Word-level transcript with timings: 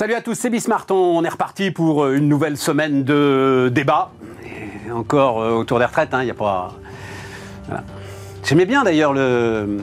Salut 0.00 0.14
à 0.14 0.22
tous, 0.22 0.34
c'est 0.34 0.48
Bismart. 0.48 0.86
On 0.88 1.22
est 1.24 1.28
reparti 1.28 1.70
pour 1.70 2.04
euh, 2.04 2.16
une 2.16 2.26
nouvelle 2.26 2.56
semaine 2.56 3.04
de 3.04 3.70
débat. 3.70 4.10
Encore 4.90 5.42
euh, 5.42 5.50
autour 5.50 5.78
des 5.78 5.84
retraites, 5.84 6.08
il 6.14 6.24
n'y 6.24 6.30
a 6.30 6.34
pas. 6.34 6.72
J'aimais 8.42 8.64
bien 8.64 8.82
d'ailleurs 8.82 9.12
le, 9.12 9.76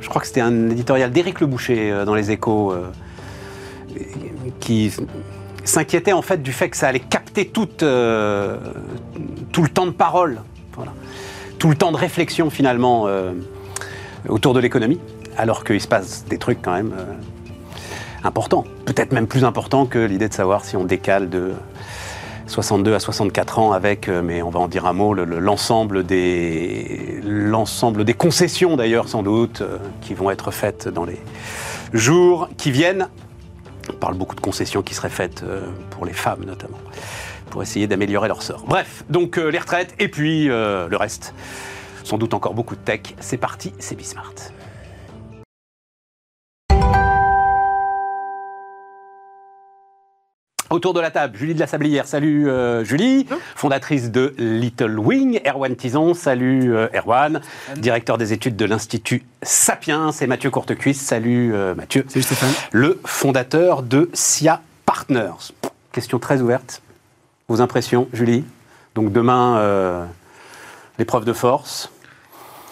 Je 0.00 0.08
crois 0.08 0.20
que 0.20 0.28
c'était 0.28 0.42
un 0.42 0.70
éditorial 0.70 1.10
d'Éric 1.10 1.40
Le 1.40 1.48
Boucher 1.48 1.90
euh, 1.90 2.04
dans 2.04 2.14
Les 2.14 2.30
Échos 2.30 2.72
qui 4.60 4.92
s'inquiétait 5.64 6.12
en 6.12 6.22
fait 6.22 6.40
du 6.40 6.52
fait 6.52 6.70
que 6.70 6.76
ça 6.76 6.86
allait 6.86 7.00
capter 7.00 7.48
toute, 7.48 7.82
euh, 7.82 8.58
tout 9.50 9.64
le 9.64 9.70
temps 9.70 9.86
de 9.86 9.90
parole, 9.90 10.40
tout 11.58 11.68
le 11.68 11.74
temps 11.74 11.90
de 11.90 11.96
réflexion 11.96 12.48
finalement 12.48 13.08
autour 14.28 14.54
de 14.54 14.60
l'économie, 14.60 15.00
alors 15.36 15.64
qu'il 15.64 15.80
se 15.80 15.88
passe 15.88 16.26
des 16.26 16.38
trucs 16.38 16.62
quand 16.62 16.74
même. 16.74 16.92
Important, 18.24 18.64
peut-être 18.84 19.12
même 19.12 19.26
plus 19.26 19.44
important 19.44 19.86
que 19.86 19.98
l'idée 19.98 20.28
de 20.28 20.34
savoir 20.34 20.64
si 20.64 20.76
on 20.76 20.84
décale 20.84 21.28
de 21.30 21.52
62 22.46 22.94
à 22.94 23.00
64 23.00 23.58
ans 23.58 23.72
avec, 23.72 24.08
euh, 24.08 24.22
mais 24.22 24.42
on 24.42 24.50
va 24.50 24.60
en 24.60 24.68
dire 24.68 24.86
un 24.86 24.92
mot, 24.94 25.12
le- 25.14 25.24
le- 25.24 25.38
l'ensemble 25.38 26.04
des, 26.04 27.20
concessions 28.16 28.76
d'ailleurs 28.76 29.08
sans 29.08 29.22
doute, 29.22 29.60
euh, 29.60 29.76
qui 30.00 30.14
vont 30.14 30.30
être 30.30 30.50
faites 30.50 30.88
dans 30.88 31.04
les 31.04 31.18
jours 31.92 32.48
qui 32.56 32.70
viennent. 32.70 33.08
On 33.90 33.94
parle 33.96 34.14
beaucoup 34.14 34.34
de 34.34 34.40
concessions 34.40 34.82
qui 34.82 34.94
seraient 34.94 35.08
faites 35.10 35.42
euh, 35.42 35.60
pour 35.90 36.04
les 36.06 36.12
femmes 36.12 36.44
notamment, 36.46 36.78
pour 37.50 37.62
essayer 37.62 37.86
d'améliorer 37.86 38.28
leur 38.28 38.42
sort. 38.42 38.64
Bref, 38.66 39.04
donc 39.08 39.36
les 39.36 39.58
retraites 39.58 39.94
et 39.98 40.08
puis 40.08 40.46
le 40.46 40.96
reste. 40.96 41.34
Sans 42.04 42.16
doute 42.16 42.32
encore 42.32 42.54
beaucoup 42.54 42.74
de 42.74 42.80
tech. 42.80 43.00
C'est 43.20 43.36
parti, 43.36 43.72
c'est 43.78 43.94
Bismart. 43.94 44.32
Autour 50.70 50.92
de 50.92 51.00
la 51.00 51.10
table, 51.10 51.34
Julie 51.38 51.54
de 51.54 51.60
la 51.60 51.66
Sablière. 51.66 52.06
Salut 52.06 52.46
euh, 52.50 52.84
Julie, 52.84 53.26
fondatrice 53.56 54.10
de 54.10 54.34
Little 54.36 54.98
Wing. 54.98 55.40
Erwan 55.46 55.74
Tison, 55.74 56.12
salut 56.12 56.76
euh, 56.76 56.88
Erwan, 56.94 57.40
directeur 57.76 58.18
des 58.18 58.34
études 58.34 58.54
de 58.54 58.66
l'Institut 58.66 59.24
Sapiens. 59.40 60.10
Et 60.20 60.26
Mathieu 60.26 60.50
Courtecuisse, 60.50 61.00
salut 61.00 61.54
euh, 61.54 61.74
Mathieu. 61.74 62.04
Salut 62.08 62.22
Stéphane. 62.22 62.50
Le 62.72 63.00
fondateur 63.06 63.82
de 63.82 64.10
SIA 64.12 64.60
Partners. 64.84 65.52
Question 65.92 66.18
très 66.18 66.42
ouverte. 66.42 66.82
Vos 67.48 67.62
impressions, 67.62 68.06
Julie? 68.12 68.44
Donc 68.94 69.10
demain, 69.10 70.06
l'épreuve 70.98 71.24
de 71.24 71.32
force. 71.32 71.90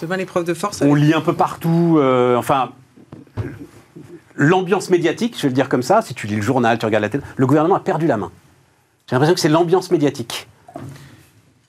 Demain, 0.03 0.19
l'épreuve 0.19 0.45
de 0.45 0.53
force. 0.53 0.83
On 0.83 0.95
lit 0.95 1.15
un 1.15 1.23
peu 1.23 1.33
partout, 1.33 1.99
enfin, 2.37 2.73
l'ambiance 4.37 4.91
médiatique, 4.91 5.35
je 5.37 5.43
vais 5.43 5.49
le 5.49 5.55
dire 5.55 5.69
comme 5.69 5.83
ça, 5.83 6.03
si 6.03 6.15
tu 6.15 6.27
lis 6.27 6.37
le 6.37 6.43
journal, 6.43 6.79
tu 6.79 6.87
regardes 6.87 7.03
la 7.03 7.09
télé, 7.09 7.25
le 7.37 7.47
gouvernement 7.47 7.77
a 7.77 7.81
perdu 7.81 8.07
la 8.07 8.17
main. 8.17 8.31
J'ai 9.09 9.17
l'impression 9.17 9.35
que 9.35 9.41
c'est 9.41 9.49
l'ambiance 9.49 9.91
médiatique. 9.91 10.49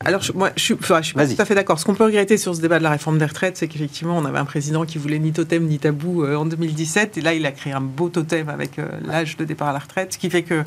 Alors, 0.06 0.22
je, 0.22 0.32
moi, 0.32 0.52
je 0.56 0.62
suis, 0.62 0.74
enfin, 0.76 1.02
je 1.02 1.08
suis 1.08 1.16
pas 1.16 1.26
tout 1.26 1.36
à 1.40 1.46
fait 1.46 1.56
d'accord. 1.56 1.80
Ce 1.80 1.86
qu'on 1.86 1.96
peut 1.96 2.04
regretter 2.04 2.38
sur 2.38 2.56
ce 2.56 2.62
débat 2.62 2.78
de 2.78 2.84
la 2.84 2.92
réforme 2.92 3.18
des 3.18 3.26
retraites, 3.26 3.58
c'est 3.58 3.68
qu'effectivement, 3.68 4.16
on 4.18 4.26
avait 4.26 4.38
un 4.38 4.46
président 4.46 4.86
qui 4.86 5.00
voulait 5.00 5.18
ni 5.18 5.32
totem 5.32 5.66
ni 5.66 5.80
tabou 5.80 6.24
euh, 6.24 6.36
en 6.36 6.46
2017, 6.46 7.18
et 7.18 7.22
là, 7.22 7.34
il 7.34 7.46
a 7.46 7.52
créé 7.52 7.74
un 7.74 7.82
beau 7.82 8.10
totem 8.10 8.50
avec 8.50 8.78
euh, 8.78 8.88
l'âge 9.04 9.38
de 9.38 9.46
départ 9.46 9.70
à 9.70 9.74
la 9.74 9.80
retraite, 9.80 10.14
ce 10.14 10.18
qui 10.18 10.30
fait 10.30 10.44
que 10.44 10.64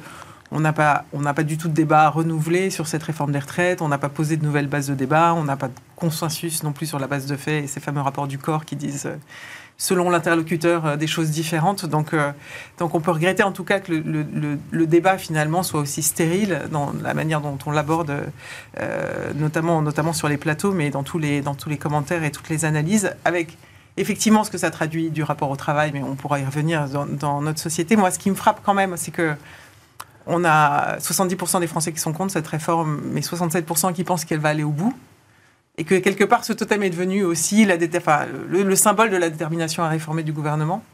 on 0.53 0.59
n'a 0.61 0.73
pas, 0.73 1.05
on 1.13 1.21
n'a 1.21 1.33
pas 1.33 1.45
du 1.45 1.57
tout 1.59 1.69
de 1.69 1.75
débat 1.75 2.09
renouvelé 2.09 2.71
sur 2.71 2.89
cette 2.89 3.05
réforme 3.05 3.31
des 3.31 3.39
retraites, 3.39 3.83
on 3.83 3.89
n'a 3.89 3.99
pas 3.99 4.09
posé 4.09 4.37
de 4.37 4.45
nouvelles 4.45 4.67
bases 4.67 4.89
de 4.89 4.95
débat, 4.95 5.33
on 5.35 5.45
n'a 5.45 5.57
pas 5.57 5.69
de 5.69 5.75
consensus 5.95 6.65
non 6.65 6.73
plus 6.73 6.87
sur 6.87 6.99
la 6.99 7.07
base 7.07 7.27
de 7.27 7.37
faits 7.37 7.65
et 7.65 7.67
ces 7.69 7.79
fameux 7.79 8.01
rapports 8.01 8.27
du 8.27 8.39
corps 8.39 8.65
qui 8.65 8.75
disent, 8.75 9.07
euh, 9.07 9.17
selon 9.81 10.11
l'interlocuteur, 10.11 10.85
euh, 10.85 10.97
des 10.97 11.07
choses 11.07 11.31
différentes. 11.31 11.87
Donc, 11.87 12.13
euh, 12.13 12.31
donc, 12.79 12.95
on 12.95 13.01
peut 13.01 13.11
regretter 13.11 13.43
en 13.43 13.51
tout 13.51 13.65
cas 13.65 13.81
que 13.81 13.91
le, 13.93 14.87
débat 14.87 15.17
finalement 15.17 15.63
soit 15.63 15.81
aussi 15.81 16.03
stérile 16.03 16.63
dans 16.71 16.93
la 17.03 17.15
manière 17.15 17.41
dont 17.41 17.59
on 17.65 17.71
l'aborde, 17.71 18.15
euh, 18.79 19.33
notamment, 19.35 19.81
notamment 19.81 20.13
sur 20.13 20.29
les 20.29 20.37
plateaux, 20.37 20.73
mais 20.73 20.91
dans 20.91 21.03
tous 21.03 21.19
les, 21.19 21.41
dans 21.41 21.55
tous 21.55 21.71
les 21.71 21.79
commentaires 21.79 22.23
et 22.25 22.31
toutes 22.31 22.51
les 22.51 22.65
analyses, 22.67 23.15
avec 23.25 23.57
effectivement 23.97 24.45
ce 24.45 24.51
que 24.51 24.59
ça 24.59 24.71
traduit 24.71 25.11
du 25.11 25.23
rapport 25.23 25.51
au 25.51 25.57
travail, 25.57 25.93
mais 25.95 26.03
on 26.03 26.15
pourra 26.15 26.41
y 26.41 26.45
revenir 26.45 26.87
dans, 26.89 27.07
dans 27.07 27.41
notre 27.41 27.59
société. 27.59 27.97
Moi, 27.97 28.11
ce 28.11 28.19
qui 28.19 28.31
me 28.31 28.35
frappe 28.35 28.61
quand 28.63 28.75
même, 28.75 28.97
c'est 28.99 29.13
que 29.13 29.35
on 30.27 30.45
a 30.45 30.99
70% 30.99 31.61
des 31.61 31.67
Français 31.67 31.93
qui 31.93 32.01
sont 32.01 32.13
contre 32.13 32.35
cette 32.35 32.47
réforme, 32.47 33.01
mais 33.05 33.21
67% 33.21 33.95
qui 33.95 34.05
pensent 34.05 34.27
qu'elle 34.27 34.41
va 34.41 34.51
aller 34.51 34.63
au 34.63 34.71
bout. 34.71 34.95
Et 35.81 35.85
que 35.85 35.95
quelque 35.95 36.25
part, 36.25 36.45
ce 36.45 36.53
totem 36.53 36.83
est 36.83 36.91
devenu 36.91 37.25
aussi 37.25 37.65
le, 37.65 38.63
le 38.63 38.77
symbole 38.77 39.09
de 39.09 39.17
la 39.17 39.31
détermination 39.31 39.83
à 39.83 39.89
réformer 39.89 40.23
du 40.23 40.33
gouvernement. 40.33 40.85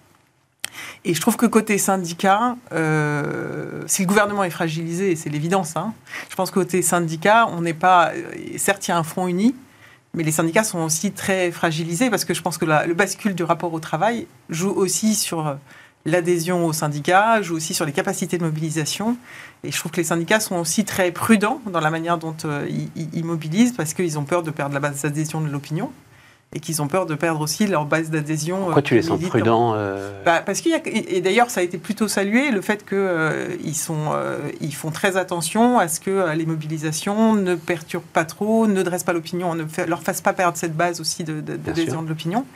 Et 1.04 1.12
je 1.12 1.20
trouve 1.20 1.36
que 1.36 1.46
côté 1.46 1.76
syndicat, 1.76 2.56
euh, 2.70 3.82
si 3.88 4.02
le 4.02 4.06
gouvernement 4.06 4.44
est 4.44 4.50
fragilisé, 4.50 5.16
c'est 5.16 5.28
l'évidence, 5.28 5.76
hein, 5.76 5.92
je 6.30 6.36
pense 6.36 6.50
que 6.50 6.60
côté 6.60 6.82
syndicat, 6.82 7.48
on 7.48 7.62
n'est 7.62 7.74
pas. 7.74 8.12
euh, 8.14 8.58
Certes, 8.58 8.86
il 8.86 8.92
y 8.92 8.94
a 8.94 8.98
un 8.98 9.02
front 9.02 9.26
uni, 9.26 9.56
mais 10.14 10.22
les 10.22 10.30
syndicats 10.30 10.62
sont 10.62 10.78
aussi 10.78 11.10
très 11.10 11.50
fragilisés 11.50 12.08
parce 12.08 12.24
que 12.24 12.32
je 12.32 12.42
pense 12.42 12.56
que 12.56 12.64
le 12.64 12.94
bascule 12.94 13.34
du 13.34 13.42
rapport 13.42 13.72
au 13.72 13.80
travail 13.80 14.28
joue 14.50 14.70
aussi 14.70 15.16
sur 15.16 15.48
euh, 15.48 15.54
l'adhésion 16.06 16.64
aux 16.64 16.72
syndicats, 16.72 17.42
joue 17.42 17.56
aussi 17.56 17.74
sur 17.74 17.84
les 17.84 17.92
capacités 17.92 18.38
de 18.38 18.44
mobilisation. 18.44 19.16
Et 19.64 19.72
je 19.72 19.78
trouve 19.78 19.92
que 19.92 19.98
les 19.98 20.04
syndicats 20.04 20.40
sont 20.40 20.56
aussi 20.56 20.84
très 20.84 21.10
prudents 21.10 21.60
dans 21.66 21.80
la 21.80 21.90
manière 21.90 22.16
dont 22.16 22.36
euh, 22.44 22.66
ils, 23.12 23.24
mobilisent 23.24 23.72
parce 23.72 23.92
qu'ils 23.92 24.18
ont 24.18 24.24
peur 24.24 24.42
de 24.42 24.50
perdre 24.50 24.72
la 24.74 24.80
base 24.80 25.02
d'adhésion 25.02 25.40
de 25.40 25.48
l'opinion 25.48 25.90
et 26.52 26.60
qu'ils 26.60 26.80
ont 26.80 26.86
peur 26.86 27.06
de 27.06 27.14
perdre 27.16 27.40
aussi 27.40 27.66
leur 27.66 27.86
base 27.86 28.08
d'adhésion. 28.08 28.58
Pourquoi 28.58 28.78
euh, 28.78 28.82
tu 28.82 28.94
les 28.94 29.02
sens 29.02 29.20
prudents 29.20 29.72
euh, 29.74 30.22
Bah, 30.24 30.42
parce 30.46 30.60
qu'il 30.60 30.70
y 30.70 30.74
a, 30.74 30.80
et 30.84 31.20
d'ailleurs, 31.20 31.50
ça 31.50 31.60
a 31.60 31.62
été 31.64 31.76
plutôt 31.76 32.06
salué 32.06 32.52
le 32.52 32.60
fait 32.60 32.86
qu'ils 32.88 33.58
ils 33.64 33.74
sont, 33.74 34.12
euh, 34.12 34.38
ils 34.60 34.74
font 34.74 34.92
très 34.92 35.16
attention 35.16 35.78
à 35.80 35.88
ce 35.88 35.98
que 35.98 36.10
euh, 36.10 36.34
les 36.34 36.46
mobilisations 36.46 37.34
ne 37.34 37.56
perturbent 37.56 38.04
pas 38.12 38.24
trop, 38.24 38.68
ne 38.68 38.82
dressent 38.84 39.02
pas 39.04 39.12
l'opinion, 39.12 39.56
ne 39.56 39.64
leur 39.88 40.02
fassent 40.02 40.20
pas 40.20 40.32
perdre 40.32 40.56
cette 40.56 40.76
base 40.76 41.00
aussi 41.00 41.24
de- 41.24 41.40
de- 41.40 41.56
d'adhésion 41.56 41.94
sûr. 41.94 42.02
de 42.02 42.08
l'opinion. 42.08 42.46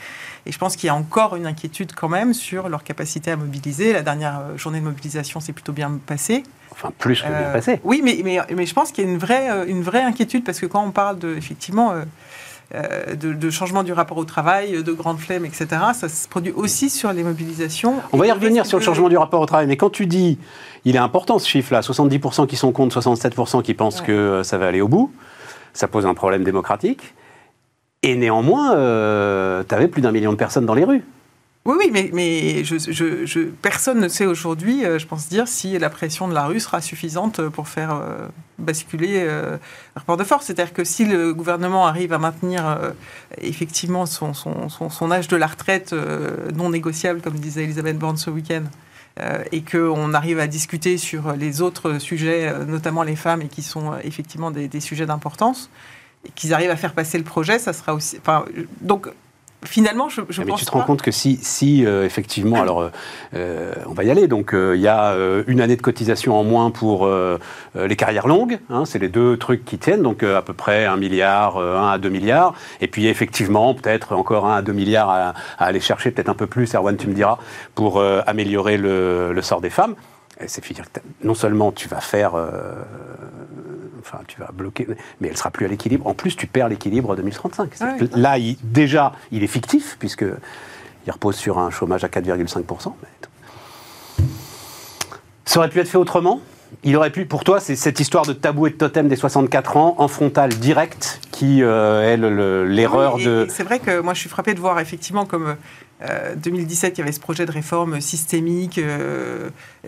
Et 0.46 0.52
je 0.52 0.58
pense 0.58 0.76
qu'il 0.76 0.86
y 0.86 0.90
a 0.90 0.94
encore 0.94 1.36
une 1.36 1.46
inquiétude 1.46 1.92
quand 1.94 2.08
même 2.08 2.32
sur 2.34 2.68
leur 2.68 2.82
capacité 2.82 3.30
à 3.30 3.36
mobiliser. 3.36 3.92
La 3.92 4.02
dernière 4.02 4.40
euh, 4.40 4.56
journée 4.56 4.80
de 4.80 4.84
mobilisation 4.84 5.38
s'est 5.40 5.52
plutôt 5.52 5.72
bien 5.72 5.98
passée. 6.06 6.42
Enfin, 6.72 6.90
plus 6.98 7.20
que 7.20 7.28
bien 7.28 7.36
Euh, 7.36 7.52
passé. 7.52 7.80
Oui, 7.84 8.00
mais, 8.02 8.20
mais, 8.24 8.38
mais 8.54 8.64
je 8.66 8.72
pense 8.74 8.90
qu'il 8.92 9.04
y 9.04 9.06
a 9.06 9.10
une 9.10 9.18
vraie, 9.18 9.50
euh, 9.50 9.64
une 9.66 9.82
vraie 9.82 10.02
inquiétude 10.02 10.44
parce 10.44 10.60
que 10.60 10.66
quand 10.66 10.82
on 10.84 10.92
parle 10.92 11.18
de, 11.18 11.34
effectivement 11.36 11.92
euh, 11.92 12.04
de, 13.16 13.32
de 13.32 13.50
changement 13.50 13.82
du 13.82 13.92
rapport 13.92 14.16
au 14.16 14.24
travail, 14.24 14.82
de 14.82 14.92
grandes 14.92 15.18
flemmes, 15.18 15.44
etc., 15.44 15.66
ça 15.92 16.08
se 16.08 16.28
produit 16.28 16.52
aussi 16.52 16.88
sur 16.88 17.12
les 17.12 17.24
mobilisations. 17.24 17.96
On 18.12 18.16
va 18.16 18.28
y 18.28 18.32
revenir 18.32 18.64
sur 18.64 18.78
le 18.78 18.84
changement 18.84 19.08
du 19.08 19.16
rapport 19.18 19.40
au 19.40 19.46
travail, 19.46 19.66
mais 19.66 19.76
quand 19.76 19.90
tu 19.90 20.06
dis, 20.06 20.38
il 20.84 20.94
est 20.94 21.00
important 21.00 21.38
ce 21.40 21.48
chiffre-là, 21.48 21.80
70% 21.80 22.46
qui 22.46 22.56
sont 22.56 22.70
contre, 22.72 23.00
67% 23.00 23.62
qui 23.62 23.74
pensent 23.74 24.00
Ouais. 24.00 24.06
que 24.06 24.42
ça 24.44 24.56
va 24.56 24.68
aller 24.68 24.80
au 24.80 24.86
bout, 24.88 25.12
ça 25.74 25.88
pose 25.88 26.06
un 26.06 26.14
problème 26.14 26.44
démocratique. 26.44 27.12
Et 28.02 28.16
néanmoins, 28.16 28.70
tu 29.68 29.74
avais 29.74 29.88
plus 29.88 30.02
d'un 30.02 30.12
million 30.12 30.32
de 30.32 30.38
personnes 30.38 30.66
dans 30.66 30.74
les 30.74 30.84
rues. 30.84 31.02
Oui, 31.66 31.76
oui, 31.78 32.10
mais, 32.14 32.62
personne 33.60 34.00
ne 34.00 34.08
sait 34.08 34.24
aujourd'hui, 34.24 34.86
euh, 34.86 34.98
je 34.98 35.06
pense 35.06 35.28
dire, 35.28 35.46
si 35.46 35.78
la 35.78 35.90
pression 35.90 36.26
de 36.26 36.32
la 36.32 36.46
rue 36.46 36.58
sera 36.58 36.80
suffisante 36.80 37.46
pour 37.50 37.68
faire 37.68 37.94
euh, 37.94 38.28
basculer 38.58 39.16
euh, 39.18 39.52
le 39.52 39.58
rapport 39.94 40.16
de 40.16 40.24
force. 40.24 40.46
C'est-à-dire 40.46 40.72
que 40.72 40.84
si 40.84 41.04
le 41.04 41.34
gouvernement 41.34 41.86
arrive 41.86 42.14
à 42.14 42.18
maintenir 42.18 42.66
euh, 42.66 42.92
effectivement 43.36 44.06
son, 44.06 45.12
âge 45.12 45.28
de 45.28 45.36
la 45.36 45.46
retraite 45.46 45.92
euh, 45.92 46.50
non 46.54 46.70
négociable, 46.70 47.20
comme 47.20 47.34
disait 47.34 47.64
Elisabeth 47.64 47.98
Borne 47.98 48.16
ce 48.16 48.30
week-end, 48.30 48.62
euh, 49.18 49.42
et 49.52 49.62
qu'on 49.62 50.14
arrive 50.14 50.38
à 50.38 50.46
discuter 50.46 50.96
sur 50.96 51.32
les 51.32 51.60
autres 51.60 51.98
sujets, 51.98 52.48
euh, 52.48 52.64
notamment 52.64 53.02
les 53.02 53.16
femmes, 53.16 53.42
et 53.42 53.48
qui 53.48 53.62
sont 53.62 53.92
euh, 53.92 53.96
effectivement 54.04 54.50
des 54.50 54.80
sujets 54.80 55.04
d'importance, 55.04 55.68
et 56.26 56.30
qu'ils 56.34 56.52
arrivent 56.54 56.70
à 56.70 56.76
faire 56.76 56.92
passer 56.92 57.18
le 57.18 57.24
projet, 57.24 57.58
ça 57.58 57.72
sera 57.72 57.94
aussi... 57.94 58.18
Enfin, 58.20 58.44
donc, 58.80 59.08
finalement, 59.62 60.08
je, 60.08 60.22
je 60.30 60.40
mais 60.40 60.48
pense 60.48 60.60
tu 60.60 60.66
te 60.66 60.70
pas- 60.70 60.78
rends 60.78 60.84
compte 60.86 61.02
que 61.02 61.10
si, 61.10 61.38
si 61.42 61.84
euh, 61.84 62.06
effectivement, 62.06 62.62
alors 62.62 62.80
euh, 62.80 62.88
euh, 63.34 63.74
on 63.86 63.92
va 63.92 64.04
y 64.04 64.10
aller, 64.10 64.26
donc 64.26 64.54
euh, 64.54 64.74
il 64.74 64.80
y 64.80 64.88
a 64.88 65.14
une 65.46 65.60
année 65.60 65.76
de 65.76 65.82
cotisation 65.82 66.34
en 66.38 66.44
moins 66.44 66.70
pour 66.70 67.06
les 67.74 67.96
carrières 67.96 68.26
longues, 68.26 68.58
hein, 68.70 68.84
c'est 68.86 68.98
les 68.98 69.08
deux 69.10 69.36
trucs 69.36 69.64
qui 69.66 69.76
tiennent, 69.78 70.02
donc 70.02 70.22
à 70.22 70.40
peu 70.42 70.54
près 70.54 70.86
1 70.86 70.96
milliard, 70.96 71.58
euh, 71.58 71.76
1 71.78 71.90
à 71.92 71.98
2 71.98 72.08
milliards, 72.08 72.54
et 72.80 72.86
puis 72.88 73.06
effectivement 73.06 73.74
peut-être 73.74 74.14
encore 74.14 74.46
1 74.46 74.56
à 74.56 74.62
2 74.62 74.72
milliards 74.72 75.10
à, 75.10 75.34
à 75.58 75.64
aller 75.66 75.80
chercher, 75.80 76.10
peut-être 76.10 76.30
un 76.30 76.34
peu 76.34 76.46
plus, 76.46 76.74
Erwan 76.74 76.96
tu 76.96 77.06
me 77.06 77.14
diras, 77.14 77.36
pour 77.74 78.02
améliorer 78.26 78.76
le, 78.78 79.32
le 79.34 79.42
sort 79.42 79.60
des 79.60 79.70
femmes. 79.70 79.94
Et 80.42 80.48
C'est 80.48 80.66
dire 80.72 80.90
que 80.90 81.00
non 81.22 81.34
seulement 81.34 81.70
tu 81.70 81.86
vas 81.86 82.00
faire, 82.00 82.32
enfin 84.00 84.18
tu 84.26 84.40
vas 84.40 84.50
bloquer, 84.52 84.86
mais 85.20 85.28
elle 85.28 85.36
sera 85.36 85.50
plus 85.50 85.66
à 85.66 85.68
l'équilibre. 85.68 86.06
En 86.06 86.14
plus, 86.14 86.36
tu 86.36 86.46
perds 86.46 86.68
l'équilibre 86.68 87.10
en 87.10 87.14
2035. 87.14 87.70
C'est-à-dire 87.74 88.02
Ouais. 88.02 88.08
que 88.08 88.18
Là, 88.18 88.38
il- 88.38 88.56
déjà, 88.62 89.12
il 89.32 89.42
est 89.42 89.46
fictif 89.48 89.96
puisque 89.98 90.24
il 91.06 91.10
repose 91.12 91.36
sur 91.36 91.58
un 91.58 91.70
chômage 91.70 92.04
à 92.04 92.08
4,5%. 92.08 92.96
mais- 93.02 94.24
Ça 95.44 95.58
aurait 95.58 95.68
pu 95.68 95.80
être 95.80 95.88
fait 95.88 95.98
autrement. 95.98 96.40
Il 96.84 96.96
aurait 96.96 97.10
pu, 97.10 97.26
pour 97.26 97.42
toi, 97.42 97.58
c'est 97.58 97.74
cette 97.74 97.98
histoire 97.98 98.24
de 98.24 98.32
tabou 98.32 98.68
et 98.68 98.70
de 98.70 98.76
totem 98.76 99.08
des 99.08 99.16
64 99.16 99.76
ans 99.76 99.96
en 99.98 100.06
frontal 100.06 100.50
direct 100.50 101.20
qui 101.32 101.62
est 101.62 102.16
l'erreur 102.16 103.18
de. 103.18 103.46
C'est 103.50 103.64
vrai 103.64 103.80
que 103.80 103.98
moi 104.00 104.14
je 104.14 104.20
suis 104.20 104.28
frappé 104.28 104.54
de 104.54 104.60
voir 104.60 104.78
effectivement 104.78 105.26
comme 105.26 105.56
2017, 106.36 106.96
il 106.96 107.00
y 107.00 107.02
avait 107.02 107.12
ce 107.12 107.20
projet 107.20 107.44
de 107.46 107.52
réforme 107.52 108.00
systémique, 108.00 108.80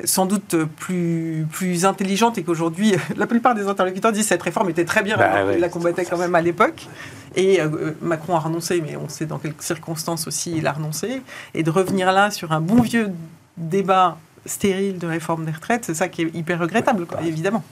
sans 0.04 0.26
doute 0.26 0.56
plus, 0.76 1.46
plus 1.50 1.84
intelligente, 1.84 2.38
et 2.38 2.42
qu'aujourd'hui, 2.42 2.94
la 3.16 3.26
plupart 3.26 3.54
des 3.54 3.66
interlocuteurs 3.66 4.12
disent 4.12 4.24
que 4.24 4.28
cette 4.28 4.42
réforme 4.42 4.70
était 4.70 4.84
très 4.84 5.02
bien, 5.02 5.16
bah, 5.16 5.54
il 5.54 5.60
la 5.60 5.68
combattait 5.68 6.04
quand 6.04 6.18
même 6.18 6.34
à 6.34 6.42
l'époque. 6.42 6.86
Et 7.34 7.60
Macron 8.02 8.36
a 8.36 8.40
renoncé, 8.40 8.82
mais 8.86 8.96
on 8.96 9.08
sait 9.08 9.26
dans 9.26 9.38
quelles 9.38 9.54
circonstances 9.58 10.26
aussi 10.26 10.52
il 10.56 10.66
a 10.66 10.72
renoncé. 10.72 11.22
Et 11.54 11.62
de 11.62 11.70
revenir 11.70 12.12
là 12.12 12.30
sur 12.30 12.52
un 12.52 12.60
bon 12.60 12.82
vieux 12.82 13.10
débat 13.56 14.18
stérile 14.46 14.98
de 14.98 15.06
réforme 15.06 15.44
des 15.44 15.52
retraites, 15.52 15.84
c'est 15.84 15.94
ça 15.94 16.08
qui 16.08 16.22
est 16.22 16.34
hyper 16.34 16.58
regrettable, 16.58 17.06
quoi, 17.06 17.22
évidemment. 17.22 17.62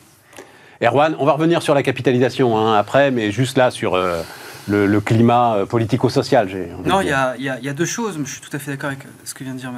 Erwan, 0.83 1.15
on 1.19 1.27
va 1.27 1.33
revenir 1.33 1.63
sur 1.63 1.75
la 1.75 1.83
capitalisation 1.83 2.57
hein, 2.57 2.75
après, 2.75 3.11
mais 3.11 3.31
juste 3.31 3.59
là 3.59 3.71
sur 3.71 3.97
euh, 4.71 4.87
le, 4.87 5.01
climat 5.01 5.55
euh, 5.55 5.67
politico-social. 5.67 6.49
Non, 6.85 7.01
il 7.01 7.09
y, 7.09 7.13
a, 7.49 7.73
deux 7.73 7.85
choses. 7.85 8.19
Je 8.25 8.31
suis 8.31 8.41
tout 8.41 8.55
à 8.55 8.59
fait 8.59 8.71
d'accord 8.71 8.89
avec 8.89 9.07
ce 9.25 9.35
que 9.35 9.45
vient 9.45 9.55
de 9.55 9.59
dire 9.59 9.73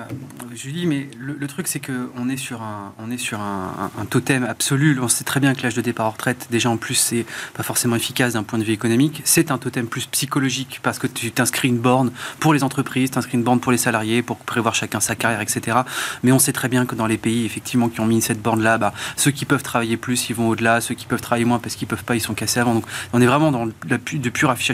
Julie, 0.55 0.87
mais 0.87 1.09
le, 1.19 1.47
truc, 1.47 1.69
c'est 1.69 1.81
qu'on 1.81 2.29
est 2.29 2.37
sur, 2.37 2.63
un, 2.63 2.93
on 2.99 3.11
est 3.11 3.19
sur 3.19 3.41
un, 3.41 3.91
totem 4.11 4.45
absolu. 4.45 4.99
On 5.01 5.09
sait 5.09 5.25
très 5.25 5.41
bien 5.41 5.55
que 5.55 5.63
l'âge 5.63 5.75
de 5.75 5.81
départ 5.81 6.07
en 6.07 6.11
retraite, 6.11 6.49
déjà 6.51 6.71
en 6.71 6.77
plus, 6.77 6.95
c'est 6.95 7.27
pas 7.55 7.63
forcément 7.63 7.97
efficace 7.97 8.35
d'un 8.35 8.43
point 8.43 8.59
de 8.59 8.65
vue 8.65 8.73
économique. 8.73 9.23
C'est 9.25 9.51
un 9.51 9.59
totem 9.59 9.87
plus 9.87 10.07
psychologique 10.07 10.81
parce 10.83 10.99
que 10.99 11.07
tu 11.07 11.31
t'inscris 11.31 11.69
une 11.69 11.79
borne 11.79 12.11
pour 12.41 12.55
les 12.55 12.65
entreprises, 12.65 13.11
tu 13.11 13.19
inscris 13.19 13.39
une 13.39 13.45
borne 13.45 13.61
pour 13.61 13.73
les 13.73 13.79
salariés, 13.79 14.23
pour 14.23 14.39
prévoir 14.39 14.75
chacun 14.75 15.01
sa 15.01 15.15
carrière, 15.15 15.41
etc. 15.41 15.79
Mais 16.23 16.33
on 16.33 16.39
sait 16.39 16.53
très 16.53 16.69
bien 16.69 16.87
que 16.87 16.95
dans 16.95 17.07
les 17.07 17.19
pays, 17.19 17.45
effectivement, 17.45 17.89
qui 17.89 18.01
ont 18.01 18.07
mis 18.07 18.21
cette 18.21 18.43
borne-là, 18.43 18.79
bah, 18.79 18.93
ceux 19.17 19.31
qui 19.31 19.45
peuvent 19.45 19.63
travailler 19.63 19.97
plus, 19.97 20.29
ils 20.31 20.35
vont 20.37 20.49
au-delà. 20.49 20.81
Ceux 20.81 20.95
qui 20.95 21.07
peuvent 21.07 21.21
travailler 21.21 21.45
moins 21.45 21.59
parce 21.59 21.77
qu'ils 21.77 21.89
peuvent 21.89 22.05
pas, 22.05 22.15
ils 22.15 22.21
sont 22.21 22.35
cassés 22.35 22.61
avant. 22.61 22.75
Donc, 22.75 22.85
on 23.13 23.21
est 23.21 23.27
vraiment 23.27 23.53
dans 23.53 23.65
le, 23.65 23.73
de 23.85 24.31
pur 24.31 24.51
affichage 24.51 24.72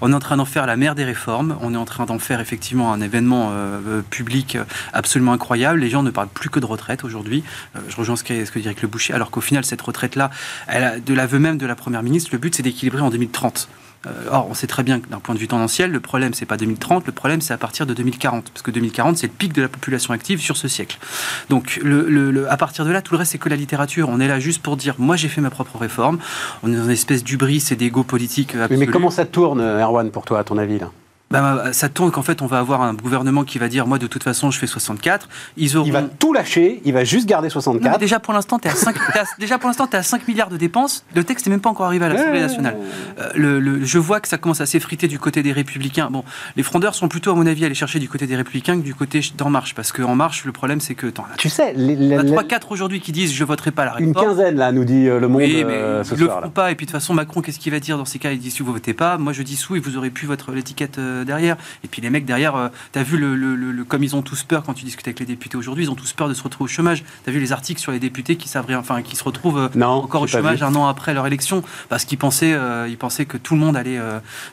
On 0.00 0.12
est 0.12 0.14
en 0.14 0.20
train 0.20 0.36
d'en 0.36 0.44
faire 0.44 0.66
la 0.66 0.76
mère 0.76 0.94
des 0.94 1.04
réformes. 1.04 1.56
On 1.60 1.74
est 1.74 1.78
en 1.78 1.84
train 1.84 2.06
d'en 2.06 2.18
faire 2.18 2.40
effectivement 2.40 2.92
un 2.92 3.00
événement 3.00 3.50
euh, 3.50 3.80
euh, 3.86 4.02
public 4.02 4.58
absolument 4.92 5.32
incroyable. 5.32 5.80
Les 5.80 5.90
gens 5.90 6.02
ne 6.02 6.10
parlent 6.10 6.28
plus 6.28 6.50
que 6.50 6.60
de 6.60 6.66
retraite 6.66 7.04
aujourd'hui. 7.04 7.42
Euh, 7.76 7.80
je 7.88 7.96
rejoins 7.96 8.16
ce 8.16 8.24
que, 8.24 8.44
ce 8.44 8.50
que 8.50 8.58
dirait 8.58 8.76
Le 8.80 8.88
Boucher. 8.88 9.14
Alors 9.14 9.30
qu'au 9.30 9.40
final, 9.40 9.64
cette 9.64 9.82
retraite-là, 9.82 10.30
de 10.68 11.14
l'aveu 11.14 11.38
même 11.38 11.58
de 11.58 11.66
la 11.66 11.74
Première 11.74 12.02
ministre, 12.02 12.30
le 12.32 12.38
but 12.38 12.54
c'est 12.54 12.62
d'équilibrer 12.62 13.00
en 13.00 13.10
2030. 13.10 13.68
Euh, 14.06 14.10
or, 14.30 14.46
on 14.50 14.54
sait 14.54 14.66
très 14.66 14.82
bien 14.82 15.00
que 15.00 15.08
d'un 15.08 15.18
point 15.18 15.34
de 15.34 15.40
vue 15.40 15.48
tendanciel, 15.48 15.90
le 15.90 16.00
problème, 16.00 16.34
c'est 16.34 16.46
pas 16.46 16.56
2030, 16.56 17.06
le 17.06 17.12
problème, 17.12 17.40
c'est 17.40 17.52
à 17.52 17.58
partir 17.58 17.86
de 17.86 17.94
2040. 17.94 18.50
Parce 18.50 18.62
que 18.62 18.70
2040, 18.70 19.16
c'est 19.16 19.26
le 19.26 19.32
pic 19.32 19.52
de 19.52 19.62
la 19.62 19.68
population 19.68 20.14
active 20.14 20.40
sur 20.40 20.56
ce 20.56 20.68
siècle. 20.68 20.98
Donc, 21.48 21.80
le, 21.82 22.50
à 22.50 22.56
partir 22.56 22.84
de 22.84 22.90
là, 22.90 23.02
tout 23.02 23.14
le 23.14 23.18
reste, 23.18 23.32
c'est 23.32 23.38
que 23.38 23.48
la 23.48 23.56
littérature. 23.56 24.08
On 24.08 24.20
est 24.20 24.28
là 24.28 24.40
juste 24.40 24.62
pour 24.62 24.76
dire, 24.76 24.94
moi, 24.98 25.16
j'ai 25.16 25.28
fait 25.28 25.40
ma 25.40 25.50
propre 25.50 25.78
réforme. 25.78 26.18
On 26.62 26.72
est 26.72 26.76
dans 26.76 26.84
une 26.84 26.90
espèce 26.90 27.24
d'ubris 27.24 27.64
et 27.70 27.76
d'ego 27.76 28.02
politique. 28.04 28.54
mais 28.70 28.86
comment 28.86 29.10
ça 29.10 29.24
tourne, 29.24 29.60
Erwan, 29.60 30.10
pour 30.10 30.24
toi, 30.24 30.38
à 30.38 30.44
ton 30.44 30.58
avis, 30.58 30.78
là? 30.78 30.90
Bah, 31.30 31.72
ça 31.72 31.88
tourne 31.88 32.12
qu'en 32.12 32.22
fait, 32.22 32.40
on 32.40 32.46
va 32.46 32.58
avoir 32.58 32.82
un 32.82 32.94
gouvernement 32.94 33.42
qui 33.42 33.58
va 33.58 33.68
dire 33.68 33.86
Moi, 33.86 33.98
de 33.98 34.06
toute 34.06 34.22
façon, 34.22 34.52
je 34.52 34.58
fais 34.58 34.68
64. 34.68 35.28
Ils 35.56 35.76
auront... 35.76 35.86
Il 35.86 35.92
va 35.92 36.02
tout 36.02 36.32
lâcher, 36.32 36.80
il 36.84 36.92
va 36.92 37.02
juste 37.02 37.26
garder 37.26 37.50
64. 37.50 37.98
déjà, 37.98 38.20
pour 38.20 38.32
l'instant, 38.32 38.58
tu 38.58 38.68
es, 38.68 39.96
à 39.96 40.02
5 40.02 40.28
milliards 40.28 40.50
de 40.50 40.56
dépenses. 40.56 41.04
Le 41.14 41.24
texte 41.24 41.46
n'est 41.46 41.50
même 41.50 41.60
pas 41.60 41.70
encore 41.70 41.86
arrivé 41.86 42.04
à 42.04 42.10
l'Assemblée 42.10 42.40
nationale. 42.40 42.76
Euh, 43.18 43.30
le, 43.34 43.84
je 43.84 43.98
vois 43.98 44.20
que 44.20 44.28
ça 44.28 44.38
commence 44.38 44.60
à 44.60 44.66
s'effriter 44.66 45.08
du 45.08 45.18
côté 45.18 45.42
des 45.42 45.52
Républicains. 45.52 46.08
Bon, 46.10 46.22
les 46.56 46.62
frondeurs 46.62 46.94
sont 46.94 47.08
plutôt, 47.08 47.32
à 47.32 47.34
mon 47.34 47.46
avis, 47.46 47.64
allés 47.64 47.74
chercher 47.74 47.98
du 47.98 48.08
côté 48.08 48.26
des 48.26 48.36
Républicains 48.36 48.78
que 48.78 48.84
du 48.84 48.94
côté 48.94 49.20
d'En 49.36 49.50
Marche. 49.50 49.74
Parce 49.74 49.90
qu'En 49.90 50.14
Marche, 50.14 50.44
le 50.44 50.52
problème, 50.52 50.80
c'est 50.80 50.94
que. 50.94 51.12
Tu 51.38 51.48
sais, 51.48 51.74
il 51.76 52.04
y 52.04 52.14
a 52.14 52.22
3-4 52.22 52.66
aujourd'hui 52.70 53.00
qui 53.00 53.10
disent 53.10 53.34
Je 53.34 53.44
voterai 53.44 53.72
pas 53.72 53.84
la 53.84 53.92
réforme. 53.92 54.08
Une 54.08 54.14
quinzaine, 54.14 54.56
là, 54.56 54.70
nous 54.70 54.84
dit 54.84 55.08
euh, 55.08 55.18
le 55.18 55.26
monde. 55.26 55.42
Oui, 55.42 55.64
mais 55.66 55.74
euh, 55.74 56.04
ils 56.12 56.18
le 56.18 56.28
feront 56.28 56.50
pas. 56.50 56.70
Et 56.70 56.76
puis, 56.76 56.86
de 56.86 56.90
toute 56.90 57.00
façon, 57.00 57.14
Macron, 57.14 57.40
qu'est-ce 57.40 57.58
qu'il 57.58 57.72
va 57.72 57.80
dire 57.80 57.98
dans 57.98 58.04
ces 58.04 58.20
cas? 58.20 58.30
Il 58.30 58.38
dit 58.38 58.52
Si 58.52 58.62
vous 58.62 58.72
votez 58.72 58.94
pas, 58.94 59.18
moi, 59.18 59.32
je 59.32 59.42
dis 59.42 59.56
sous 59.56 59.74
et 59.74 59.80
vous 59.80 59.96
aurez 59.96 60.10
pu 60.10 60.26
votre 60.26 60.52
l'étiquette 60.52 61.00
derrière. 61.24 61.56
Et 61.84 61.88
puis, 61.88 62.02
les 62.02 62.10
mecs 62.10 62.24
derrière, 62.24 62.56
euh, 62.56 62.68
tu 62.92 62.98
as 62.98 63.02
vu 63.02 63.18
le, 63.18 63.84
comme 63.84 64.02
ils 64.02 64.16
ont 64.16 64.22
tous 64.22 64.42
peur 64.42 64.62
quand 64.64 64.74
tu 64.74 64.84
discutes 64.84 65.06
avec 65.06 65.20
les 65.20 65.26
députés 65.26 65.56
aujourd'hui, 65.56 65.84
ils 65.84 65.90
ont 65.90 65.94
tous 65.94 66.12
peur 66.12 66.28
de 66.28 66.34
se 66.34 66.42
retrouver 66.42 66.64
au 66.64 66.72
chômage. 66.72 67.04
Tu 67.24 67.30
as 67.30 67.32
vu 67.32 67.40
les 67.40 67.52
articles 67.52 67.80
sur 67.80 67.92
les 67.92 68.00
députés 68.00 68.36
qui 68.36 68.48
savent 68.48 68.66
enfin 68.76 69.02
qui 69.02 69.16
se 69.16 69.24
retrouvent 69.24 69.70
euh, 69.74 69.82
encore 69.82 70.22
au 70.22 70.26
chômage 70.26 70.62
un 70.62 70.74
an 70.74 70.88
après 70.88 71.14
leur 71.14 71.26
élection 71.26 71.62
parce 71.88 72.04
qu'ils 72.04 72.18
pensaient, 72.18 72.52
euh, 72.52 72.88
ils 72.88 72.98
pensaient 72.98 73.26
que 73.26 73.36
tout 73.36 73.54
le 73.54 73.60
monde 73.60 73.76
allait 73.76 74.00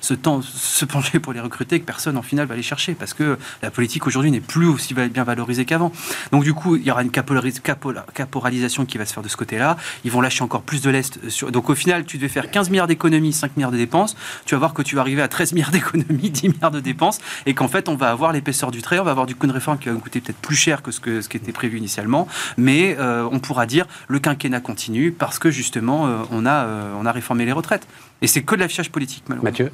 se, 0.01 0.13
se 0.13 0.85
pencher 0.85 1.19
pour 1.19 1.33
les 1.33 1.39
recruter, 1.39 1.79
que 1.79 1.85
personne 1.85 2.17
en 2.17 2.21
final 2.21 2.45
va 2.45 2.55
les 2.55 2.61
chercher 2.61 2.93
parce 2.93 3.13
que 3.13 3.37
la 3.61 3.71
politique 3.71 4.05
aujourd'hui 4.07 4.31
n'est 4.31 4.39
plus 4.39 4.67
aussi 4.67 4.93
bien 4.93 5.23
valorisée 5.23 5.65
qu'avant. 5.65 5.91
Donc 6.31 6.43
du 6.43 6.53
coup, 6.53 6.75
il 6.75 6.83
y 6.83 6.91
aura 6.91 7.01
une 7.01 7.11
caporalisation 7.11 8.85
qui 8.85 8.97
va 8.97 9.05
se 9.05 9.13
faire 9.13 9.23
de 9.23 9.29
ce 9.29 9.37
côté-là. 9.37 9.77
Ils 10.03 10.11
vont 10.11 10.21
lâcher 10.21 10.43
encore 10.43 10.61
plus 10.61 10.81
de 10.81 10.89
l'est. 10.89 11.19
Donc 11.51 11.69
au 11.69 11.75
final, 11.75 12.05
tu 12.05 12.17
devais 12.17 12.29
faire 12.29 12.49
15 12.49 12.69
milliards 12.69 12.87
d'économies, 12.87 13.33
5 13.33 13.57
milliards 13.57 13.71
de 13.71 13.77
dépenses. 13.77 14.15
Tu 14.45 14.55
vas 14.55 14.59
voir 14.59 14.73
que 14.73 14.81
tu 14.81 14.95
vas 14.95 15.01
arriver 15.01 15.21
à 15.21 15.27
13 15.27 15.53
milliards 15.53 15.71
d'économies, 15.71 16.29
10 16.29 16.49
de 16.53 16.79
dépenses 16.79 17.19
et 17.45 17.53
qu'en 17.53 17.67
fait, 17.67 17.89
on 17.89 17.95
va 17.95 18.09
avoir 18.09 18.31
l'épaisseur 18.31 18.71
du 18.71 18.81
trait, 18.81 18.99
on 18.99 19.03
va 19.03 19.11
avoir 19.11 19.25
du 19.25 19.35
coup 19.35 19.45
une 19.45 19.51
réforme 19.51 19.77
qui 19.77 19.89
va 19.89 19.95
coûter 19.95 20.21
peut-être 20.21 20.37
plus 20.37 20.55
cher 20.55 20.81
que 20.81 20.91
ce, 20.91 20.99
que 20.99 21.21
qui 21.27 21.37
était 21.37 21.51
prévu 21.51 21.77
initialement, 21.77 22.27
mais 22.57 22.95
euh, 22.99 23.27
on 23.31 23.39
pourra 23.39 23.65
dire 23.65 23.85
le 24.07 24.19
quinquennat 24.19 24.59
continue 24.59 25.11
parce 25.11 25.39
que 25.39 25.51
justement, 25.51 26.07
euh, 26.07 26.23
on, 26.31 26.45
a, 26.45 26.65
euh, 26.65 26.93
on 26.99 27.05
a 27.05 27.11
réformé 27.11 27.45
les 27.45 27.51
retraites. 27.51 27.87
Et 28.21 28.27
c'est 28.27 28.43
que 28.43 28.55
de 28.55 28.61
l'affichage 28.61 28.91
politique, 28.91 29.23
malheureusement. 29.27 29.51
Mathieu? 29.51 29.71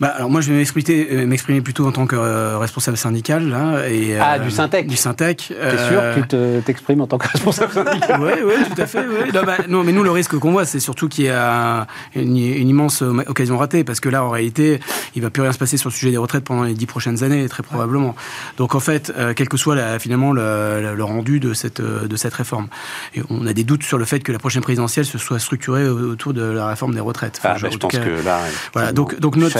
Bah, 0.00 0.08
alors 0.08 0.30
moi, 0.30 0.40
je 0.40 0.52
vais 0.52 0.64
euh, 0.90 1.26
m'exprimer 1.26 1.60
plutôt 1.60 1.86
en 1.86 1.92
tant 1.92 2.06
que 2.06 2.16
euh, 2.16 2.58
responsable 2.58 2.96
syndical. 2.96 3.48
Là, 3.48 3.88
et, 3.88 4.16
ah, 4.18 4.38
du 4.38 4.50
Syntec 4.50 4.86
Du 4.86 4.96
Syntec. 4.96 5.48
T'es 5.48 5.88
sûr 5.88 6.00
que 6.16 6.56
tu 6.56 6.62
t'exprimes 6.64 7.00
en 7.00 7.06
tant 7.06 7.18
que 7.18 7.28
responsable 7.28 7.72
syndical? 7.72 8.20
Oui, 8.20 8.32
oui, 8.44 8.54
tout 8.74 8.80
à 8.80 8.86
fait. 8.86 9.04
Bah, 9.32 9.58
non, 9.68 9.84
mais 9.84 9.92
nous, 9.92 10.02
le 10.02 10.10
risque 10.10 10.38
qu'on 10.38 10.52
voit, 10.52 10.64
c'est 10.64 10.80
surtout 10.80 11.08
qu'il 11.08 11.24
y 11.24 11.30
a 11.30 11.86
une, 12.14 12.36
immense 12.36 13.02
occasion 13.02 13.58
ratée, 13.58 13.84
parce 13.84 14.00
que 14.00 14.08
là, 14.08 14.24
en 14.24 14.30
réalité, 14.30 14.80
il 15.14 15.22
va 15.22 15.30
plus 15.30 15.42
rien 15.42 15.52
se 15.52 15.58
passer 15.58 15.76
sur 15.76 15.90
le 15.90 15.94
sujet 15.94 16.10
des 16.10 16.16
retraites 16.16 16.44
pendant 16.44 16.62
les 16.62 16.74
dix 16.74 16.86
prochaines 16.86 17.22
années, 17.24 17.48
très 17.48 17.62
probablement. 17.62 18.14
Donc, 18.56 18.74
en 18.74 18.80
fait, 18.80 19.12
quel 19.36 19.48
que 19.48 19.56
soit 19.56 19.76
la, 19.76 19.98
finalement 19.98 20.32
le, 20.32 20.96
rendu 21.02 21.40
de 21.40 21.52
cette, 21.52 21.80
de 21.80 22.16
cette 22.16 22.34
réforme. 22.34 22.68
Et 23.14 23.22
on 23.28 23.46
a 23.46 23.52
des 23.52 23.64
doutes 23.64 23.82
sur 23.82 23.98
le 23.98 24.04
fait 24.04 24.20
que 24.20 24.32
la 24.32 24.38
prochaine 24.38 24.62
présidentielle 24.62 25.04
se 25.04 25.18
soit 25.18 25.38
structurée 25.38 25.88
autour 25.88 26.32
de 26.32 26.42
la 26.42 26.66
réforme 26.66 26.94
des 26.94 27.00
retraites. 27.00 27.40
ah, 27.42 27.56
je 27.56 27.66
pense 27.66 27.92
que 27.92 28.24
là, 28.24 28.40
voilà, 28.72 28.92
donc, 28.92 29.18
donc 29.18 29.36
notre 29.36 29.58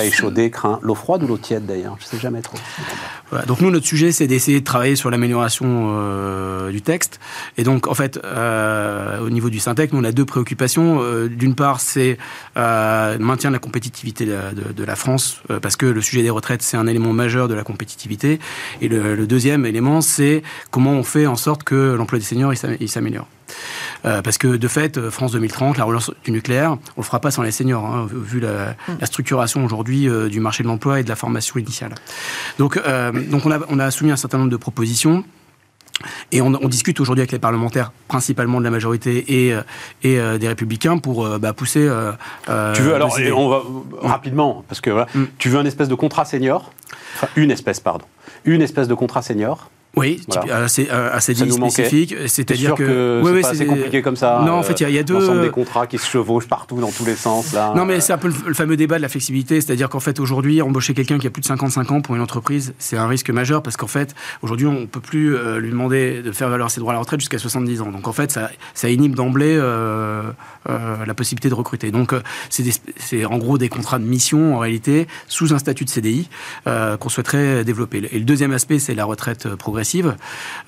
craint 0.50 0.78
l'eau 0.82 0.94
froide 0.94 1.22
ou 1.22 1.26
l'eau 1.26 1.38
tiède 1.38 1.66
d'ailleurs? 1.66 1.96
Je 1.98 2.06
ne 2.06 2.10
sais 2.10 2.18
jamais 2.18 2.42
trop. 2.42 2.58
donc 3.46 3.60
nous, 3.60 3.70
notre 3.70 3.86
sujet, 3.86 4.12
c'est 4.12 4.26
d'essayer 4.26 4.60
de 4.60 4.64
travailler 4.64 4.96
sur 4.96 5.10
l'amélioration 5.10 5.92
euh, 5.92 6.70
du 6.70 6.82
texte. 6.82 7.20
Et 7.56 7.64
donc, 7.64 7.86
en 7.86 7.94
fait, 7.94 8.20
euh, 8.24 9.20
au 9.20 9.30
niveau 9.30 9.50
du 9.50 9.60
Syntec, 9.60 9.92
nous, 9.92 10.00
on 10.00 10.04
a 10.04 10.12
deux 10.12 10.24
préoccupations. 10.24 10.98
Euh, 11.00 11.28
d'une 11.28 11.54
part, 11.54 11.80
c'est 11.80 12.18
le 12.56 13.18
maintien 13.18 13.50
de 13.50 13.54
la 13.54 13.60
compétitivité 13.60 14.26
de, 14.26 14.84
la 14.84 14.96
France, 14.96 15.42
parce 15.60 15.76
que 15.76 15.86
le 15.86 16.00
sujet 16.00 16.22
des 16.22 16.30
retraites, 16.30 16.62
c'est 16.62 16.76
un 16.76 16.86
élément 16.86 17.12
majeur 17.12 17.48
de 17.48 17.54
la 17.54 17.62
compétitivité. 17.62 18.40
Et 18.80 18.88
le, 18.88 19.26
deuxième 19.26 19.64
élément, 19.66 20.00
c'est 20.00 20.42
comment 20.70 20.92
on 20.92 21.04
fait 21.04 21.26
en 21.26 21.36
sorte 21.36 21.62
que 21.62 21.94
l'emploi 21.94 22.18
des 22.18 22.24
seniors, 22.24 22.52
il 22.52 22.88
s'améliore. 22.88 23.26
Euh, 24.04 24.22
parce 24.22 24.38
que 24.38 24.48
de 24.48 24.68
fait, 24.68 24.98
euh, 24.98 25.10
France 25.10 25.32
2030, 25.32 25.78
la 25.78 25.84
relance 25.84 26.10
du 26.24 26.32
nucléaire, 26.32 26.72
on 26.96 27.00
le 27.00 27.04
fera 27.04 27.20
pas 27.20 27.30
sans 27.30 27.42
les 27.42 27.52
seniors, 27.52 27.84
hein, 27.84 28.08
vu 28.10 28.40
la, 28.40 28.74
mm. 28.88 29.04
structuration 29.04 29.64
aujourd'hui 29.64 30.08
euh, 30.08 30.28
du 30.28 30.40
marché 30.40 30.62
de 30.62 30.68
l'emploi 30.68 31.00
et 31.00 31.04
de 31.04 31.08
la 31.08 31.16
formation 31.16 31.58
initiale. 31.58 31.94
Donc, 32.58 32.80
donc 33.30 33.46
on, 33.46 33.50
a, 33.50 33.58
on 33.68 33.78
a 33.78 33.90
soumis 33.90 34.10
un 34.10 34.16
certain 34.16 34.38
nombre 34.38 34.50
de 34.50 34.56
propositions. 34.56 35.24
Et 36.32 36.40
on, 36.40 36.50
discute 36.68 36.98
aujourd'hui 36.98 37.20
avec 37.20 37.32
les 37.32 37.38
parlementaires, 37.38 37.92
principalement 38.08 38.58
de 38.58 38.64
la 38.64 38.70
majorité 38.70 39.44
et, 39.46 39.56
et 40.02 40.38
des 40.38 40.48
républicains, 40.48 40.98
pour 40.98 41.38
bah, 41.38 41.52
pousser. 41.52 41.88
tu 42.74 42.82
veux 42.82 42.94
alors, 42.94 43.16
on 43.36 43.48
va 43.48 43.62
rapidement, 44.08 44.64
parce 44.66 44.80
que 44.80 44.90
voilà, 44.90 45.06
mm. 45.14 45.24
tu 45.38 45.48
veux 45.48 45.58
un 45.58 45.64
espèce 45.64 45.88
de 45.88 45.94
contrat 45.94 46.24
senior, 46.24 46.72
enfin 47.14 47.28
une 47.36 47.50
espèce, 47.50 47.78
pardon, 47.78 48.06
une 48.44 48.62
espèce 48.62 48.88
de 48.88 48.94
contrat 48.94 49.22
senior 49.22 49.70
oui, 49.94 50.22
assez, 50.50 50.88
assez 50.88 51.34
spécifique. 51.34 52.14
C'est-à-dire 52.26 52.74
que, 52.74 53.20
c'est 53.24 53.40
pas 53.42 53.48
assez 53.48 53.66
compliqué 53.66 54.00
comme 54.00 54.16
ça. 54.16 54.42
Non, 54.44 54.54
en 54.54 54.62
fait, 54.62 54.80
il 54.80 54.90
y, 54.90 54.98
a 54.98 55.02
deux 55.02 55.16
ensemble 55.16 55.42
des 55.42 55.50
contrats 55.50 55.86
qui 55.86 55.98
se 55.98 56.06
chevauchent 56.06 56.48
partout 56.48 56.80
dans 56.80 56.90
tous 56.90 57.04
les 57.04 57.14
sens. 57.14 57.52
Là. 57.52 57.74
Non, 57.76 57.84
mais 57.84 58.00
c'est 58.00 58.14
un 58.14 58.18
peu 58.18 58.32
le, 58.46 58.54
fameux 58.54 58.76
débat 58.76 58.96
de 58.96 59.02
la 59.02 59.10
flexibilité, 59.10 59.60
c'est-à-dire 59.60 59.90
qu'en 59.90 60.00
fait, 60.00 60.18
aujourd'hui, 60.18 60.62
embaucher 60.62 60.94
quelqu'un 60.94 61.18
qui 61.18 61.26
a 61.26 61.30
plus 61.30 61.42
de 61.42 61.46
55 61.46 61.90
ans 61.90 62.00
pour 62.00 62.14
une 62.16 62.22
entreprise, 62.22 62.72
c'est 62.78 62.96
un 62.96 63.06
risque 63.06 63.28
majeur 63.28 63.62
parce 63.62 63.76
qu'en 63.76 63.86
fait, 63.86 64.14
aujourd'hui, 64.40 64.66
on 64.66 64.86
peut 64.86 65.00
plus 65.00 65.36
euh, 65.36 65.58
lui 65.58 65.70
demander 65.70 66.22
de 66.22 66.32
faire 66.32 66.48
valoir 66.48 66.70
ses 66.70 66.80
droits 66.80 66.92
à 66.92 66.94
la 66.94 67.00
retraite 67.00 67.20
jusqu'à 67.20 67.38
70 67.38 67.82
ans. 67.82 67.92
Donc 67.92 68.08
en 68.08 68.12
fait, 68.12 68.32
ça, 68.32 68.50
ça 68.72 68.88
inhibe 68.88 69.14
d'emblée 69.14 69.56
euh, 69.58 70.22
euh, 70.70 71.04
la 71.04 71.14
possibilité 71.14 71.50
de 71.50 71.54
recruter. 71.54 71.90
Donc 71.90 72.14
c'est 72.48 73.24
en 73.26 73.36
gros 73.36 73.58
des 73.58 73.68
contrats 73.68 73.98
de 73.98 74.04
mission 74.04 74.56
en 74.56 74.58
réalité 74.58 75.06
sous 75.28 75.52
un 75.52 75.58
statut 75.58 75.84
de 75.84 75.90
CDI 75.90 76.30
qu'on 76.64 77.08
souhaiterait 77.08 77.64
développer. 77.64 78.08
Et 78.10 78.18
le 78.18 78.24
deuxième 78.24 78.52
aspect, 78.52 78.78
c'est 78.78 78.94
la 78.94 79.04
retraite 79.04 79.48
progressive 79.56 79.81
progressive, 79.82 80.14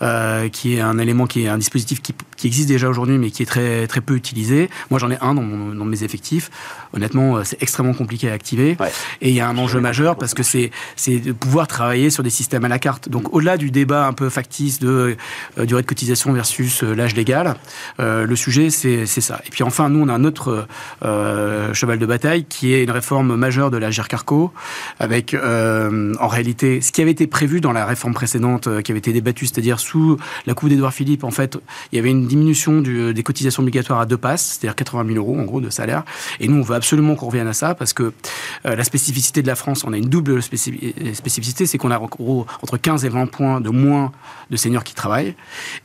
euh, 0.02 0.48
qui 0.48 0.76
est 0.76 0.80
un 0.80 0.98
élément, 0.98 1.26
qui 1.26 1.44
est 1.44 1.48
un 1.48 1.58
dispositif 1.58 2.02
qui, 2.02 2.14
qui 2.36 2.46
existe 2.46 2.68
déjà 2.68 2.88
aujourd'hui, 2.88 3.18
mais 3.18 3.30
qui 3.30 3.42
est 3.42 3.46
très, 3.46 3.86
très 3.86 4.00
peu 4.00 4.14
utilisé. 4.14 4.68
Moi, 4.90 4.98
j'en 4.98 5.10
ai 5.10 5.18
un 5.20 5.34
dans, 5.34 5.42
mon, 5.42 5.74
dans, 5.74 5.84
mes 5.84 6.02
effectifs. 6.02 6.50
Honnêtement, 6.92 7.44
c'est 7.44 7.62
extrêmement 7.62 7.94
compliqué 7.94 8.28
à 8.30 8.32
activer. 8.32 8.76
Ouais. 8.80 8.90
Et 9.20 9.30
il 9.30 9.34
y 9.34 9.40
a 9.40 9.48
un 9.48 9.56
enjeu 9.58 9.80
majeur 9.80 10.16
parce 10.16 10.34
que 10.34 10.42
c'est 10.42 10.70
de 11.08 11.32
pouvoir 11.32 11.68
travailler 11.68 12.10
sur 12.10 12.22
des 12.22 12.30
systèmes 12.30 12.64
à 12.64 12.68
la 12.68 12.78
carte. 12.78 13.08
Donc, 13.08 13.34
au-delà 13.34 13.56
du 13.56 13.70
débat 13.70 14.06
un 14.06 14.12
peu 14.12 14.28
factice 14.28 14.78
de 14.80 15.16
euh, 15.58 15.66
durée 15.66 15.82
de 15.82 15.86
cotisation 15.86 16.32
versus 16.32 16.82
euh, 16.82 16.94
l'âge 16.94 17.14
légal, 17.14 17.54
euh, 18.00 18.26
le 18.26 18.36
sujet, 18.36 18.70
c'est 18.70 19.06
ça. 19.06 19.40
Et 19.46 19.50
puis 19.50 19.62
enfin, 19.62 19.88
nous, 19.88 20.00
on 20.00 20.08
a 20.08 20.12
un 20.12 20.24
autre 20.24 20.66
cheval 21.02 21.98
de 21.98 22.06
bataille 22.06 22.44
qui 22.44 22.72
est 22.72 22.84
une 22.84 22.90
réforme 22.90 23.36
majeure 23.36 23.70
de 23.70 23.76
la 23.76 23.90
GERCARCO, 23.90 24.52
avec 24.98 25.34
en 25.34 26.28
réalité 26.28 26.80
ce 26.80 26.92
qui 26.92 27.02
avait 27.02 27.10
été 27.10 27.26
prévu 27.26 27.60
dans 27.60 27.72
la 27.72 27.86
réforme 27.86 28.14
précédente, 28.14 28.82
qui 28.82 28.92
avait 28.92 28.98
été 28.98 29.03
débattue, 29.12 29.46
c'est-à-dire 29.46 29.80
sous 29.80 30.16
la 30.46 30.54
coupe 30.54 30.68
d'Edouard 30.68 30.92
Philippe, 30.92 31.24
en 31.24 31.30
fait, 31.30 31.58
il 31.92 31.96
y 31.96 31.98
avait 31.98 32.10
une 32.10 32.26
diminution 32.26 32.80
du, 32.80 33.12
des 33.12 33.22
cotisations 33.22 33.62
obligatoires 33.62 34.00
à 34.00 34.06
deux 34.06 34.16
passes, 34.16 34.58
c'est-à-dire 34.58 34.74
80 34.74 35.04
000 35.06 35.18
euros 35.18 35.38
en 35.38 35.44
gros 35.44 35.60
de 35.60 35.70
salaire. 35.70 36.04
Et 36.40 36.48
nous, 36.48 36.58
on 36.58 36.62
veut 36.62 36.74
absolument 36.74 37.14
qu'on 37.14 37.26
revienne 37.26 37.46
à 37.46 37.52
ça 37.52 37.74
parce 37.74 37.92
que 37.92 38.12
la 38.64 38.84
spécificité 38.84 39.42
de 39.42 39.46
la 39.46 39.54
France, 39.54 39.84
on 39.84 39.92
a 39.92 39.96
une 39.96 40.08
double 40.08 40.42
spécificité, 40.42 41.66
c'est 41.66 41.78
qu'on 41.78 41.90
a 41.90 41.98
en 41.98 42.06
gros 42.06 42.46
entre 42.62 42.76
15 42.76 43.04
et 43.04 43.08
20 43.08 43.26
points 43.26 43.60
de 43.60 43.70
moins 43.70 44.12
de 44.50 44.56
seniors 44.56 44.84
qui 44.84 44.94
travaillent. 44.94 45.34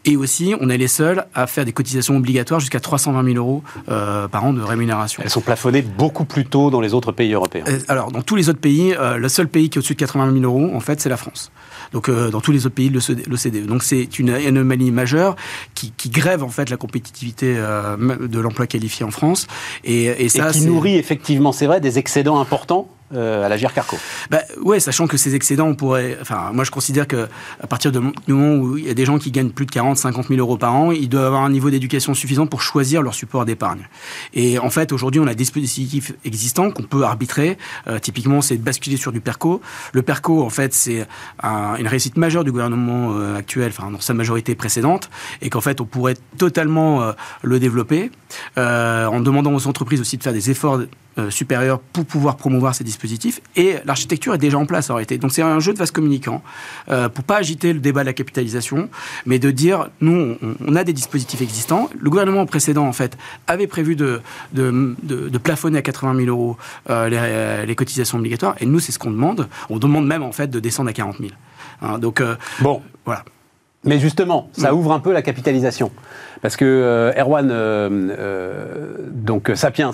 Et 0.05 0.15
aussi, 0.17 0.55
on 0.59 0.69
est 0.69 0.77
les 0.77 0.87
seuls 0.87 1.25
à 1.33 1.47
faire 1.47 1.65
des 1.65 1.73
cotisations 1.73 2.17
obligatoires 2.17 2.59
jusqu'à 2.59 2.79
320 2.79 3.23
000 3.23 3.37
euros 3.37 3.63
euh, 3.89 4.27
par 4.27 4.43
an 4.45 4.53
de 4.53 4.61
rémunération. 4.61 5.21
Elles 5.23 5.29
sont 5.29 5.41
plafonnées 5.41 5.81
beaucoup 5.81 6.25
plus 6.25 6.45
tôt 6.45 6.69
dans 6.69 6.81
les 6.81 6.93
autres 6.93 7.11
pays 7.11 7.33
européens. 7.33 7.63
Euh, 7.67 7.79
alors, 7.87 8.11
dans 8.11 8.21
tous 8.21 8.35
les 8.35 8.49
autres 8.49 8.59
pays, 8.59 8.93
euh, 8.93 9.17
le 9.17 9.29
seul 9.29 9.47
pays 9.47 9.69
qui 9.69 9.77
est 9.77 9.79
au-dessus 9.79 9.93
de 9.93 9.99
80 9.99 10.33
000 10.33 10.43
euros, 10.43 10.71
en 10.73 10.79
fait, 10.79 11.01
c'est 11.01 11.09
la 11.09 11.17
France. 11.17 11.51
Donc, 11.91 12.09
dans 12.09 12.41
tous 12.41 12.51
les 12.51 12.65
autres 12.65 12.75
pays 12.75 12.89
de 12.89 12.99
l'OCDE. 13.29 13.65
Donc, 13.65 13.83
c'est 13.83 14.19
une 14.19 14.29
anomalie 14.29 14.91
majeure 14.91 15.35
qui, 15.73 16.09
grève, 16.09 16.43
en 16.43 16.49
fait, 16.49 16.69
la 16.69 16.77
compétitivité 16.77 17.55
de 17.55 18.39
l'emploi 18.39 18.67
qualifié 18.67 19.05
en 19.05 19.11
France. 19.11 19.47
Et, 19.83 20.05
et 20.05 20.29
ça, 20.29 20.49
et 20.49 20.51
qui 20.51 20.61
nourrit, 20.61 20.97
effectivement, 20.97 21.51
c'est 21.51 21.65
vrai, 21.65 21.79
des 21.81 21.97
excédents 21.97 22.39
importants 22.39 22.87
euh, 23.13 23.45
à 23.45 23.49
la 23.49 23.57
GIRCARCO. 23.57 23.97
Bah, 24.29 24.41
ouais, 24.61 24.79
sachant 24.79 25.07
que 25.07 25.17
ces 25.17 25.33
excédents, 25.33 25.67
on 25.67 25.75
pourrait. 25.75 26.17
Enfin, 26.21 26.51
moi, 26.53 26.63
je 26.63 26.71
considère 26.71 27.07
que 27.07 27.27
à 27.59 27.67
partir 27.67 27.91
du 27.91 27.99
moment 27.99 28.55
où 28.55 28.77
il 28.77 28.85
y 28.85 28.89
a 28.89 28.93
des 28.93 29.05
gens 29.05 29.17
qui 29.17 29.31
gagnent 29.31 29.49
plus 29.49 29.65
de 29.65 29.71
40, 29.71 29.97
50 29.97 30.27
000 30.27 30.39
euros 30.39 30.57
par 30.57 30.75
an, 30.75 30.91
ils 30.91 31.09
doivent 31.09 31.25
avoir 31.25 31.43
un 31.43 31.49
niveau 31.49 31.69
d'éducation 31.69 32.13
suffisant 32.13 32.45
pour 32.45 32.61
choisir 32.61 33.01
leur 33.01 33.13
support 33.15 33.45
d'épargne. 33.45 33.87
Et 34.33 34.59
en 34.59 34.69
fait, 34.69 34.91
aujourd'hui, 34.91 35.19
on 35.19 35.25
a 35.25 35.31
des 35.31 35.35
dispositifs 35.35 36.13
existants 36.23 36.69
qu'on 36.69 36.83
peut 36.83 37.03
arbitrer. 37.03 37.57
Euh, 37.87 37.97
typiquement, 37.99 38.41
c'est 38.41 38.57
de 38.57 38.63
basculer 38.63 38.97
sur 38.97 39.11
du 39.11 39.21
PERCO. 39.21 39.61
Le 39.93 40.01
PERCO, 40.03 40.43
en 40.43 40.49
fait, 40.49 40.73
c'est 40.73 41.07
une 41.43 41.87
réussite 41.87 42.17
majeure 42.17 42.43
du 42.43 42.51
gouvernement 42.51 43.13
euh, 43.13 43.37
actuel, 43.37 43.71
enfin, 43.75 43.89
dans 43.89 43.99
sa 43.99 44.13
majorité 44.13 44.53
précédente, 44.53 45.09
et 45.41 45.49
qu'en 45.49 45.61
fait, 45.61 45.81
on 45.81 45.85
pourrait 45.85 46.17
totalement 46.37 47.13
le 47.41 47.59
développer 47.59 48.11
en 48.57 49.19
demandant 49.19 49.53
aux 49.53 49.67
entreprises 49.67 50.01
aussi 50.01 50.17
de 50.17 50.23
faire 50.23 50.33
des 50.33 50.51
efforts 50.51 50.79
euh, 51.19 51.29
supérieur 51.31 51.79
pour 51.79 52.05
pouvoir 52.05 52.37
promouvoir 52.37 52.75
ces 52.75 52.83
dispositifs. 52.83 52.98
Et 53.55 53.75
l'architecture 53.85 54.33
est 54.33 54.39
déjà 54.39 54.57
en 54.57 54.65
place 54.65 54.89
en 54.89 54.95
réalité. 54.95 55.17
Donc 55.17 55.31
c'est 55.31 55.41
un 55.41 55.59
jeu 55.59 55.73
de 55.73 55.77
vase 55.77 55.91
communicant 55.91 56.41
euh, 56.89 57.09
pour 57.09 57.23
pas 57.23 57.37
agiter 57.37 57.73
le 57.73 57.79
débat 57.79 58.01
de 58.01 58.07
la 58.07 58.13
capitalisation, 58.13 58.89
mais 59.25 59.39
de 59.39 59.51
dire 59.51 59.89
nous 60.01 60.37
on, 60.65 60.75
a 60.75 60.83
des 60.83 60.93
dispositifs 60.93 61.41
existants. 61.41 61.89
Le 61.97 62.09
gouvernement 62.09 62.45
précédent 62.45 62.85
en 62.85 62.93
fait 62.93 63.17
avait 63.47 63.67
prévu 63.67 63.95
de, 63.95 64.21
de, 64.53 64.95
de, 65.03 65.37
plafonner 65.37 65.77
à 65.79 65.81
80 65.81 66.25
000 66.25 66.27
euros 66.27 66.57
euh, 66.89 67.65
les, 67.65 67.75
cotisations 67.75 68.17
obligatoires. 68.17 68.55
Et 68.59 68.65
nous 68.65 68.79
c'est 68.79 68.91
ce 68.91 68.99
qu'on 68.99 69.11
demande. 69.11 69.47
On 69.69 69.77
demande 69.77 70.05
même 70.05 70.23
en 70.23 70.31
fait 70.31 70.47
de 70.47 70.59
descendre 70.59 70.89
à 70.89 70.93
40 70.93 71.17
000. 71.19 71.31
Hein, 71.81 71.99
donc 71.99 72.21
bon 72.61 72.81
voilà. 73.05 73.23
Mais 73.85 73.97
justement, 73.97 74.49
ça 74.51 74.73
ouvre 74.73 74.91
un 74.91 74.99
peu 74.99 75.13
la 75.13 75.21
capitalisation. 75.21 75.89
Parce 76.41 76.57
que 76.57 77.13
Erwan, 77.17 77.47
donc 79.13 79.51
Sapiens, 79.55 79.93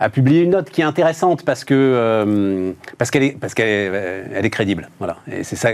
a 0.00 0.08
publié 0.08 0.42
une 0.42 0.50
note 0.50 0.70
qui 0.70 0.80
est 0.80 0.84
intéressante 0.84 1.44
parce 1.44 1.64
que 1.64 1.74
euh, 1.74 2.72
parce 2.98 3.10
qu'elle 3.10 3.22
est 3.24 3.38
parce 3.38 3.54
qu'elle 3.54 3.68
est, 3.68 4.24
elle 4.34 4.44
est 4.44 4.50
crédible. 4.50 4.88
Voilà. 4.98 5.16
Et 5.30 5.44
c'est 5.44 5.56
ça. 5.56 5.70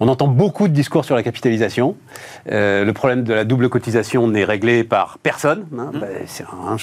On 0.00 0.08
entend 0.08 0.28
beaucoup 0.28 0.68
de 0.68 0.72
discours 0.72 1.04
sur 1.04 1.14
la 1.14 1.22
capitalisation. 1.22 1.96
Euh, 2.50 2.84
le 2.84 2.92
problème 2.92 3.22
de 3.22 3.32
la 3.32 3.44
double 3.44 3.68
cotisation 3.68 4.26
n'est 4.28 4.44
réglé 4.44 4.84
par 4.84 5.18
personne. 5.22 5.66
Hein. 5.78 5.90
Mmh. 5.92 6.00
Ben, 6.00 6.76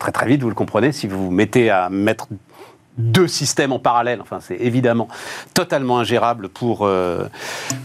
très 0.00 0.12
très 0.12 0.26
vite, 0.26 0.42
vous 0.42 0.48
le 0.48 0.54
comprenez. 0.54 0.92
Si 0.92 1.06
vous 1.06 1.26
vous 1.26 1.30
mettez 1.30 1.70
à 1.70 1.90
mettre 1.90 2.28
deux 2.98 3.28
systèmes 3.28 3.72
en 3.72 3.78
parallèle. 3.78 4.20
Enfin, 4.20 4.38
c'est 4.40 4.56
évidemment 4.56 5.08
totalement 5.52 5.98
ingérable 5.98 6.48
pour, 6.48 6.82
euh, 6.82 7.24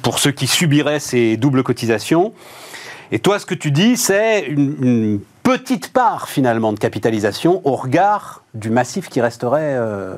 pour 0.01 0.19
ceux 0.19 0.31
qui 0.31 0.47
subiraient 0.47 0.99
ces 0.99 1.37
doubles 1.37 1.63
cotisations. 1.63 2.33
Et 3.11 3.19
toi, 3.19 3.39
ce 3.39 3.45
que 3.45 3.55
tu 3.55 3.71
dis, 3.71 3.97
c'est 3.97 4.41
une, 4.41 4.75
une 4.81 5.19
petite 5.43 5.91
part 5.93 6.29
finalement 6.29 6.73
de 6.73 6.79
capitalisation 6.79 7.61
au 7.65 7.75
regard 7.75 8.43
du 8.53 8.69
massif 8.69 9.09
qui 9.09 9.21
resterait, 9.21 9.75
euh, 9.75 10.15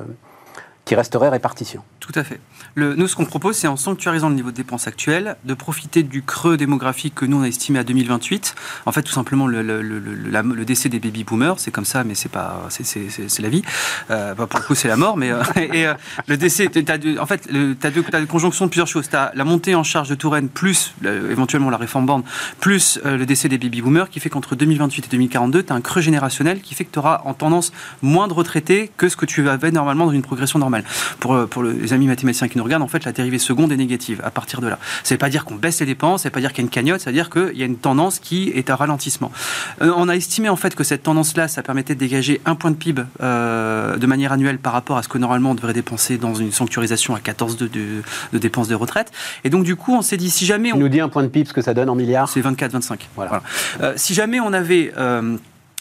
qui 0.84 0.94
resterait 0.94 1.28
répartition. 1.28 1.82
Tout 2.00 2.12
à 2.14 2.24
fait. 2.24 2.40
Nous, 2.76 3.06
ce 3.06 3.16
qu'on 3.16 3.26
propose, 3.26 3.56
c'est 3.56 3.66
en 3.68 3.76
sanctuarisant 3.76 4.30
le 4.30 4.34
niveau 4.34 4.50
de 4.50 4.56
dépenses 4.56 4.86
actuel, 4.86 5.36
de 5.44 5.52
profiter 5.52 6.02
du 6.02 6.22
creux 6.22 6.56
démographique 6.56 7.14
que 7.14 7.26
nous, 7.26 7.38
on 7.38 7.42
a 7.42 7.48
estimé 7.48 7.78
à 7.78 7.84
2028. 7.84 8.54
En 8.86 8.92
fait, 8.92 9.02
tout 9.02 9.12
simplement, 9.12 9.46
le, 9.46 10.64
décès 10.64 10.88
des 10.88 10.98
baby 10.98 11.24
boomers, 11.24 11.58
c'est 11.58 11.70
comme 11.70 11.84
ça, 11.84 12.02
mais 12.02 12.14
c'est 12.14 12.30
pas, 12.30 12.66
c'est 12.70 13.40
la 13.40 13.48
vie. 13.50 13.62
Euh, 14.10 14.34
pour 14.34 14.58
le 14.58 14.64
coup, 14.64 14.74
c'est 14.74 14.88
la 14.88 14.96
mort, 14.96 15.18
mais 15.18 15.30
euh, 15.30 15.42
et, 15.56 15.86
euh, 15.86 15.94
le 16.26 16.36
décès, 16.38 16.70
as 16.88 17.20
en 17.20 17.26
fait, 17.26 17.48
tu 17.48 17.76
as, 17.82 18.16
as 18.16 18.26
conjonction 18.26 18.64
de 18.64 18.70
plusieurs 18.70 18.86
choses. 18.86 19.08
Tu 19.08 19.16
as 19.16 19.32
la 19.34 19.44
montée 19.44 19.74
en 19.74 19.84
charge 19.84 20.08
de 20.08 20.14
Touraine, 20.14 20.48
plus 20.48 20.94
éventuellement 21.04 21.68
la 21.68 21.76
réforme 21.76 22.06
bande, 22.06 22.24
plus 22.60 22.98
le 23.04 23.26
décès 23.26 23.48
des 23.48 23.58
baby 23.58 23.82
boomers, 23.82 24.08
qui 24.08 24.20
fait 24.20 24.30
qu'entre 24.30 24.56
2028 24.56 25.06
et 25.06 25.08
2042, 25.10 25.62
tu 25.64 25.72
as 25.72 25.76
un 25.76 25.80
creux 25.82 26.00
générationnel 26.00 26.60
qui 26.62 26.74
fait 26.74 26.84
que 26.84 26.92
tu 26.92 26.98
auras 26.98 27.20
en 27.24 27.34
tendance 27.34 27.72
moins 28.00 28.28
de 28.28 28.32
retraités 28.32 28.90
que 28.96 29.08
ce 29.08 29.16
que 29.16 29.26
tu 29.26 29.48
avais 29.48 29.70
normalement 29.70 30.06
dans 30.06 30.12
une 30.12 30.22
progression 30.22 30.58
normale. 30.58 30.84
Pour, 31.20 31.46
pour 31.48 31.62
les 31.62 31.92
amis 31.92 32.06
mathématiciens 32.06 32.48
qui 32.48 32.58
nous 32.58 32.61
regarde, 32.62 32.82
en 32.82 32.88
fait, 32.88 33.04
la 33.04 33.12
dérivée 33.12 33.38
seconde 33.38 33.72
est 33.72 33.76
négative 33.76 34.20
à 34.24 34.30
partir 34.30 34.60
de 34.60 34.68
là. 34.68 34.78
Ça 35.02 35.14
ne 35.14 35.16
veut 35.16 35.18
pas 35.18 35.30
dire 35.30 35.44
qu'on 35.44 35.54
baisse 35.54 35.80
les 35.80 35.86
dépenses, 35.86 36.22
ça 36.22 36.28
ne 36.28 36.30
veut 36.30 36.34
pas 36.34 36.40
dire 36.40 36.52
qu'il 36.52 36.58
y 36.58 36.64
a 36.64 36.66
une 36.66 36.70
cagnotte, 36.70 37.00
ça 37.00 37.10
veut 37.10 37.14
dire 37.14 37.30
qu'il 37.30 37.56
y 37.56 37.62
a 37.62 37.66
une 37.66 37.76
tendance 37.76 38.18
qui 38.18 38.50
est 38.50 38.70
à 38.70 38.76
ralentissement. 38.76 39.32
Euh, 39.80 39.92
on 39.96 40.08
a 40.08 40.14
estimé 40.14 40.48
en 40.48 40.56
fait 40.56 40.74
que 40.74 40.84
cette 40.84 41.02
tendance-là, 41.02 41.48
ça 41.48 41.62
permettait 41.62 41.94
de 41.94 42.00
dégager 42.00 42.40
un 42.44 42.54
point 42.54 42.70
de 42.70 42.76
PIB 42.76 43.02
euh, 43.20 43.96
de 43.96 44.06
manière 44.06 44.32
annuelle 44.32 44.58
par 44.58 44.72
rapport 44.72 44.96
à 44.96 45.02
ce 45.02 45.08
que 45.08 45.18
normalement 45.18 45.50
on 45.50 45.54
devrait 45.54 45.72
dépenser 45.72 46.18
dans 46.18 46.34
une 46.34 46.52
sanctuarisation 46.52 47.14
à 47.14 47.20
14 47.20 47.56
de, 47.56 47.68
de, 47.68 48.38
dépenses 48.38 48.68
de 48.68 48.74
retraite. 48.74 49.10
Et 49.44 49.50
donc 49.50 49.64
du 49.64 49.76
coup, 49.76 49.94
on 49.94 50.02
s'est 50.02 50.16
dit, 50.16 50.30
si 50.30 50.46
jamais... 50.46 50.72
On... 50.72 50.78
nous 50.78 50.88
dit 50.88 51.00
un 51.00 51.08
point 51.08 51.22
de 51.22 51.28
PIB, 51.28 51.48
ce 51.48 51.52
que 51.52 51.62
ça 51.62 51.74
donne 51.74 51.90
en 51.90 51.94
milliards? 51.94 52.28
C'est 52.28 52.40
24-25. 52.40 52.98
Voilà. 53.16 53.42
Euh, 53.80 53.94
si 53.96 54.14
jamais 54.14 54.40
on 54.40 54.52
avait 54.52 54.92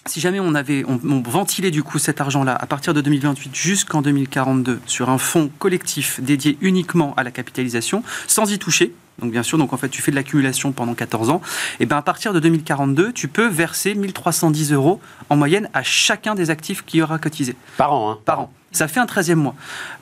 si 0.05 0.19
jamais 0.19 0.39
on 0.39 0.55
avait 0.55 0.83
on, 0.87 0.97
ventilé 1.21 1.71
du 1.71 1.83
coup 1.83 1.99
cet 1.99 2.21
argent-là 2.21 2.55
à 2.55 2.65
partir 2.65 2.93
de 2.93 3.01
2028 3.01 3.55
jusqu'en 3.55 4.01
2042 4.01 4.79
sur 4.85 5.09
un 5.09 5.17
fonds 5.17 5.51
collectif 5.59 6.19
dédié 6.21 6.57
uniquement 6.61 7.13
à 7.15 7.23
la 7.23 7.31
capitalisation, 7.31 8.03
sans 8.27 8.51
y 8.51 8.57
toucher, 8.57 8.93
donc 9.19 9.31
bien 9.31 9.43
sûr, 9.43 9.57
donc 9.57 9.73
en 9.73 9.77
fait 9.77 9.89
tu 9.89 10.01
fais 10.01 10.11
de 10.11 10.15
l'accumulation 10.15 10.71
pendant 10.71 10.93
14 10.93 11.29
ans, 11.29 11.41
et 11.79 11.85
bien 11.85 11.97
à 11.97 12.01
partir 12.01 12.33
de 12.33 12.39
2042, 12.39 13.13
tu 13.13 13.27
peux 13.27 13.47
verser 13.47 13.93
1310 13.93 14.73
euros 14.73 14.99
en 15.29 15.35
moyenne 15.35 15.69
à 15.73 15.83
chacun 15.83 16.35
des 16.35 16.49
actifs 16.49 16.83
qui 16.85 17.01
aura 17.01 17.19
cotisé. 17.19 17.55
Par 17.77 17.93
an, 17.93 18.11
hein 18.11 18.19
Par 18.25 18.39
an. 18.41 18.53
Ça 18.71 18.87
fait 18.87 18.99
un 18.99 19.05
13e 19.05 19.35
mois. 19.35 19.55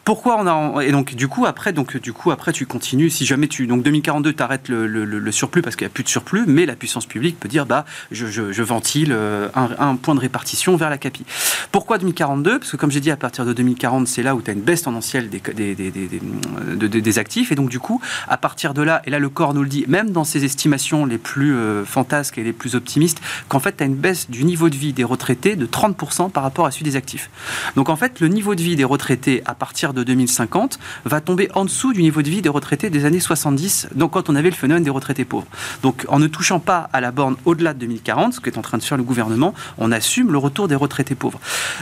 Pourquoi 0.06 0.38
on 0.40 0.48
a 0.48 0.84
et 0.84 0.92
donc 0.92 1.14
du 1.14 1.28
coup 1.28 1.46
après 1.46 1.72
donc 1.74 1.98
du 1.98 2.14
coup 2.14 2.32
après 2.32 2.52
tu 2.52 2.66
continues 2.66 3.10
si 3.10 3.26
jamais 3.26 3.48
tu 3.48 3.68
donc 3.68 3.84
2042 3.84 4.34
tu 4.34 4.42
arrêtes 4.42 4.70
le, 4.70 5.32
surplus 5.32 5.62
parce 5.62 5.76
qu'il 5.76 5.86
n'y 5.86 5.92
a 5.92 5.94
plus 5.94 6.04
de 6.04 6.10
surplus 6.10 6.46
mais 6.48 6.66
la 6.66 6.76
puissance 6.76 7.06
publique 7.06 7.40
peut 7.40 7.48
dire 7.48 7.66
bah 7.68 7.86
je, 8.12 8.26
je, 8.26 8.64
ventile 8.64 9.12
euh, 9.12 9.50
un, 9.56 9.96
point 9.96 10.16
de 10.16 10.20
répartition 10.20 10.76
vers 10.78 10.90
la 10.90 10.98
CAPI. 10.98 11.26
Pourquoi 11.72 12.00
2042 12.00 12.60
Parce 12.60 12.72
que 12.72 12.78
comme 12.78 12.90
j'ai 12.90 13.02
dit 13.02 13.12
à 13.12 13.18
partir 13.18 13.46
de 13.46 13.54
2040 13.54 14.08
c'est 14.08 14.24
là 14.24 14.36
où 14.36 14.42
tu 14.42 14.50
as 14.50 14.54
une 14.54 14.62
baisse 14.62 14.84
tendancielle 14.84 15.30
des 15.30 15.42
des, 15.54 15.76
des, 15.76 15.92
des, 15.92 17.02
des, 17.02 17.20
actifs 17.20 17.52
et 17.52 17.56
donc 17.56 17.70
du 17.70 17.80
coup 17.80 18.02
à 18.28 18.38
partir 18.38 18.74
de 18.74 18.82
là 18.82 19.02
et 19.06 19.12
là 19.12 19.20
le 19.20 19.30
corps 19.30 19.54
nous 19.54 19.64
le 19.64 19.70
dit 19.70 19.86
même 19.88 20.10
dans 20.12 20.24
ses 20.24 20.44
estimations 20.44 21.06
les 21.06 21.18
plus 21.18 21.56
euh, 21.56 21.86
fantasques 21.86 22.38
et 22.38 22.44
les 22.44 22.54
plus 22.54 22.76
optimistes 22.76 23.22
qu'en 23.48 23.60
fait 23.60 23.78
tu 23.78 23.84
as 23.84 23.86
une 23.86 23.96
baisse 23.96 24.30
du 24.30 24.44
niveau 24.44 24.70
de 24.70 24.76
vie 24.76 24.94
des 24.94 25.04
retraités 25.04 25.56
de 25.56 25.66
30% 25.66 26.32
par 26.32 26.44
rapport 26.44 26.66
à 26.66 26.72
celui 26.72 26.86
des 26.86 26.96
actifs. 26.96 27.30
Donc 27.76 27.90
en 27.90 27.96
fait 27.96 28.20
le 28.20 28.28
niveau 28.28 28.56
de 28.56 28.59
vie 28.60 28.76
des 28.76 28.84
retraités 28.84 29.42
à 29.46 29.54
partir 29.54 29.94
de 29.94 30.00
de 30.00 30.04
2050 30.04 30.80
va 31.06 31.22
tomber 31.22 31.50
en 31.54 31.66
dessous 31.66 31.94
du 31.94 32.02
niveau 32.02 32.22
de 32.22 32.30
vie 32.30 32.42
des 32.42 32.50
retraités 32.50 32.90
des 32.90 33.06
années 33.06 33.20
70, 33.20 33.90
donc 33.96 34.12
quand 34.12 34.30
on 34.30 34.36
avait 34.36 34.50
le 34.50 34.56
phénomène 34.56 34.84
des 34.84 34.90
retraités 34.90 35.26
pauvres. 35.26 35.48
Donc 35.84 36.06
en 36.08 36.20
ne 36.20 36.28
touchant 36.28 36.60
pas 36.60 36.90
à 36.94 37.02
la 37.02 37.12
borne 37.12 37.36
au-delà 37.46 37.74
de 37.74 37.80
2040, 37.80 38.34
ce 38.34 38.40
qu'est 38.40 38.58
en 38.58 38.62
train 38.62 38.78
de 38.78 38.84
faire 38.84 38.98
le 38.98 39.04
gouvernement, 39.04 39.54
on 39.78 39.92
assume 39.92 40.32
le 40.32 40.38
retour 40.38 40.68
des 40.68 40.76
retraités 40.76 41.16
pauvres. 41.16 41.40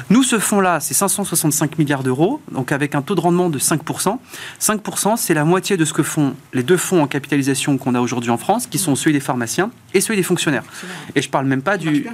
Nous, 0.10 0.24
ce 0.24 0.40
fonds-là, 0.40 0.80
c'est 0.80 0.94
565 0.94 1.78
milliards 1.78 2.04
d'euros, 2.04 2.42
donc 2.52 2.72
avec 2.72 2.96
un 2.96 3.02
taux 3.02 3.16
de 3.16 3.22
rendement 3.22 3.50
de 3.50 3.60
5%. 3.60 4.18
5%, 4.60 5.18
c'est 5.18 5.34
la 5.34 5.46
moitié 5.46 5.78
de 5.78 5.86
ce 5.86 5.94
que 5.94 6.04
font 6.04 6.36
les 6.54 6.64
deux 6.64 6.78
fonds 6.78 7.02
en 7.04 7.08
capitalisation 7.08 7.78
qu'on 7.78 7.96
a 7.96 8.02
aujourd'hui 8.02 8.32
en 8.32 8.38
France, 8.38 8.68
qui 8.68 8.78
sont 8.78 8.96
ceux 8.96 9.12
des 9.12 9.20
pharmaciens 9.20 9.70
et 9.94 10.02
ceux 10.02 10.16
des 10.16 10.24
fonctionnaires. 10.24 10.64
Et 11.16 11.22
je 11.22 11.30
parle 11.30 11.46
même 11.46 11.62
pas 11.62 11.78
du... 11.78 12.08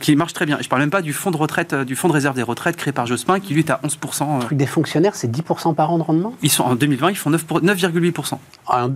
qui 0.00 0.16
marche 0.16 0.32
très 0.32 0.46
bien. 0.46 0.58
je 0.60 0.68
parle 0.68 0.82
même 0.82 0.90
pas 0.90 1.02
du 1.02 1.12
fonds 1.12 1.30
de 1.30 1.36
retraite, 1.36 1.74
du 1.74 1.96
fonds 1.96 2.08
de 2.08 2.12
réserve 2.12 2.36
des 2.36 2.42
retraites 2.42 2.76
créé 2.76 2.92
par 2.92 3.06
Jospin, 3.06 3.40
qui 3.40 3.54
lui 3.54 3.60
est 3.60 3.70
à 3.70 3.80
11%. 3.84 4.09
9%. 4.10 4.36
Le 4.38 4.44
truc 4.44 4.58
des 4.58 4.66
fonctionnaires, 4.66 5.14
c'est 5.14 5.30
10% 5.30 5.74
par 5.74 5.90
an 5.90 5.98
de 5.98 6.02
rendement? 6.02 6.32
Ils 6.42 6.50
sont, 6.50 6.64
en 6.64 6.74
2020, 6.74 7.10
ils 7.10 7.16
font 7.16 7.30
9 7.30 7.44
pour- 7.44 7.62
9,8%. 7.62 8.38
Ah, 8.68 8.88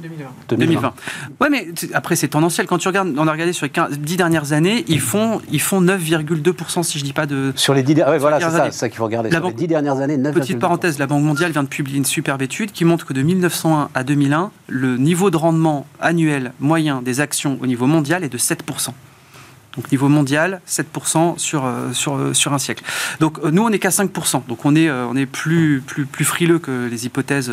2020. 0.00 0.24
2020. 0.48 0.92
Ouais, 1.40 1.48
mais 1.50 1.68
après, 1.94 2.16
c'est 2.16 2.28
tendanciel. 2.28 2.66
Quand 2.66 2.78
tu 2.78 2.88
regardes, 2.88 3.14
on 3.16 3.26
a 3.28 3.32
regardé 3.32 3.52
sur 3.52 3.66
les 3.66 3.70
15 3.70 3.98
10 3.98 4.16
dernières 4.16 4.52
années, 4.52 4.84
ils 4.88 5.00
font, 5.00 5.40
ils 5.50 5.60
font 5.60 5.80
9,2%, 5.80 6.82
si 6.82 6.98
je 6.98 7.04
dis 7.04 7.12
pas 7.12 7.26
de. 7.26 7.52
Sur 7.56 7.74
les 7.74 7.82
10 7.82 7.94
dernières 7.94 8.14
ouais, 8.14 8.18
voilà, 8.18 8.40
c'est 8.40 8.50
ça, 8.50 8.62
années. 8.62 8.70
c'est 8.72 8.78
ça 8.78 8.88
qu'il 8.88 8.98
faut 8.98 9.04
regarder. 9.04 9.30
La 9.30 9.36
Sur 9.36 9.44
les 9.46 9.50
banque- 9.52 9.58
10 9.58 9.66
dernières 9.68 9.98
années, 10.00 10.16
9 10.16 10.34
Petite 10.34 10.58
parenthèse, 10.58 10.98
la 10.98 11.06
Banque 11.06 11.22
mondiale 11.22 11.52
vient 11.52 11.62
de 11.62 11.68
publier 11.68 11.98
une 11.98 12.04
superbe 12.04 12.42
étude 12.42 12.72
qui 12.72 12.84
montre 12.84 13.06
que 13.06 13.12
de 13.12 13.22
1901 13.22 13.88
à 13.94 14.04
2001, 14.04 14.50
le 14.68 14.96
niveau 14.96 15.30
de 15.30 15.36
rendement 15.36 15.86
annuel 16.00 16.52
moyen 16.60 17.02
des 17.02 17.20
actions 17.20 17.58
au 17.60 17.66
niveau 17.66 17.86
mondial 17.86 18.24
est 18.24 18.28
de 18.28 18.38
7%. 18.38 18.92
Donc 19.76 19.90
niveau 19.90 20.08
mondial, 20.08 20.60
7% 20.68 21.38
sur, 21.38 21.64
euh, 21.64 21.92
sur, 21.92 22.16
euh, 22.16 22.34
sur 22.34 22.52
un 22.52 22.58
siècle. 22.58 22.84
Donc 23.20 23.38
euh, 23.38 23.50
nous, 23.50 23.62
on 23.62 23.70
n'est 23.70 23.78
qu'à 23.78 23.88
5%. 23.88 24.42
Donc 24.46 24.64
on 24.64 24.76
est, 24.76 24.90
on 24.90 25.16
est 25.16 25.26
plus, 25.26 25.82
plus, 25.86 26.04
plus 26.04 26.24
frileux 26.24 26.58
que 26.58 26.88
les 26.90 27.06
hypothèses, 27.06 27.50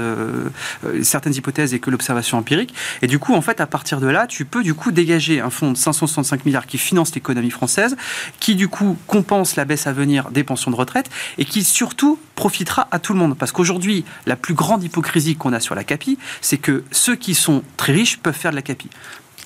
certaines 1.01 1.35
hypothèses 1.35 1.73
et 1.73 1.79
que 1.79 1.89
l'observation 1.89 2.37
empirique. 2.37 2.73
Et 3.01 3.07
du 3.07 3.19
coup, 3.19 3.33
en 3.33 3.41
fait, 3.41 3.61
à 3.61 3.67
partir 3.67 4.01
de 4.01 4.07
là, 4.07 4.27
tu 4.27 4.45
peux 4.45 4.63
du 4.63 4.73
coup 4.73 4.91
dégager 4.91 5.39
un 5.39 5.49
fonds 5.49 5.71
de 5.71 5.77
565 5.77 6.45
milliards 6.45 6.65
qui 6.65 6.77
finance 6.77 7.13
l'économie 7.15 7.51
française, 7.51 7.95
qui 8.39 8.55
du 8.55 8.67
coup 8.67 8.97
compense 9.07 9.55
la 9.55 9.65
baisse 9.65 9.87
à 9.87 9.93
venir 9.93 10.31
des 10.31 10.43
pensions 10.43 10.71
de 10.71 10.75
retraite 10.75 11.09
et 11.37 11.45
qui 11.45 11.63
surtout 11.63 12.19
profitera 12.35 12.87
à 12.91 12.99
tout 12.99 13.13
le 13.13 13.19
monde. 13.19 13.37
Parce 13.37 13.51
qu'aujourd'hui, 13.51 14.03
la 14.25 14.35
plus 14.35 14.53
grande 14.53 14.83
hypocrisie 14.83 15.35
qu'on 15.35 15.53
a 15.53 15.59
sur 15.59 15.75
la 15.75 15.83
CAPI, 15.83 16.17
c'est 16.41 16.57
que 16.57 16.83
ceux 16.91 17.15
qui 17.15 17.35
sont 17.35 17.63
très 17.77 17.93
riches 17.93 18.17
peuvent 18.17 18.35
faire 18.35 18.51
de 18.51 18.55
la 18.55 18.61
CAPI. 18.61 18.89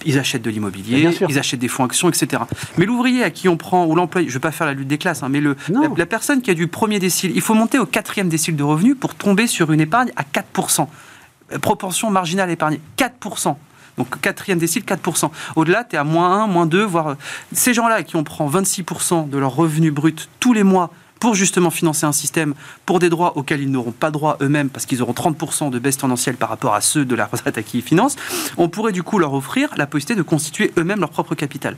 Ils 0.06 0.20
achètent 0.20 0.42
de 0.42 0.50
l'immobilier, 0.50 1.04
ils 1.30 1.40
achètent 1.40 1.60
des 1.60 1.68
fonds 1.68 1.84
actions, 1.86 2.10
etc. 2.10 2.44
Mais 2.78 2.86
l'ouvrier 2.86 3.24
à 3.24 3.30
qui 3.30 3.48
on 3.50 3.58
prend, 3.58 3.86
ou 3.86 3.96
l'employé, 3.96 4.28
je 4.28 4.32
ne 4.32 4.36
veux 4.36 4.40
pas 4.42 4.52
faire 4.52 4.68
la 4.68 4.74
lutte 4.74 4.88
des 4.88 4.98
classes, 4.98 5.24
hein, 5.24 5.30
mais 5.30 5.40
le, 5.42 5.56
la, 5.70 5.88
la 5.98 6.06
personne 6.06 6.42
qui 6.42 6.52
a 6.52 6.54
du 6.54 6.68
premier 6.68 7.00
décile, 7.00 7.32
il 7.36 7.42
faut 7.42 7.54
monter 7.54 7.80
au 7.80 7.86
quatrième 7.86 8.30
décile 8.30 8.56
de 8.56 8.64
revenus 8.64 8.96
pour 9.00 9.16
tomber 9.16 9.48
sur 9.48 9.72
une 9.72 9.82
épargne 9.82 10.12
à 10.16 10.24
4%. 10.24 10.88
Euh, 11.52 11.60
Proportion 11.60 12.10
marginale 12.10 12.50
épargnée, 12.52 12.80
4%. 12.98 13.56
Donc 13.98 14.20
quatrième 14.22 14.58
décile, 14.58 14.84
4%. 14.84 15.30
Au-delà, 15.56 15.84
tu 15.84 15.96
es 15.96 16.00
à 16.00 16.04
moins 16.04 16.44
1, 16.44 16.48
moins 16.48 16.66
2, 16.66 16.84
voire... 16.84 17.08
euh, 17.10 17.16
Ces 17.52 17.74
gens-là 17.74 17.96
à 17.96 18.04
qui 18.04 18.16
on 18.16 18.24
prend 18.24 18.50
26% 18.50 19.30
de 19.30 19.38
leur 19.38 19.56
revenu 19.56 19.92
brut 19.92 20.30
tous 20.40 20.54
les 20.54 20.64
mois 20.64 20.92
pour 21.24 21.36
justement 21.36 21.70
financer 21.70 22.06
un 22.06 22.12
système 22.12 22.54
pour 22.86 23.00
des 23.00 23.08
droits 23.08 23.38
auxquels 23.38 23.62
ils 23.62 23.72
n'auront 23.72 23.94
pas 23.94 24.12
droit 24.12 24.36
eux-mêmes 24.42 24.70
parce 24.70 24.86
qu'ils 24.86 25.02
auront 25.02 25.14
30% 25.14 25.70
de 25.70 25.80
baisse 25.80 25.96
tendancielle 25.96 26.36
par 26.36 26.50
rapport 26.50 26.76
à 26.76 26.82
ceux 26.82 27.06
de 27.06 27.16
la 27.16 27.28
retraite 27.28 27.58
à 27.58 27.64
qui 27.64 27.78
ils 27.78 27.82
financent, 27.82 28.18
on 28.58 28.68
pourrait 28.68 28.92
du 28.92 29.04
coup 29.04 29.20
leur 29.20 29.34
offrir 29.34 29.70
la 29.78 29.88
possibilité 29.88 30.16
de 30.16 30.22
constituer 30.22 30.74
eux-mêmes 30.78 31.00
leur 31.00 31.12
propre 31.12 31.34
capital. 31.34 31.78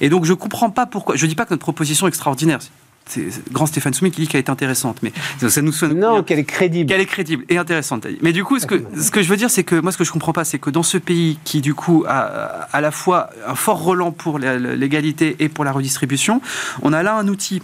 Et 0.00 0.08
donc 0.08 0.24
je 0.24 0.32
comprends 0.32 0.70
pas 0.70 0.86
pourquoi. 0.86 1.16
Je 1.16 1.26
dis 1.26 1.34
pas 1.34 1.44
que 1.44 1.50
notre 1.50 1.60
proposition 1.60 2.06
est 2.06 2.08
extraordinaire. 2.08 2.60
C'est 3.04 3.28
grand 3.52 3.66
Stéphane 3.66 3.92
Soumi 3.92 4.10
qui 4.10 4.22
dit 4.22 4.26
qu'elle 4.26 4.38
est 4.38 4.48
intéressante, 4.48 5.02
mais 5.02 5.12
ça 5.36 5.60
nous 5.60 5.72
sonne. 5.72 5.98
Non, 5.98 6.22
qu'elle 6.22 6.38
est 6.38 6.44
crédible. 6.44 6.90
Qu'elle 6.90 7.02
est 7.02 7.06
crédible 7.06 7.44
et 7.50 7.58
intéressante. 7.58 8.06
Mais 8.22 8.32
du 8.32 8.42
coup, 8.42 8.58
ce 8.58 8.66
que, 8.66 8.82
ce 8.98 9.10
que 9.10 9.22
je 9.22 9.28
veux 9.28 9.36
dire, 9.36 9.50
c'est 9.50 9.64
que 9.64 9.76
moi, 9.76 9.92
ce 9.92 9.98
que 9.98 10.04
je 10.04 10.12
comprends 10.12 10.32
pas, 10.32 10.44
c'est 10.44 10.58
que 10.58 10.70
dans 10.70 10.82
ce 10.82 10.96
pays 10.96 11.38
qui, 11.44 11.60
du 11.60 11.74
coup, 11.74 12.04
a 12.08 12.66
à 12.72 12.80
la 12.80 12.90
fois 12.90 13.28
un 13.46 13.54
fort 13.54 13.82
relan 13.82 14.12
pour 14.12 14.38
l'égalité 14.38 15.36
et 15.40 15.50
pour 15.50 15.64
la 15.64 15.72
redistribution, 15.72 16.40
on 16.82 16.94
a 16.94 17.02
là 17.02 17.16
un 17.16 17.28
outil 17.28 17.62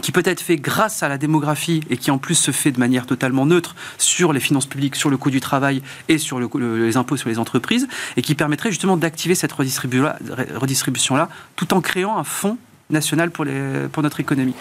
qui 0.00 0.12
peut 0.12 0.22
être 0.24 0.40
fait 0.40 0.56
grâce 0.56 1.02
à 1.02 1.08
la 1.08 1.18
démographie 1.18 1.82
et 1.90 1.96
qui 1.96 2.10
en 2.10 2.18
plus 2.18 2.34
se 2.34 2.50
fait 2.50 2.70
de 2.72 2.78
manière 2.78 3.06
totalement 3.06 3.46
neutre 3.46 3.74
sur 3.98 4.32
les 4.32 4.40
finances 4.40 4.66
publiques, 4.66 4.96
sur 4.96 5.10
le 5.10 5.16
coût 5.16 5.30
du 5.30 5.40
travail 5.40 5.82
et 6.08 6.18
sur 6.18 6.38
le, 6.38 6.48
le- 6.54 6.86
les 6.86 6.96
impôts 6.96 7.16
sur 7.16 7.28
les 7.28 7.38
entreprises, 7.38 7.88
et 8.16 8.22
qui 8.22 8.34
permettrait 8.34 8.70
justement 8.70 8.96
d'activer 8.96 9.34
cette 9.34 9.52
redistribu- 9.52 10.12
redistribution-là, 10.56 11.28
tout 11.56 11.74
en 11.74 11.80
créant 11.80 12.16
un 12.18 12.24
fonds 12.24 12.58
national 12.90 13.30
pour, 13.30 13.44
les, 13.44 13.88
pour 13.92 14.02
notre 14.02 14.20
économie. 14.20 14.54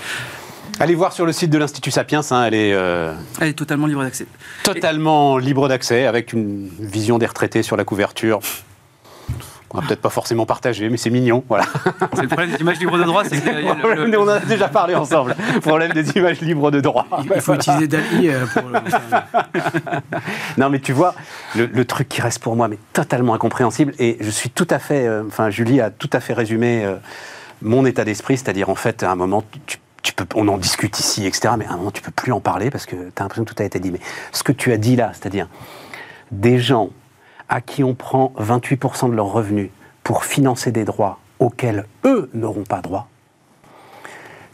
Allez 0.79 0.95
voir 0.95 1.13
sur 1.13 1.25
le 1.25 1.31
site 1.31 1.49
de 1.49 1.57
l'Institut 1.57 1.91
Sapiens, 1.91 2.21
hein, 2.29 2.43
elle 2.45 2.53
est 2.53 2.73
euh, 2.73 3.13
Elle 3.39 3.47
est 3.49 3.53
totalement 3.53 3.87
libre 3.87 4.03
d'accès. 4.03 4.27
totalement 4.63 5.37
libre 5.37 5.67
d'accès, 5.67 6.05
avec 6.05 6.33
une 6.33 6.69
vision 6.79 7.17
des 7.17 7.25
retraités 7.25 7.63
sur 7.63 7.77
la 7.77 7.83
couverture. 7.83 8.39
On 9.71 9.79
va 9.81 9.85
peut-être 9.87 10.01
pas 10.01 10.09
forcément 10.09 10.45
partager, 10.45 10.89
mais 10.89 10.95
c'est 10.97 11.09
mignon, 11.09 11.43
voilà. 11.49 11.65
C'est 12.15 12.21
le 12.21 12.27
problème 12.29 12.51
des 12.51 12.61
images 12.61 12.79
libres 12.79 12.97
de 12.97 13.03
droit, 13.03 13.23
c'est 13.25 13.41
que 13.41 13.49
y 13.61 13.67
a 13.67 13.73
le- 13.95 14.05
le- 14.05 14.19
On 14.19 14.23
en 14.23 14.27
a 14.29 14.39
déjà 14.39 14.69
parlé 14.69 14.95
ensemble. 14.95 15.35
Problème 15.61 15.91
des 15.91 16.09
images 16.17 16.39
libres 16.39 16.71
de 16.71 16.79
droit. 16.79 17.05
Il 17.25 17.31
il 17.35 17.41
faut 17.41 17.53
utiliser 17.53 17.87
Dali 17.87 18.29
euh, 18.29 18.45
pour 18.45 18.63
le. 18.69 18.79
Non, 20.57 20.69
mais 20.69 20.79
tu 20.79 20.93
vois, 20.93 21.15
le, 21.55 21.65
le 21.65 21.85
truc 21.85 22.07
qui 22.09 22.21
reste 22.21 22.39
pour 22.39 22.55
moi, 22.55 22.67
mais 22.67 22.77
totalement 22.93 23.33
incompréhensible, 23.33 23.93
et 23.99 24.17
je 24.21 24.29
suis 24.29 24.49
tout 24.49 24.67
à 24.69 24.79
fait, 24.79 25.05
euh, 25.05 25.23
enfin, 25.27 25.49
Julie 25.49 25.81
a 25.81 25.89
tout 25.89 26.09
à 26.13 26.19
fait 26.19 26.33
résumé 26.33 26.83
euh, 26.85 26.95
mon 27.61 27.85
état 27.85 28.05
d'esprit, 28.05 28.37
c'est-à-dire 28.37 28.69
en 28.69 28.75
fait, 28.75 29.03
à 29.03 29.11
un 29.11 29.15
moment, 29.15 29.43
tu, 29.67 29.77
tu 30.01 30.13
peux, 30.13 30.25
on 30.35 30.47
en 30.47 30.57
discute 30.57 30.97
ici, 30.99 31.25
etc., 31.25 31.53
mais 31.57 31.65
à 31.65 31.73
un 31.73 31.77
moment, 31.77 31.91
tu 31.91 32.01
peux 32.01 32.11
plus 32.11 32.31
en 32.31 32.39
parler 32.39 32.69
parce 32.69 32.85
que 32.85 32.95
tu 32.95 33.01
as 33.17 33.21
l'impression 33.23 33.43
que 33.43 33.53
tout 33.53 33.61
a 33.61 33.65
été 33.65 33.79
dit. 33.79 33.91
Mais 33.91 33.99
ce 34.31 34.43
que 34.43 34.51
tu 34.53 34.71
as 34.71 34.77
dit 34.77 34.95
là, 34.95 35.11
c'est-à-dire 35.13 35.47
des 36.31 36.57
gens 36.59 36.89
à 37.49 37.61
qui 37.61 37.83
on 37.83 37.95
prend 37.95 38.33
28% 38.37 39.09
de 39.09 39.15
leurs 39.15 39.31
revenus 39.31 39.69
pour 40.03 40.23
financer 40.23 40.71
des 40.71 40.85
droits 40.85 41.19
auxquels 41.39 41.85
eux 42.05 42.29
n'auront 42.33 42.63
pas 42.63 42.81
droit, 42.81 43.07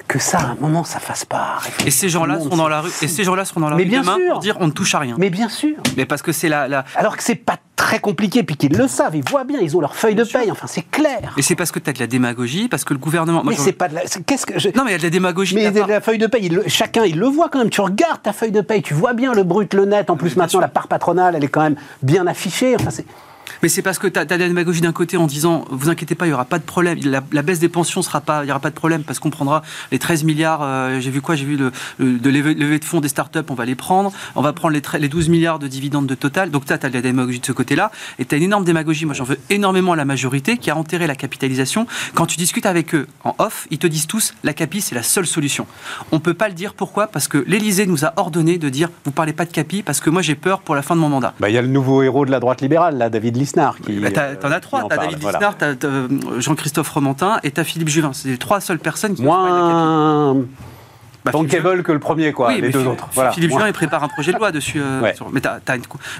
que 0.07 0.19
ça, 0.19 0.37
à 0.37 0.45
un 0.51 0.55
moment, 0.59 0.83
ça 0.83 0.99
fasse 0.99 1.25
pas. 1.25 1.59
Et 1.85 1.91
ces 1.91 2.09
gens-là 2.09 2.39
seront 2.39 2.57
dans 2.57 2.67
la 2.67 2.81
rue. 2.81 2.91
Et 3.01 3.07
ces 3.07 3.23
gens-là 3.23 3.45
seront 3.45 3.61
dans 3.61 3.69
la 3.69 3.75
Mais 3.75 3.83
rue 3.83 3.89
bien 3.89 4.01
demain 4.01 4.15
sûr. 4.17 4.31
pour 4.33 4.39
dire 4.41 4.57
on 4.59 4.67
ne 4.67 4.71
touche 4.71 4.93
à 4.95 4.99
rien. 4.99 5.15
Mais, 5.17 5.25
Mais 5.25 5.29
bien 5.31 5.49
sûr. 5.49 5.75
parce 6.07 6.21
que 6.21 6.31
c'est 6.31 6.49
la, 6.49 6.67
la- 6.67 6.83
Alors 6.95 7.17
que 7.17 7.23
c'est 7.23 7.35
pas 7.35 7.57
très 7.75 7.99
compliqué, 7.99 8.43
puis 8.43 8.55
qu'ils 8.55 8.77
le 8.77 8.87
savent, 8.87 9.15
ils 9.15 9.23
voient 9.27 9.43
bien, 9.43 9.59
ils 9.59 9.75
ont 9.75 9.81
leur 9.81 9.95
feuille 9.95 10.15
de 10.15 10.23
paye, 10.23 10.51
enfin 10.51 10.67
c'est 10.67 10.83
clair. 10.89 11.33
Et 11.37 11.41
c'est 11.41 11.55
parce 11.55 11.71
que 11.71 11.79
tu 11.79 11.89
as 11.89 11.93
de 11.93 11.99
la 11.99 12.07
démagogie, 12.07 12.67
parce 12.67 12.83
que 12.83 12.93
le 12.93 12.99
gouvernement. 12.99 13.43
moi, 13.43 13.51
mais 13.51 13.57
je- 13.57 13.61
c'est 13.63 13.71
pas 13.73 13.87
de 13.87 13.95
la. 13.95 14.01
Qu'est-ce 14.01 14.45
que 14.45 14.59
je- 14.59 14.69
Non, 14.75 14.83
mais 14.83 14.91
il 14.91 14.93
y 14.93 14.95
a 14.95 14.99
de 14.99 15.03
la 15.03 15.09
démagogie. 15.09 15.55
Mais 15.55 15.71
de 15.71 15.79
la 15.81 16.01
feuille 16.01 16.17
de 16.19 16.27
paye, 16.27 16.45
il 16.45 16.53
le- 16.55 16.63
chacun 16.67 17.03
il 17.05 17.17
le 17.17 17.27
voit 17.27 17.49
quand 17.49 17.59
même. 17.59 17.69
Tu 17.69 17.81
regardes 17.81 18.21
ta 18.21 18.33
feuille 18.33 18.51
de 18.51 18.61
paye, 18.61 18.81
tu 18.81 18.93
vois 18.93 19.13
bien 19.13 19.33
le 19.33 19.43
brut, 19.43 19.73
le 19.73 19.85
net. 19.85 20.09
En 20.09 20.15
plus 20.17 20.35
maintenant 20.35 20.59
la 20.59 20.67
part 20.67 20.87
patronale, 20.87 21.35
elle 21.35 21.43
est 21.43 21.47
quand 21.49 21.63
même 21.63 21.75
bien 22.01 22.27
affichée. 22.27 22.75
Enfin 22.79 22.89
c'est. 22.91 23.05
Mais 23.63 23.69
c'est 23.69 23.81
parce 23.81 23.97
que 23.97 24.07
tu 24.07 24.19
as, 24.19 24.25
de 24.25 24.35
la 24.35 24.47
démagogie 24.49 24.81
d'un 24.81 24.91
côté 24.91 25.15
en 25.15 25.25
disant 25.25 25.63
vous 25.71 25.89
inquiétez 25.89 26.15
pas, 26.15 26.25
il 26.25 26.29
n'y 26.29 26.33
aura 26.33 26.43
pas 26.43 26.59
de 26.59 26.63
problème. 26.65 26.99
La, 27.31 27.41
baisse 27.41 27.59
des 27.59 27.69
pensions 27.69 28.01
sera 28.01 28.19
pas, 28.19 28.43
il 28.43 28.47
n'y 28.47 28.51
aura 28.51 28.59
pas 28.59 28.69
de 28.69 28.75
problème 28.75 29.03
parce 29.03 29.19
qu'on 29.19 29.29
prendra 29.29 29.61
les 29.93 29.99
13 29.99 30.25
milliards. 30.25 30.59
euh, 30.61 30.99
J'ai 30.99 31.09
vu 31.11 31.21
quoi 31.21 31.35
J'ai 31.35 31.45
vu 31.45 31.55
le, 31.55 31.71
le- 31.97 32.19
de 32.19 32.29
levée, 32.29 32.55
de 32.55 32.83
fonds 32.85 32.99
des 32.99 33.07
startups, 33.07 33.39
on 33.49 33.53
va 33.53 33.63
les 33.63 33.75
prendre. 33.75 34.11
On 34.35 34.41
va 34.41 34.51
prendre 34.51 34.73
les, 34.75 34.81
les 34.99 35.07
12 35.07 35.29
milliards 35.29 35.59
de 35.59 35.67
dividendes 35.69 36.07
de 36.07 36.15
total. 36.15 36.51
Donc 36.51 36.65
tu 36.65 36.73
as, 36.73 36.77
de 36.77 36.87
la 36.89 37.01
démagogie 37.01 37.39
de 37.39 37.45
ce 37.45 37.53
côté-là. 37.53 37.89
Et 38.19 38.25
tu 38.25 38.35
as 38.35 38.37
une 38.37 38.43
énorme 38.43 38.65
démagogie. 38.65 39.05
Moi 39.05 39.13
j'en 39.13 39.23
veux 39.23 39.39
énormément 39.49 39.93
à 39.93 39.95
la 39.95 40.03
majorité 40.05 40.57
qui 40.57 40.69
a 40.69 40.75
enterré 40.75 41.07
la 41.07 41.15
capitalisation. 41.15 41.87
Quand 42.15 42.25
tu 42.25 42.35
discutes 42.35 42.65
avec 42.65 42.93
eux 42.93 43.07
en 43.23 43.33
off, 43.39 43.67
ils 43.71 43.77
te 43.79 43.87
disent 43.87 44.07
tous 44.07 44.33
la 44.43 44.53
capi 44.53 44.81
c'est 44.81 44.93
la 44.95 45.03
seule 45.03 45.25
solution. 45.25 45.67
On 46.11 46.19
peut 46.19 46.33
pas 46.33 46.49
le 46.49 46.53
dire 46.53 46.73
pourquoi? 46.73 47.07
Parce 47.07 47.29
que 47.29 47.37
l'Élysée 47.47 47.85
nous 47.85 48.03
a 48.03 48.11
ordonné 48.17 48.57
de 48.57 48.67
dire 48.67 48.89
vous 49.05 49.11
parlez 49.11 49.31
pas 49.31 49.45
de 49.45 49.51
capi 49.53 49.83
parce 49.83 50.01
que 50.01 50.09
moi 50.09 50.21
j'ai 50.21 50.35
peur 50.35 50.59
pour 50.59 50.75
la 50.75 50.81
fin 50.81 50.97
de 50.97 50.99
mon 50.99 51.07
mandat. 51.07 51.33
Bah 51.39 51.49
il 51.49 51.55
y 51.55 51.57
a 51.57 51.61
le 51.61 51.69
nouveau 51.69 52.03
héros 52.03 52.25
de 52.25 52.31
la 52.31 52.41
droite 52.41 52.59
libérale, 52.59 52.97
là, 52.97 53.09
David 53.09 53.37
qui. 53.53 53.99
Bah, 53.99 54.11
t'as- 54.11 54.21
euh, 54.23 54.35
T'en 54.35 54.51
as 54.51 54.59
qui 54.59 54.61
trois, 54.61 54.87
t'as 54.89 54.97
David 54.97 55.19
voilà. 55.19 55.37
Lisnard, 55.37 55.57
t'as 55.57 55.73
euh, 55.87 56.07
Jean-Christophe 56.39 56.89
Romantin 56.89 57.39
et 57.43 57.51
t'as 57.51 57.63
Philippe 57.63 57.89
Juvin. 57.89 58.11
C'est 58.13 58.29
les 58.29 58.37
trois 58.37 58.59
seules 58.61 58.79
personnes 58.79 59.15
qui... 59.15 59.21
Moins. 59.21 60.35
Bah, 61.25 61.31
bankable 61.31 61.83
que 61.83 61.91
le 61.91 61.99
premier, 61.99 62.33
quoi. 62.33 62.49
Oui, 62.49 62.61
les 62.61 62.69
deux 62.69 62.85
autres. 62.85 63.07
Voilà. 63.13 63.31
Philippe 63.31 63.51
Juvin, 63.51 63.67
il 63.67 63.73
prépare 63.73 64.03
un 64.03 64.07
projet 64.09 64.33
de 64.33 64.37
loi 64.37 64.51
dessus. 64.51 64.79
euh, 64.81 65.01
Ouais. 65.01 65.15
sur- 65.15 65.29
mais, 65.31 65.41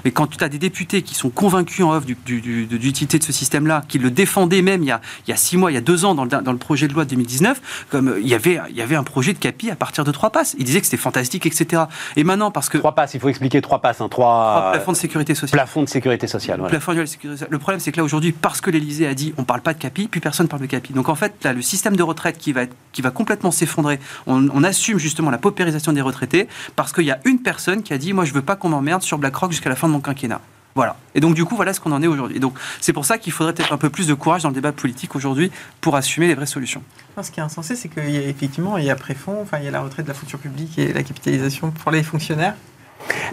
une- 0.04 0.12
quand 0.12 0.26
tu 0.26 0.42
as 0.42 0.48
des 0.48 0.58
députés 0.58 1.02
qui 1.02 1.14
sont 1.14 1.30
convaincus 1.30 1.84
en 1.84 1.92
off 1.92 2.06
du, 2.06 2.16
du- 2.24 2.40
du- 2.40 2.66
de 2.66 2.76
l'utilité 2.76 3.18
de 3.18 3.24
ce 3.24 3.32
système-là, 3.32 3.82
qui 3.88 3.98
le 3.98 4.10
défendaient 4.10 4.62
même 4.62 4.82
il 4.82 4.86
y, 4.86 4.92
a, 4.92 5.00
il 5.26 5.30
y 5.30 5.34
a 5.34 5.36
six 5.36 5.56
mois, 5.56 5.70
il 5.70 5.74
y 5.74 5.78
a 5.78 5.80
deux 5.82 6.04
ans 6.04 6.14
dans 6.14 6.24
le, 6.24 6.30
dans 6.30 6.52
le 6.52 6.58
projet 6.58 6.88
de 6.88 6.94
loi 6.94 7.04
de 7.04 7.10
2019, 7.10 7.86
comme 7.90 8.08
euh, 8.08 8.20
il 8.20 8.26
y 8.28 8.34
avait, 8.34 8.60
il 8.70 8.76
y 8.76 8.82
avait 8.82 8.96
un 8.96 9.02
projet 9.04 9.32
de 9.32 9.38
CAPI 9.38 9.70
à 9.70 9.76
partir 9.76 10.04
de 10.04 10.10
trois 10.12 10.30
passes. 10.30 10.54
Ils 10.58 10.64
disaient 10.64 10.80
que 10.80 10.86
c'était 10.86 10.96
fantastique, 10.96 11.46
etc. 11.46 11.82
Et 12.16 12.24
maintenant, 12.24 12.50
parce 12.50 12.68
que 12.68 12.78
Trois 12.78 12.94
passes, 12.94 13.14
il 13.14 13.20
faut 13.20 13.28
expliquer 13.28 13.60
trois 13.60 13.80
passes, 13.80 14.00
hein, 14.00 14.08
trois 14.08 14.24
trois 14.24 14.72
plafonds 14.72 14.92
de 14.92 14.96
sécurité 14.96 15.34
sociale. 15.34 15.58
plafonds 15.58 15.82
de 15.82 15.88
sécurité 15.88 16.26
sociale. 16.26 16.58
voilà. 16.58 16.70
plafond 16.70 16.94
de 16.94 17.04
sécurité 17.06 17.36
sociale. 17.38 17.48
Le 17.50 17.58
problème, 17.58 17.80
c'est 17.80 17.92
que 17.92 17.96
là, 17.98 18.04
aujourd'hui, 18.04 18.32
parce 18.32 18.60
que 18.60 18.70
l'Élysée 18.70 19.06
a 19.06 19.14
dit 19.14 19.34
on 19.36 19.44
parle 19.44 19.60
pas 19.60 19.74
de 19.74 19.78
CAPI, 19.78 20.08
plus 20.08 20.20
personne 20.20 20.48
parle 20.48 20.62
de 20.62 20.66
CAPI. 20.66 20.92
Donc, 20.92 21.08
en 21.08 21.14
fait, 21.14 21.32
là, 21.44 21.52
le 21.52 21.62
système 21.62 21.96
de 21.96 22.02
retraite 22.02 22.38
qui 22.38 22.52
va, 22.52 22.62
être, 22.62 22.74
qui 22.92 23.02
va 23.02 23.10
complètement 23.10 23.50
s'effondrer, 23.50 23.98
on, 24.26 24.48
on 24.52 24.64
assume 24.64 24.93
justement 24.98 25.30
la 25.30 25.38
paupérisation 25.38 25.92
des 25.92 26.00
retraités 26.00 26.48
parce 26.76 26.92
qu'il 26.92 27.04
y 27.04 27.10
a 27.10 27.20
une 27.24 27.38
personne 27.40 27.82
qui 27.82 27.92
a 27.92 27.98
dit 27.98 28.12
moi, 28.12 28.24
je 28.24 28.32
veux 28.34 28.42
pas 28.42 28.56
qu'on 28.56 28.68
m'emmerde 28.68 29.02
sur 29.02 29.18
BlackRock 29.18 29.52
jusqu'à 29.52 29.70
la 29.70 29.76
fin 29.76 29.88
de 29.88 29.92
mon 29.92 30.00
quinquennat. 30.00 30.40
Voilà. 30.74 30.96
Et 31.14 31.20
donc, 31.20 31.34
du 31.34 31.44
coup, 31.44 31.54
voilà 31.54 31.72
ce 31.72 31.78
qu'on 31.78 31.92
en 31.92 32.02
est 32.02 32.08
aujourd'hui. 32.08 32.40
Donc, 32.40 32.58
c'est 32.80 32.92
pour 32.92 33.04
ça 33.04 33.16
qu'il 33.18 33.32
faudrait 33.32 33.52
peut-être 33.52 33.72
un 33.72 33.78
peu 33.78 33.90
plus 33.90 34.08
de 34.08 34.14
courage 34.14 34.42
dans 34.42 34.48
le 34.48 34.54
débat 34.54 34.72
politique 34.72 35.14
aujourd'hui 35.14 35.52
pour 35.80 35.94
assumer 35.94 36.26
les 36.26 36.34
vraies 36.34 36.46
solutions. 36.46 36.82
Non, 37.16 37.22
ce 37.22 37.30
qui 37.30 37.38
est 37.38 37.44
insensé, 37.44 37.76
c'est 37.76 37.88
qu'il 37.88 38.10
y 38.10 38.18
a 38.18 38.22
effectivement, 38.22 38.76
il 38.76 38.84
y 38.84 38.90
a 38.90 38.96
préfond, 38.96 39.40
enfin, 39.40 39.58
il 39.58 39.64
y 39.64 39.68
a 39.68 39.70
la 39.70 39.80
retraite 39.82 40.06
de 40.06 40.10
la 40.10 40.14
fonction 40.14 40.36
publique 40.36 40.76
et 40.78 40.92
la 40.92 41.04
capitalisation 41.04 41.70
pour 41.70 41.92
les 41.92 42.02
fonctionnaires. 42.02 42.54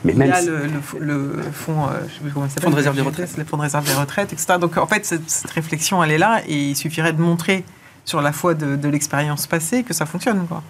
Mais 0.03 0.13
Il 0.13 0.19
même 0.19 0.29
y 0.29 0.33
a 0.33 0.41
le, 0.41 0.67
le 0.99 1.35
le 1.37 1.51
fonds, 1.51 1.87
euh, 1.87 1.93
je 2.07 2.13
sais 2.13 2.19
plus 2.21 2.31
comment 2.31 2.45
il. 2.45 2.61
Fonds 2.61 2.69
de 2.69 2.75
réserve 2.75 2.95
des 2.95 3.01
retraites. 3.01 3.37
Le 3.37 3.45
fonds 3.45 3.57
de 3.57 3.61
réserve 3.61 3.85
des 3.85 3.93
retraites, 3.93 4.33
etc. 4.33 4.59
Donc 4.59 4.77
en 4.77 4.87
fait, 4.87 5.05
cette, 5.05 5.29
cette 5.29 5.51
réflexion, 5.51 6.03
elle 6.03 6.11
est 6.11 6.17
là 6.17 6.41
et 6.47 6.69
il 6.69 6.75
suffirait 6.75 7.13
de 7.13 7.21
montrer 7.21 7.63
sur 8.03 8.21
la 8.21 8.33
foi 8.33 8.53
de, 8.53 8.75
de 8.75 8.89
l'expérience 8.89 9.47
passée 9.47 9.83
que 9.83 9.93
ça 9.93 10.05
fonctionne. 10.05 10.45
Quoi. 10.47 10.61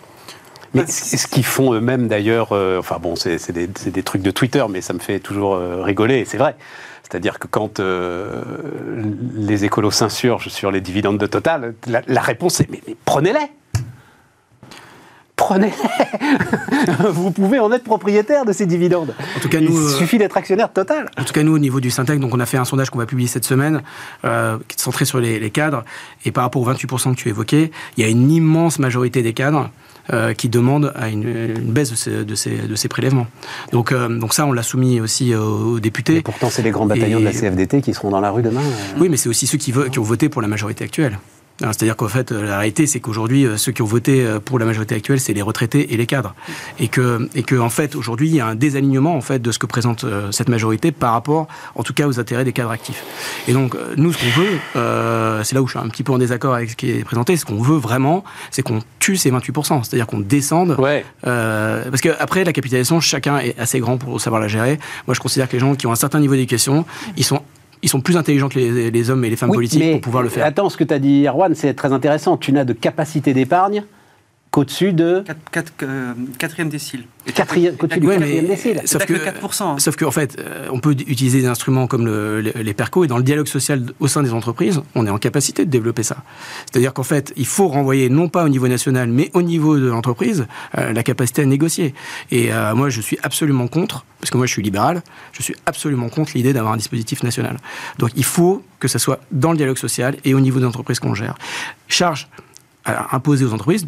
Mais 0.74 0.88
ce 0.88 1.28
qu'ils 1.28 1.46
font 1.46 1.74
eux-mêmes 1.74 2.08
d'ailleurs, 2.08 2.50
euh, 2.52 2.80
enfin 2.80 2.98
bon, 3.02 3.16
c'est 3.16 3.52
des, 3.52 4.04
trucs 4.04 4.22
de 4.22 4.32
Twitter, 4.32 4.64
mais 4.70 4.82
ça 4.82 4.94
me 4.94 5.00
fait 5.00 5.20
toujours 5.20 5.56
euh, 5.56 5.84
rigoler, 5.84 6.26
c'est 6.26 6.38
vrai. 6.38 6.56
C'est-à-dire 7.04 7.40
que 7.40 7.48
quand 7.48 7.80
euh, 7.80 8.42
les 9.36 9.66
écolos 9.66 9.92
s'insurgent 9.92 10.48
sur 10.48 10.72
les 10.72 10.80
dividendes 10.80 11.18
de 11.18 11.28
Total, 11.28 11.74
la, 11.88 12.02
la 12.08 12.22
réponse 12.22 12.62
est 12.62 12.70
mais, 12.70 12.82
mais 12.88 12.96
prenez-les 13.04 13.50
prenez 15.42 15.72
Vous 17.12 17.32
pouvez 17.32 17.60
en 17.60 17.72
être 17.72 17.84
propriétaire 17.84 18.46
de 18.46 18.54
ces 18.54 18.66
dividendes. 18.66 19.14
En 19.36 19.40
tout 19.40 19.50
cas, 19.50 19.60
Il 19.60 19.70
nous, 19.70 19.78
euh, 19.78 19.90
suffit 19.90 20.18
d'être 20.18 20.38
actionnaire 20.38 20.72
total. 20.72 21.10
En 21.18 21.24
tout 21.24 21.34
cas, 21.34 21.44
nous, 21.44 21.54
au 21.54 21.60
niveau 21.60 21.80
du 21.80 21.90
Syntec, 21.90 22.20
donc 22.20 22.34
on 22.34 22.40
a 22.40 22.46
fait 22.46 22.58
un 22.58 22.66
sondage 22.66 22.90
qu'on 22.90 23.00
va 23.00 23.06
publier 23.06 23.28
cette 23.28 23.46
semaine, 23.46 23.82
euh, 24.24 24.58
qui 24.68 24.76
est 24.78 24.80
centré 24.80 25.06
sur 25.06 25.20
les, 25.20 25.40
les 25.40 25.50
cadres. 25.50 25.84
Et 26.26 26.32
par 26.32 26.44
rapport 26.44 26.62
aux 26.62 26.72
28% 26.72 27.16
que 27.16 27.20
tu 27.20 27.30
évoquais, 27.30 27.72
il 27.98 28.04
y 28.04 28.08
a 28.08 28.10
une 28.10 28.32
immense 28.32 28.80
majorité 28.80 29.24
des 29.24 29.34
cadres 29.34 29.70
euh, 30.12 30.34
qui 30.34 30.50
demandent 30.50 30.92
à 30.96 31.10
une, 31.10 31.24
une 31.28 31.72
baisse 31.72 31.92
de 31.92 31.96
ces, 31.96 32.26
de, 32.26 32.36
ces, 32.36 32.58
de 32.58 32.76
ces 32.76 32.88
prélèvements. 32.88 33.28
Donc, 33.72 33.92
euh, 33.92 34.10
donc 34.10 34.34
ça, 34.34 34.46
on 34.46 34.52
l'a 34.52 34.64
soumis 34.64 35.00
aussi 35.00 35.36
aux, 35.36 35.74
aux 35.74 35.78
Et 35.78 35.82
députés. 35.82 36.22
pourtant, 36.22 36.50
c'est 36.50 36.62
les 36.64 36.72
grands 36.72 36.86
bataillons 36.86 37.20
de 37.20 37.26
la 37.26 37.32
CFDT 37.32 37.82
qui 37.82 37.94
seront 37.94 38.10
dans 38.10 38.22
la 38.22 38.32
rue 38.32 38.42
demain. 38.42 38.62
euh. 38.62 39.00
Oui, 39.00 39.10
mais 39.10 39.18
c'est 39.18 39.30
aussi 39.30 39.48
ceux 39.48 39.58
qui, 39.58 39.72
qui 39.92 40.00
ont 40.00 40.04
voté 40.04 40.30
pour 40.30 40.42
la 40.42 40.48
majorité 40.48 40.84
actuelle. 40.84 41.20
Alors, 41.62 41.74
C'est-à-dire 41.74 41.95
qu'en 41.95 42.08
fait, 42.08 42.32
euh, 42.32 42.45
la 42.45 42.58
réalité, 42.58 42.88
c'est 42.88 43.00
qu'aujourd'hui, 43.00 43.45
euh, 43.45 43.56
ceux 43.58 43.71
qui 43.71 43.82
ont 43.82 43.86
voté 43.86 44.26
euh, 44.26 44.39
pour 44.39 44.58
la 44.60 44.65
majorité 44.65 44.95
actuelle, 44.95 45.19
c'est 45.19 45.34
les 45.34 45.41
retraités 45.41 45.93
et 45.93 45.97
les 45.97 46.06
cadres. 46.06 46.34
Et 46.80 46.88
que, 46.88 47.30
et 47.36 47.43
que 47.43 47.56
en 47.56 47.69
fait, 47.69 47.95
aujourd'hui, 47.95 48.30
il 48.30 48.36
y 48.36 48.39
a 48.39 48.47
un 48.47 48.56
désalignement 48.56 49.15
en 49.15 49.21
fait 49.21 49.39
de 49.39 49.52
ce 49.52 49.60
que 49.60 49.65
présente 49.65 50.06
cette 50.32 50.50
majorité 50.50 50.91
par 50.91 51.13
rapport, 51.13 51.47
en 51.76 51.84
tout 51.84 51.93
cas, 51.93 52.08
aux 52.08 52.19
intérêts 52.19 52.43
des 52.43 52.54
cadres 52.54 52.71
actifs. 52.71 53.04
Et 53.47 53.54
donc, 53.54 53.76
nous, 53.97 54.12
ce 54.13 54.17
qu'on 54.19 54.41
veut, 54.41 54.60
euh, 54.76 55.43
c'est 55.43 55.56
là 55.56 55.62
où 55.62 55.67
je 55.67 55.78
suis 55.78 55.80
un 55.80 55.89
petit 55.89 56.04
peu 56.04 56.12
en 56.12 56.17
désaccord 56.17 56.54
avec 56.54 56.71
ce 56.71 56.76
qui 56.76 56.89
est 56.89 57.04
présenté, 57.04 57.38
ce 57.38 57.45
qu'on 57.45 57.62
veut 57.62 57.78
vraiment, 57.78 58.24
c'est 58.50 58.62
qu'on 58.63 58.80
tue 59.00 59.17
ces 59.17 59.32
28%, 59.32 59.84
c'est-à-dire 59.84 60.08
qu'on 60.08 60.19
descende 60.19 60.76
Ouais. 60.80 61.06
euh, 61.28 61.84
parce 61.89 62.02
que 62.02 62.10
après 62.19 62.43
la 62.43 62.54
capitalisation, 62.54 63.00
chacun 63.00 63.39
est 63.39 63.58
assez 63.60 63.80
grand 63.80 63.97
pour 63.97 64.19
savoir 64.19 64.41
la 64.41 64.47
gérer. 64.47 64.80
Moi, 65.08 65.13
je 65.13 65.19
considère 65.19 65.47
que 65.47 65.54
les 65.54 65.60
gens 65.60 65.76
qui 65.76 65.88
ont 65.88 65.91
un 65.91 65.95
certain 65.95 66.19
niveau 66.19 66.34
d'éducation, 66.34 66.86
ils 67.17 67.24
sont 67.24 67.41
ils 67.84 67.89
sont 67.89 68.02
plus 68.02 68.17
intelligents 68.17 68.50
que 68.50 68.60
les, 68.60 68.91
les 68.91 69.10
hommes 69.10 69.24
et 69.26 69.30
les 69.30 69.36
femmes 69.36 69.50
Oui, 69.50 69.58
politiques 69.58 69.91
pour 69.94 70.02
pouvoir 70.02 70.24
le 70.24 70.30
faire. 70.30 70.46
Attends, 70.46 70.70
ce 70.70 70.78
que 70.78 70.84
tu 70.84 70.94
as 70.94 71.00
dit, 71.00 71.26
Erwan, 71.28 71.56
c'est 71.56 71.74
très 71.74 71.91
intéressant. 71.91 72.38
Tu 72.38 72.52
n'as 72.52 72.63
de 72.63 72.74
capacité 72.74 73.34
d'épargne 73.34 73.84
qu'au-dessus 74.52 74.92
de. 74.94 75.24
Quatre- 75.26 75.40
quatre- 75.52 75.74
euh, 75.84 76.14
quatrième 76.38 76.70
décile. 76.70 77.06
Quatrième- 77.34 77.74
t'as- 77.76 77.78
qu'au-dessus 77.78 78.00
du 78.02 78.06
t'as- 78.08 78.12
Ouais, 78.14 78.20
quatrième 78.20 78.48
décile. 78.48 78.82
sauf 78.86 79.06
que 79.06 79.14
que- 79.14 79.24
4%. 79.24 79.74
hein. 79.76 79.80
Sauf 79.80 79.96
qu'en 79.96 80.12
fait, 80.12 80.38
euh, 80.40 80.68
on 80.72 80.80
peut 80.80 80.92
utiliser 80.92 81.40
des 81.42 81.48
instruments 81.48 81.88
comme 81.88 82.06
le- 82.06 82.42
le- 82.42 82.52
les 82.62 82.74
PERCO 82.74 83.06
et 83.06 83.08
dans 83.08 83.18
le 83.18 83.24
dialogue 83.24 83.48
social 83.48 83.86
au 84.00 84.08
sein 84.08 84.24
des 84.24 84.34
entreprises, 84.34 84.82
on 84.96 85.06
est 85.06 85.10
en 85.10 85.18
capacité 85.20 85.64
de 85.66 85.70
développer 85.72 86.04
ça. 86.04 86.18
C'est-à-dire 86.66 86.94
qu'en 86.94 87.04
fait, 87.04 87.32
il 87.38 87.46
faut 87.46 87.68
renvoyer 87.70 88.10
non 88.10 88.28
pas 88.28 88.44
au 88.44 88.50
niveau 88.50 88.68
national, 88.68 89.10
mais 89.10 89.30
au 89.34 89.42
niveau 89.42 89.78
de 89.78 89.88
l'entreprise, 89.88 90.46
euh, 90.78 90.92
la 90.92 91.04
capacité 91.04 91.44
à 91.44 91.46
négocier. 91.46 91.94
Et 92.32 92.52
euh, 92.52 92.76
moi, 92.76 92.90
je 92.90 93.00
suis 93.00 93.18
absolument 93.24 93.68
contre, 93.68 94.04
parce 94.20 94.32
que 94.32 94.38
moi 94.38 94.48
je 94.48 94.52
suis 94.52 94.62
libéral, 94.64 95.02
je 95.32 95.44
suis 95.44 95.56
absolument 95.66 96.10
contre 96.10 96.34
l'idée 96.36 96.52
d'avoir 96.54 96.74
un 96.74 96.78
dispositif 96.78 97.24
national. 97.24 97.58
Donc 98.00 98.10
il 98.16 98.26
faut 98.26 98.64
que 98.80 98.88
ça 98.90 99.00
soit 99.00 99.22
dans 99.32 99.52
le 99.52 99.58
dialogue 99.58 99.78
social 99.78 100.18
et 100.26 100.34
au 100.34 100.40
niveau 100.42 100.60
des 100.60 100.66
entreprises 100.66 101.00
qu'on 101.00 101.14
gère. 101.16 101.36
Charge 101.88 102.28
imposer 102.86 103.46
aux 103.46 103.54
entreprises 103.54 103.86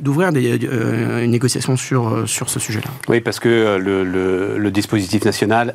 d'ouvrir 0.00 0.30
euh, 0.34 1.24
une 1.24 1.30
négociation 1.30 1.76
sur, 1.76 2.08
euh, 2.08 2.26
sur 2.26 2.50
ce 2.50 2.60
sujet-là. 2.60 2.90
Oui, 3.08 3.20
parce 3.20 3.40
que 3.40 3.48
euh, 3.48 4.58
le 4.58 4.70
dispositif 4.70 5.24
national, 5.24 5.74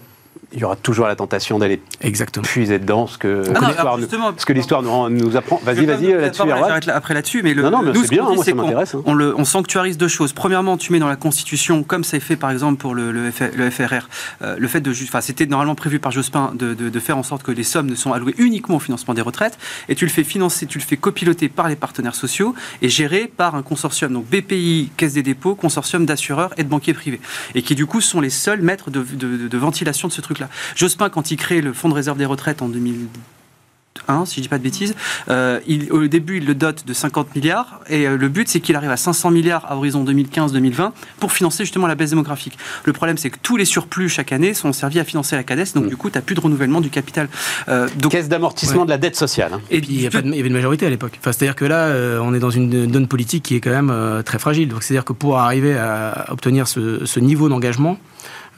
il 0.51 0.59
y 0.59 0.63
aura 0.63 0.75
toujours 0.75 1.07
la 1.07 1.15
tentation 1.15 1.59
d'aller 1.59 1.81
Exactement. 2.01 2.43
puiser 2.43 2.79
dedans 2.79 3.05
ce 3.07 3.17
que 3.17 3.43
Ah 3.55 3.67
l'histoire 3.67 3.95
nous, 3.97 4.01
justement, 4.03 4.31
ce 4.35 4.45
que 4.45 4.53
l'histoire 4.53 4.81
nous, 4.81 4.89
rend- 4.89 5.09
nous 5.09 5.35
apprend. 5.37 5.59
Vas-y, 5.63 5.85
vas-y, 5.85 6.11
là-dessus, 6.13 6.89
après 6.89 7.13
là-dessus, 7.13 7.41
mais 7.43 7.53
le, 7.53 7.61
Non, 7.63 7.71
non, 7.71 7.81
mais 7.83 7.91
nous, 7.91 8.01
c'est 8.01 8.05
ce 8.07 8.09
bien, 8.09 8.23
qu'on 8.23 8.29
dit, 8.31 8.35
moi, 8.35 8.45
ça 8.45 8.53
m'intéresse, 8.55 8.95
hein. 8.95 9.03
On, 9.05 9.13
le, 9.13 9.35
on 9.37 9.45
sanctuarise 9.45 9.97
deux 9.97 10.07
choses. 10.07 10.33
Premièrement, 10.33 10.77
tu 10.77 10.91
mets 10.91 10.99
dans 10.99 11.07
la 11.07 11.15
Constitution, 11.15 11.83
comme 11.83 12.03
ça 12.03 12.17
est 12.17 12.19
fait 12.19 12.35
par 12.35 12.49
exemple 12.51 12.77
pour 12.79 12.95
le, 12.95 13.11
le, 13.11 13.31
FRR, 13.31 14.07
euh, 14.41 14.55
le 14.57 14.67
fait 14.67 14.81
de 14.81 14.91
enfin, 14.91 15.21
c'était 15.21 15.45
normalement 15.45 15.75
prévu 15.75 15.99
par 15.99 16.11
Jospin 16.11 16.51
de, 16.55 16.73
de- 16.73 16.89
de 16.89 16.99
faire 16.99 17.17
en 17.17 17.23
sorte 17.23 17.43
que 17.43 17.51
les 17.51 17.63
sommes 17.63 17.87
ne 17.87 17.95
sont 17.95 18.11
allouées 18.13 18.35
uniquement 18.37 18.77
au 18.77 18.79
financement 18.79 19.13
des 19.13 19.21
retraites, 19.21 19.57
et 19.87 19.95
tu 19.95 20.05
le 20.05 20.11
fais 20.11 20.23
financer, 20.23 20.65
tu 20.65 20.79
le 20.79 20.83
fais 20.83 20.97
copiloter 20.97 21.49
par 21.49 21.67
les 21.69 21.75
partenaires 21.75 22.15
sociaux 22.15 22.55
et 22.81 22.89
géré 22.89 23.31
par 23.35 23.55
un 23.55 23.61
consortium, 23.61 24.13
donc 24.13 24.25
BPI, 24.25 24.89
Caisse 24.97 25.13
des 25.13 25.23
dépôts, 25.23 25.53
consortium 25.55 26.05
d'assureurs 26.05 26.53
et 26.57 26.63
de 26.63 26.69
banquiers 26.69 26.93
privés, 26.93 27.21
et 27.55 27.61
qui 27.61 27.75
du 27.75 27.85
coup 27.85 28.01
sont 28.01 28.19
les 28.19 28.29
seuls 28.31 28.61
maîtres 28.61 28.89
de, 28.89 29.03
de- 29.03 29.47
de 29.47 29.57
ventilation 29.57 30.07
de 30.07 30.13
ce 30.13 30.21
truc-là. 30.47 30.75
Jospin, 30.75 31.09
quand 31.09 31.31
il 31.31 31.37
crée 31.37 31.61
le 31.61 31.73
fonds 31.73 31.89
de 31.89 31.93
réserve 31.93 32.17
des 32.17 32.25
retraites 32.25 32.61
en 32.61 32.69
2001, 32.69 34.25
si 34.25 34.37
je 34.37 34.41
dis 34.43 34.47
pas 34.47 34.57
de 34.57 34.63
bêtises, 34.63 34.95
euh, 35.29 35.59
il- 35.67 35.91
au 35.91 36.07
début, 36.07 36.37
il 36.37 36.45
le 36.45 36.55
dote 36.55 36.85
de 36.87 36.93
50 36.93 37.35
milliards 37.35 37.81
et 37.89 38.07
euh, 38.07 38.17
le 38.17 38.27
but, 38.29 38.47
c'est 38.47 38.59
qu'il 38.59 38.75
arrive 38.75 38.89
à 38.89 38.97
500 38.97 39.29
milliards 39.29 39.65
à 39.69 39.75
horizon 39.75 40.03
2015-2020 40.03 40.93
pour 41.19 41.31
financer 41.31 41.63
justement 41.63 41.85
la 41.85 41.93
baisse 41.95 42.09
démographique. 42.11 42.57
Le 42.85 42.93
problème, 42.93 43.17
c'est 43.17 43.29
que 43.29 43.37
tous 43.43 43.57
les 43.57 43.65
surplus 43.65 44.09
chaque 44.09 44.31
année 44.31 44.53
sont 44.53 44.71
servis 44.73 44.99
à 44.99 45.03
financer 45.03 45.35
la 45.35 45.43
CADES, 45.43 45.73
donc 45.75 45.89
du 45.89 45.97
coup, 45.97 46.09
tu 46.09 46.17
n'as 46.17 46.21
plus 46.21 46.33
de 46.33 46.39
renouvellement 46.39 46.81
du 46.81 46.89
capital. 46.89 47.27
Euh, 47.67 47.87
donc, 47.97 48.11
Caisse 48.13 48.29
d'amortissement 48.29 48.79
Ouais. 48.81 48.85
de 48.85 48.91
la 48.91 48.97
dette 48.97 49.15
sociale. 49.15 49.51
hein. 49.53 49.61
Et 49.69 49.81
puis, 49.81 49.89
il 49.91 50.01
y, 50.01 50.07
avait 50.07 50.19
une 50.21 50.53
majorité 50.53 50.85
à 50.85 50.89
l'époque. 50.89 51.17
Enfin, 51.19 51.31
c'est-à-dire 51.33 51.55
que 51.55 51.65
là, 51.65 51.87
euh, 51.87 52.19
on 52.21 52.33
est 52.33 52.39
dans 52.39 52.51
une 52.51 52.87
donne 52.87 53.07
politique 53.07 53.43
qui 53.43 53.55
est 53.55 53.59
quand 53.59 53.69
même 53.71 53.89
euh, 53.91 54.23
très 54.23 54.39
fragile. 54.39 54.69
Donc, 54.69 54.81
c'est-à-dire 54.83 55.05
que 55.05 55.13
pour 55.13 55.37
arriver 55.39 55.77
à 55.77 56.27
obtenir 56.29 56.67
ce, 56.67 57.05
ce 57.05 57.19
niveau 57.19 57.49
d'engagement, 57.49 57.99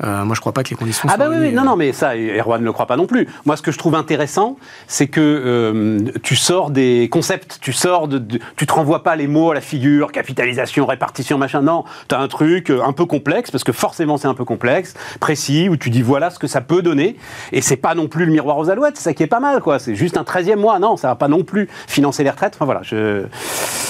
euh, 0.03 0.23
moi, 0.25 0.35
je 0.35 0.41
crois 0.41 0.51
pas 0.53 0.63
que 0.63 0.69
les 0.69 0.75
conditions 0.75 1.07
Ah 1.09 1.13
sont 1.13 1.19
bah 1.19 1.29
oui, 1.29 1.51
non, 1.51 1.63
non, 1.63 1.75
mais 1.75 1.93
ça, 1.93 2.15
Erwan 2.15 2.59
ne 2.61 2.65
le 2.65 2.71
croit 2.73 2.87
pas 2.87 2.97
non 2.97 3.05
plus. 3.05 3.27
Moi, 3.45 3.55
ce 3.57 3.61
que 3.61 3.71
je 3.71 3.77
trouve 3.77 3.95
intéressant, 3.95 4.57
c'est 4.87 5.07
que 5.07 5.21
euh, 5.21 5.99
tu 6.23 6.35
sors 6.35 6.71
des 6.71 7.07
concepts, 7.11 7.57
tu 7.61 7.73
sors 7.73 8.07
de, 8.07 8.17
de- 8.17 8.39
tu 8.55 8.65
te 8.65 8.73
renvoies 8.73 9.03
pas 9.03 9.15
les 9.15 9.27
mots 9.27 9.51
à 9.51 9.53
la 9.53 9.61
figure, 9.61 10.11
capitalisation, 10.11 10.85
répartition, 10.85 11.37
machin. 11.37 11.61
Non, 11.61 11.85
tu 12.09 12.15
as 12.15 12.19
un 12.19 12.27
truc 12.27 12.69
euh, 12.71 12.81
un 12.83 12.93
peu 12.93 13.05
complexe, 13.05 13.51
parce 13.51 13.63
que 13.63 13.71
forcément 13.71 14.17
c'est 14.17 14.27
un 14.27 14.33
peu 14.33 14.45
complexe, 14.45 14.93
précis, 15.19 15.69
où 15.69 15.77
tu 15.77 15.89
dis 15.89 16.01
voilà 16.01 16.29
ce 16.29 16.39
que 16.39 16.47
ça 16.47 16.61
peut 16.61 16.81
donner, 16.81 17.15
et 17.51 17.61
c'est 17.61 17.77
pas 17.77 17.95
non 17.95 18.07
plus 18.07 18.25
le 18.25 18.31
miroir 18.31 18.57
aux 18.57 18.69
alouettes, 18.69 18.97
c'est 18.97 19.03
ça 19.03 19.13
qui 19.13 19.23
est 19.23 19.27
pas 19.27 19.39
mal, 19.39 19.61
quoi. 19.61 19.79
C'est 19.79 19.95
juste 19.95 20.17
un 20.17 20.23
13e 20.23 20.55
mois, 20.55 20.79
non, 20.79 20.97
ça 20.97 21.07
va 21.09 21.15
pas 21.15 21.27
non 21.27 21.43
plus 21.43 21.67
financer 21.87 22.23
les 22.23 22.29
retraites. 22.29 22.53
Enfin 22.55 22.65
voilà, 22.65 22.81
je- 22.83 23.25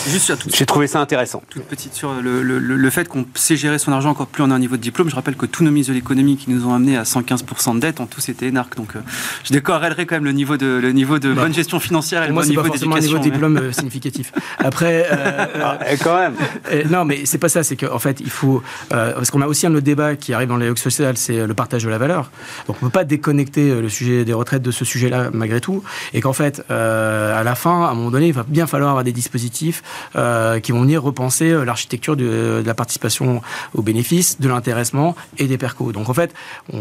juste 0.08 0.26
sur 0.26 0.38
tout- 0.38 0.50
j'ai 0.54 0.65
trouvé 0.65 0.88
ça 0.88 1.00
intéressant. 1.00 1.41
toute 1.50 1.63
petite 1.63 1.93
sur 1.93 2.13
le, 2.13 2.41
le- 2.43 2.60
le- 2.60 2.76
le 2.76 2.89
fait 2.89 3.08
qu'on 3.08 3.26
sait 3.36 3.56
gérer 3.56 3.78
son 3.80 3.91
argent 3.91 4.10
encore 4.10 4.28
plus 4.28 4.43
on 4.43 4.52
a 4.52 4.56
un 4.56 4.60
niveau 4.60 4.78
de 4.78 4.82
diplôme. 4.82 5.10
Je 5.10 5.15
rappelle 5.15 5.36
que 5.36 5.45
tous 5.45 5.63
nos 5.63 5.71
de 5.71 6.00
l'économie 6.01 6.35
qui 6.35 6.49
nous 6.49 6.65
ont 6.67 6.73
amené 6.73 6.97
à 6.97 7.03
115% 7.03 7.75
de 7.75 7.79
dette 7.79 7.99
ont 7.99 8.07
tous 8.07 8.27
été 8.29 8.47
énarques. 8.47 8.75
Donc 8.75 8.95
euh, 8.95 8.99
je 9.43 9.53
décorrèlerai 9.53 10.05
quand 10.07 10.15
même 10.15 10.25
le 10.25 10.31
niveau 10.31 10.57
de, 10.57 10.65
le 10.81 10.91
niveau 10.91 11.19
de 11.19 11.31
bonne 11.33 11.53
gestion 11.53 11.79
financière 11.79 12.23
et 12.23 12.27
le 12.27 12.33
bon 12.33 12.41
niveau 12.41 12.63
niveau 12.63 12.73
d'éducation. 12.73 13.19
de 13.19 13.23
mais- 13.23 13.31
diplôme 13.31 13.57
euh, 13.57 13.71
significatif. 13.71 14.33
Après, 14.59 15.07
euh, 15.11 15.15
euh, 15.15 15.45
Ah, 15.63 15.91
et 15.91 15.97
quand 15.97 16.17
même. 16.17 16.33
Euh, 16.71 16.83
non, 16.89 17.05
mais 17.05 17.25
c'est 17.25 17.37
pas 17.37 17.49
ça. 17.49 17.61
C'est 17.63 17.75
qu'en 17.75 17.99
fait, 17.99 18.19
il 18.19 18.29
faut 18.31 18.63
euh, 18.93 19.13
parce 19.13 19.29
qu'on 19.29 19.41
a 19.41 19.47
aussi 19.47 19.67
un 19.67 19.71
autre 19.75 19.83
débat 19.85 20.15
qui 20.15 20.33
arrive 20.33 20.47
dans 20.49 20.55
le 20.55 20.61
dialogue 20.61 20.77
social, 20.79 21.15
c'est 21.17 21.45
le 21.45 21.53
partage 21.53 21.83
de 21.83 21.89
la 21.89 21.97
valeur. 21.99 22.31
Donc, 22.67 22.77
on 22.81 22.85
peut 22.87 22.89
pas 22.91 23.03
déconnecter 23.03 23.79
le 23.79 23.89
sujet 23.89 24.25
des 24.25 24.33
retraites 24.33 24.63
de 24.63 24.71
ce 24.71 24.83
sujet-là, 24.85 25.29
malgré 25.33 25.61
tout, 25.61 25.83
et 26.13 26.21
qu'en 26.21 26.33
fait, 26.33 26.63
euh, 26.71 27.39
à 27.39 27.43
la 27.43 27.53
fin, 27.55 27.85
à 27.85 27.89
un 27.91 27.93
moment 27.93 28.09
donné, 28.11 28.27
il 28.27 28.33
va 28.33 28.43
bien 28.47 28.65
falloir 28.65 28.89
avoir 28.89 29.03
des 29.03 29.11
dispositifs 29.11 29.83
euh, 30.15 30.59
qui 30.59 30.71
vont 30.71 30.81
venir 30.81 31.03
repenser 31.03 31.53
l'architecture 31.63 32.15
de, 32.15 32.61
de 32.61 32.67
la 32.67 32.73
participation 32.73 33.41
aux 33.75 33.81
bénéfices, 33.83 34.39
de 34.41 34.47
l'intéressement 34.47 35.15
et 35.37 35.45
des 35.45 35.57
percos. 35.57 35.90
Donc, 35.91 36.10
en 36.10 36.13
fait, 36.13 36.34
on, 36.73 36.80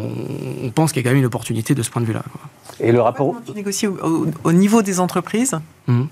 on 0.65 0.71
pense 0.71 0.93
qu'il 0.93 1.03
y 1.03 1.05
a 1.05 1.09
quand 1.09 1.11
même 1.15 1.19
une 1.21 1.27
opportunité 1.27 1.75
de 1.75 1.83
ce 1.83 1.91
point 1.91 2.03
de 2.03 2.07
vue-là. 2.07 2.23
Et 2.81 2.93
le 2.93 3.01
rapport. 3.01 3.35
Tu 3.45 3.53
négocies 3.53 3.87
au, 3.87 3.97
au- 4.03 4.27
au 4.45 4.53
niveau 4.53 4.83
des 4.83 5.01
entreprises. 5.01 5.55
Mhm. 5.87 6.09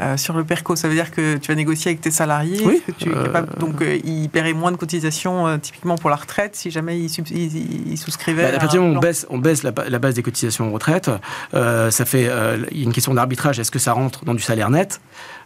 Euh, 0.00 0.16
sur 0.16 0.34
le 0.36 0.44
PERCO, 0.44 0.76
ça 0.76 0.88
veut 0.88 0.94
dire 0.94 1.10
que 1.10 1.36
tu 1.36 1.48
vas 1.48 1.54
négocier 1.54 1.90
avec 1.90 2.00
tes 2.00 2.10
salariés. 2.10 2.60
Oui, 2.64 2.74
Est-ce 2.74 2.82
que 2.82 2.92
tu 2.92 3.08
es 3.10 3.14
euh, 3.14 3.24
capable- 3.24 3.58
donc, 3.58 3.80
euh, 3.82 3.98
ils 4.04 4.28
paieraient 4.28 4.52
moins 4.52 4.72
de 4.72 4.76
cotisations, 4.76 5.46
euh, 5.46 5.56
typiquement 5.58 5.96
pour 5.96 6.10
la 6.10 6.16
retraite, 6.16 6.56
si 6.56 6.70
jamais 6.70 6.98
ils, 6.98 7.08
sub- 7.10 7.28
ils- 7.30 7.90
ils 7.92 7.98
souscrivaient. 7.98 8.42
Bah, 8.50 8.56
à 8.56 8.60
partir 8.60 8.80
du 8.80 8.86
moment 8.86 8.94
où 8.94 8.98
on 8.98 9.00
baisse, 9.00 9.26
on 9.30 9.38
baisse 9.38 9.62
la, 9.62 9.70
ba- 9.70 9.88
la 9.88 9.98
base 9.98 10.14
des 10.14 10.22
cotisations 10.22 10.68
en 10.68 10.72
retraite, 10.72 11.10
euh, 11.54 11.90
ça 11.90 12.04
fait 12.04 12.26
euh, 12.28 12.58
il 12.70 12.78
y 12.78 12.80
a 12.82 12.84
une 12.84 12.92
question 12.92 13.14
d'arbitrage. 13.14 13.58
Est-ce 13.58 13.70
que 13.70 13.78
ça 13.78 13.92
rentre 13.92 14.24
dans 14.24 14.34
du 14.34 14.42
salaire 14.42 14.70
net 14.70 15.00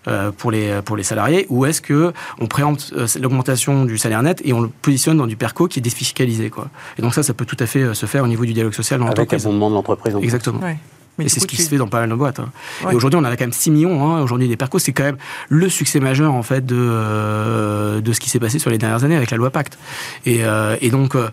euh, 0.08 0.30
pour 0.30 0.50
les 0.50 0.80
pour 0.84 0.96
les 0.96 1.02
salariés 1.02 1.46
ou 1.48 1.66
est-ce 1.66 1.80
que 1.80 2.12
on 2.38 2.46
préempte 2.46 2.92
euh, 2.96 3.06
l'augmentation 3.20 3.84
du 3.84 3.98
salaire 3.98 4.22
net 4.22 4.40
et 4.44 4.52
on 4.52 4.60
le 4.60 4.68
positionne 4.68 5.16
dans 5.16 5.26
du 5.26 5.36
perco 5.36 5.66
qui 5.66 5.80
est 5.80 5.82
défiscalisé 5.82 6.48
quoi. 6.50 6.68
Et 6.98 7.02
donc 7.02 7.14
ça, 7.14 7.22
ça 7.22 7.34
peut 7.34 7.44
tout 7.44 7.56
à 7.58 7.66
fait 7.66 7.82
euh, 7.82 7.94
se 7.94 8.06
faire 8.06 8.22
au 8.22 8.28
niveau 8.28 8.44
du 8.44 8.52
dialogue 8.52 8.72
social 8.74 9.00
dans 9.00 9.06
Avec 9.06 9.18
l'entreprise. 9.18 9.46
abondement 9.46 9.70
de 9.70 9.74
l'entreprise. 9.74 10.14
Exactement. 10.22 10.60
Ouais. 10.60 10.76
Mais 11.18 11.24
Et 11.26 11.28
c'est 11.28 11.40
ce 11.40 11.46
qui 11.46 11.56
tu- 11.56 11.62
se 11.62 11.68
fait 11.70 11.76
dans 11.78 11.88
pas 11.88 12.00
mal 12.00 12.10
de 12.10 12.14
boîtes. 12.14 12.40
hein. 12.40 12.50
Ouais. 12.84 12.92
Et 12.92 12.96
aujourd'hui, 12.96 13.18
on 13.18 13.22
en 13.22 13.24
a 13.24 13.36
quand 13.36 13.44
même 13.44 13.52
6 13.52 13.70
millions. 13.70 14.04
Hein. 14.06 14.20
Aujourd'hui, 14.22 14.48
des 14.48 14.56
percos, 14.56 14.78
c'est 14.82 14.92
quand 14.92 15.04
même 15.04 15.16
le 15.48 15.68
succès 15.68 15.98
majeur 16.00 16.34
en 16.34 16.42
fait 16.42 16.64
de, 16.66 16.76
euh, 16.78 18.00
de 18.00 18.12
ce 18.12 18.20
qui 18.20 18.28
s'est 18.30 18.38
passé 18.38 18.58
sur 18.58 18.70
les 18.70 18.78
dernières 18.78 19.04
années 19.04 19.16
avec 19.16 19.30
la 19.30 19.36
loi 19.36 19.50
Pacte. 19.50 19.78
Et, 20.26 20.44
euh, 20.44 20.76
et 20.80 20.90
donc, 20.90 21.14
euh, 21.14 21.28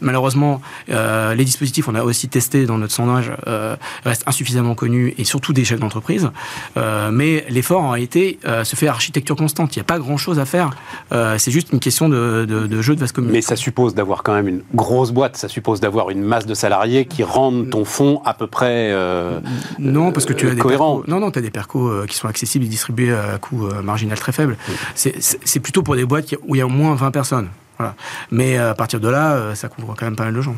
malheureusement, 0.00 0.60
euh, 0.90 1.34
les 1.34 1.44
dispositifs, 1.44 1.88
on 1.88 1.94
a 1.94 2.02
aussi 2.02 2.28
testé 2.28 2.66
dans 2.66 2.78
notre 2.78 2.92
sondage, 2.92 3.32
euh, 3.46 3.76
restent 4.04 4.24
insuffisamment 4.26 4.74
connus 4.74 5.14
et 5.18 5.24
surtout 5.24 5.52
des 5.52 5.64
chefs 5.64 5.80
d'entreprise. 5.80 6.30
Euh, 6.76 7.10
mais 7.10 7.44
l'effort 7.48 7.82
en 7.82 7.90
réalité 7.90 8.38
euh, 8.46 8.64
se 8.64 8.76
fait 8.76 8.86
à 8.88 8.90
architecture 8.90 9.36
constante. 9.36 9.74
Il 9.76 9.78
n'y 9.78 9.82
a 9.82 9.84
pas 9.84 9.98
grand-chose 9.98 10.38
à 10.38 10.44
faire. 10.44 10.70
Euh, 11.12 11.36
c'est 11.38 11.50
juste 11.50 11.72
une 11.72 11.80
question 11.80 12.08
de, 12.08 12.44
de, 12.48 12.66
de 12.66 12.82
jeu 12.82 12.94
de 12.94 13.00
vase 13.00 13.12
commune. 13.12 13.30
Mais 13.32 13.42
ça 13.42 13.56
suppose 13.56 13.94
d'avoir 13.94 14.22
quand 14.22 14.34
même 14.34 14.48
une 14.48 14.62
grosse 14.74 15.10
boîte, 15.12 15.36
ça 15.36 15.48
suppose 15.48 15.80
d'avoir 15.80 16.10
une 16.10 16.22
masse 16.22 16.46
de 16.46 16.54
salariés 16.54 17.06
qui 17.06 17.22
rendent 17.22 17.70
ton 17.70 17.84
fonds 17.84 18.20
à 18.24 18.34
peu 18.34 18.46
près. 18.46 18.83
Euh, 18.92 19.40
Non, 19.78 20.12
parce 20.12 20.26
que 20.26 20.32
tu 20.32 20.46
euh, 20.46 20.50
as 20.52 20.54
des 20.54 20.60
cohérent. 20.60 20.96
percos, 20.98 21.10
non, 21.10 21.20
non, 21.20 21.28
as 21.30 21.40
des 21.40 21.50
percos 21.50 21.88
euh, 21.90 22.06
qui 22.06 22.16
sont 22.16 22.28
accessibles 22.28 22.64
et 22.64 22.68
distribués 22.68 23.12
à 23.14 23.38
coût 23.38 23.66
euh, 23.66 23.82
marginal 23.82 24.18
très 24.18 24.32
faible. 24.32 24.56
C'est- 24.94 25.60
plutôt 25.60 25.82
pour 25.82 25.96
des 25.96 26.04
boîtes 26.04 26.26
qui- 26.26 26.36
où 26.46 26.54
il 26.54 26.58
y 26.58 26.62
a 26.62 26.66
au 26.66 26.70
moins 26.70 26.94
20 26.94 27.10
personnes. 27.10 27.48
Voilà. 27.78 27.94
Mais 28.30 28.58
euh, 28.58 28.70
à 28.70 28.74
partir 28.74 29.00
de 29.00 29.08
là, 29.08 29.32
euh, 29.34 29.54
ça 29.54 29.68
couvre 29.68 29.94
quand 29.98 30.04
même 30.06 30.16
pas 30.16 30.24
mal 30.24 30.34
de 30.34 30.40
gens. 30.40 30.56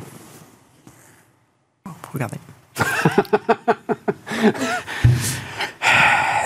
Regardez. 2.12 2.36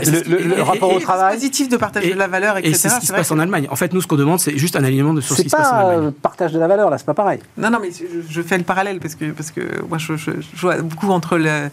le, 0.06 0.38
le- 0.38 0.56
le 0.56 0.62
rapport 0.62 0.90
Et- 0.92 0.96
au 0.96 0.98
et 0.98 1.02
travail. 1.02 1.34
dispositif 1.36 1.68
de 1.68 1.76
partage 1.76 2.04
Et- 2.06 2.12
de 2.14 2.18
la 2.18 2.26
valeur, 2.28 2.56
etc. 2.58 2.70
Et 2.70 2.74
c'est 2.74 2.88
ce 2.88 3.00
qui 3.00 3.06
se 3.06 3.12
passe 3.12 3.28
que- 3.28 3.34
en 3.34 3.38
Allemagne. 3.38 3.66
En 3.70 3.76
fait, 3.76 3.92
nous, 3.92 4.00
ce 4.00 4.06
qu'on 4.06 4.16
demande, 4.16 4.38
c'est 4.40 4.56
juste 4.56 4.76
un 4.76 4.84
alignement 4.84 5.14
de 5.14 5.20
sur 5.20 5.30
ce 5.30 5.36
C'est 5.38 5.42
qui 5.44 5.50
se 5.50 5.56
passe 5.56 5.66
en 5.68 5.70
pas 5.70 5.76
Allemagne. 5.90 6.06
euh, 6.08 6.10
partage 6.22 6.52
de 6.52 6.58
la 6.58 6.68
valeur, 6.68 6.90
là, 6.90 6.98
c'est 6.98 7.06
pas 7.06 7.14
pareil. 7.14 7.40
Non, 7.56 7.70
non, 7.70 7.78
mais 7.80 7.90
je, 7.90 8.04
je 8.28 8.42
fais 8.42 8.58
le 8.58 8.64
parallèle 8.64 9.00
parce 9.00 9.14
que, 9.14 9.30
parce 9.32 9.50
que 9.50 9.60
moi, 9.88 9.98
je, 9.98 10.16
je, 10.16 10.30
je 10.54 10.60
vois 10.60 10.76
beaucoup 10.82 11.10
entre 11.10 11.36
le, 11.38 11.68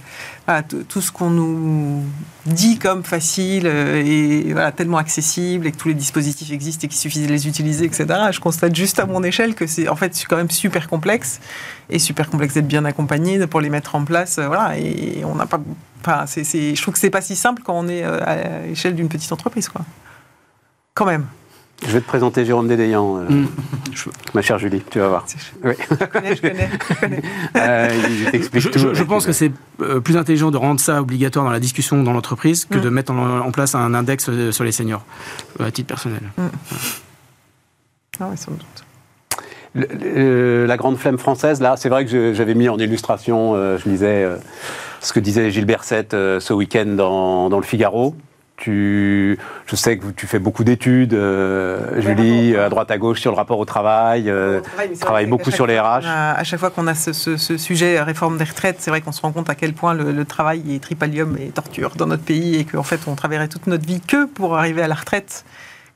tout 0.88 1.02
ce 1.02 1.12
qu'on 1.12 1.30
nous 1.30 2.04
dit 2.46 2.80
comme 2.80 3.04
facile 3.04 3.64
euh, 3.68 4.02
et 4.06 4.54
voilà, 4.54 4.72
tellement 4.72 4.98
accessible 4.98 5.68
et 5.68 5.72
que 5.74 5.78
tous 5.78 5.90
les 5.90 5.94
dispositifs 5.94 6.52
existent 6.52 6.86
et 6.86 6.88
qu'il 6.88 6.98
suffit 6.98 7.22
de 7.22 7.28
les 7.28 7.48
utiliser, 7.48 7.84
etc. 7.86 8.06
Je 8.32 8.40
constate 8.40 8.74
juste 8.76 8.98
à 9.00 9.06
mon 9.06 9.24
échelle 9.24 9.56
que 9.56 9.68
c'est 9.68 9.90
en 9.90 9.96
fait 9.98 10.18
quand 10.30 10.38
même 10.38 10.50
super 10.50 10.88
complexe 10.88 11.40
et 11.90 12.00
super 12.00 12.30
complexe 12.30 12.54
d'être 12.54 12.68
bien 12.68 12.86
accompagné 12.86 13.46
pour 13.48 13.60
les 13.60 13.70
mettre 13.70 13.96
en 13.96 14.06
place. 14.06 14.38
euh, 14.38 14.48
voilà, 14.48 14.78
et 14.78 15.24
on 15.26 15.36
n'a 15.36 15.46
pas. 15.46 15.60
Enfin, 16.02 16.26
c'est- 16.28 16.44
je 16.76 16.82
trouve 16.82 16.94
que 16.94 17.00
c'est 17.00 17.10
pas 17.10 17.22
si 17.22 17.36
simple 17.36 17.62
quand 17.66 17.78
on 17.78 17.88
est 17.90 18.04
euh, 18.04 18.20
à 18.26 18.66
l'échelle 18.68 18.96
d'une 18.96 19.10
petite 19.10 19.32
entreprise, 19.34 19.68
quoi. 19.68 19.82
Quand 20.94 21.06
même. 21.06 21.26
Je 21.86 21.92
vais 21.92 22.02
te 22.02 22.08
présenter 22.08 22.44
Jérôme 22.44 22.68
Dédéian, 22.68 23.18
euh, 23.20 23.30
Mm. 23.30 23.48
ma 24.34 24.42
chère 24.42 24.58
Julie, 24.58 24.82
tu 24.90 25.00
vas 25.00 25.08
voir. 25.10 25.26
Oui. 25.64 25.74
Je 25.78 26.06
connais, 26.06 26.36
je 26.36 26.42
connais, 26.42 26.70
je 26.90 26.96
connais. 27.00 27.22
Euh, 27.56 27.90
Je, 28.54 28.70
tout. 28.70 28.80
je- 28.80 28.80
je 28.80 28.88
avec 28.88 29.08
pense 29.08 29.26
que 29.26 29.32
c'est 29.32 29.52
euh, 29.82 30.00
plus 30.00 30.18
intelligent 30.18 30.50
de 30.52 30.58
rendre 30.58 30.80
ça 30.80 31.00
obligatoire 31.02 31.46
dans 31.46 31.52
la 31.52 31.60
discussion 31.60 32.02
dans 32.02 32.14
l'entreprise 32.14 32.66
que 32.66 32.78
Mm. 32.80 32.82
de 32.82 32.90
mettre 32.90 33.12
en, 33.12 33.40
en 33.42 33.52
place 33.52 33.76
un 33.76 33.94
index 33.94 34.28
euh, 34.30 34.52
sur 34.52 34.64
les 34.64 34.72
seniors, 34.72 35.06
à 35.60 35.70
titre 35.72 35.88
personnel. 35.88 36.22
Ah 38.20 38.28
ouais, 38.30 38.38
sans 38.38 38.52
doute. 38.52 38.66
Le- 39.76 39.88
le- 39.94 40.66
la 40.66 40.78
grande 40.78 40.98
flemme 40.98 41.20
française, 41.20 41.62
là, 41.62 41.76
c'est 41.78 41.90
vrai 41.90 42.06
que 42.06 42.34
j'avais 42.34 42.56
mis 42.56 42.68
en 42.70 42.80
illustration, 42.80 43.54
euh, 43.54 43.78
je 43.78 43.88
lisais 43.88 44.24
euh, 44.24 44.38
ce 45.02 45.14
que 45.14 45.20
disait 45.20 45.52
Gilles 45.52 45.66
Berset 45.66 46.08
euh, 46.14 46.40
ce 46.40 46.54
week-end 46.54 46.88
dans, 46.88 47.50
dans 47.50 47.58
le 47.60 47.64
Figaro. 47.66 48.16
Tu, 48.58 49.38
je 49.68 49.76
sais 49.76 50.00
que 50.00 50.08
tu 50.08 50.26
fais 50.26 50.40
beaucoup 50.40 50.64
d'études, 50.64 51.14
euh, 51.14 52.02
Julie, 52.02 52.54
ouais. 52.54 52.60
à 52.60 52.70
droite 52.70 52.90
à 52.90 52.98
gauche 52.98 53.22
sur 53.22 53.30
le 53.32 53.38
rapport 53.38 53.60
au 53.60 53.66
travail, 53.66 54.32
euh, 54.32 54.58
Au 54.58 54.62
travail, 54.62 54.88
mais 54.90 54.96
c'est 54.96 55.02
travaille 55.02 55.24
vrai 55.26 55.30
beaucoup 55.30 55.52
sur 55.52 55.68
les 55.68 55.80
RH. 55.80 56.06
a- 56.08 56.32
À 56.34 56.44
chaque 56.44 56.60
fois 56.60 56.72
qu'on 56.72 56.88
a 56.88 56.96
ce, 56.96 57.14
ce- 57.14 57.38
ce 57.38 57.56
sujet 57.58 58.00
euh, 58.00 58.04
réforme 58.04 58.40
des 58.40 58.46
retraites, 58.46 58.78
c'est 58.80 58.90
vrai 58.90 59.02
qu'on 59.02 59.12
se 59.12 59.22
rend 59.22 59.32
compte 59.32 59.48
à 59.52 59.54
quel 59.56 59.74
point 59.74 59.94
le, 59.94 60.12
le 60.12 60.26
travail 60.26 60.74
est 60.74 60.80
tripalium 60.82 61.38
et 61.40 61.50
torture 61.50 61.96
dans 61.96 62.08
notre 62.08 62.24
pays 62.24 62.56
et 62.56 62.66
qu'en 62.66 62.82
fait 62.82 63.02
on 63.06 63.14
travaillerait 63.14 63.48
toute 63.48 63.68
notre 63.68 63.86
vie 63.86 64.02
que 64.02 64.26
pour 64.26 64.58
arriver 64.58 64.82
à 64.82 64.88
la 64.88 64.96
retraite, 64.96 65.46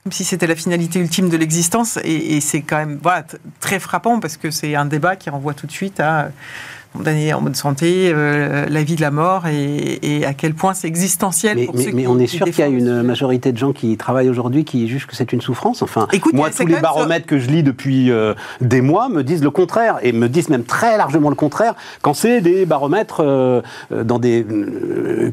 comme 0.03 0.11
si 0.11 0.23
c'était 0.23 0.45
la 0.47 0.55
finalité 0.55 0.99
ultime 0.99 1.29
de 1.29 1.37
l'existence. 1.37 1.97
Et, 2.03 2.37
et 2.37 2.41
c'est 2.41 2.61
quand 2.61 2.77
même 2.77 2.99
voilà, 3.01 3.23
très 3.59 3.79
frappant 3.79 4.19
parce 4.19 4.37
que 4.37 4.51
c'est 4.51 4.75
un 4.75 4.85
débat 4.85 5.15
qui 5.15 5.31
renvoie 5.31 5.55
tout 5.55 5.65
de 5.65 5.71
suite 5.71 5.99
à 5.99 6.29
condamner 6.95 7.33
en 7.33 7.41
bonne 7.41 7.55
santé, 7.55 8.11
euh, 8.13 8.65
la 8.69 8.83
vie 8.83 8.95
de 8.95 9.01
la 9.01 9.11
mort 9.11 9.47
et, 9.47 9.99
et 10.01 10.25
à 10.25 10.33
quel 10.33 10.53
point 10.53 10.73
c'est 10.73 10.87
existentiel. 10.87 11.57
Mais, 11.57 11.65
pour 11.65 11.75
mais- 11.75 11.83
ceux 11.85 11.91
mais 11.93 12.01
qui- 12.03 12.07
on 12.07 12.19
est 12.19 12.27
sûr 12.27 12.45
qu'il 12.45 12.59
y 12.59 12.61
a 12.63 12.67
ce 12.67 12.71
une 12.71 13.01
majorité 13.03 13.51
de 13.51 13.57
gens 13.57 13.71
qui 13.73 13.95
travaillent 13.97 14.29
aujourd'hui 14.29 14.65
qui 14.65 14.87
jugent 14.87 15.07
que 15.07 15.15
c'est 15.15 15.31
une 15.33 15.41
souffrance. 15.41 15.81
Enfin, 15.81 16.07
Écoute, 16.11 16.33
moi, 16.33 16.49
tous 16.49 16.65
les 16.65 16.79
baromètres 16.79 17.25
que 17.25 17.39
je 17.39 17.47
lis 17.47 17.63
depuis 17.63 18.11
euh, 18.11 18.33
des 18.59 18.81
mois 18.81 19.09
me 19.09 19.23
disent 19.23 19.43
le 19.43 19.51
contraire 19.51 19.97
et 20.01 20.11
me 20.11 20.27
disent 20.27 20.49
même 20.49 20.63
très 20.65 20.97
largement 20.97 21.29
le 21.29 21.35
contraire 21.35 21.75
quand 22.01 22.13
c'est 22.13 22.41
des 22.41 22.65
baromètres 22.65 23.21
euh, 23.23 23.61
dans 24.03 24.19
des 24.19 24.45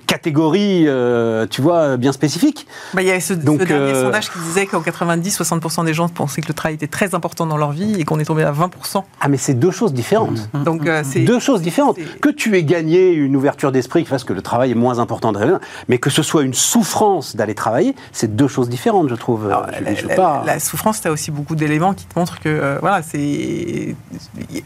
catégories, 0.07 0.87
tu 1.51 1.62
vois, 1.62 1.97
bien 1.97 2.12
spécifiques. 2.12 2.66
Bah, 2.94 3.03
il 3.03 3.09
y 3.09 3.11
a 3.11 3.21
ce, 3.21 3.35
ce 3.35 3.38
Donc, 3.38 3.64
dernier 3.64 3.92
euh, 3.92 4.05
sondage 4.05 4.31
qui 4.31 4.38
disait 4.40 4.66
qu'en 4.66 4.81
90, 4.81 5.38
60% 5.40 5.85
des 5.85 5.94
gens 5.94 6.09
pensaient 6.09 6.40
que 6.40 6.49
le 6.49 6.55
travail 6.55 6.75
était 6.75 6.87
très 6.87 7.14
important 7.14 7.47
dans 7.47 7.57
leur 7.57 7.73
vie 7.73 7.97
et 8.01 8.05
qu'on 8.05 8.18
est 8.18 8.25
tombé 8.25 8.42
à 8.44 8.53
20%. 8.53 9.03
Ah, 9.21 9.29
mais 9.29 9.37
c'est 9.37 9.55
deux 9.55 9.71
choses 9.71 9.92
différentes. 9.92 10.49
Donc 10.64 10.88
c'est 11.05 11.21
Deux 11.21 11.40
choses 11.49 11.63
différentes. 11.63 11.99
Que 12.21 12.29
tu 12.29 12.57
aies 12.57 12.63
gagné 12.65 13.11
une 13.13 13.35
ouverture 13.37 13.73
d'esprit 13.73 14.03
qui 14.05 14.09
fasse 14.11 14.25
que 14.25 14.33
le 14.35 14.43
travail 14.43 14.71
est 14.73 14.81
moins 14.87 14.99
important 14.99 15.33
de 15.33 15.39
rien, 15.39 15.61
mais 15.89 15.99
que 15.99 16.11
ce 16.11 16.23
soit 16.23 16.43
une 16.43 16.55
souffrance 16.55 17.37
d'aller 17.37 17.55
travailler, 17.55 17.95
c'est 18.13 18.37
deux 18.37 18.49
choses 18.49 18.69
différentes, 18.69 19.09
je 19.09 19.15
trouve. 19.15 19.47
Alors, 19.47 19.67
Je- 19.79 19.85
la, 19.85 19.95
je 19.95 20.01
sais 20.03 20.07
la- 20.09 20.15
pas. 20.15 20.43
la 20.47 20.59
souffrance, 20.61 21.01
tu 21.01 21.09
as 21.09 21.13
aussi 21.13 21.31
beaucoup 21.31 21.57
d'éléments 21.57 21.95
qui 21.95 22.05
te 22.07 22.19
montrent 22.19 22.39
que 22.41 22.49
euh, 22.49 22.79
voilà, 22.81 23.01
c'est 23.03 23.95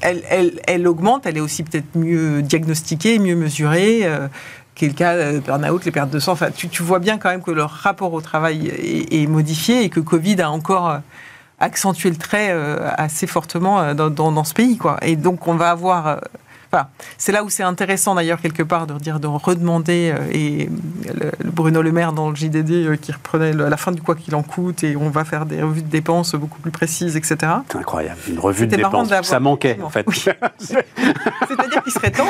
elle, 0.00 0.22
elle, 0.28 0.60
elle 0.66 0.86
augmente, 0.88 1.26
elle 1.26 1.36
est 1.36 1.40
aussi 1.48 1.62
peut-être 1.62 1.94
mieux 1.96 2.42
diagnostiquée, 2.42 3.18
mieux 3.18 3.36
mesurée. 3.36 4.00
euh, 4.04 4.28
qui 4.74 4.86
est 4.86 4.88
le 4.88 4.94
cas 4.94 5.12
euh, 5.12 5.40
burn-out, 5.46 5.84
les 5.84 5.90
pertes 5.92 6.08
de 6.08 6.18
sang. 6.18 6.32
Enfin, 6.32 6.48
tu, 6.50 6.66
tu 6.70 6.82
vois 6.82 6.98
bien 6.98 7.18
quand 7.18 7.28
même 7.28 7.42
que 7.42 7.50
leur 7.50 7.68
rapport 7.70 8.10
au 8.14 8.22
travail 8.22 8.68
est, 8.68 9.22
est 9.22 9.26
modifié 9.26 9.82
et 9.84 9.90
que 9.90 10.00
Covid 10.00 10.40
a 10.40 10.50
encore 10.50 10.88
euh, 10.88 10.98
accentué 11.60 12.08
le 12.08 12.16
trait 12.16 12.48
euh, 12.52 12.78
assez 12.96 13.26
fortement 13.26 13.92
dans, 13.94 14.08
dans- 14.08 14.32
dans 14.32 14.44
ce 14.44 14.54
pays. 14.54 14.78
Quoi. 14.78 14.96
Et 15.02 15.16
donc, 15.16 15.46
on 15.46 15.56
va 15.56 15.70
avoir. 15.70 16.20
Enfin, 16.74 16.86
c'est 17.18 17.32
là 17.32 17.44
où 17.44 17.50
c'est 17.50 17.62
intéressant 17.62 18.14
d'ailleurs 18.14 18.40
quelque 18.40 18.62
part 18.62 18.86
de 18.86 18.94
dire 18.94 19.20
de 19.20 19.26
redemander 19.26 20.10
euh, 20.16 20.26
et 20.32 20.70
le, 21.14 21.30
Bruno 21.50 21.82
Le 21.82 21.92
Maire 21.92 22.14
dans 22.14 22.30
le 22.30 22.34
JDD 22.34 22.70
euh, 22.70 22.96
qui 22.96 23.12
reprenait 23.12 23.52
la 23.52 23.76
fin 23.76 23.92
du 23.92 24.00
quoi 24.00 24.14
qu'il 24.14 24.34
en 24.34 24.42
coûte 24.42 24.82
et 24.82 24.96
on 24.96 25.10
va 25.10 25.26
faire 25.26 25.44
des 25.44 25.60
revues 25.62 25.82
de 25.82 25.88
dépenses 25.88 26.34
beaucoup 26.34 26.60
plus 26.60 26.70
précises, 26.70 27.14
etc. 27.14 27.36
C'est 27.70 27.76
incroyable. 27.76 28.18
Une 28.26 28.38
revue 28.38 28.66
de 28.66 28.74
dépenses. 28.76 29.10
Ça 29.22 29.38
manquait, 29.38 29.78
en 29.82 29.90
fait. 29.90 30.06
Oui. 30.08 30.16
C'est-à-dire 31.48 31.82
qu'il 31.82 31.92
serait 31.92 32.10
temps. 32.10 32.24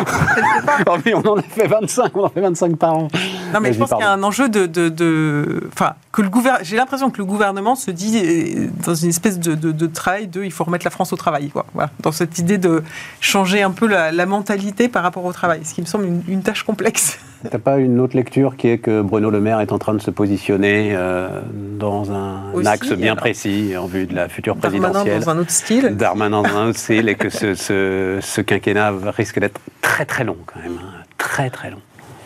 Oh, 0.88 0.96
mais 1.04 1.14
on 1.14 1.20
en 1.20 1.36
a 1.38 1.42
fait 1.42 1.68
25, 1.68 2.16
on 2.16 2.24
en 2.24 2.28
fait 2.28 2.40
25 2.40 2.76
par 2.76 2.94
an. 2.94 3.08
Non, 3.54 3.60
mais 3.60 3.72
je 3.72 3.78
pense 3.78 3.90
qu'il 3.90 4.00
y 4.00 4.02
a 4.02 4.10
un 4.10 4.22
enjeu 4.24 4.48
de, 4.48 4.66
de, 4.66 4.88
de- 4.88 5.70
enfin, 5.72 5.94
que 6.10 6.20
le 6.22 6.28
gouvernement. 6.30 6.64
J'ai 6.64 6.76
l'impression 6.76 7.10
que 7.10 7.18
le 7.18 7.24
gouvernement 7.24 7.76
se 7.76 7.90
dit 7.92 8.18
euh, 8.18 8.66
dans 8.84 8.94
une 8.94 9.10
espèce 9.10 9.38
de, 9.38 9.54
de, 9.54 9.70
de 9.70 9.86
travail 9.86 10.26
de, 10.26 10.42
il 10.42 10.50
faut 10.50 10.64
remettre 10.64 10.84
la 10.84 10.90
France 10.90 11.12
au 11.12 11.16
travail, 11.16 11.50
quoi. 11.50 11.66
Voilà. 11.74 11.90
Dans 12.00 12.12
cette 12.12 12.38
idée 12.38 12.58
de 12.58 12.82
changer 13.20 13.62
un 13.62 13.70
peu 13.70 13.86
la, 13.86 14.10
la 14.10 14.26
mentalité 14.32 14.88
par 14.88 15.02
rapport 15.04 15.24
au 15.24 15.32
travail, 15.32 15.60
ce 15.64 15.72
qui 15.74 15.80
me 15.80 15.86
semble 15.86 16.06
une, 16.06 16.22
une 16.26 16.42
tâche 16.42 16.64
complexe. 16.64 17.18
T'as 17.50 17.58
pas 17.58 17.78
une 17.78 17.98
autre 18.00 18.16
lecture 18.16 18.56
qui 18.56 18.68
est 18.68 18.78
que 18.78 19.00
Bruno 19.02 19.30
Le 19.30 19.40
Maire 19.40 19.60
est 19.60 19.72
en 19.72 19.78
train 19.78 19.94
de 19.94 20.00
se 20.00 20.10
positionner 20.10 20.92
euh, 20.94 21.40
dans 21.78 22.12
un 22.12 22.52
Aussi, 22.52 22.66
axe 22.68 22.92
bien 22.92 23.12
alors. 23.12 23.16
précis 23.22 23.74
en 23.76 23.86
vue 23.86 24.06
de 24.06 24.14
la 24.14 24.28
future 24.28 24.54
Darmanin 24.56 24.90
présidentielle. 24.90 25.20
dans 25.24 25.30
un 25.30 25.38
autre 25.38 25.50
style. 25.50 25.96
Darmanin 25.96 26.42
dans 26.42 26.56
un 26.56 26.68
autre 26.68 26.78
style 26.84 27.08
et 27.08 27.14
que 27.14 27.30
ce, 27.30 27.54
ce, 27.54 28.18
ce 28.20 28.40
quinquennat 28.40 28.92
risque 29.16 29.38
d'être 29.40 29.60
très 29.80 30.04
très 30.04 30.24
long 30.24 30.36
quand 30.46 30.60
même. 30.60 30.78
hein. 30.82 31.02
Très 31.18 31.50
très 31.50 31.70
long. 31.70 31.80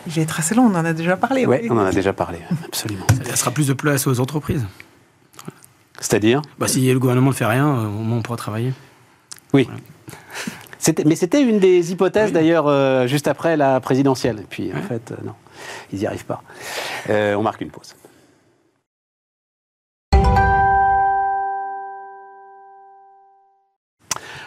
Il 0.07 0.19
est 0.19 0.25
très 0.25 0.39
assez 0.41 0.55
long, 0.55 0.63
on 0.71 0.75
en 0.75 0.85
a 0.85 0.93
déjà 0.93 1.17
parlé. 1.17 1.45
Ouais, 1.45 1.59
oui. 1.63 1.67
on 1.71 1.77
en 1.77 1.85
a 1.85 1.91
déjà 1.91 2.13
parlé, 2.13 2.39
absolument. 2.65 3.05
Il 3.19 3.27
laissera 3.27 3.51
plus 3.51 3.67
de 3.67 3.73
place 3.73 4.07
aux 4.07 4.19
entreprises. 4.19 4.65
C'est-à-dire? 5.99 6.41
Bah, 6.59 6.67
si 6.67 6.91
le 6.93 6.99
gouvernement 6.99 7.31
ne 7.31 7.35
fait 7.35 7.45
rien, 7.45 7.67
au 7.67 7.89
moins 8.03 8.19
on 8.19 8.21
pourra 8.21 8.37
travailler. 8.37 8.71
Oui. 9.53 9.67
Mais 11.05 11.15
c'était 11.15 11.41
une 11.41 11.59
des 11.59 11.91
hypothèses 11.91 12.31
d'ailleurs 12.31 12.67
euh, 12.67 13.07
juste 13.07 13.27
après 13.27 13.57
la 13.57 13.79
présidentielle. 13.79 14.39
Et 14.39 14.45
puis 14.49 14.71
en 14.73 14.81
fait, 14.87 15.11
euh, 15.11 15.15
non, 15.25 15.33
ils 15.91 15.99
n'y 15.99 16.05
arrivent 16.05 16.25
pas. 16.25 16.41
Euh, 17.09 17.35
on 17.35 17.41
marque 17.43 17.61
une 17.61 17.71
pause. 17.71 17.95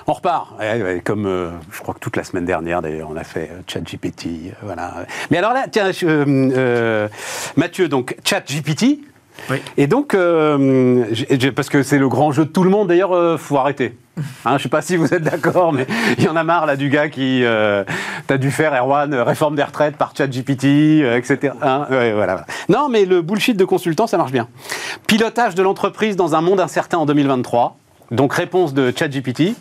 On 0.07 0.13
repart, 0.13 0.55
Ouais, 0.59 0.83
ouais, 0.83 1.01
comme 1.05 1.27
euh, 1.27 1.51
je 1.71 1.79
crois 1.81 1.95
que 1.95 2.01
toute 2.01 2.17
la 2.17 2.25
semaine 2.25 2.45
dernière 2.45 2.83
d'ailleurs, 2.83 3.09
on 3.13 3.17
a 3.17 3.23
fait 3.23 3.51
euh, 3.53 3.61
ChatGPT, 3.67 4.27
euh, 4.27 4.51
voilà. 4.63 5.07
Mais 5.31 5.37
alors 5.39 5.53
là, 5.53 5.67
tiens, 5.71 5.91
Mathieu, 7.57 7.89
donc 7.89 8.17
ChatGPT, 8.25 9.01
Oui. 9.51 9.59
et 9.77 9.87
donc, 9.87 10.17
parce 11.55 11.69
que 11.69 11.83
c'est 11.83 11.99
le 11.99 12.09
grand 12.09 12.33
jeu 12.33 12.45
de 12.45 12.51
tout 12.51 12.65
le 12.65 12.71
monde, 12.71 12.89
d'ailleurs, 12.89 13.13
euh, 13.13 13.37
faut 13.37 13.57
arrêter. 13.59 13.97
Hein, 14.45 14.59
je 14.59 14.65
sais 14.65 14.69
pas 14.69 14.83
si 14.83 14.97
vous 14.97 15.13
êtes 15.13 15.23
d'accord, 15.23 15.73
mais 15.73 15.87
il 16.19 16.25
y 16.25 16.29
en 16.29 16.37
a 16.37 16.45
marre 16.45 16.67
là 16.67 16.77
du 16.77 16.89
gars 16.89 17.09
qui. 17.09 17.45
Euh, 17.45 17.85
T'as 18.31 18.39
dû 18.39 18.53
faire, 18.53 18.73
Erwan, 18.75 19.13
euh, 19.13 19.25
réforme 19.25 19.57
des 19.57 19.63
retraites 19.65 19.97
par 19.97 20.15
ChatGPT, 20.17 20.65
euh, 21.03 21.17
etc. 21.17 21.53
Hein. 21.63 21.87
Non, 22.69 22.89
mais 22.89 23.05
le 23.05 23.23
bullshit 23.23 23.57
de 23.57 23.65
consultant, 23.65 24.07
ça 24.07 24.19
marche 24.19 24.31
bien. 24.31 24.47
Pilotage 25.09 25.57
de 25.57 25.63
l'entreprise 25.65 26.15
dans 26.15 26.37
un 26.37 26.41
monde 26.41 26.61
incertain 26.61 26.99
en 26.99 27.07
2023. 27.07 27.77
Donc, 28.13 28.33
réponse 28.33 28.73
de 28.73 28.93
ChatGPT. 28.97 29.57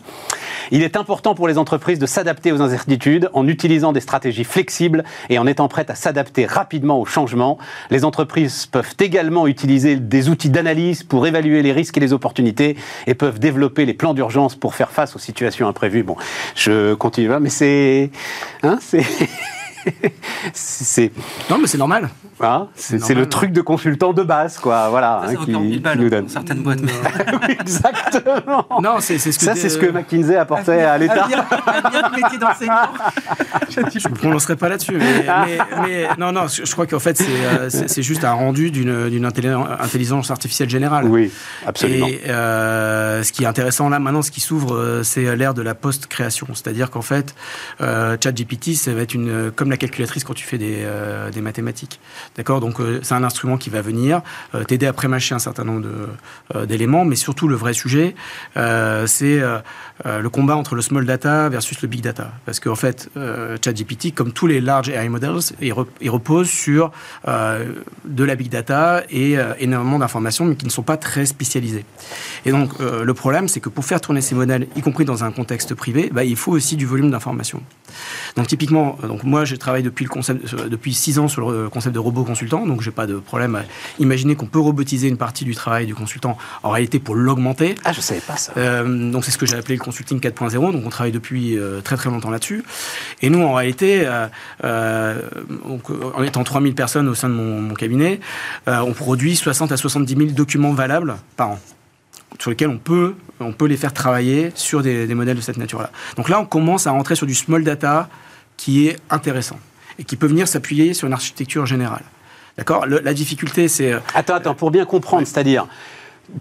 Il 0.71 0.83
est 0.83 0.95
important 0.95 1.35
pour 1.35 1.47
les 1.47 1.57
entreprises 1.57 1.99
de 1.99 2.05
s'adapter 2.05 2.51
aux 2.51 2.61
incertitudes 2.61 3.29
en 3.33 3.47
utilisant 3.47 3.93
des 3.93 3.99
stratégies 3.99 4.43
flexibles 4.43 5.03
et 5.29 5.39
en 5.39 5.47
étant 5.47 5.67
prêtes 5.67 5.89
à 5.89 5.95
s'adapter 5.95 6.45
rapidement 6.45 6.99
aux 6.99 7.05
changements. 7.05 7.57
Les 7.89 8.05
entreprises 8.05 8.65
peuvent 8.65 8.95
également 8.99 9.47
utiliser 9.47 9.95
des 9.95 10.29
outils 10.29 10.49
d'analyse 10.49 11.03
pour 11.03 11.25
évaluer 11.25 11.61
les 11.61 11.71
risques 11.71 11.97
et 11.97 11.99
les 11.99 12.13
opportunités 12.13 12.77
et 13.07 13.13
peuvent 13.13 13.39
développer 13.39 13.85
les 13.85 13.93
plans 13.93 14.13
d'urgence 14.13 14.55
pour 14.55 14.75
faire 14.75 14.91
face 14.91 15.15
aux 15.15 15.19
situations 15.19 15.67
imprévues. 15.67 16.03
Bon, 16.03 16.15
je 16.55 16.93
continue 16.93 17.27
là, 17.27 17.39
mais 17.39 17.49
c'est... 17.49 18.11
Hein, 18.63 18.77
c'est... 18.81 19.05
c'est... 20.53 21.11
Non, 21.49 21.57
mais 21.57 21.67
c'est 21.67 21.77
normal. 21.77 22.09
Hein, 22.41 22.67
c'est- 22.75 23.13
le 23.13 23.27
truc 23.27 23.51
de 23.51 23.61
consultant 23.61 24.13
de 24.13 24.23
base, 24.23 24.57
quoi. 24.57 24.89
Voilà, 24.89 25.21
Ça, 25.25 25.31
hein, 25.31 25.35
qui, 25.45 25.51
40 25.51 25.61
000 25.63 25.73
qui 25.73 25.79
balles 25.79 25.99
nous 25.99 26.09
donne. 26.09 26.29
certaines 26.29 26.61
boîtes. 26.63 26.79
mais- 26.81 27.53
Exactement. 27.59 28.65
Non, 28.81 28.95
c'est 28.99 29.17
c'est 29.17 29.31
ce 29.31 29.39
que 29.39 29.45
Ça, 29.45 29.53
t'es- 29.53 29.59
c'est 29.59 29.69
ce 29.69 29.77
que 29.77 29.87
McKinsey 29.87 30.35
apportait 30.37 30.81
à 30.83 30.97
l'État. 30.97 31.27
Métier 31.27 32.37
d'enseignant. 32.39 32.73
Je 33.69 34.09
me 34.09 34.13
prononcerai 34.15 34.55
pas 34.55 34.69
là-dessus. 34.69 34.97
Mais, 34.97 35.25
mais- 35.25 35.57
mais- 35.83 36.07
non, 36.17 36.31
non, 36.31 36.47
je 36.47 36.71
crois 36.71 36.85
qu'en 36.87 36.99
fait, 36.99 37.17
c'est 37.17 37.25
euh, 37.27 37.69
c'est- 37.69 37.87
c'est 37.87 38.03
juste 38.03 38.23
un 38.23 38.33
rendu 38.33 38.71
d'une 38.71 39.09
d'une 39.09 39.25
intelli- 39.27 39.49
intelligence 39.79 40.31
artificielle 40.31 40.69
générale. 40.69 41.05
Oui, 41.05 41.31
absolument. 41.65 42.07
Et 42.07 42.21
euh, 42.27 43.23
ce 43.23 43.31
qui 43.31 43.43
est 43.43 43.47
intéressant 43.47 43.89
là 43.89 43.99
maintenant, 43.99 44.21
ce 44.21 44.31
qui 44.31 44.41
s'ouvre, 44.41 44.73
euh, 44.75 45.03
c'est 45.03 45.35
l'ère 45.35 45.53
de 45.53 45.61
la 45.61 45.75
post-création. 45.75 46.47
C'est-à-dire 46.53 46.89
qu'en 46.89 47.01
fait, 47.01 47.35
euh, 47.81 48.17
ChatGPT, 48.21 48.73
ça 48.75 48.93
va 48.93 49.01
être 49.01 49.13
une, 49.13 49.51
comme 49.55 49.69
la 49.69 49.77
calculatrice 49.77 50.23
quand 50.23 50.33
tu 50.33 50.45
fais 50.45 50.57
des, 50.57 50.79
euh, 50.79 51.29
des 51.31 51.41
mathématiques. 51.41 51.99
D'accord 52.35 52.59
Donc, 52.59 52.79
euh, 52.79 52.99
c'est 53.03 53.15
un 53.15 53.23
instrument 53.23 53.57
qui 53.57 53.69
va 53.69 53.81
venir 53.81 54.21
euh, 54.55 54.63
t'aider 54.63 54.85
à 54.85 54.93
prémâcher 54.93 55.35
un 55.35 55.39
certain 55.39 55.63
nombre 55.63 55.87
euh, 56.55 56.65
d'éléments, 56.65 57.05
mais 57.05 57.15
surtout, 57.15 57.47
le 57.47 57.55
vrai 57.55 57.73
sujet, 57.73 58.15
c'est 58.55 59.41
euh, 60.05 60.19
le 60.21 60.29
combat 60.29 60.55
entre 60.55 60.75
le 60.75 60.81
small 60.81 61.05
data 61.05 61.49
versus 61.49 61.81
le 61.81 61.87
big 61.87 62.01
data. 62.01 62.31
Parce 62.45 62.59
qu'en 62.59 62.75
fait, 62.75 63.09
euh, 63.17 63.57
ChatGPT, 63.63 64.13
comme 64.13 64.31
tous 64.31 64.47
les 64.47 64.61
large 64.61 64.89
AI 64.89 65.09
models, 65.09 65.39
il, 65.61 65.73
re- 65.73 65.87
il 66.01 66.09
repose 66.09 66.49
sur 66.49 66.91
euh, 67.27 67.65
de 68.05 68.23
la 68.23 68.35
big 68.35 68.49
data 68.49 69.03
et 69.09 69.35
énormément 69.59 69.99
d'informations, 69.99 70.45
mais 70.45 70.55
qui 70.55 70.65
ne 70.65 70.71
sont 70.71 70.83
pas 70.83 70.97
très 70.97 71.25
spécialisées. 71.25 71.85
Et 72.45 72.51
donc, 72.51 72.71
le 72.79 73.13
problème, 73.13 73.47
c'est 73.47 73.59
que 73.59 73.69
pour 73.69 73.85
faire 73.85 74.01
tourner 74.01 74.21
ces 74.21 74.35
modèles, 74.35 74.67
y 74.75 74.81
compris 74.81 75.05
dans 75.05 75.23
un 75.23 75.31
contexte 75.31 75.73
privé, 75.75 76.09
bah, 76.11 76.23
il 76.23 76.35
faut 76.35 76.51
aussi 76.51 76.75
du 76.75 76.85
volume 76.85 77.11
d'informations. 77.11 77.61
Donc, 78.35 78.47
typiquement, 78.47 78.97
donc 79.03 79.23
moi, 79.23 79.45
je 79.45 79.55
travaille 79.55 79.83
depuis, 79.83 80.05
le 80.05 80.09
concept, 80.09 80.55
depuis 80.55 80.93
six 80.93 81.19
ans 81.19 81.27
sur 81.27 81.51
le 81.51 81.69
concept 81.69 81.93
de 81.93 81.99
robot 81.99 82.23
consultant, 82.23 82.65
donc 82.65 82.81
j'ai 82.81 82.91
pas 82.91 83.07
de 83.07 83.15
problème 83.15 83.55
à 83.55 83.63
imaginer 83.99 84.35
qu'on 84.35 84.45
peut 84.45 84.59
robotiser 84.59 85.07
une 85.07 85.17
partie 85.17 85.45
du 85.45 85.55
travail 85.55 85.85
du 85.85 85.95
consultant 85.95 86.37
en 86.63 86.69
réalité 86.69 86.99
pour 86.99 87.15
l'augmenter. 87.15 87.75
Ah, 87.83 87.93
je 87.93 88.01
savais 88.01 88.21
pas 88.21 88.37
ça. 88.37 88.53
Donc 88.83 89.25
c'est 89.25 89.31
ce 89.31 89.37
que 89.37 89.45
j'ai 89.45 89.55
appelé 89.55 89.75
le 89.75 89.81
consulting 89.89 90.19
4.0. 90.19 90.71
Donc 90.71 90.83
on 90.85 90.89
travaille 90.89 91.11
depuis 91.11 91.57
euh, 91.57 91.81
très 91.81 91.97
très 91.97 92.09
longtemps 92.09 92.29
là-dessus. 92.29 92.63
Et 93.21 93.29
nous 93.29 93.41
en 93.41 93.53
réalité, 93.53 94.03
euh, 94.05 94.27
euh, 94.63 95.21
donc, 95.65 95.89
en 96.15 96.23
étant 96.23 96.43
3000 96.43 96.75
personnes 96.75 97.07
au 97.07 97.15
sein 97.15 97.29
de 97.29 97.33
mon, 97.33 97.61
mon 97.61 97.73
cabinet, 97.73 98.19
on 98.67 98.93
produit 98.93 99.35
60 99.35 99.71
à 99.71 99.77
70 99.77 100.15
000 100.15 100.29
documents 100.31 100.73
valables 100.73 101.15
par 101.35 101.49
an 101.49 101.59
sur 102.37 102.51
lesquels 102.51 102.69
on 102.69 102.77
peut, 102.77 103.15
on 103.39 103.53
peut 103.53 103.65
les 103.65 103.75
faire 103.75 103.91
travailler 103.91 104.51
sur 104.53 104.83
des, 104.83 105.07
des 105.07 105.15
modèles 105.15 105.35
de 105.35 105.41
cette 105.41 105.57
nature-là. 105.57 105.89
Donc 106.15 106.29
là, 106.29 106.39
on 106.39 106.45
commence 106.45 106.85
à 106.85 106.91
rentrer 106.91 107.15
sur 107.15 107.25
du 107.25 107.33
small 107.33 107.63
data 107.63 108.07
qui 108.55 108.87
est 108.87 108.97
intéressant 109.09 109.59
et 109.97 110.03
qui 110.03 110.15
peut 110.15 110.27
venir 110.27 110.47
s'appuyer 110.47 110.93
sur 110.93 111.07
une 111.07 111.13
architecture 111.13 111.65
générale. 111.65 112.03
D'accord? 112.57 112.85
La 112.85 113.13
difficulté, 113.13 113.67
c'est... 113.67 113.93
Attends, 114.13 114.35
attends, 114.35 114.53
pour 114.53 114.69
bien 114.69 114.85
comprendre, 114.85 115.25
c'est-à-dire, 115.25 115.67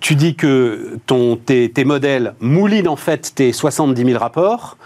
tu 0.00 0.14
dis 0.14 0.34
que 0.34 0.98
ton, 1.06 1.36
tes, 1.36 1.72
modèles 1.84 2.34
moulinent 2.40 2.88
en 2.88 2.96
fait 2.96 3.32
tes 3.34 3.52
70 3.52 4.04
000 4.04 4.18
rapports 4.18 4.76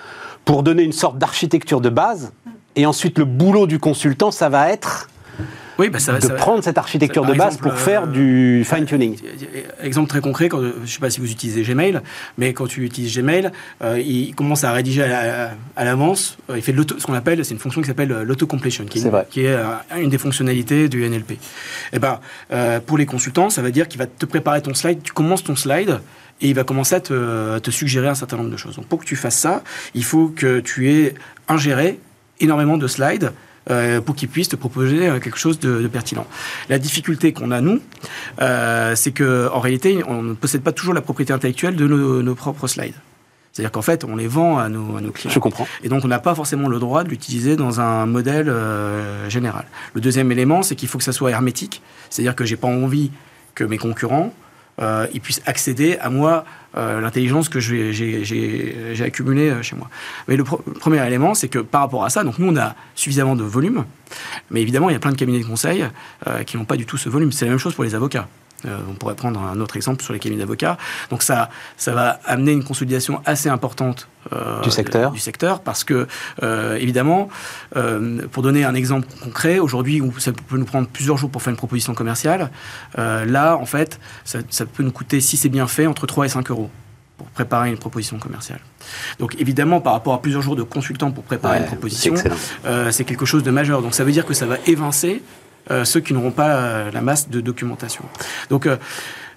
pour 0.44 0.62
donner 0.62 0.82
une 0.82 0.92
sorte 0.92 1.18
d'architecture 1.18 1.80
de 1.80 1.88
base, 1.88 2.32
et 2.74 2.86
ensuite 2.86 3.18
le 3.18 3.24
boulot 3.24 3.66
du 3.66 3.78
consultant, 3.78 4.30
ça 4.30 4.48
va 4.48 4.70
être 4.70 5.08
Oui, 5.78 5.88
bah, 5.88 5.98
ça, 5.98 6.14
de 6.14 6.20
ça 6.20 6.34
prendre 6.34 6.62
cette 6.62 6.78
architecture 6.78 7.24
de 7.24 7.34
base 7.34 7.54
exemple, 7.54 7.62
pour 7.70 7.78
faire 7.78 8.02
euh, 8.04 8.06
du 8.06 8.64
fine-tuning. 8.64 9.16
Exemple 9.82 10.08
très 10.08 10.20
concret, 10.20 10.48
quand, 10.48 10.60
je 10.60 10.66
ne 10.80 10.86
sais 10.86 10.98
pas 11.00 11.10
si 11.10 11.20
vous 11.20 11.30
utilisez 11.30 11.62
Gmail, 11.62 12.00
mais 12.38 12.52
quand 12.52 12.66
tu 12.66 12.84
utilises 12.84 13.16
Gmail, 13.16 13.50
euh, 13.82 13.98
il 14.00 14.34
commence 14.34 14.64
à 14.64 14.72
rédiger 14.72 15.02
à, 15.02 15.08
la- 15.08 15.50
à 15.76 15.84
l'avance. 15.84 16.36
euh, 16.50 16.56
il 16.56 16.62
fait 16.62 16.72
de 16.72 16.84
ce 16.98 17.04
qu'on 17.06 17.14
appelle, 17.14 17.44
c'est 17.44 17.54
une 17.54 17.60
fonction 17.60 17.80
qui 17.80 17.86
s'appelle 17.88 18.12
euh, 18.12 18.24
l'auto-completion, 18.24 18.84
qui, 18.84 18.98
est 18.98 19.02
une- 19.02 19.08
vrai. 19.10 19.26
qui 19.30 19.44
est 19.44 19.48
euh, 19.54 19.64
une 19.98 20.10
des 20.10 20.18
fonctionnalités 20.18 20.88
du 20.88 21.02
NLP. 21.08 21.38
Et 21.92 21.98
ben, 21.98 22.20
euh, 22.52 22.80
pour 22.80 22.98
les 22.98 23.06
consultants, 23.06 23.50
ça 23.50 23.62
veut 23.62 23.72
dire 23.72 23.88
qu'il 23.88 23.98
va 23.98 24.06
te 24.06 24.26
préparer 24.26 24.60
ton 24.62 24.74
slide. 24.74 25.02
Tu 25.02 25.12
commences 25.12 25.44
ton 25.44 25.56
slide. 25.56 26.00
Et 26.40 26.48
il 26.48 26.54
va 26.54 26.64
commencer 26.64 26.96
à 26.96 27.00
te, 27.00 27.58
te 27.60 27.70
suggérer 27.70 28.08
un 28.08 28.16
certain 28.16 28.36
nombre 28.36 28.50
de 28.50 28.56
choses. 28.56 28.74
Donc 28.74 28.86
pour 28.86 28.98
que 28.98 29.04
tu 29.04 29.14
fasses 29.14 29.38
ça, 29.38 29.62
il 29.94 30.02
faut 30.02 30.26
que 30.34 30.58
tu 30.58 30.90
aies 30.90 31.14
ingéré 31.46 32.00
énormément 32.40 32.76
de 32.76 32.88
slides 32.88 33.24
euh, 33.26 33.30
pour 34.00 34.14
qu'ils 34.14 34.28
puissent 34.28 34.48
te 34.48 34.56
proposer 34.56 35.08
euh, 35.08 35.20
quelque 35.20 35.38
chose 35.38 35.58
de, 35.60 35.80
de 35.80 35.88
pertinent. 35.88 36.26
La 36.68 36.78
difficulté 36.78 37.32
qu'on 37.32 37.50
a, 37.50 37.60
nous, 37.60 37.80
euh, 38.40 38.94
c'est 38.96 39.12
qu'en 39.12 39.60
réalité, 39.60 40.02
on 40.06 40.22
ne 40.22 40.34
possède 40.34 40.62
pas 40.62 40.72
toujours 40.72 40.94
la 40.94 41.00
propriété 41.00 41.32
intellectuelle 41.32 41.76
de 41.76 41.86
nos, 41.86 42.22
nos 42.22 42.34
propres 42.34 42.66
slides. 42.66 42.94
C'est-à-dire 43.52 43.70
qu'en 43.70 43.82
fait, 43.82 44.04
on 44.04 44.16
les 44.16 44.28
vend 44.28 44.58
à 44.58 44.68
nos, 44.70 44.96
à 44.96 45.00
nos 45.00 45.12
clients. 45.12 45.30
Je 45.30 45.38
comprends. 45.38 45.66
Et 45.84 45.88
donc, 45.90 46.04
on 46.04 46.08
n'a 46.08 46.18
pas 46.18 46.34
forcément 46.34 46.68
le 46.68 46.78
droit 46.78 47.04
de 47.04 47.10
l'utiliser 47.10 47.54
dans 47.54 47.80
un 47.80 48.06
modèle 48.06 48.48
euh, 48.48 49.28
général. 49.28 49.66
Le 49.92 50.00
deuxième 50.00 50.32
élément, 50.32 50.62
c'est 50.62 50.74
qu'il 50.74 50.88
faut 50.88 50.96
que 50.96 51.04
ça 51.04 51.12
soit 51.12 51.30
hermétique. 51.30 51.82
C'est-à-dire 52.08 52.34
que 52.34 52.44
j'ai 52.46 52.56
pas 52.56 52.68
envie 52.68 53.10
que 53.54 53.64
mes 53.64 53.76
concurrents 53.76 54.32
euh, 54.80 55.06
ils 55.12 55.20
puissent 55.20 55.42
accéder 55.46 55.98
à 55.98 56.08
moi 56.10 56.44
euh, 56.76 57.00
l'intelligence 57.00 57.48
que 57.48 57.60
j'ai 57.60 59.02
accumulée 59.04 59.50
euh, 59.50 59.62
chez 59.62 59.76
moi. 59.76 59.88
Mais 60.28 60.36
le 60.36 60.44
premier 60.44 61.06
élément, 61.06 61.34
c'est 61.34 61.48
que 61.48 61.58
par 61.58 61.82
rapport 61.82 62.04
à 62.04 62.10
ça, 62.10 62.24
donc 62.24 62.38
nous, 62.38 62.48
on 62.48 62.56
a 62.56 62.74
suffisamment 62.94 63.36
de 63.36 63.44
volume, 63.44 63.84
mais 64.50 64.62
évidemment, 64.62 64.88
il 64.88 64.92
y 64.92 64.96
a 64.96 64.98
plein 64.98 65.12
de 65.12 65.16
cabinets 65.16 65.40
de 65.40 65.46
conseil 65.46 65.84
euh, 66.26 66.42
qui 66.44 66.56
n'ont 66.56 66.64
pas 66.64 66.76
du 66.76 66.86
tout 66.86 66.96
ce 66.96 67.08
volume. 67.08 67.32
C'est 67.32 67.44
la 67.44 67.50
même 67.50 67.58
chose 67.58 67.74
pour 67.74 67.84
les 67.84 67.94
avocats. 67.94 68.28
Euh, 68.66 68.78
on 68.88 68.94
pourrait 68.94 69.14
prendre 69.14 69.40
un 69.40 69.60
autre 69.60 69.76
exemple 69.76 70.02
sur 70.02 70.12
les 70.12 70.18
cabinets 70.18 70.40
d'avocats. 70.40 70.78
Donc 71.10 71.22
ça, 71.22 71.50
ça 71.76 71.92
va 71.92 72.20
amener 72.24 72.52
une 72.52 72.64
consolidation 72.64 73.20
assez 73.24 73.48
importante 73.48 74.08
euh, 74.32 74.60
Du 74.62 74.70
secteur. 74.70 75.10
du 75.10 75.18
secteur 75.18 75.60
parce 75.60 75.84
que 75.84 76.06
euh, 76.42 76.76
évidemment, 76.76 77.28
pour 78.30 78.42
donner 78.42 78.64
un 78.64 78.74
exemple 78.74 79.08
concret, 79.22 79.58
aujourd'hui 79.58 80.00
ça 80.18 80.32
peut 80.32 80.56
nous 80.56 80.64
prendre 80.64 80.88
plusieurs 80.88 81.16
jours 81.16 81.30
pour 81.30 81.42
faire 81.42 81.50
une 81.50 81.56
proposition 81.56 81.94
commerciale, 81.94 82.50
là 82.96 83.56
en 83.56 83.66
fait, 83.66 83.98
ça, 84.24 84.38
ça 84.50 84.66
peut 84.66 84.82
nous 84.82 84.92
coûter 84.92 85.20
si 85.20 85.36
c'est 85.36 85.48
bien 85.48 85.66
fait 85.66 85.86
entre 85.86 86.06
3 86.06 86.26
et 86.26 86.28
5 86.28 86.50
euros 86.50 86.70
pour 87.22 87.26
préparer 87.28 87.70
une 87.70 87.78
proposition 87.78 88.18
commerciale. 88.18 88.60
Donc 89.18 89.36
évidemment, 89.38 89.80
par 89.80 89.92
rapport 89.92 90.14
à 90.14 90.22
plusieurs 90.22 90.42
jours 90.42 90.56
de 90.56 90.62
consultants 90.62 91.10
pour 91.10 91.24
préparer 91.24 91.58
Ouais, 91.58 91.62
une 91.62 91.66
proposition, 91.66 92.14
euh, 92.64 92.90
c'est 92.90 93.04
quelque 93.04 93.26
chose 93.26 93.42
de 93.42 93.50
majeur. 93.50 93.82
Donc 93.82 93.94
ça 93.94 94.04
veut 94.04 94.12
dire 94.12 94.26
que 94.26 94.34
ça 94.34 94.46
va 94.46 94.56
évincer 94.66 95.22
ceux 95.84 96.00
qui 96.00 96.12
n'auront 96.14 96.30
pas 96.30 96.54
euh, 96.56 96.90
la 96.90 97.00
masse 97.00 97.28
de 97.28 97.40
documentation. 97.40 98.04
Donc 98.50 98.66
euh, 98.66 98.76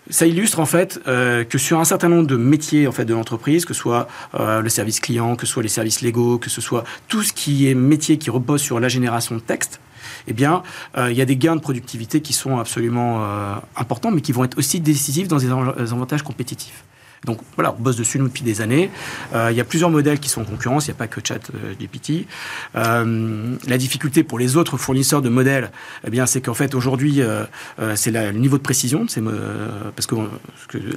ça 0.10 0.28
illustre 0.28 0.60
en 0.60 0.66
fait 0.66 1.00
euh, 1.08 1.44
que 1.44 1.58
sur 1.58 1.80
un 1.80 1.86
certain 1.86 2.10
nombre 2.10 2.28
de 2.28 2.36
métiers 2.36 2.88
en 2.88 2.92
fait 2.92 3.06
de 3.06 3.14
l'entreprise, 3.14 3.66
que 3.66 3.74
ce 3.74 3.80
soit 3.80 4.08
euh, 4.40 4.62
le 4.62 4.70
service 4.70 5.00
client, 5.00 5.36
que 5.36 5.46
ce 5.46 5.54
soit 5.54 5.64
les 5.64 5.70
services 5.70 6.02
légaux, 6.02 6.38
que 6.38 6.50
ce 6.50 6.62
soit 6.62 6.84
tout 7.08 7.24
ce 7.24 7.34
qui 7.34 7.70
est 7.70 7.76
métier 7.76 8.18
qui 8.18 8.30
repose 8.30 8.62
sur 8.62 8.80
la 8.80 8.88
génération 8.88 9.36
de 9.36 9.42
texte, 9.42 9.80
eh 10.28 10.34
bien, 10.34 10.64
euh, 10.98 11.12
il 11.12 11.18
y 11.18 11.22
a 11.22 11.26
des 11.26 11.38
gains 11.38 11.56
de 11.56 11.62
productivité 11.62 12.22
qui 12.22 12.34
sont 12.34 12.58
absolument 12.58 13.24
euh, 13.24 13.56
importants, 13.76 14.12
mais 14.12 14.22
qui 14.22 14.32
vont 14.32 14.44
être 14.44 14.58
aussi 14.58 14.80
décisifs 14.80 15.28
dans 15.28 15.38
des 15.38 15.50
avantages 15.50 16.24
compétitifs. 16.24 16.84
Donc 17.24 17.40
voilà, 17.56 17.74
on 17.78 17.82
bosse 17.82 17.96
dessus 17.96 18.20
nous 18.20 18.28
depuis 18.28 18.44
des 18.44 18.62
années. 18.62 18.90
Euh, 19.34 19.50
il 19.52 19.58
y 19.58 19.62
a 19.62 19.64
plusieurs 19.64 19.90
modèles 19.90 20.20
qui 20.20 20.30
sont 20.30 20.42
en 20.42 20.46
concurrence, 20.46 20.88
il 20.88 20.92
n'y 20.92 20.96
a 20.96 20.98
pas 20.98 21.08
que 21.08 21.20
ChatGPT. 21.26 22.28
Euh, 22.76 23.56
la 23.68 23.78
difficulté 23.78 24.24
pour 24.24 24.38
les 24.40 24.58
autres 24.58 24.78
fournisseurs 24.78 25.22
de 25.22 25.30
modèles, 25.30 25.72
eh 26.06 26.10
bien, 26.10 26.26
c'est 26.26 26.42
qu'en 26.42 26.54
fait 26.54 26.76
aujourd'hui, 26.76 27.22
euh, 27.22 27.44
euh, 27.80 27.94
c'est 27.96 28.12
le 28.12 28.32
niveau 28.32 28.58
de 28.58 28.64
précision. 28.64 29.06
de 29.06 29.10
ces 29.10 29.22
mo- 29.22 29.32
euh, 29.32 29.70
parce, 29.96 30.06
que, 30.08 30.16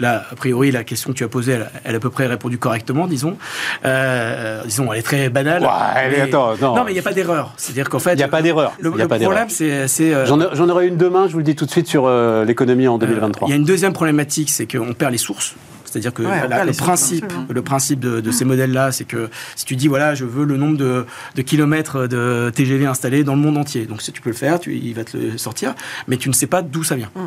là, 0.01 0.25
a 0.31 0.35
priori, 0.35 0.71
la 0.71 0.85
question 0.85 1.13
que 1.13 1.17
tu 1.17 1.25
as 1.25 1.29
posée, 1.29 1.53
elle, 1.53 1.71
elle 1.85 1.95
a 1.95 1.97
à 1.99 2.01
peu 2.01 2.11
près 2.11 2.27
répondu 2.27 2.59
correctement, 2.59 3.07
disons. 3.07 3.37
Euh, 3.85 4.63
disons, 4.65 4.93
elle 4.93 4.99
est 5.01 5.03
très 5.03 5.29
banale. 5.31 5.63
Ouais, 5.63 5.69
allez, 5.71 6.17
mais- 6.17 6.23
attends, 6.23 6.57
non. 6.61 6.85
mais 6.85 6.91
il 6.91 6.95
n'y 6.95 7.01
a 7.01 7.03
pas 7.03 7.13
d'erreur. 7.13 7.55
C'est-à-dire 7.57 7.89
qu'en 7.89 7.99
fait, 7.99 8.13
Il 8.13 8.17
n'y 8.19 8.23
a 8.23 8.29
pas 8.29 8.43
d'erreur. 8.43 8.73
le, 8.81 8.91
pas 9.07 9.19
problème, 9.19 9.49
c'est, 9.49 9.89
c'est, 9.89 10.15
euh, 10.15 10.27
J'en 10.27 10.69
aurai 10.69 10.87
une 10.89 10.97
demain, 10.97 11.27
je 11.27 11.33
vous 11.33 11.39
le 11.39 11.45
dis 11.45 11.57
tout 11.57 11.65
de 11.67 11.71
suite, 11.71 11.87
sur 11.89 12.05
euh, 12.07 12.45
l'économie 12.45 12.89
en 12.89 12.99
2023. 12.99 13.49
il 13.49 13.51
y 13.51 13.55
a 13.55 13.57
une 13.57 13.65
deuxième 13.65 13.93
problématique, 13.93 14.51
c'est 14.51 14.67
qu'on 14.71 14.93
perd 14.93 15.13
les 15.13 15.19
sources. 15.19 15.55
C'est-à-dire 15.91 16.13
que 16.13 16.23
Ouais, 16.23 16.29
on 16.45 16.49
la- 16.49 16.57
perd 16.57 16.67
le 16.69 16.73
principe, 16.75 17.33
le 17.49 17.63
principe 17.63 18.01
de, 18.01 18.21
de 18.21 18.31
ces 18.31 18.45
modèles-là, 18.45 18.93
c'est 18.93 19.05
que 19.05 19.29
si 19.57 19.65
tu 19.65 19.77
dis 19.77 19.89
voilà, 19.89 20.15
je 20.15 20.25
veux 20.25 20.45
le 20.45 20.57
nombre 20.57 20.77
de, 20.77 21.07
de 21.35 21.43
kilomètres 21.43 22.07
de 22.07 22.51
TGV 22.55 22.87
installés 22.87 23.25
dans 23.25 23.35
le 23.35 23.41
monde 23.41 23.57
entier, 23.57 23.87
donc 23.87 24.03
si 24.03 24.13
tu 24.13 24.21
peux 24.21 24.31
le 24.31 24.37
faire, 24.37 24.61
tu, 24.61 24.75
il 24.77 24.95
va 24.95 25.05
te 25.05 25.17
le 25.17 25.39
sortir, 25.39 25.75
mais 26.07 26.17
tu 26.17 26.29
ne 26.29 26.35
sais 26.35 26.47
pas 26.47 26.63
d'où 26.63 26.85
ça 26.85 26.95
vient. 26.97 27.11
Mm. 27.15 27.21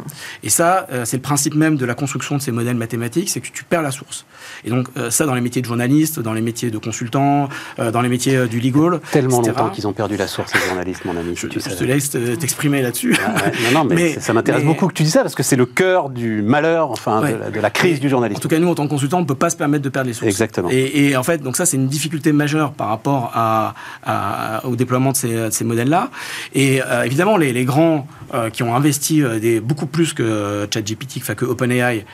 Et 0.43 0.49
ça, 0.49 0.87
euh, 0.91 1.05
c'est 1.05 1.17
le 1.17 1.21
principe 1.21 1.55
même 1.55 1.75
de 1.77 1.85
la 1.85 1.93
construction 1.95 2.37
de 2.37 2.41
ces 2.41 2.51
modèles 2.51 2.75
mathématiques, 2.75 3.29
c'est 3.29 3.41
que 3.41 3.49
tu 3.51 3.63
perds 3.63 3.81
la 3.81 3.91
source. 3.91 4.25
Et 4.65 4.69
donc 4.69 4.87
euh, 4.97 5.09
ça, 5.09 5.25
dans 5.25 5.35
les 5.35 5.41
métiers 5.41 5.61
de 5.61 5.67
journaliste, 5.67 6.19
dans 6.19 6.33
les 6.33 6.41
métiers 6.41 6.71
de 6.71 6.77
consultant, 6.77 7.49
euh, 7.79 7.91
dans 7.91 8.01
les 8.01 8.09
métiers 8.09 8.35
euh, 8.35 8.47
du 8.47 8.59
legal, 8.59 8.99
Tellement 9.11 9.39
etc. 9.41 9.55
longtemps 9.57 9.69
qu'ils 9.69 9.87
ont 9.87 9.93
perdu 9.93 10.17
la 10.17 10.27
source, 10.27 10.53
les 10.53 10.61
journalistes, 10.67 11.05
mon 11.05 11.17
ami. 11.17 11.33
Je, 11.35 11.47
tu 11.47 11.59
je 11.59 11.69
te 11.75 11.83
laisse 11.83 12.09
t'exprimer 12.11 12.81
là-dessus. 12.81 13.15
Ah 13.25 13.33
ouais, 13.35 13.51
non, 13.73 13.79
non, 13.79 13.85
mais, 13.85 13.95
Mais- 14.01 14.13
ça- 14.15 14.21
ça 14.21 14.33
m'intéresse 14.33 14.61
mais- 14.61 14.67
beaucoup 14.67 14.87
que 14.87 14.93
tu 14.93 15.03
dis 15.03 15.09
ça 15.09 15.21
parce 15.21 15.35
que 15.35 15.43
c'est 15.43 15.55
le 15.55 15.65
cœur 15.65 16.09
du 16.09 16.41
malheur, 16.41 16.91
enfin, 16.91 17.21
Ouais. 17.21 17.33
de, 17.33 17.37
la, 17.37 17.51
de 17.51 17.59
la 17.59 17.69
crise 17.69 17.99
du 17.99 18.09
journalisme. 18.09 18.39
Tout 18.51 18.55
cas, 18.55 18.59
nous, 18.61 18.69
en 18.69 18.75
tant 18.75 18.85
que 18.85 18.89
consultants, 18.89 19.17
on 19.17 19.21
ne 19.21 19.25
peut 19.25 19.35
pas 19.35 19.49
se 19.49 19.55
permettre 19.57 19.83
de 19.83 19.89
perdre 19.89 20.07
les 20.07 20.13
sources. 20.13 20.27
Exactement. 20.29 20.69
Et, 20.71 21.09
et 21.09 21.17
en 21.17 21.23
fait, 21.23 21.41
donc 21.41 21.55
ça, 21.57 21.65
c'est 21.65 21.77
une 21.77 21.87
difficulté 21.87 22.31
majeure 22.31 22.73
par 22.73 22.89
rapport 22.89 23.31
à, 23.33 23.73
à- 24.03 24.65
au 24.65 24.75
déploiement 24.75 25.11
de 25.11 25.17
ces, 25.49 25.63
modèles-là. 25.63 26.09
Et 26.53 26.81
euh, 26.81 27.03
évidemment, 27.03 27.37
les, 27.37 27.53
les 27.53 27.65
grands 27.65 28.07
euh, 28.33 28.49
qui 28.49 28.63
ont 28.63 28.75
investi 28.75 29.21
euh, 29.21 29.39
des, 29.39 29.59
beaucoup 29.59 29.85
plus 29.85 30.13
que 30.13 30.67
ChatGPT, 30.73 31.17
enfin 31.17 31.35
que 31.35 31.45
OpenAI, 31.45 32.05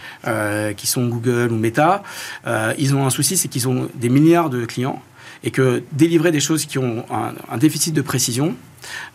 qui 0.75 0.87
sont 0.87 1.07
Google 1.07 1.49
ou 1.51 1.55
Meta, 1.57 2.03
ils 2.77 2.95
ont 2.95 3.05
un 3.05 3.09
souci, 3.09 3.37
c'est 3.37 3.47
qu'ils 3.47 3.67
ont 3.67 3.89
des 3.95 4.09
milliards 4.09 4.49
de 4.49 4.65
clients 4.65 5.01
et 5.43 5.51
que 5.51 5.83
délivrer 5.91 6.31
des 6.31 6.39
choses 6.39 6.65
qui 6.65 6.77
ont 6.77 7.05
un, 7.09 7.57
déficit 7.57 7.93
de 7.93 8.01
précision 8.01 8.55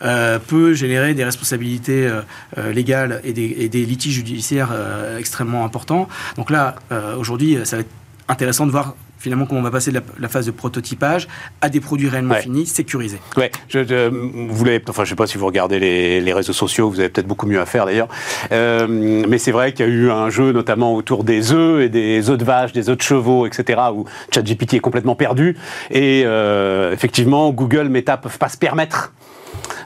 euh, 0.02 0.38
peut 0.38 0.74
générer 0.74 1.14
des 1.14 1.24
responsabilités 1.24 2.06
euh, 2.06 2.22
euh, 2.58 2.72
légales 2.72 3.20
et 3.24 3.32
des, 3.32 3.54
et 3.58 3.68
des 3.68 3.84
litiges 3.84 4.14
judiciaires 4.14 4.72
extrêmement 5.18 5.64
importants. 5.64 6.08
Donc 6.36 6.50
là, 6.50 6.76
aujourd'hui, 7.16 7.58
ça 7.64 7.76
va 7.76 7.80
être 7.82 7.90
intéressant 8.28 8.66
de 8.66 8.70
voir 8.70 8.94
finalement 9.22 9.46
comment 9.46 9.60
on 9.60 9.64
va 9.64 9.70
passer 9.70 9.90
de 9.90 9.96
la, 9.96 10.02
la 10.18 10.28
phase 10.28 10.46
de 10.46 10.50
prototypage 10.50 11.28
à 11.60 11.68
des 11.68 11.80
produits 11.80 12.08
réellement 12.08 12.32
Ouais. 12.34 12.42
finis, 12.42 12.66
sécurisés. 12.66 13.18
Ouais, 13.36 13.50
je, 13.68 13.84
je, 13.84 14.08
vous 14.08 14.64
enfin, 14.88 15.04
je 15.04 15.10
sais 15.10 15.14
pas 15.16 15.26
si 15.26 15.36
vous 15.38 15.46
regardez 15.46 15.78
les, 15.78 16.20
les 16.20 16.32
réseaux 16.32 16.52
sociaux, 16.54 16.88
vous 16.88 16.98
avez 16.98 17.08
peut-être 17.10 17.26
beaucoup 17.26 17.46
mieux 17.46 17.60
à 17.60 17.66
faire 17.66 17.84
d'ailleurs. 17.86 18.08
Euh, 18.52 18.86
mais 18.88 19.38
c'est 19.38 19.52
vrai 19.52 19.72
qu'il 19.72 19.86
y 19.86 19.88
a 19.88 19.92
eu 19.92 20.10
un 20.10 20.30
jeu 20.30 20.52
notamment 20.52 20.94
autour 20.94 21.24
des 21.24 21.52
œufs 21.52 21.82
et 21.82 21.88
des 21.88 22.30
œufs 22.30 22.38
de 22.38 22.44
vache, 22.44 22.72
des 22.72 22.88
œufs 22.88 22.96
de 22.96 23.02
chevaux, 23.02 23.46
etc. 23.46 23.80
où 23.94 24.06
ChatGPT 24.32 24.74
est 24.74 24.80
complètement 24.80 25.14
perdu. 25.14 25.56
Et 25.90 26.22
euh, 26.24 26.92
effectivement, 26.92 27.50
Google, 27.50 27.88
Meta 27.88 28.16
peuvent 28.16 28.38
pas 28.38 28.48
se 28.48 28.56
permettre 28.56 29.12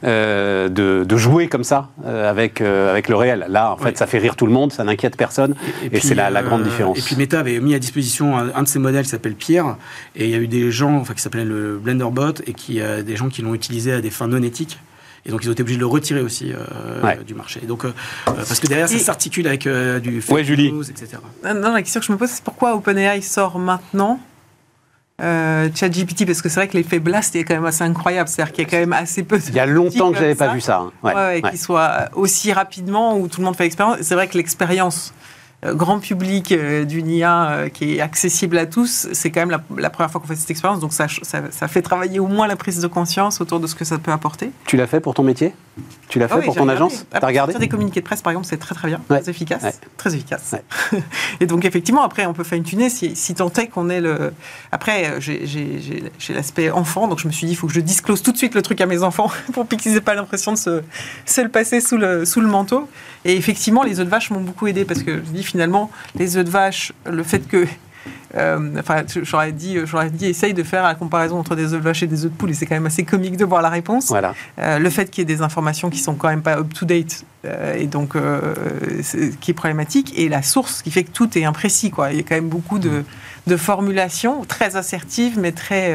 euh, 0.05 0.69
de, 0.69 1.05
de 1.05 1.17
jouer 1.17 1.49
comme 1.49 1.65
ça 1.65 1.89
euh, 2.05 2.31
avec, 2.31 2.61
euh, 2.61 2.91
avec 2.91 3.09
le 3.09 3.17
réel. 3.17 3.47
Là, 3.49 3.73
en 3.73 3.77
fait, 3.77 3.91
Oui. 3.91 3.97
ça 3.97 4.07
fait 4.07 4.19
rire 4.19 4.37
tout 4.37 4.47
le 4.47 4.53
monde, 4.53 4.73
ça 4.73 4.85
n'inquiète 4.85 5.17
personne, 5.17 5.55
et, 5.91 6.01
c'est 6.01 6.15
la, 6.15 6.31
la 6.31 6.43
grande 6.43 6.63
différence. 6.63 6.99
Et 6.99 7.03
puis 7.03 7.17
Meta 7.17 7.41
avait 7.41 7.59
mis 7.61 7.75
à 7.75 7.79
disposition 7.79 8.37
un, 8.37 8.53
un 8.55 8.63
de 8.63 8.69
ses 8.69 8.79
modèles 8.79 9.05
qui 9.05 9.11
s'appelle 9.11 9.35
Pierre, 9.35 9.77
et 10.15 10.25
il 10.25 10.31
y 10.31 10.35
a 10.35 10.39
eu 10.39 10.49
des 10.49 10.71
gens, 10.71 10.97
enfin 10.97 11.15
qui 11.15 11.23
s'appelait 11.23 11.45
le 11.45 11.79
Blenderbot, 11.79 12.35
et 12.47 12.53
qui 12.53 12.81
euh, 12.81 13.03
des 13.03 13.17
gens 13.17 13.29
qui 13.29 13.43
l'ont 13.43 13.55
utilisé 13.55 13.93
à 13.93 14.01
des 14.01 14.11
fins 14.11 14.29
non 14.29 14.43
éthiques. 14.43 14.79
Et 15.25 15.31
donc 15.31 15.41
ils 15.43 15.49
ont 15.49 15.53
été 15.53 15.63
obligés 15.63 15.77
de 15.79 15.81
le 15.83 15.89
retirer 15.89 16.21
aussi 16.21 16.53
euh, 16.53 17.03
Ouais. 17.03 17.19
du 17.27 17.35
marché. 17.35 17.59
Et 17.63 17.67
donc 17.67 17.85
euh, 17.85 17.93
parce 18.27 18.61
que 18.61 18.69
derrière 18.69 18.89
ça 18.89 18.95
Et- 18.95 18.99
s'articule 19.01 19.49
avec 19.49 19.67
euh, 19.67 19.99
du 19.99 20.21
fake 20.23 20.37
Ouais, 20.37 20.45
Julie. 20.45 20.71
news, 20.71 20.89
etc. 20.89 21.17
Non, 21.45 21.73
la 21.73 21.83
question 21.83 21.99
que 22.01 22.07
je 22.07 22.13
me 22.13 22.17
pose, 22.17 22.29
c'est 22.29 22.45
pourquoi 22.45 22.77
OpenAI 22.77 23.21
sort 23.23 23.59
maintenant 23.59 24.21
euh, 25.23 25.69
ChatGPT 25.75 26.27
Parce 26.27 26.43
que 26.43 26.49
c'est 26.49 26.61
vrai 26.61 26.69
que 26.69 26.77
l'effet 26.77 26.99
blast 26.99 27.35
est 27.37 27.45
quand 27.45 27.55
même 27.55 27.65
assez 27.65 27.85
incroyable. 27.85 28.29
C'est-à-dire 28.29 28.53
qu'il 28.53 28.65
y 28.65 28.67
a 28.67 28.71
quand 28.71 28.79
même 28.79 28.93
assez 28.93 29.23
peu 29.23 29.39
de 29.39 29.45
Il 29.49 29.55
y 29.55 29.61
a 29.61 29.67
longtemps 29.67 30.13
que 30.13 30.19
j'avais 30.19 30.35
pas 30.35 30.53
vu 30.53 30.61
ça. 30.61 30.79
hein. 30.79 30.93
Ouais, 31.03 31.15
Ouais, 31.15 31.43
qu'il 31.51 31.59
soit 31.59 32.09
aussi 32.15 32.53
rapidement 32.53 33.17
où 33.19 33.29
tout 33.29 33.41
le 33.41 33.47
monde 33.47 33.57
fait 33.57 33.65
l'expérience. 33.65 33.99
C'est 34.03 34.15
vrai 34.15 34.29
que 34.29 34.37
l'expérience 34.37 35.13
euh, 35.13 35.26
grand 35.75 35.99
public 36.01 36.53
euh, 36.53 36.85
d'une 36.85 37.09
IA 37.11 37.49
euh, 37.51 37.69
qui 37.69 37.97
est 37.97 38.01
accessible 38.01 38.59
à 38.59 38.67
tous, 38.67 39.09
c'est 39.13 39.31
quand 39.31 39.41
même 39.41 39.51
la, 39.51 39.63
la 39.79 39.91
première 39.91 40.11
fois 40.11 40.21
qu'on 40.21 40.27
fait 40.27 40.37
cette 40.37 40.51
expérience. 40.51 40.81
Donc 40.81 40.93
ça, 40.93 41.07
ça, 41.23 41.43
ça 41.51 41.69
fait 41.69 41.83
travailler 41.83 42.19
au 42.19 42.27
moins 42.27 42.47
la 42.47 42.57
prise 42.57 42.81
de 42.81 42.87
conscience 42.87 43.41
autour 43.41 43.61
de 43.61 43.67
ce 43.67 43.75
que 43.75 43.85
ça 43.85 43.99
peut 43.99 44.13
apporter. 44.13 44.51
Tu 44.67 44.77
l'as 44.77 44.87
fait 44.87 45.01
pour 45.01 45.15
ton 45.15 45.23
métier? 45.23 45.55
Tu 46.09 46.19
l'as 46.19 46.29
fait 46.29 46.35
Ah 46.35 46.39
oui, 46.39 46.45
pour 46.47 46.55
ton 46.55 46.63
regardé. 46.63 46.83
agence? 46.85 47.07
Ah, 47.13 47.21
T'as 47.21 47.27
regardé? 47.27 47.55
des 47.59 47.69
communiqués 47.69 48.01
de 48.01 48.05
presse, 48.07 48.23
par 48.23 48.31
exemple, 48.33 48.47
c'est 48.49 48.57
très 48.57 48.75
très 48.75 48.89
bien, 48.89 49.01
Ouais. 49.11 49.21
très 49.21 49.31
efficace, 49.31 49.63
Ouais. 49.63 49.75
très 49.97 50.15
efficace. 50.15 50.55
Ouais. 50.93 51.03
Et 51.41 51.47
donc 51.47 51.65
effectivement, 51.65 52.03
après, 52.03 52.25
on 52.27 52.33
peut 52.33 52.45
fine 52.45 52.63
tuner 52.63 52.89
si, 52.89 53.15
si 53.17 53.35
tant 53.35 53.51
est 53.53 53.67
qu'on 53.69 53.91
ait 53.91 54.01
le. 54.01 54.33
Après, 54.73 55.07
euh, 55.11 55.21
j'ai- 55.21 56.05
l'aspect 56.35 56.71
enfant, 56.71 57.09
donc 57.09 57.19
je 57.19 57.27
me 57.27 57.33
suis 57.33 57.47
dit, 57.47 57.53
il 57.53 57.57
faut 57.57 57.67
que 57.67 57.73
je 57.73 57.81
disclose 57.81 58.23
tout 58.23 58.33
de 58.33 58.37
suite 58.39 58.55
le 58.55 58.63
truc 58.63 58.81
à 58.81 58.87
mes 58.87 59.03
enfants 59.03 59.31
pour 59.53 59.67
qu'ils 59.69 59.93
n'aient 59.93 60.01
pas 60.01 60.15
l'impression 60.15 60.53
de 60.53 60.59
se, 60.59 60.83
se 61.27 61.41
le 61.41 61.49
passer 61.49 61.81
sous 61.81 61.97
le, 61.99 62.25
sous 62.25 62.41
le 62.41 62.49
manteau. 62.49 62.89
Et 63.27 63.37
effectivement, 63.37 63.83
les 63.83 63.99
œufs 63.99 64.07
de 64.07 64.11
vache 64.11 64.31
m'ont 64.31 64.41
beaucoup 64.41 64.69
aidé 64.69 64.85
parce 64.85 65.03
que 65.03 65.17
je 65.17 65.31
dis 65.33 65.43
finalement, 65.43 65.91
les 66.15 66.37
œufs 66.37 66.45
de 66.45 66.51
vache, 66.51 66.93
le 67.05 67.25
fait 67.25 67.47
que 67.49 67.67
euh, 68.37 68.79
enfin, 68.79 69.03
j'aurais 69.23 69.51
dit, 69.51 69.79
j'aurais 69.85 70.11
dit, 70.11 70.27
essaye 70.27 70.55
de 70.55 70.63
faire 70.63 70.85
la 70.85 70.95
comparaison 70.95 71.39
entre 71.39 71.57
des 71.57 71.73
œufs 71.73 71.81
de 71.81 71.85
vache 71.85 72.03
et 72.05 72.07
des 72.07 72.25
œufs 72.25 72.31
de 72.31 72.37
poule, 72.37 72.51
et 72.51 72.55
c'est 72.55 72.67
quand 72.67 72.77
même 72.77 72.87
assez 72.87 73.03
comique 73.03 73.37
de 73.37 73.45
voir 73.45 73.63
la 73.63 73.69
réponse. 73.69 74.09
Voilà. 74.09 74.35
Euh, 74.59 74.79
le 74.79 74.91
fait 74.91 75.11
qu'il 75.11 75.23
y 75.23 75.33
ait 75.33 75.37
des 75.37 75.43
informations 75.43 75.91
qui 75.91 75.99
sont 75.99 76.15
quand 76.15 76.29
même 76.29 76.43
pas 76.43 76.59
up 76.59 76.73
to 76.73 76.87
date 76.87 77.25
euh, 77.47 77.75
et 77.75 77.87
donc 77.87 78.15
euh, 78.15 78.55
qui 79.41 79.51
est 79.51 79.55
problématique 79.55 80.13
et 80.17 80.29
la 80.29 80.43
source 80.43 80.83
qui 80.83 80.91
fait 80.91 81.05
que 81.05 81.11
tout 81.11 81.37
est 81.37 81.45
imprécis 81.45 81.91
quoi. 81.91 82.13
Il 82.13 82.17
y 82.17 82.21
a 82.21 82.23
quand 82.23 82.35
même 82.35 82.49
beaucoup 82.49 82.79
de, 82.79 83.05
de 83.47 83.57
formulations 83.57 84.45
très 84.45 84.75
assertives 84.77 85.39
mais 85.39 85.53
très 85.53 85.95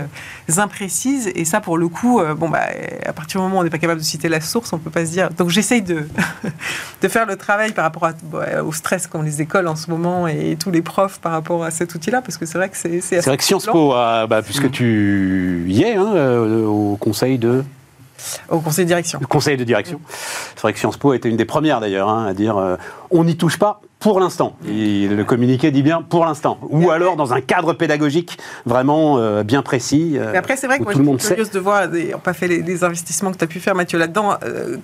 euh, 0.50 0.62
imprécises. 0.62 1.30
Et 1.36 1.44
ça 1.46 1.60
pour 1.60 1.78
le 1.78 1.88
coup 1.90 2.20
euh, 2.22 2.34
bon 2.34 2.48
bah 2.50 2.62
à 3.06 3.14
partir 3.14 3.40
du 3.42 3.44
moment 3.46 3.58
où 3.58 3.62
on 3.62 3.64
n'est 3.64 3.70
pas 3.70 3.78
capable 3.78 4.00
de 4.00 4.06
citer 4.06 4.30
la 4.30 4.40
source 4.42 4.72
on 4.74 4.78
peut 4.78 4.90
pas 4.90 5.06
se 5.06 5.12
dire. 5.12 5.30
Donc 5.32 5.50
j'essaye 5.50 5.82
de 5.82 6.08
de 7.02 7.08
faire 7.08 7.26
le 7.26 7.36
travail 7.36 7.72
par 7.74 7.84
rapport 7.84 8.06
à- 8.06 8.14
bah, 8.24 8.64
au 8.64 8.72
stress 8.72 9.08
qu'ont 9.08 9.22
les 9.22 9.42
écoles 9.42 9.68
en 9.68 9.76
ce 9.76 9.90
moment 9.90 10.28
et 10.28 10.56
tous 10.60 10.72
les 10.72 10.82
profs 10.82 11.20
par 11.20 11.34
rapport 11.34 11.64
à 11.64 11.72
cet 11.72 11.94
outil 11.96 12.12
là 12.12 12.22
parce 12.22 12.38
que 12.38 12.46
c'est 12.46 12.58
vrai 12.58 12.70
que 12.70 12.78
c'est 12.78 13.02
C'est 13.02 13.22
vrai 13.26 13.38
que 13.38 13.44
Sciences 13.44 13.66
Po, 13.66 13.94
a- 13.94 14.28
bah, 14.28 14.42
puisque 14.42 14.72
tu 14.72 15.66
y 15.68 15.84
es 15.84 15.96
hein, 15.96 16.12
euh, 16.16 16.66
au 16.66 16.96
conseil 16.98 17.38
de, 17.38 17.64
au 18.50 18.60
conseil 18.60 18.86
de 18.86 18.90
direction. 18.90 19.20
le 19.20 19.28
conseil 19.28 19.58
de 19.58 19.64
direction, 19.64 20.00
c'est 20.56 20.62
vrai 20.62 20.74
que 20.74 20.80
Sciences 20.80 20.98
Po 20.98 21.14
était 21.14 21.28
une 21.30 21.38
des 21.38 21.46
premières 21.46 21.80
d'ailleurs 21.82 22.08
hein, 22.10 22.26
à 22.28 22.34
dire 22.34 22.56
euh, 22.58 22.78
on 23.10 23.24
n'y 23.24 23.36
touche 23.36 23.58
pas 23.58 23.82
pour 24.02 24.20
l'instant. 24.20 24.56
Et 24.68 25.08
le 25.08 25.24
communiqué 25.24 25.72
dit 25.72 25.84
bien 25.84 26.02
pour 26.02 26.26
l'instant. 26.26 26.58
Ou 26.70 26.82
après- 26.84 26.96
alors 26.96 27.16
dans 27.16 27.34
un 27.34 27.40
cadre 27.40 27.72
pédagogique 27.74 28.38
vraiment 28.66 29.18
euh, 29.20 29.44
bien 29.44 29.62
précis. 29.62 30.18
euh, 30.18 30.32
Mais 30.34 30.38
après, 30.40 30.58
c'est 30.58 30.68
vrai 30.68 30.80
que 30.80 30.84
moi, 30.84 30.92
tout 30.94 31.00
je 31.00 31.10
suis 31.12 31.20
sait. 31.20 31.28
curieuse 31.36 31.52
de 31.52 31.60
voir, 31.60 31.88
des- 31.88 32.14
on 32.14 32.20
pas 32.20 32.34
fait 32.34 32.48
les, 32.48 32.62
les 32.62 32.84
investissements 32.84 33.32
que 33.32 33.38
tu 33.38 33.44
as 33.44 33.48
pu 33.48 33.60
faire, 33.60 33.76
Mathieu, 33.76 33.98
là-dedans. 34.00 34.36
euh, 34.44 34.78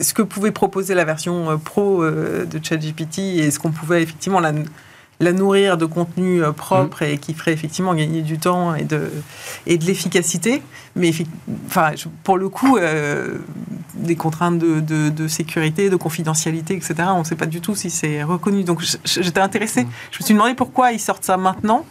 ce 0.00 0.14
que 0.14 0.22
pouvait 0.22 0.52
proposer 0.52 0.94
la 0.94 1.04
version 1.04 1.50
euh, 1.50 1.56
pro 1.56 2.04
de 2.04 2.60
ChatGPT 2.62 3.18
et 3.38 3.50
ce 3.50 3.58
qu'on 3.58 3.70
pouvait 3.72 4.02
effectivement 4.02 4.40
la, 4.40 4.52
la 5.20 5.32
nourrir 5.32 5.76
de 5.76 5.84
contenu 5.84 6.42
euh, 6.42 6.50
propre 6.52 7.02
et 7.02 7.18
qui 7.18 7.34
ferait 7.34 7.52
effectivement 7.52 7.94
gagner 7.94 8.22
du 8.22 8.38
temps 8.38 8.74
et 8.74 8.84
de, 8.84 9.10
et 9.66 9.76
de 9.76 9.84
l'efficacité. 9.84 10.62
Mais 10.96 11.12
enfin, 11.66 11.92
pour 12.24 12.38
le 12.38 12.48
coup, 12.48 12.78
euh, 12.78 13.38
des 13.94 14.16
contraintes 14.16 14.58
de, 14.58 14.80
de- 14.80 15.10
de 15.10 15.28
sécurité, 15.28 15.90
de 15.90 15.96
confidentialité, 15.96 16.74
etc., 16.74 16.94
on 17.14 17.20
ne 17.20 17.24
sait 17.24 17.36
pas 17.36 17.46
du 17.46 17.60
tout 17.60 17.74
si 17.74 17.90
c'est 17.90 18.22
reconnu. 18.22 18.64
Donc 18.64 18.82
j'étais 19.04 19.40
intéressée. 19.40 19.86
Je 20.10 20.18
me 20.20 20.24
suis 20.24 20.34
demandé 20.34 20.54
pourquoi 20.54 20.92
ils 20.92 21.00
sortent 21.00 21.24
ça 21.24 21.36
maintenant 21.36 21.84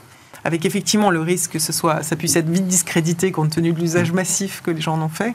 avec 0.43 0.65
effectivement 0.65 1.09
le 1.11 1.19
risque 1.21 1.51
que 1.51 1.59
ce 1.59 1.73
soit, 1.73 2.01
ça 2.01 2.15
puisse 2.15 2.35
être 2.37 2.49
vite 2.49 2.65
discrédité 2.65 3.31
compte 3.31 3.51
tenu 3.51 3.73
de 3.73 3.79
l'usage 3.79 4.11
massif 4.13 4.61
que 4.63 4.71
les 4.71 4.79
gens 4.81 4.95
en 4.95 5.01
ont 5.03 5.09
fait. 5.09 5.33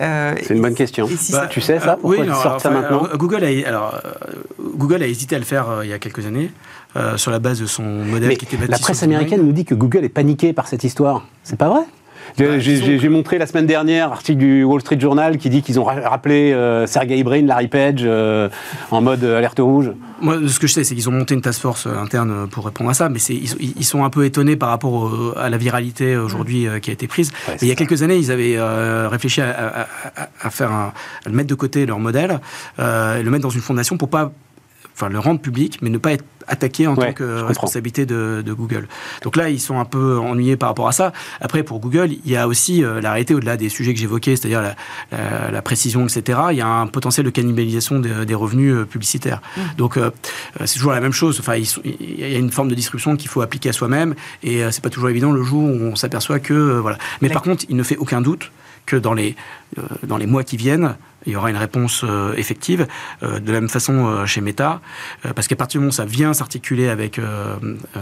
Euh, 0.00 0.34
C'est 0.42 0.54
une 0.54 0.62
bonne 0.62 0.74
question. 0.74 1.06
si 1.06 1.32
Bah, 1.32 1.42
ça- 1.42 1.46
tu 1.48 1.60
sais 1.60 1.78
ça 1.78 1.92
Euh, 1.92 1.96
Pourquoi 2.00 2.16
ils 2.16 2.22
alors, 2.22 2.42
sortent 2.42 2.60
ça 2.60 2.70
enfin, 2.70 2.80
maintenant 2.80 3.04
alors, 3.04 3.18
Google, 3.18 3.44
a, 3.44 3.68
alors, 3.68 4.00
Google 4.58 5.02
a 5.02 5.06
hésité 5.06 5.36
à 5.36 5.38
le 5.38 5.44
faire 5.44 5.68
euh, 5.68 5.84
il 5.84 5.90
y 5.90 5.92
a 5.92 5.98
quelques 5.98 6.24
années 6.24 6.50
euh, 6.96 7.16
sur 7.16 7.30
la 7.30 7.38
base 7.38 7.60
de 7.60 7.66
son 7.66 7.82
modèle 7.82 8.28
Mais 8.28 8.36
qui 8.36 8.44
était 8.46 8.56
bâti 8.56 8.70
la 8.70 8.78
presse 8.78 9.02
américaine 9.02 9.42
nous 9.42 9.52
dit 9.52 9.64
que 9.64 9.74
Google 9.74 10.04
est 10.04 10.08
paniqué 10.08 10.52
par 10.52 10.68
cette 10.68 10.84
histoire. 10.84 11.26
C'est 11.44 11.56
pas 11.58 11.68
vrai? 11.68 11.80
J'ai- 12.38 12.46
Bah, 12.46 12.58
J'ai 12.98 13.08
montré 13.08 13.36
la 13.36 13.46
semaine 13.46 13.66
dernière 13.66 14.12
article 14.12 14.38
du 14.38 14.62
Wall 14.62 14.80
Street 14.80 14.98
Journal 14.98 15.38
qui 15.38 15.50
dit 15.50 15.60
qu'ils 15.60 15.80
ont 15.80 15.84
ra- 15.84 16.08
rappelé 16.08 16.52
euh, 16.52 16.86
Sergey 16.86 17.22
Brin, 17.24 17.42
Larry 17.46 17.66
Page 17.66 18.02
euh, 18.04 18.48
en 18.92 19.00
mode 19.02 19.24
euh, 19.24 19.36
alerte 19.38 19.58
rouge. 19.58 19.90
Moi, 20.20 20.36
ce 20.46 20.60
que 20.60 20.68
je 20.68 20.72
sais, 20.72 20.84
c'est 20.84 20.94
qu'ils 20.94 21.08
ont 21.08 21.12
monté 21.12 21.34
une 21.34 21.40
task 21.42 21.60
force 21.60 21.86
interne 21.88 22.46
pour 22.48 22.64
répondre 22.64 22.88
à 22.90 22.94
ça, 22.94 23.08
mais 23.08 23.18
ils, 23.18 23.48
sont- 23.48 23.56
ils 23.60 23.84
sont 23.84 24.04
un 24.04 24.08
peu 24.10 24.24
étonnés 24.24 24.54
par 24.56 24.68
rapport 24.68 24.92
au- 24.92 25.36
à 25.36 25.50
la 25.50 25.56
viralité 25.58 26.16
aujourd'hui 26.16 26.68
euh, 26.68 26.78
qui 26.78 26.90
a 26.90 26.92
été 26.92 27.08
prise. 27.08 27.32
Ouais, 27.48 27.56
il 27.60 27.66
y 27.68 27.70
a 27.70 27.74
ça. 27.74 27.78
quelques 27.78 28.02
années, 28.02 28.16
ils 28.16 28.30
avaient 28.30 28.56
réfléchi 29.08 29.40
à, 29.40 29.50
à- 29.50 29.80
à- 29.82 30.28
à 30.42 30.50
faire 30.50 30.70
un- 30.70 30.92
à 31.26 31.28
le 31.28 31.34
mettre 31.34 31.48
de 31.50 31.54
côté 31.56 31.84
leur 31.86 31.98
modèle, 31.98 32.38
et 32.78 33.22
le 33.22 33.30
mettre 33.30 33.42
dans 33.42 33.50
une 33.50 33.60
fondation 33.60 33.96
pour 33.98 34.08
pas, 34.08 34.30
enfin, 34.94 35.08
le 35.08 35.18
rendre 35.18 35.40
public, 35.40 35.78
mais 35.82 35.90
ne 35.90 35.98
pas 35.98 36.12
être 36.12 36.24
attaqué 36.48 36.88
en 36.88 36.96
Ouais, 36.96 37.06
tant 37.08 37.12
que 37.12 37.40
responsabilité 37.42 38.04
de, 38.04 38.42
de 38.44 38.52
Google. 38.52 38.88
Donc 39.22 39.36
là, 39.36 39.48
ils 39.48 39.60
sont 39.60 39.78
un 39.78 39.84
peu 39.84 40.18
ennuyés 40.18 40.56
par 40.56 40.68
rapport 40.70 40.88
à 40.88 40.92
ça. 40.92 41.12
Après, 41.40 41.62
pour 41.62 41.78
Google, 41.78 42.10
il 42.24 42.30
y 42.30 42.36
a 42.36 42.48
aussi 42.48 42.82
euh, 42.84 43.00
la 43.00 43.12
réalité 43.12 43.32
au-delà 43.34 43.56
des 43.56 43.68
sujets 43.68 43.94
que 43.94 44.00
j'évoquais, 44.00 44.34
c'est-à-dire 44.34 44.60
la, 44.60 44.74
la- 45.12 45.50
la 45.52 45.62
précision, 45.62 46.04
etc. 46.06 46.38
Il 46.50 46.56
y 46.56 46.60
a 46.60 46.66
un 46.66 46.88
potentiel 46.88 47.24
de 47.24 47.30
cannibalisation 47.30 48.00
des, 48.00 48.26
des 48.26 48.34
revenus 48.34 48.74
euh, 48.74 48.84
publicitaires. 48.84 49.40
Donc 49.78 49.96
euh, 49.96 50.10
euh, 50.60 50.66
c'est 50.66 50.74
toujours 50.78 50.92
la 50.92 51.00
même 51.00 51.12
chose. 51.12 51.38
Enfin, 51.38 51.54
il 51.56 52.20
y 52.20 52.34
a 52.34 52.38
une 52.38 52.50
forme 52.50 52.68
de 52.68 52.74
distribution 52.74 53.16
qu'il 53.16 53.28
faut 53.28 53.40
appliquer 53.40 53.68
à 53.68 53.72
soi-même, 53.72 54.14
et 54.42 54.64
euh, 54.64 54.70
c'est 54.72 54.82
pas 54.82 54.90
toujours 54.90 55.10
évident 55.10 55.30
le 55.30 55.42
jour 55.44 55.62
où 55.62 55.82
on 55.84 55.94
s'aperçoit 55.96 56.40
que 56.40 56.52
voilà. 56.78 56.98
Mais 57.20 57.28
par 57.28 57.42
contre, 57.42 57.64
il 57.68 57.76
ne 57.76 57.82
fait 57.84 57.96
aucun 57.96 58.20
doute 58.20 58.50
que 58.86 58.96
dans 58.96 59.14
les 59.14 59.36
euh, 59.78 59.82
dans 60.02 60.16
les 60.16 60.26
mois 60.26 60.44
qui 60.44 60.56
viennent, 60.56 60.96
il 61.26 61.32
y 61.32 61.36
aura 61.36 61.50
une 61.50 61.56
réponse 61.56 62.02
euh, 62.04 62.34
effective. 62.34 62.86
Euh, 63.22 63.38
de 63.40 63.52
la 63.52 63.60
même 63.60 63.68
façon 63.70 64.26
chez 64.26 64.40
Meta, 64.40 64.80
parce 65.34 65.46
qu'à 65.48 65.56
partir 65.56 65.78
du 65.78 65.82
moment 65.84 65.90
où 65.90 65.92
ça 65.92 66.04
vient 66.04 66.32
s'articuler 66.34 66.88
avec 66.88 67.20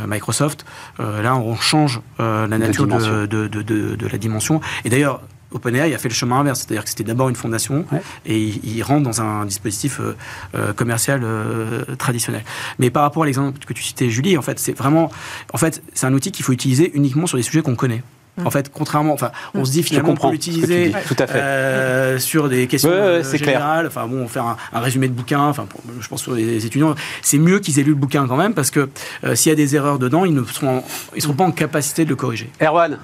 Microsoft, 0.06 0.64
là 0.98 1.36
on 1.36 1.56
change 1.56 2.00
la 2.18 2.46
nature 2.46 2.86
de, 2.86 3.26
de, 3.26 3.48
de, 3.48 3.62
de- 3.62 3.96
de 3.96 4.06
la 4.08 4.18
dimension. 4.18 4.60
Et 4.84 4.90
d'ailleurs. 4.90 5.20
OpenAI 5.52 5.92
a 5.92 5.98
fait 5.98 6.08
le 6.08 6.14
chemin 6.14 6.38
inverse, 6.38 6.60
c'est-à-dire 6.60 6.84
que 6.84 6.90
c'était 6.90 7.02
d'abord 7.02 7.28
une 7.28 7.34
fondation 7.34 7.84
Ouais. 7.90 8.00
et 8.24 8.38
il, 8.40 8.76
il 8.76 8.82
rentre 8.84 9.02
dans 9.02 9.20
un 9.20 9.44
dispositif 9.44 9.98
euh, 9.98 10.14
euh, 10.54 10.72
commercial 10.72 11.22
euh, 11.24 11.82
traditionnel. 11.96 12.44
Mais 12.78 12.90
par 12.90 13.02
rapport 13.02 13.24
à 13.24 13.26
l'exemple 13.26 13.58
que 13.66 13.72
tu 13.72 13.82
citais, 13.82 14.10
Julie, 14.10 14.38
en 14.38 14.42
fait, 14.42 14.60
c'est 14.60 14.78
vraiment, 14.78 15.10
en 15.52 15.58
fait, 15.58 15.82
c'est 15.92 16.06
un 16.06 16.14
outil 16.14 16.30
qu'il 16.30 16.44
faut 16.44 16.52
utiliser 16.52 16.92
uniquement 16.94 17.26
sur 17.26 17.36
des 17.36 17.42
sujets 17.42 17.62
qu'on 17.62 17.74
connaît. 17.74 18.04
En 18.44 18.50
fait, 18.50 18.70
contrairement, 18.72 19.12
enfin, 19.12 19.30
on 19.54 19.64
se 19.64 19.72
dit 19.72 19.82
Je 19.82 19.88
finalement 19.88 20.10
on 20.10 20.12
comprends 20.12 20.28
peut 20.28 20.32
l'utiliser 20.34 20.92
tout 21.06 21.16
à 21.18 21.26
fait. 21.26 21.38
euh, 21.40 22.18
sur 22.18 22.48
des 22.48 22.66
questions 22.68 22.88
Ouais, 22.90 22.96
ouais, 22.96 23.02
euh, 23.02 23.22
clair. 23.22 23.38
générales. 23.38 23.86
Enfin 23.86 24.06
bon, 24.06 24.26
faire 24.28 24.44
un, 24.46 24.56
un 24.72 24.80
résumé 24.80 25.08
de 25.08 25.12
bouquin. 25.12 25.40
Enfin, 25.42 25.66
pour- 25.68 25.82
je 26.00 26.08
pense 26.08 26.22
sur 26.22 26.32
les 26.34 26.64
étudiants, 26.64 26.94
c'est 27.22 27.38
mieux 27.38 27.58
qu'ils 27.58 27.78
aient 27.78 27.82
lu 27.82 27.90
le 27.90 27.96
bouquin 27.96 28.26
quand 28.26 28.36
même 28.36 28.54
parce 28.54 28.70
que 28.70 28.88
euh, 29.24 29.34
s'il 29.34 29.50
y 29.50 29.52
a 29.52 29.56
des 29.56 29.76
erreurs 29.76 29.98
dedans, 29.98 30.24
ils 30.24 30.32
ne 30.34 30.42
seront, 30.44 30.82
ils 31.14 31.20
seront 31.22 31.34
pas 31.34 31.44
en 31.44 31.52
capacité 31.52 32.04
de 32.04 32.10
le 32.10 32.16
corriger. 32.16 32.50
Erwan 32.62 32.98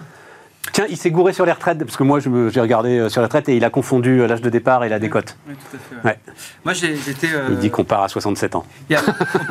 Tiens, 0.73 0.87
il 0.91 0.97
s'est 0.97 1.11
gouré 1.11 1.33
sur 1.33 1.47
les 1.47 1.53
retraites, 1.53 1.79
parce 1.79 1.97
que 1.97 2.03
moi 2.03 2.19
j'ai 2.21 2.61
regardé 2.61 2.99
euh, 2.99 3.09
sur 3.09 3.21
les 3.21 3.27
retraites 3.27 3.49
et 3.49 3.57
il 3.57 3.65
a 3.65 3.71
confondu 3.71 4.21
euh, 4.21 4.27
l'âge 4.27 4.43
de 4.43 4.51
départ 4.51 4.85
et 4.85 4.89
la 4.89 4.99
décote. 4.99 5.37
Oui, 5.49 5.55
tout 5.55 5.77
à 5.77 5.79
fait. 5.79 6.07
ouais. 6.09 6.13
Ouais. 6.27 6.33
Moi, 6.65 6.75
j'étais. 6.75 7.29
euh, 7.33 7.49
Il 7.51 7.59
dit 7.59 7.71
qu'on 7.71 7.85
part 7.85 8.03
à 8.03 8.09
67 8.09 8.55
ans. 8.57 8.65
a- 8.93 8.95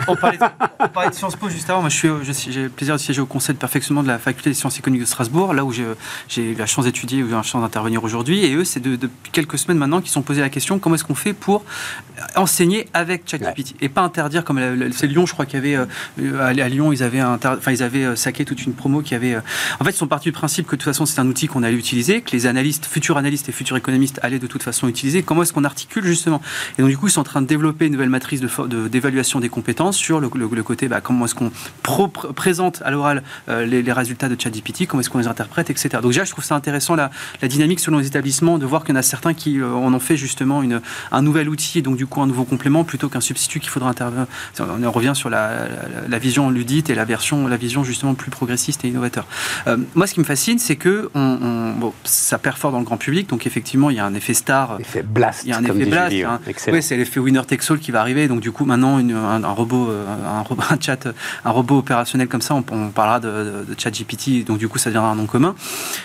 on, 0.07 0.13
on 0.13 0.16
parlait 0.16 0.38
de, 0.38 0.43
on 0.80 0.88
parlait 0.89 1.09
de 1.09 1.16
Sciences 1.16 1.36
Po 1.36 1.49
juste 1.49 1.70
avant. 1.70 1.82
Moi, 1.82 1.89
j'ai 1.89 2.07
le 2.09 2.70
plaisir 2.70 2.95
de 2.95 2.99
siéger 2.99 3.22
au 3.22 3.26
conseil 3.26 3.55
de 3.55 3.59
perfectionnement 3.59 4.03
de 4.03 4.07
la 4.07 4.18
faculté 4.20 4.49
des 4.49 4.53
sciences 4.55 4.78
économiques 4.78 5.01
de 5.03 5.07
Strasbourg, 5.07 5.53
là 5.53 5.63
où 5.66 5.72
j'ai 5.72 5.86
eu 6.51 6.55
la 6.55 6.66
chance 6.66 6.86
d'étudier, 6.86 7.24
où 7.24 7.30
j'ai 7.30 7.36
la 7.36 7.41
chance 7.43 7.61
d'intervenir 7.61 8.03
aujourd'hui. 8.03 8.45
Et 8.45 8.53
eux, 8.55 8.63
c'est 8.63 8.80
de- 8.82 8.95
depuis 8.95 9.32
quelques 9.32 9.57
semaines 9.57 9.78
maintenant 9.78 9.99
qu'ils 9.99 10.09
se 10.09 10.13
sont 10.16 10.22
posé 10.22 10.41
la 10.41 10.49
question 10.49 10.80
comment 10.80 10.95
est-ce 10.95 11.03
qu'on 11.03 11.16
fait 11.16 11.34
pour 11.34 11.63
enseigner 12.36 12.88
avec 12.93 13.24
ChatGPT 13.30 13.76
et 13.82 13.89
pas 13.89 14.01
interdire 14.01 14.43
comme 14.43 14.59
c'est 14.93 15.07
Lyon, 15.07 15.26
je 15.26 15.34
crois 15.34 15.45
qu'il 15.45 15.55
y 15.55 15.76
avait 15.76 15.88
euh, 16.22 16.39
à, 16.41 16.47
à 16.47 16.70
Lyon, 16.70 16.91
ils 16.93 17.03
avaient 17.03 17.22
enfin 17.22 17.72
ils 17.72 17.84
avaient 17.84 18.16
saqué 18.16 18.45
toute 18.45 18.66
une 18.66 18.74
promo 18.74 19.01
qui 19.01 19.16
avait. 19.16 19.36
euh, 19.36 19.41
en 19.80 19.84
fait, 19.84 19.91
ils 19.91 19.95
sont 19.97 20.07
partis 20.07 20.30
du 20.30 20.32
principe 20.34 20.66
que 20.68 20.72
de 20.76 20.82
toute 20.82 20.84
façon 20.86 21.05
c'est 21.06 21.20
un 21.20 21.28
outil 21.28 21.47
qu'on 21.47 21.64
allait 21.64 21.76
utiliser, 21.76 22.22
que 22.22 22.32
les 22.32 22.47
analystes, 22.47 22.86
futurs 22.86 23.18
analystes 23.18 23.49
et 23.49 23.51
futurs 23.51 23.78
économistes 23.78 24.20
allaient 24.22 24.39
de 24.39 24.47
toute 24.47 24.64
façon 24.64 24.88
utiliser. 24.88 25.24
Comment 25.24 25.43
est-ce 25.43 25.53
qu'on 25.53 25.64
articule 25.64 26.06
justement? 26.06 26.41
Et 26.78 26.82
donc, 26.82 26.89
du 26.89 26.97
coup, 26.97 27.08
ils 27.08 27.12
sont 27.12 27.22
en 27.22 27.26
train 27.26 27.41
de 27.41 27.47
développer 27.47 27.86
une 27.86 27.93
nouvelle 27.93 28.10
matrice 28.10 28.41
d'évaluation 28.41 29.39
de, 29.39 29.43
des 29.43 29.49
compétences 29.49 29.97
sur 29.97 30.20
le, 30.20 30.30
côté 30.64 30.88
bah, 30.88 31.01
comment 31.01 31.26
est-ce 31.26 31.36
qu'on 31.36 31.51
présente 32.34 32.82
à 32.84 32.91
l'oral 32.91 33.24
euh, 33.49 33.66
les, 33.66 33.91
résultats 33.91 34.30
de 34.30 34.39
ChatGPT, 34.39 34.88
comment 34.88 35.01
est-ce 35.01 35.10
qu'on 35.10 35.20
les 35.20 35.28
interprète, 35.28 35.70
etc. 35.70 35.89
Donc, 36.01 36.12
déjà, 36.12 36.26
je 36.26 36.32
trouve 36.32 36.43
ça 36.43 36.56
intéressant 36.56 36.95
la, 36.95 37.10
dynamique 37.43 37.80
selon 37.80 37.99
les 37.99 38.08
établissements 38.08 38.58
de 38.58 38.66
voir 38.66 38.84
qu'il 38.84 38.93
y 38.93 38.97
en 38.97 38.99
a 38.99 39.03
certains 39.03 39.34
qui 39.34 39.60
euh, 39.60 39.72
en 39.72 39.93
ont 39.93 39.99
fait 39.99 40.18
justement 40.18 40.64
une, 40.64 40.82
un 41.12 41.22
nouvel 41.22 41.49
outil 41.49 41.80
et 41.80 41.82
donc, 41.82 41.97
du 41.97 42.08
coup, 42.08 42.22
un 42.22 42.28
nouveau 42.28 42.43
complément 42.43 42.84
plutôt 42.84 43.10
qu'un 43.10 43.22
substitut 43.22 43.60
qu'il 43.60 43.70
faudra 43.70 43.89
intervenir. 43.89 44.28
On 44.60 44.91
revient 44.91 45.14
sur 45.16 45.30
la, 45.30 45.68
la, 46.08 46.20
vision 46.20 46.49
ludite 46.49 46.89
et 46.89 46.95
la 46.95 47.06
version, 47.06 47.47
la 47.47 47.58
vision 47.58 47.84
justement 47.84 48.14
plus 48.14 48.32
progressiste 48.32 48.86
et 48.86 48.88
innovateur. 48.88 49.26
Euh, 49.68 49.78
moi, 49.95 50.08
ce 50.08 50.14
qui 50.14 50.20
me 50.20 50.26
fascine, 50.26 50.60
c'est 50.60 50.76
que 50.76 50.95
on, 51.14 51.74
bon, 51.78 51.93
ça 52.04 52.38
perd 52.38 52.58
fort 52.58 52.72
dans 52.72 52.80
le 52.80 52.86
grand 52.86 52.98
public, 52.98 53.30
donc 53.30 53.48
effectivement, 53.48 53.89
il 53.89 53.98
y 53.98 54.00
a 54.00 54.06
un 54.06 54.14
effet 54.14 54.34
star. 54.34 54.78
Effet 54.80 55.04
blast. 55.04 55.43
Il 55.43 55.50
y 55.50 55.54
a 55.54 55.58
un 55.58 55.64
effet 55.64 55.86
blast. 55.86 56.16
Hein. 56.16 56.39
Oui, 56.72 56.82
c'est 56.82 56.98
l'effet 56.98 57.20
winner 57.20 57.41
takes 57.46 57.70
all 57.70 57.80
qui 57.80 57.91
va 57.91 58.02
arriver. 58.02 58.28
Donc 58.28 58.41
du 58.41 58.52
coup, 58.52 58.66
maintenant, 58.66 58.98
un, 58.98 59.48
robot, 59.52 59.89
euh, 59.89 60.06
un, 60.70 60.80
chat, 60.80 61.08
un 61.43 61.52
robot 61.52 61.80
opérationnel 61.80 62.28
comme 62.28 62.41
ça, 62.41 62.56
on, 62.56 62.89
parlera 62.89 63.20
de, 63.20 63.66
de, 63.68 63.76
chat 63.78 63.91
GPT. 63.91 64.46
Donc 64.46 64.58
du 64.58 64.68
coup, 64.68 64.78
ça 64.78 64.89
deviendra 64.89 65.12
un 65.12 65.16
nom 65.16 65.26
commun. 65.26 65.56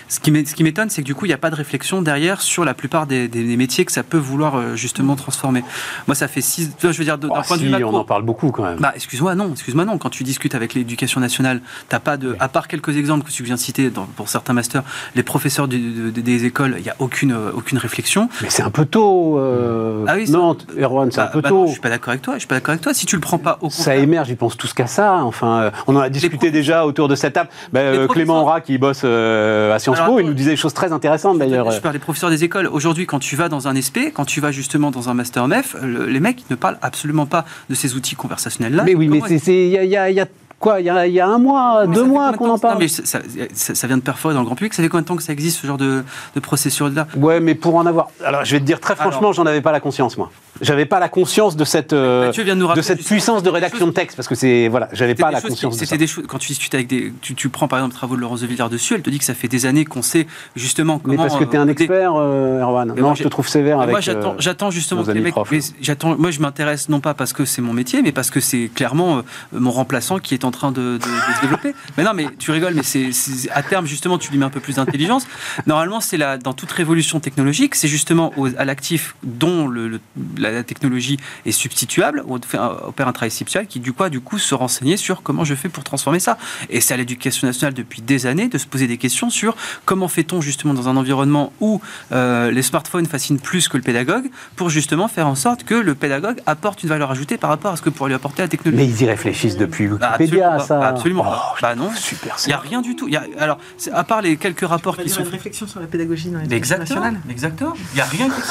Ce 0.07 0.19
qui 0.19 0.31
m'étonne, 0.63 0.89
c'est 0.89 1.01
que 1.01 1.07
du 1.07 1.15
coup, 1.15 1.25
il 1.25 1.29
n'y 1.29 1.33
a 1.33 1.39
pas 1.39 1.49
de 1.49 1.55
réflexion 1.55 2.01
derrière 2.01 2.41
sur 2.41 2.65
la 2.65 2.73
plupart 2.73 3.07
des, 3.07 3.27
métiers 3.57 3.85
que 3.85 3.91
ça 3.91 4.03
peut 4.03 4.17
vouloir 4.17 4.55
euh, 4.55 4.75
justement 4.75 5.15
transformer. 5.15 5.63
Moi, 6.07 6.15
ça 6.15 6.27
fait 6.27 6.41
six. 6.41 6.71
Je 6.81 6.87
veux 6.87 7.03
dire, 7.03 7.17
d'un 7.17 7.29
oh, 7.29 7.41
point 7.45 7.57
de 7.57 7.63
vue 7.63 7.83
on 7.83 7.93
en 7.93 8.05
parle 8.05 8.23
beaucoup 8.23 8.51
quand 8.51 8.63
même. 8.63 8.79
Bah, 8.79 8.93
excuse-moi, 8.95 9.35
non, 9.35 9.51
excuse-moi, 9.51 9.85
non. 9.85 9.97
Quand 9.97 10.09
tu 10.09 10.23
discutes 10.23 10.55
avec 10.55 10.73
l'éducation 10.73 11.19
nationale, 11.19 11.61
t'as 11.89 11.99
pas 11.99 12.17
de, 12.17 12.35
à 12.39 12.47
part 12.47 12.67
quelques 12.67 12.95
exemples 12.97 13.25
que 13.25 13.31
tu 13.31 13.43
viens 13.43 13.55
de 13.55 13.59
citer 13.59 13.89
dans, 13.89 14.05
pour 14.05 14.29
certains 14.29 14.53
masters, 14.53 14.80
les 15.15 15.23
professeurs 15.23 15.67
des 15.67 16.45
écoles, 16.45 16.75
il 16.77 16.83
n'y 16.83 16.89
a 16.89 16.95
aucune, 16.99 17.31
euh, 17.31 17.51
aucune 17.53 17.77
réflexion. 17.77 18.29
Mais 18.41 18.49
c'est 18.49 18.63
un 18.63 18.69
peu 18.69 18.85
tôt. 18.85 19.37
Euh, 19.39 20.05
ah 20.07 20.13
oui, 20.15 20.29
non, 20.29 20.57
Erwan, 20.79 21.11
c'est 21.11 21.21
un 21.21 21.25
bah, 21.25 21.29
peu 21.33 21.41
bah 21.41 21.49
tôt. 21.49 21.67
je 21.67 21.73
suis 21.73 21.81
pas 21.81 21.89
d'accord 21.89 22.09
avec 22.09 22.21
toi. 22.21 22.35
Je 22.35 22.39
suis 22.39 22.47
pas 22.47 22.55
d'accord 22.55 22.71
avec 22.71 22.81
toi. 22.81 22.93
Si 22.93 23.05
tu 23.05 23.15
le 23.15 23.21
prends 23.21 23.37
pas 23.37 23.57
au 23.61 23.69
Ça 23.69 23.95
émerge, 23.95 24.29
ils 24.29 24.37
pensent 24.37 24.57
tous 24.57 24.73
qu'à 24.73 24.87
ça. 24.87 25.15
Enfin, 25.23 25.61
euh, 25.61 25.71
on 25.87 25.95
en 25.95 25.99
a 25.99 26.09
discuté 26.09 26.51
déjà 26.51 26.85
autour 26.85 27.07
de 27.07 27.15
cette 27.15 27.33
table. 27.33 27.49
Bah, 27.71 28.07
Clément 28.07 28.41
Aura, 28.41 28.61
qui 28.61 28.77
bosse 28.77 29.03
à 29.03 29.77
Sciences 29.79 30.01
Po, 30.05 30.19
il 30.19 30.25
nous 30.25 30.33
disait 30.33 30.51
des 30.51 30.57
choses 30.57 30.73
très 30.73 30.91
intéressantes 30.91 31.37
d'ailleurs. 31.37 31.71
Je 31.71 31.79
parle 31.79 31.93
des 31.93 31.99
professeurs 31.99 32.29
des 32.29 32.43
écoles. 32.43 32.67
Aujourd'hui, 32.67 33.05
quand 33.05 33.19
tu 33.19 33.35
vas 33.35 33.49
dans 33.49 33.67
un 33.67 33.75
SP, 33.79 34.11
quand 34.13 34.25
tu 34.25 34.41
vas 34.41 34.51
justement 34.51 34.91
dans 34.91 35.09
un 35.09 35.13
master 35.13 35.47
MEF, 35.47 35.75
les 35.83 36.19
mecs 36.19 36.49
ne 36.49 36.55
parlent 36.55 36.77
absolument 36.81 37.25
pas 37.25 37.45
de 37.69 37.75
ces 37.75 37.95
outils 37.95 38.15
conversationnels 38.15 38.75
là. 38.75 38.83
Mais 38.83 38.95
oui, 38.95 39.07
mais 39.07 39.19
il 39.19 39.67
y 39.67 39.91
y 39.91 40.19
a 40.19 40.25
Quoi, 40.61 40.79
il 40.79 40.85
y, 40.85 40.89
a, 41.19 41.27
un 41.27 41.39
mois, 41.39 41.87
deux 41.87 42.03
mois 42.03 42.33
qu'on 42.33 42.51
en 42.51 42.59
parle 42.59 42.77
mais 42.77 42.87
ça, 42.87 43.87
vient 43.87 43.97
de 43.97 44.03
perforer 44.03 44.35
dans 44.35 44.41
le 44.41 44.45
grand 44.45 44.55
public. 44.55 44.75
Ça 44.75 44.83
fait 44.83 44.89
combien 44.89 45.01
de 45.01 45.07
temps 45.07 45.15
que 45.15 45.23
ça 45.23 45.33
existe, 45.33 45.59
ce 45.59 45.65
genre 45.65 45.79
de, 45.79 46.03
de 46.35 46.39
processus-là 46.39 47.07
Ouais, 47.17 47.39
mais 47.39 47.55
pour 47.55 47.75
en 47.75 47.85
avoir. 47.87 48.09
Alors, 48.23 48.45
je 48.45 48.51
vais 48.51 48.59
te 48.59 48.65
dire 48.65 48.79
très 48.79 48.95
franchement, 48.95 49.33
j'en 49.33 49.47
avais 49.47 49.61
pas 49.61 49.71
la 49.71 49.79
conscience, 49.79 50.19
moi. 50.19 50.29
J'avais 50.61 50.85
pas 50.85 50.99
la 50.99 51.09
conscience 51.09 51.55
de 51.55 51.65
cette, 51.65 51.93
euh, 51.93 52.31
de, 52.31 52.81
cette 52.81 53.03
puissance 53.03 53.41
de 53.41 53.49
rédaction 53.49 53.87
de 53.87 53.91
texte, 53.91 54.15
parce 54.15 54.27
que 54.27 54.35
c'est. 54.35 54.67
Voilà, 54.67 54.89
j'avais 54.93 55.15
pas 55.15 55.31
la 55.31 55.41
conscience 55.41 55.75
C'était 55.75 55.97
des 55.97 56.05
choses. 56.05 56.25
Quand 56.27 56.37
tu 56.37 56.49
discutes 56.49 56.75
avec 56.75 56.85
des. 56.85 57.11
Tu, 57.21 57.49
prends 57.49 57.67
par 57.67 57.79
exemple 57.79 57.93
les 57.93 57.97
travaux 57.97 58.15
de 58.15 58.21
Laurence 58.21 58.41
de 58.41 58.47
Villard 58.47 58.69
dessus, 58.69 58.93
elle 58.93 59.01
te 59.01 59.09
dit 59.09 59.17
que 59.17 59.25
ça 59.25 59.33
fait 59.33 59.47
des 59.47 59.65
années 59.65 59.85
qu'on 59.85 60.03
sait 60.03 60.27
justement 60.55 60.99
comment. 60.99 61.15
Mais 61.15 61.17
parce 61.17 61.39
que 61.39 61.43
tu 61.43 61.55
es 61.55 61.57
un 61.57 61.67
euh, 61.67 61.71
expert, 61.71 62.13
euh, 62.15 62.61
Erwan. 62.61 62.93
Non, 62.95 63.15
je 63.15 63.23
te 63.23 63.27
trouve 63.27 63.47
sévère 63.47 63.79
avec. 63.79 63.91
Moi, 63.91 64.01
j'attends 64.37 64.69
justement 64.69 65.03
que 65.03 65.11
les 65.11 65.21
mecs. 65.21 65.33
J'attends. 65.81 66.15
Moi, 66.15 66.29
je 66.29 66.39
m'intéresse 66.39 66.89
non 66.89 66.99
pas 66.99 67.15
parce 67.15 67.33
que 67.33 67.45
c'est 67.45 67.63
mon 67.63 67.73
métier, 67.73 68.03
mais 68.03 68.11
parce 68.11 68.29
que 68.29 68.39
c'est 68.39 68.69
clairement 68.73 69.23
mon 69.51 69.71
remplaçant 69.71 70.19
qui 70.19 70.35
est 70.35 70.45
en 70.45 70.50
train 70.51 70.71
de 70.71 70.99
se 71.01 71.41
développer. 71.41 71.73
Mais 71.97 72.03
non, 72.03 72.11
mais 72.13 72.27
tu 72.37 72.51
rigoles, 72.51 72.73
mais 72.73 72.83
c'est 72.83 73.11
à 73.51 73.63
terme 73.63 73.85
justement, 73.85 74.17
tu 74.17 74.31
lui 74.31 74.37
mets 74.37 74.45
un 74.45 74.49
peu 74.49 74.59
plus 74.59 74.75
d'intelligence. 74.75 75.25
Normalement, 75.67 75.99
c'est 75.99 76.17
là 76.17 76.37
dans 76.37 76.53
toute 76.53 76.71
révolution 76.71 77.19
technologique, 77.19 77.75
c'est 77.75 77.87
justement 77.87 78.33
à 78.57 78.65
l'actif 78.65 79.15
dont 79.23 79.67
le, 79.67 79.99
la, 80.37 80.63
technologie 80.63 81.17
est 81.45 81.51
substituable, 81.51 82.23
ou 82.27 82.35
opère 82.35 83.07
un 83.07 83.13
travail 83.13 83.31
substituable, 83.31 83.67
qui 83.67 83.79
du 83.79 83.93
coup, 83.93 84.07
du 84.09 84.21
coup, 84.21 84.37
se 84.37 84.55
renseigner 84.55 84.97
sur 84.97 85.23
comment 85.23 85.43
je 85.43 85.55
fais 85.55 85.69
pour 85.69 85.83
transformer 85.83 86.19
ça. 86.19 86.37
Et 86.69 86.81
c'est 86.81 86.93
à 86.93 86.97
l'éducation 86.97 87.47
nationale 87.47 87.73
depuis 87.73 88.01
des 88.01 88.25
années 88.25 88.47
de 88.47 88.57
se 88.57 88.65
poser 88.65 88.87
des 88.87 88.97
questions 88.97 89.29
sur 89.29 89.55
comment 89.85 90.07
fait-on 90.07 90.41
justement 90.41 90.73
dans 90.73 90.89
un 90.89 90.97
environnement 90.97 91.53
où 91.59 91.81
euh, 92.11 92.51
les 92.51 92.61
smartphones 92.61 93.05
fascinent 93.05 93.39
plus 93.39 93.67
que 93.67 93.77
le 93.77 93.83
pédagogue, 93.83 94.29
pour 94.55 94.69
justement 94.69 95.07
faire 95.07 95.27
en 95.27 95.35
sorte 95.35 95.63
que 95.63 95.75
le 95.75 95.95
pédagogue 95.95 96.39
apporte 96.45 96.83
une 96.83 96.89
valeur 96.89 97.11
ajoutée 97.11 97.37
par 97.37 97.49
rapport 97.49 97.73
à 97.73 97.75
ce 97.75 97.81
que 97.81 97.89
pourrait 97.89 98.09
lui 98.09 98.15
apporter 98.15 98.41
la 98.41 98.47
technologie. 98.47 98.83
Mais 98.83 98.89
ils 98.89 99.01
y 99.01 99.05
réfléchissent 99.05 99.57
depuis 99.57 99.87
bah, 99.87 100.17
Ça. 100.59 100.87
absolument 100.87 101.25
oh, 101.27 101.55
bah 101.61 101.75
non, 101.75 101.91
super. 101.95 102.35
Il 102.45 102.47
n'y 102.47 102.53
a 102.53 102.59
rien 102.59 102.81
du 102.81 102.95
tout. 102.95 103.07
Y 103.07 103.17
a, 103.17 103.23
alors, 103.39 103.57
à 103.93 104.03
part 104.03 104.21
les 104.21 104.37
quelques 104.37 104.67
rapports 104.67 104.97
qui 104.97 105.09
sont. 105.09 105.23
Une 105.23 105.29
réflexion 105.29 105.67
sur 105.67 105.79
la 105.79 105.87
pédagogie 105.87 106.29
dans 106.29 106.39
les 106.39 106.59
nationale. 106.59 107.19
Exactement. 107.29 107.73
Il 107.93 107.95
n'y 107.95 108.01
a 108.01 108.05
rien 108.05 108.29
qui 108.29 108.41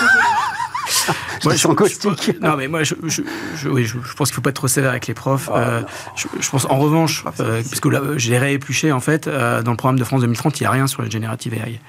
moi, 1.45 1.55
je, 1.55 1.67
caustique. 1.69 2.41
non, 2.41 2.57
mais 2.57 2.69
moi, 2.69 2.83
je, 2.83 2.95
je, 3.05 3.69
oui, 3.69 3.85
je, 3.85 3.97
pense 4.15 4.29
qu'il 4.29 4.33
ne 4.33 4.37
faut 4.37 4.41
pas 4.41 4.51
être 4.51 4.57
trop 4.57 4.69
sévère 4.69 4.91
avec 4.91 5.07
les 5.07 5.15
profs. 5.15 5.49
Ah, 5.53 5.59
euh, 5.59 5.83
je, 6.17 6.51
pense, 6.51 6.67
en 6.67 6.79
revanche, 6.79 7.25
euh, 7.41 7.63
parce 7.63 7.81
que 7.81 7.89
là, 7.89 8.01
j'ai 8.17 8.39
réépluché, 8.39 8.93
en 8.93 9.01
fait, 9.01 9.27
euh, 9.27 9.63
dans 9.63 9.71
le 9.71 9.77
programme 9.77 9.99
de 9.99 10.05
France 10.05 10.21
2030, 10.21 10.61
il 10.61 10.63
n'y 10.65 10.67
a 10.67 10.71
rien 10.71 10.87
sur 10.87 11.03
la 11.03 11.09
générative 11.09 11.55
AI. 11.55 11.81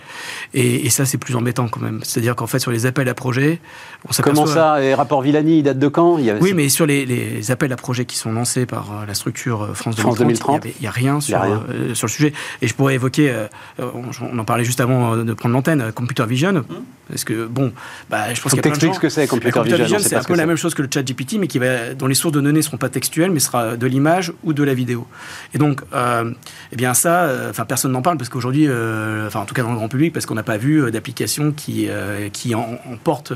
Et, 0.54 0.86
et 0.86 0.90
ça, 0.90 1.06
c'est 1.06 1.18
plus 1.18 1.36
embêtant 1.36 1.68
quand 1.68 1.82
même. 1.82 2.02
C'est-à-dire 2.04 2.36
qu'en 2.36 2.48
fait, 2.48 2.60
sur 2.60 2.72
les 2.72 2.86
appels 2.86 3.10
à 3.10 3.14
projets, 3.14 3.60
on 4.08 4.22
Comment 4.22 4.46
ça 4.46 4.80
Les 4.80 4.94
rapports 4.94 5.22
Villani, 5.22 5.60
ils 5.60 5.64
datent 5.64 5.80
de 5.80 5.88
quand? 5.88 6.18
Il 6.18 6.26
y 6.26 6.32
Oui, 6.32 6.54
mais 6.54 6.70
sur 6.70 6.86
les, 6.86 7.06
les, 7.06 7.52
appels 7.52 7.72
à 7.74 7.76
projets 7.76 8.06
qui 8.06 8.18
sont 8.18 8.32
lancés 8.32 8.66
par 8.66 9.06
la 9.08 9.14
structure 9.14 9.70
France 9.76 9.96
2030, 9.96 10.66
il 10.66 10.74
n'y 10.82 10.88
a, 10.88 10.92
rien, 10.92 11.20
sur, 11.20 11.40
sur 11.94 12.08
le 12.08 12.12
sujet. 12.12 12.34
Et 12.62 12.68
je 12.68 12.74
pourrais 12.74 12.96
évoquer, 12.96 13.34
on, 13.80 14.40
en 14.40 14.46
parlait 14.46 14.64
juste 14.64 14.82
avant 14.82 15.18
de 15.18 15.34
prendre 15.34 15.54
l'antenne, 15.54 15.92
Computer 15.94 16.26
Vision. 16.26 16.56
Hum. 16.56 16.66
Parce 17.12 17.26
que, 17.26 17.46
bon, 17.46 17.74
bah, 18.10 18.34
je 18.34 18.42
pense 18.42 18.54
qu'il 18.54 18.58
y 18.58 18.60
a 18.60 18.72
plein 18.72 18.90
de 18.90 18.94
ce 18.94 19.00
que 19.00 19.10
c'est, 19.10 19.28
Computer, 19.28 19.62
Vision. 19.76 20.00
c'est 20.00 20.16
un 20.16 20.24
peu 20.24 20.36
la 20.36 20.46
même 20.46 20.56
chose 20.56 20.74
que 20.74 20.82
le 20.82 20.90
chat 20.92 21.04
GPT, 21.04 21.34
mais 21.40 21.48
qui 21.48 21.60
va, 21.60 21.94
dont 21.94 22.08
les 22.08 22.16
sources 22.16 22.34
de 22.34 22.40
données 22.40 22.58
ne 22.58 22.62
seront 22.62 22.78
pas 22.78 22.90
textuelles, 22.90 23.32
mais 23.32 23.40
sera 23.40 23.76
de 23.76 23.88
l'image 23.88 24.32
ou 24.44 24.54
de 24.54 24.64
la 24.64 24.74
vidéo. 24.74 25.06
Et 25.54 25.58
donc, 25.58 25.82
euh, 25.94 26.32
eh 26.72 26.76
bien 26.76 26.94
ça, 26.94 27.24
euh, 27.24 27.50
enfin, 27.50 27.66
personne 27.66 27.92
n'en 27.92 28.02
parle 28.02 28.18
parce 28.18 28.30
qu'aujourd'hui, 28.30 28.68
euh, 28.68 29.28
enfin, 29.28 29.42
en 29.42 29.46
tout 29.46 29.54
cas 29.54 29.64
dans 29.64 29.72
le 29.72 29.76
grand 29.76 29.90
public, 29.90 30.14
parce 30.14 30.26
qu'on 30.26 30.36
n'a 30.36 30.44
pas 30.44 30.58
vu 30.58 30.90
d'application 30.92 31.52
qui, 31.52 31.90
qui 32.32 32.56
emporte 32.56 33.34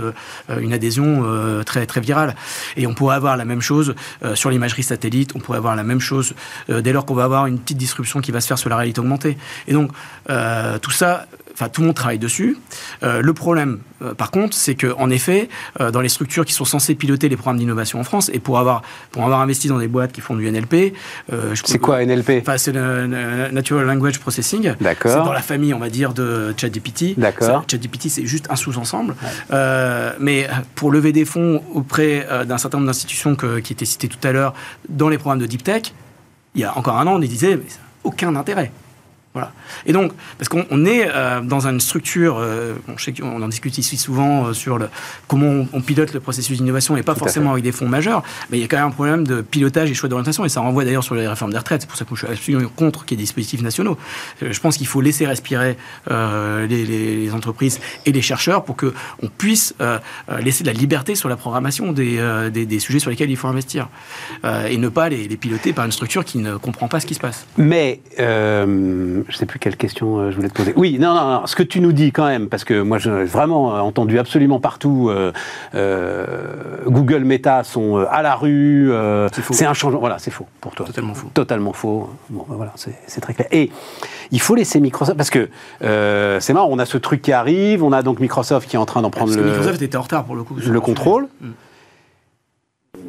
une 0.59 0.73
adhésion 0.73 1.23
très, 1.65 1.85
très 1.85 2.01
virale. 2.01 2.35
Et 2.77 2.87
on 2.87 2.93
pourrait 2.93 3.15
avoir 3.15 3.37
la 3.37 3.45
même 3.45 3.61
chose 3.61 3.95
sur 4.33 4.49
l'imagerie 4.49 4.83
satellite, 4.83 5.31
on 5.35 5.39
pourrait 5.39 5.57
avoir 5.57 5.75
la 5.75 5.83
même 5.83 5.99
chose 5.99 6.33
dès 6.69 6.93
lors 6.93 7.05
qu'on 7.05 7.15
va 7.15 7.23
avoir 7.23 7.45
une 7.45 7.59
petite 7.59 7.77
disruption 7.77 8.21
qui 8.21 8.31
va 8.31 8.41
se 8.41 8.47
faire 8.47 8.57
sur 8.57 8.69
la 8.69 8.77
réalité 8.77 8.99
augmentée. 8.99 9.37
Et 9.67 9.73
donc, 9.73 9.91
tout 10.81 10.91
ça, 10.91 11.27
enfin, 11.55 11.69
tout 11.69 11.81
le 11.81 11.87
monde 11.87 11.95
travaille 11.95 12.19
dessus. 12.19 12.57
le 13.01 13.33
problème, 13.33 13.79
par 14.17 14.29
contre, 14.31 14.55
c'est 14.55 14.75
qu'en 14.75 15.09
effet, 15.09 15.49
euh, 15.79 15.91
dans 15.91 16.01
les 16.01 16.09
structures 16.09 16.45
qui 16.45 16.53
sont 16.53 16.65
censées 16.65 16.95
piloter 16.95 17.29
les 17.29 17.35
programmes 17.35 17.57
d'innovation 17.57 17.99
en 17.99 18.03
France. 18.03 18.29
Et 18.33 18.39
pour 18.39 18.59
avoir, 18.59 18.81
pour 19.11 19.23
avoir 19.23 19.41
investi 19.41 19.67
dans 19.67 19.79
des 19.79 19.87
boîtes 19.87 20.11
qui 20.11 20.21
font 20.21 20.35
du 20.35 20.49
NLP. 20.49 20.93
Euh, 21.31 21.55
c'est 21.63 21.79
quoi 21.79 22.03
NLP 22.05 22.41
enfin, 22.41 22.57
C'est 22.57 22.71
le, 22.71 23.07
Natural 23.51 23.85
Language 23.85 24.19
Processing. 24.19 24.73
D'accord. 24.79 25.11
C'est 25.11 25.17
dans 25.17 25.33
la 25.33 25.41
famille, 25.41 25.73
on 25.73 25.79
va 25.79 25.89
dire, 25.89 26.13
de 26.13 26.53
ChatGPT. 26.57 27.17
D'accord. 27.17 27.63
ChatGPT, 27.69 28.09
c'est 28.09 28.25
juste 28.25 28.47
un 28.49 28.55
sous-ensemble. 28.55 29.15
Euh, 29.51 30.13
mais 30.19 30.47
pour 30.75 30.91
lever 30.91 31.11
des 31.11 31.25
fonds 31.25 31.63
auprès 31.73 32.27
d'un 32.45 32.57
certain 32.57 32.77
nombre 32.77 32.87
d'institutions 32.87 33.35
qui 33.35 33.73
étaient 33.73 33.85
citées 33.85 34.07
tout 34.07 34.25
à 34.27 34.31
l'heure 34.31 34.53
dans 34.89 35.09
les 35.09 35.17
programmes 35.17 35.39
de 35.39 35.45
Deep 35.45 35.63
Tech, 35.63 35.93
il 36.53 36.61
y 36.61 36.63
a 36.63 36.77
encore 36.77 36.97
un 36.97 37.07
an, 37.07 37.15
on 37.15 37.19
disait, 37.19 37.57
mais 37.57 37.65
aucun 38.03 38.35
intérêt. 38.35 38.71
Voilà. 39.35 39.51
Et 39.85 39.91
donc, 39.91 40.13
parce 40.37 40.47
qu'on 40.47 40.85
est 40.85 41.09
euh, 41.13 41.41
dans 41.41 41.67
une 41.67 41.81
structure, 41.81 42.37
euh, 42.39 42.75
je 42.95 43.03
sais 43.03 43.11
qu'on 43.11 43.41
en 43.41 43.47
discute 43.49 43.77
ici 43.77 43.97
souvent 43.97 44.45
euh, 44.45 44.53
sur 44.53 44.77
le, 44.77 44.87
comment 45.27 45.67
on, 45.73 45.81
pilote 45.81 46.13
le 46.13 46.21
processus 46.21 46.57
d'innovation 46.57 46.95
et 46.95 47.03
pas 47.03 47.15
forcément 47.15 47.51
avec 47.51 47.65
des 47.65 47.73
fonds 47.73 47.89
majeurs, 47.89 48.23
mais 48.49 48.57
il 48.57 48.61
y 48.61 48.63
a 48.63 48.69
quand 48.69 48.77
même 48.77 48.87
un 48.87 48.91
problème 48.91 49.27
de 49.27 49.41
pilotage 49.41 49.91
et 49.91 49.93
choix 49.93 50.07
d'orientation 50.07 50.45
et 50.45 50.49
ça 50.49 50.61
renvoie 50.61 50.85
d'ailleurs 50.85 51.03
sur 51.03 51.15
les 51.15 51.27
réformes 51.27 51.51
des 51.51 51.57
retraites. 51.57 51.81
C'est 51.81 51.87
pour 51.87 51.97
ça 51.97 52.05
que 52.05 52.15
je 52.15 52.25
suis 52.25 52.33
absolument 52.33 52.69
contre 52.77 53.03
qu'il 53.03 53.17
y 53.17 53.19
ait 53.19 53.23
des 53.23 53.23
dispositifs 53.23 53.61
nationaux. 53.61 53.97
Je 54.41 54.57
pense 54.61 54.77
qu'il 54.77 54.87
faut 54.87 55.01
laisser 55.01 55.27
respirer 55.27 55.75
les, 56.09 57.29
entreprises 57.33 57.81
et 58.05 58.13
les 58.13 58.21
chercheurs 58.21 58.63
pour 58.63 58.77
qu'on 58.77 59.27
puisse 59.37 59.75
laisser 60.41 60.63
de 60.63 60.69
la 60.69 60.73
liberté 60.73 61.15
sur 61.15 61.27
la 61.27 61.35
programmation 61.35 61.91
des, 61.91 62.21
des, 62.51 62.79
sujets 62.79 62.99
sur 62.99 63.09
lesquels 63.09 63.29
il 63.29 63.37
faut 63.37 63.49
investir 63.49 63.89
et 64.45 64.77
ne 64.77 64.87
pas 64.87 65.09
les, 65.09 65.27
les, 65.27 65.37
piloter 65.37 65.73
par 65.73 65.85
une 65.85 65.91
structure 65.91 66.23
qui 66.23 66.37
ne 66.37 66.55
comprend 66.55 66.87
pas 66.87 67.01
ce 67.01 67.05
qui 67.05 67.15
se 67.15 67.19
passe. 67.19 67.45
Mais 67.57 67.99
je 69.27 69.33
ne 69.33 69.37
sais 69.37 69.45
plus 69.45 69.59
quelle 69.59 69.77
question 69.77 70.17
euh, 70.17 70.31
je 70.31 70.35
voulais 70.35 70.49
te 70.49 70.53
poser. 70.53 70.73
Oui, 70.75 70.97
non, 70.99 71.13
non, 71.13 71.27
non, 71.29 71.47
ce 71.47 71.55
que 71.55 71.63
tu 71.63 71.81
nous 71.81 71.93
dis 71.93 72.11
quand 72.11 72.25
même, 72.25 72.47
parce 72.47 72.63
que 72.63 72.81
moi 72.81 72.97
j'ai 72.97 73.23
vraiment 73.23 73.73
entendu 73.83 74.19
absolument 74.19 74.59
partout, 74.59 75.09
euh, 75.09 75.31
euh, 75.73 76.77
Google 76.85 77.23
Meta 77.23 77.63
sont 77.63 77.97
à 77.97 78.21
la 78.21 78.35
rue, 78.35 78.91
c'est 79.51 79.65
un 79.65 79.73
changement, 79.73 79.99
voilà, 79.99 80.19
c'est 80.19 80.31
faux 80.31 80.45
pour 80.61 80.75
toi. 80.75 80.85
Totalement 80.85 81.13
faux. 81.13 81.29
Totalement 81.33 81.73
faux. 81.73 82.09
Bon, 82.29 82.45
ben 82.47 82.55
voilà, 82.55 82.73
c'est 82.75 83.21
très 83.21 83.33
clair. 83.33 83.47
Et 83.51 83.71
il 84.31 84.41
faut 84.41 84.55
laisser 84.55 84.79
Microsoft, 84.79 85.17
parce 85.17 85.29
que 85.29 85.49
c'est 85.79 86.53
marrant, 86.53 86.69
on 86.69 86.79
a 86.79 86.85
ce 86.85 86.97
truc 86.97 87.21
qui 87.21 87.31
arrive, 87.31 87.83
on 87.83 87.91
a 87.91 88.03
donc 88.03 88.19
Microsoft 88.19 88.69
qui 88.69 88.75
est 88.75 88.79
en 88.79 88.85
train 88.85 89.01
d'en 89.01 89.09
prendre 89.09 89.35
le. 89.35 89.43
Microsoft 89.43 89.81
était 89.81 89.97
en 89.97 90.01
retard 90.01 90.25
pour 90.25 90.35
le 90.35 90.43
coup. 90.43 90.55
Le 90.55 90.81
contrôle. 90.81 91.27
Mm. 91.41 91.49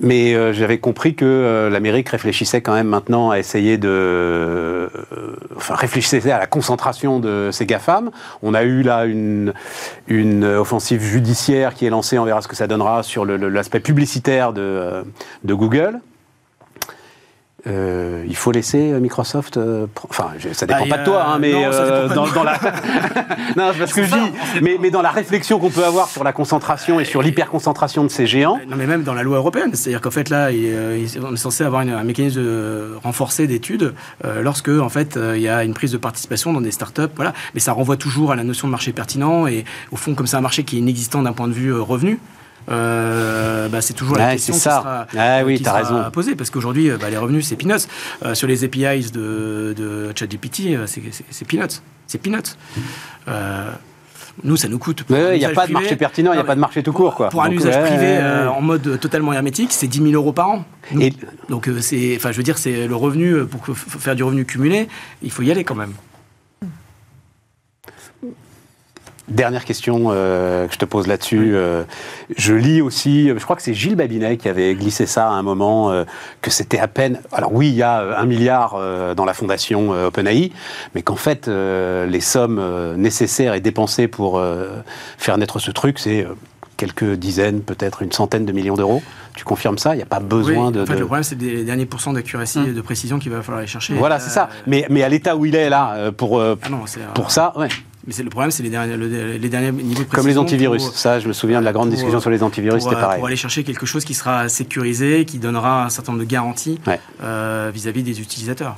Mais 0.00 0.34
euh, 0.34 0.52
j'avais 0.52 0.78
compris 0.78 1.14
que 1.14 1.24
euh, 1.24 1.70
l'Amérique 1.70 2.08
réfléchissait 2.08 2.60
quand 2.60 2.74
même 2.74 2.88
maintenant 2.88 3.30
à 3.30 3.38
essayer 3.38 3.78
de, 3.78 3.88
euh, 3.88 4.88
enfin 5.56 5.74
réfléchissait 5.74 6.30
à 6.30 6.38
la 6.38 6.46
concentration 6.46 7.18
de 7.18 7.50
ces 7.52 7.66
GAFAM. 7.66 8.10
On 8.42 8.54
a 8.54 8.62
eu 8.62 8.82
là 8.82 9.06
une, 9.06 9.52
offensive 10.44 11.02
judiciaire 11.02 11.74
qui 11.74 11.86
est 11.86 11.90
lancée, 11.90 12.18
on 12.18 12.24
verra 12.24 12.42
ce 12.42 12.48
que 12.48 12.56
ça 12.56 12.66
donnera 12.66 13.02
sur 13.02 13.24
l'aspect 13.24 13.80
publicitaire 13.80 14.52
de, 14.52 14.60
euh, 14.62 15.02
de 15.44 15.54
Google. 15.54 16.00
Euh, 17.66 18.24
il 18.28 18.36
faut 18.36 18.52
laisser 18.52 18.92
euh, 18.92 19.00
Microsoft. 19.00 19.56
euh, 19.56 19.86
enfin, 20.08 20.28
ça 20.52 20.66
dépend 20.66 20.86
Bah, 20.86 20.96
pas 20.96 20.98
de 20.98 21.04
toi, 21.04 21.24
hein, 21.28 21.38
mais 21.40 21.52
non, 21.52 21.62
euh, 21.64 22.08
dans, 22.08 22.24
la. 22.44 22.52
non, 23.56 23.70
c'est 23.72 23.78
parce 23.78 23.92
que 23.92 24.04
je 24.04 24.10
dis. 24.12 24.32
Mais, 24.62 24.76
mais 24.80 24.90
dans 24.90 25.02
la 25.02 25.10
réflexion 25.10 25.58
qu'on 25.58 25.70
peut 25.70 25.84
avoir 25.84 26.08
sur 26.08 26.22
la 26.22 26.32
concentration 26.32 27.00
et 27.00 27.04
sur 27.04 27.22
l'hyperconcentration 27.22 28.04
de 28.04 28.08
ces 28.08 28.26
géants. 28.26 28.58
Non, 28.68 28.76
mais 28.76 28.86
même 28.86 29.02
dans 29.02 29.14
la 29.14 29.22
loi 29.24 29.38
européenne. 29.38 29.70
C'est-à-dire 29.74 30.00
qu'en 30.00 30.10
fait, 30.12 30.28
là, 30.30 30.52
il, 30.52 30.58
il- 30.64 31.20
on 31.24 31.32
est 31.34 31.36
censé 31.36 31.64
avoir 31.64 31.82
une- 31.82 31.90
un 31.90 32.04
mécanisme 32.04 32.40
renforcé 33.02 33.46
d'études 33.46 33.94
lorsque, 34.40 34.68
en 34.68 34.88
fait, 34.88 35.18
il 35.34 35.40
y 35.40 35.48
a 35.48 35.64
une 35.64 35.74
prise 35.74 35.92
de 35.92 35.98
participation 35.98 36.52
dans 36.52 36.60
des 36.60 36.70
startups. 36.70 37.02
Voilà. 37.16 37.32
Mais 37.54 37.60
ça 37.60 37.72
renvoie 37.72 37.96
toujours 37.96 38.30
à 38.32 38.36
la 38.36 38.44
notion 38.44 38.68
de 38.68 38.70
marché 38.72 38.92
pertinent. 38.92 39.46
Et 39.46 39.64
au 39.90 39.96
fond, 39.96 40.14
comme 40.14 40.26
c'est 40.26 40.36
un 40.36 40.40
marché 40.40 40.62
qui 40.64 40.76
est 40.76 40.80
inexistant 40.80 41.22
d'un 41.22 41.32
point 41.32 41.48
de 41.48 41.52
vue 41.52 41.72
revenu, 41.74 42.20
bah, 42.68 43.80
c'est 43.80 43.94
toujours 43.94 44.16
la 44.16 44.26
Ouais, 44.26 44.32
question 44.32 44.54
qui 44.54 44.60
sera, 44.60 45.06
Ah 45.16 45.44
oui, 45.44 45.56
qui 45.56 45.62
t'as 45.62 45.70
sera 45.82 45.98
raison. 45.98 46.10
posée. 46.10 46.34
Parce 46.34 46.50
qu'aujourd'hui, 46.50 46.90
euh, 46.90 46.98
bah, 47.00 47.10
les 47.10 47.16
revenus, 47.16 47.46
c'est 47.46 47.56
peanuts. 47.56 47.86
Euh, 48.24 48.34
sur 48.34 48.46
les 48.48 48.64
APIs 48.64 49.10
de, 49.12 49.74
de 49.76 50.12
ChatGPT, 50.14 50.74
euh, 50.74 50.86
c'est- 50.86 51.44
peanuts. 51.46 51.80
C'est 52.06 52.18
peanuts. 52.18 52.56
Euh, 53.28 53.70
nous, 54.44 54.56
ça 54.56 54.68
nous 54.68 54.78
coûte. 54.78 55.04
Ouais, 55.08 55.36
il 55.36 55.38
n'y 55.38 55.44
a 55.46 55.50
pas 55.50 55.66
de 55.66 55.72
marché 55.72 55.96
pertinent, 55.96 56.32
il 56.32 56.36
n'y 56.36 56.40
a 56.42 56.44
pas 56.44 56.54
de 56.54 56.60
marché 56.60 56.82
tout 56.82 56.92
court. 56.92 57.14
Quoi. 57.14 57.30
Pour 57.30 57.42
un 57.42 57.48
Donc, 57.48 57.56
usage 57.58 57.74
ouais, 57.76 57.82
privé 57.82 58.06
ouais, 58.06 58.18
euh, 58.20 58.48
en 58.50 58.60
mode 58.60 59.00
totalement 59.00 59.32
hermétique, 59.32 59.72
c'est 59.72 59.86
10 59.86 59.98
000 60.02 60.10
euros 60.12 60.32
par 60.32 60.50
an. 60.50 60.64
Nous. 60.92 61.00
Et- 61.02 61.12
Donc 61.48 61.68
euh, 61.68 61.80
c'est, 61.80 62.14
enfin, 62.16 62.32
je 62.32 62.36
veux 62.36 62.42
dire, 62.42 62.58
c'est 62.58 62.86
le 62.86 62.94
revenu 62.94 63.30
euh, 63.32 63.44
pour 63.46 63.64
faire 63.76 64.14
du 64.14 64.22
revenu 64.22 64.44
cumulé, 64.44 64.88
il 65.22 65.30
faut 65.30 65.42
y 65.42 65.50
aller 65.50 65.64
quand 65.64 65.74
même. 65.74 65.92
Dernière 69.28 69.64
question 69.64 70.04
euh, 70.10 70.68
que 70.68 70.74
je 70.74 70.78
te 70.78 70.84
pose 70.84 71.08
là-dessus. 71.08 71.56
euh, 71.56 71.82
je 72.36 72.54
lis 72.54 72.80
aussi, 72.80 73.28
je 73.28 73.42
crois 73.42 73.56
que 73.56 73.62
c'est 73.62 73.74
Gilles 73.74 73.96
Babinet 73.96 74.36
qui 74.36 74.48
avait 74.48 74.72
glissé 74.76 75.04
ça 75.06 75.26
à 75.28 75.32
un 75.32 75.42
moment, 75.42 75.90
euh, 75.90 76.04
que 76.42 76.50
c'était 76.50 76.78
à 76.78 76.86
peine. 76.86 77.20
Alors 77.32 77.52
oui, 77.52 77.68
il 77.68 77.74
y 77.74 77.82
a 77.82 78.00
euh, 78.02 78.14
un 78.16 78.24
milliard 78.24 78.74
euh, 78.76 79.14
dans 79.16 79.24
la 79.24 79.34
fondation 79.34 79.92
euh, 79.92 80.06
OpenAI, 80.06 80.52
mais 80.94 81.02
qu'en 81.02 81.16
fait, 81.16 81.48
euh, 81.48 82.06
les 82.06 82.20
sommes 82.20 82.58
euh, 82.60 82.94
nécessaires 82.96 83.54
et 83.54 83.60
dépensées 83.60 84.06
pour 84.06 84.38
euh, 84.38 84.68
faire 85.18 85.36
naître 85.38 85.58
ce 85.58 85.72
truc, 85.72 85.98
c'est 85.98 86.24
euh, 86.24 86.28
quelques 86.76 87.14
dizaines, 87.14 87.62
peut-être 87.62 88.02
une 88.02 88.12
centaine 88.12 88.46
de 88.46 88.52
millions 88.52 88.76
d'euros. 88.76 89.02
Tu 89.34 89.44
confirmes 89.44 89.76
ça? 89.78 89.94
Il 89.94 89.96
n'y 89.96 90.02
a 90.04 90.06
pas 90.06 90.20
besoin 90.20 90.66
Oui, 90.68 90.72
de. 90.72 90.82
en 90.82 90.86
fait, 90.86 90.94
de- 90.94 90.98
le 91.00 91.04
problème, 91.06 91.24
c'est 91.24 91.34
des 91.36 91.64
derniers 91.64 91.86
pourcents 91.86 92.12
d'accuracy 92.12 92.60
et 92.68 92.72
de 92.72 92.80
précision 92.80 93.18
qu'il 93.18 93.32
va 93.32 93.42
falloir 93.42 93.58
aller 93.58 93.66
chercher. 93.66 93.94
Voilà, 93.94 94.20
c'est 94.20 94.30
ça. 94.30 94.44
Euh, 94.52 94.62
Mais, 94.68 94.86
mais 94.88 95.02
à 95.02 95.08
l'état 95.08 95.36
où 95.36 95.44
il 95.46 95.56
est 95.56 95.68
là, 95.68 95.94
euh, 95.94 96.12
pour, 96.12 96.38
euh, 96.38 96.54
ah 96.62 96.68
non, 96.68 96.82
euh, 96.96 97.00
pour 97.14 97.32
ça, 97.32 97.52
ouais. 97.56 97.68
Mais 98.06 98.14
le 98.22 98.30
problème, 98.30 98.50
c'est 98.52 98.62
les 98.62 98.70
derniers, 98.70 98.96
le- 98.96 99.32
les 99.36 99.48
derniers 99.48 99.72
niveaux 99.72 100.04
de 100.04 100.08
comme 100.08 100.26
les 100.28 100.38
antivirus. 100.38 100.84
pour- 100.84 100.94
Ça, 100.96 101.18
je 101.18 101.26
me 101.26 101.32
souviens 101.32 101.58
de 101.60 101.64
la 101.64 101.72
grande 101.72 101.88
pour, 101.88 101.96
discussion 101.96 102.20
sur 102.20 102.30
les 102.30 102.42
antivirus, 102.42 102.82
c'était 102.84 102.94
euh, 102.94 103.00
pareil. 103.00 103.18
Pour 103.18 103.26
aller 103.26 103.34
chercher 103.36 103.64
quelque 103.64 103.84
chose 103.86 104.04
qui 104.04 104.14
sera 104.14 104.48
sécurisé, 104.48 105.24
qui 105.24 105.38
donnera 105.38 105.84
un 105.84 105.88
certain 105.88 106.12
nombre 106.12 106.24
de 106.24 106.28
garanties 106.30 106.78
Ouais. 106.86 107.00
euh, 107.22 107.70
vis-à-vis 107.74 108.04
des 108.04 108.20
utilisateurs. 108.20 108.76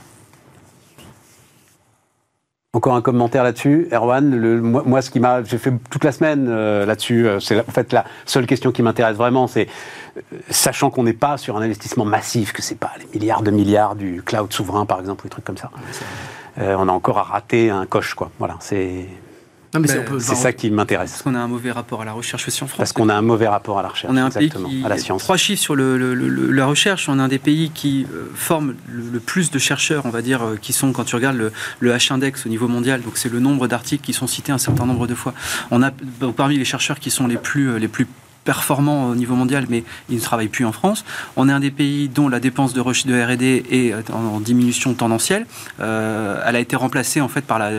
Encore 2.74 2.95
un 2.95 3.01
commentaire 3.03 3.43
là-dessus, 3.45 3.89
Erwan. 3.93 4.31
Le- 4.35 4.61
moi, 4.61 4.83
moi, 4.85 5.01
ce 5.03 5.11
qui 5.11 5.20
m'a, 5.20 5.43
j'ai 5.43 5.57
fait 5.57 5.72
toute 5.91 6.05
la 6.05 6.12
semaine 6.12 6.47
euh, 6.49 6.85
là-dessus. 6.85 7.26
euh, 7.26 7.41
c'est 7.41 7.59
en 7.61 7.64
fait 7.72 7.93
la 7.95 8.05
seule 8.26 8.47
question 8.47 8.72
qui 8.72 8.83
m'intéresse 8.83 9.16
vraiment, 9.16 9.47
c'est 9.47 9.68
euh, 10.18 10.20
sachant 10.51 10.91
qu'on 10.91 11.03
n'est 11.03 11.14
pas 11.14 11.39
sur 11.39 11.57
un 11.57 11.62
investissement 11.62 12.05
massif, 12.05 12.53
que 12.53 12.61
c'est 12.62 12.74
pas 12.79 12.93
les 12.99 13.18
milliards 13.18 13.43
de 13.43 13.51
milliards 13.51 13.95
du 13.97 14.22
cloud 14.22 14.53
souverain, 14.53 14.85
par 14.85 15.01
exemple, 15.01 15.24
ou 15.24 15.29
des 15.29 15.31
trucs 15.31 15.45
comme 15.47 15.57
ça. 15.57 15.70
Euh, 16.59 16.74
on 16.78 16.88
a 16.88 16.92
encore 16.92 17.18
à 17.18 17.22
rater 17.22 17.70
un 17.70 17.86
coche, 17.86 18.14
quoi. 18.14 18.30
Voilà, 18.38 18.56
c'est 18.61 19.06
Non, 19.74 19.80
mais 19.80 19.86
Ben, 19.88 20.18
c'est, 20.18 20.34
ça 20.34 20.52
qui 20.52 20.68
Parce 20.70 20.76
m'intéresse, 20.76 21.22
qu'on 21.22 21.34
a 21.34 21.38
un 21.38 21.46
mauvais 21.46 21.70
rapport 21.70 22.00
à 22.00 22.04
la 22.06 22.12
recherche 22.12 22.48
aussi 22.48 22.64
en 22.64 22.66
France. 22.66 22.78
parce 22.78 22.92
qu'on 22.94 23.09
a 23.11 23.14
un 23.14 23.20
mauvais 23.22 23.46
rapport 23.48 23.78
à 23.78 23.82
la 23.82 23.88
recherche, 23.90 24.11
On 24.12 24.16
est 24.16 24.20
un 24.20 24.30
pays 24.30 24.50
qui. 24.50 24.82
à 24.84 24.88
la 24.88 24.96
science. 24.96 25.22
Trois 25.22 25.36
chiffres 25.36 25.61
sur 25.62 25.76
le- 25.76 25.96
le- 25.98 26.14
le- 26.14 26.50
la 26.50 26.64
recherche. 26.66 27.09
On 27.09 27.18
est 27.18 27.22
un 27.22 27.28
des 27.28 27.38
pays 27.38 27.70
qui 27.70 28.06
euh, 28.12 28.24
forme 28.34 28.74
le, 28.88 29.02
le 29.12 29.20
plus 29.20 29.50
de 29.50 29.59
chercheurs, 29.59 30.06
on 30.06 30.11
va 30.11 30.22
dire, 30.22 30.42
euh, 30.42 30.56
qui 30.56 30.72
sont, 30.72 30.90
quand 30.92 31.04
tu 31.04 31.14
regardes 31.16 31.36
le, 31.36 31.52
le 31.80 31.92
H-index 31.92 32.46
au 32.46 32.48
niveau 32.48 32.66
mondial, 32.66 33.02
donc 33.02 33.18
c'est 33.18 33.30
le 33.30 33.40
nombre 33.40 33.68
d'articles 33.68 34.02
qui 34.04 34.14
sont 34.14 34.26
cités 34.26 34.52
un 34.52 34.59
certain 34.59 34.86
nombre 34.86 35.06
de 35.06 35.14
fois. 35.14 35.34
On 35.70 35.82
a 35.82 35.90
donc, 36.20 36.34
parmi 36.34 36.56
les 36.56 36.64
chercheurs 36.64 36.98
qui 36.98 37.11
sont 37.11 37.26
les 37.26 37.36
plus, 37.36 37.78
les 37.78 37.88
plus 37.88 38.06
performants 38.49 39.11
au 39.11 39.14
niveau 39.14 39.34
mondial, 39.34 39.66
mais 39.68 39.84
ils 40.09 40.16
ne 40.16 40.22
travaillent 40.22 40.49
plus 40.49 40.64
en 40.64 40.72
France. 40.72 41.05
On 41.36 41.51
est 41.51 41.53
un 41.53 41.61
des 41.61 41.70
pays 41.70 42.09
dont 42.09 42.30
la 42.30 42.40
dépense 42.40 42.72
de, 42.72 42.80
R&D 42.80 43.62
est 43.70 44.11
en, 44.11 44.40
diminution 44.40 44.94
tendancielle. 44.94 45.44
Euh, 45.80 46.42
elle 46.46 46.57
a 46.57 46.59
été 46.59 46.74
remplacée 46.74 47.20
en 47.20 47.28
fait 47.28 47.42
par 47.42 47.59
la. 47.59 47.70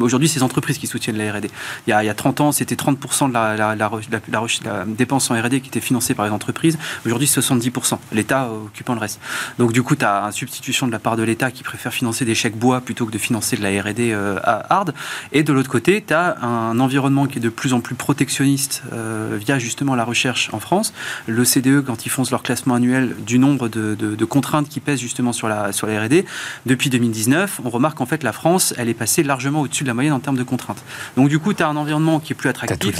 Aujourd'hui, 0.00 0.26
c'est 0.26 0.40
les 0.40 0.42
entreprises 0.42 0.78
qui 0.78 0.88
soutiennent 0.88 1.16
la 1.16 1.30
R&D. 1.32 1.48
Il 1.86 1.90
y 1.90 1.92
a, 1.92 2.02
il 2.02 2.06
y 2.06 2.10
a 2.10 2.14
30 2.14 2.40
ans, 2.40 2.50
c'était 2.50 2.74
30% 2.74 3.28
de 3.28 3.34
la, 3.34 4.84
dépense 4.86 5.30
en 5.30 5.40
R&D 5.40 5.60
qui 5.60 5.68
était 5.68 5.80
financée 5.80 6.14
par 6.14 6.26
les 6.26 6.32
entreprises. 6.32 6.76
Aujourd'hui, 7.06 7.28
70%. 7.28 7.98
L'État 8.10 8.50
occupant 8.50 8.94
le 8.94 9.00
reste. 9.00 9.20
Donc 9.60 9.72
du 9.72 9.84
coup, 9.84 9.94
tu 9.94 10.04
as 10.04 10.24
une 10.24 10.32
substitution 10.32 10.88
de 10.88 10.92
la 10.92 10.98
part 10.98 11.16
de 11.16 11.22
l'État 11.22 11.52
qui 11.52 11.62
préfère 11.62 11.94
financer 11.94 12.24
des 12.24 12.34
chèques 12.34 12.58
bois 12.58 12.80
plutôt 12.80 13.06
que 13.06 13.12
de 13.12 13.18
financer 13.18 13.56
de 13.56 13.62
la 13.62 13.70
R&D 13.80 14.10
euh, 14.10 14.40
hard. 14.42 14.92
Et 15.30 15.44
de 15.44 15.52
l'autre 15.52 15.70
côté, 15.70 16.02
tu 16.04 16.12
as 16.14 16.36
un 16.42 16.80
environnement 16.80 17.26
qui 17.26 17.38
est 17.38 17.40
de 17.40 17.48
plus 17.48 17.74
en 17.74 17.80
plus 17.80 17.94
protectionniste 17.94 18.82
euh, 18.92 19.38
via 19.38 19.60
justement 19.60 19.83
la 19.94 20.04
recherche 20.04 20.48
en 20.52 20.60
France. 20.60 20.94
L'OCDE, 21.28 21.82
quand 21.84 22.06
ils 22.06 22.08
font 22.08 22.22
leur 22.30 22.42
classement 22.42 22.74
annuel 22.76 23.14
du 23.26 23.38
nombre 23.38 23.68
de, 23.68 23.94
de- 23.94 24.14
de 24.14 24.24
contraintes 24.24 24.68
qui 24.70 24.80
pèsent 24.80 25.00
justement 25.00 25.32
sur 25.32 25.48
la, 25.48 25.72
sur 25.72 25.86
la 25.86 26.02
R&D, 26.02 26.24
depuis 26.64 26.88
2019, 26.90 27.60
on 27.64 27.70
remarque 27.70 27.98
qu'en 27.98 28.06
fait 28.06 28.22
la 28.22 28.32
France, 28.32 28.72
elle 28.78 28.88
est 28.88 28.94
passée 28.94 29.22
largement 29.22 29.60
au-dessus 29.60 29.84
de 29.84 29.88
la 29.88 29.94
moyenne 29.94 30.12
en 30.14 30.20
termes 30.20 30.38
de 30.38 30.42
contraintes. 30.42 30.82
Donc 31.16 31.28
du 31.28 31.38
coup, 31.38 31.52
tu 31.52 31.62
as 31.62 31.68
un 31.68 31.76
environnement 31.76 32.20
qui 32.20 32.32
est 32.32 32.36
plus 32.36 32.48
attractif. 32.48 32.96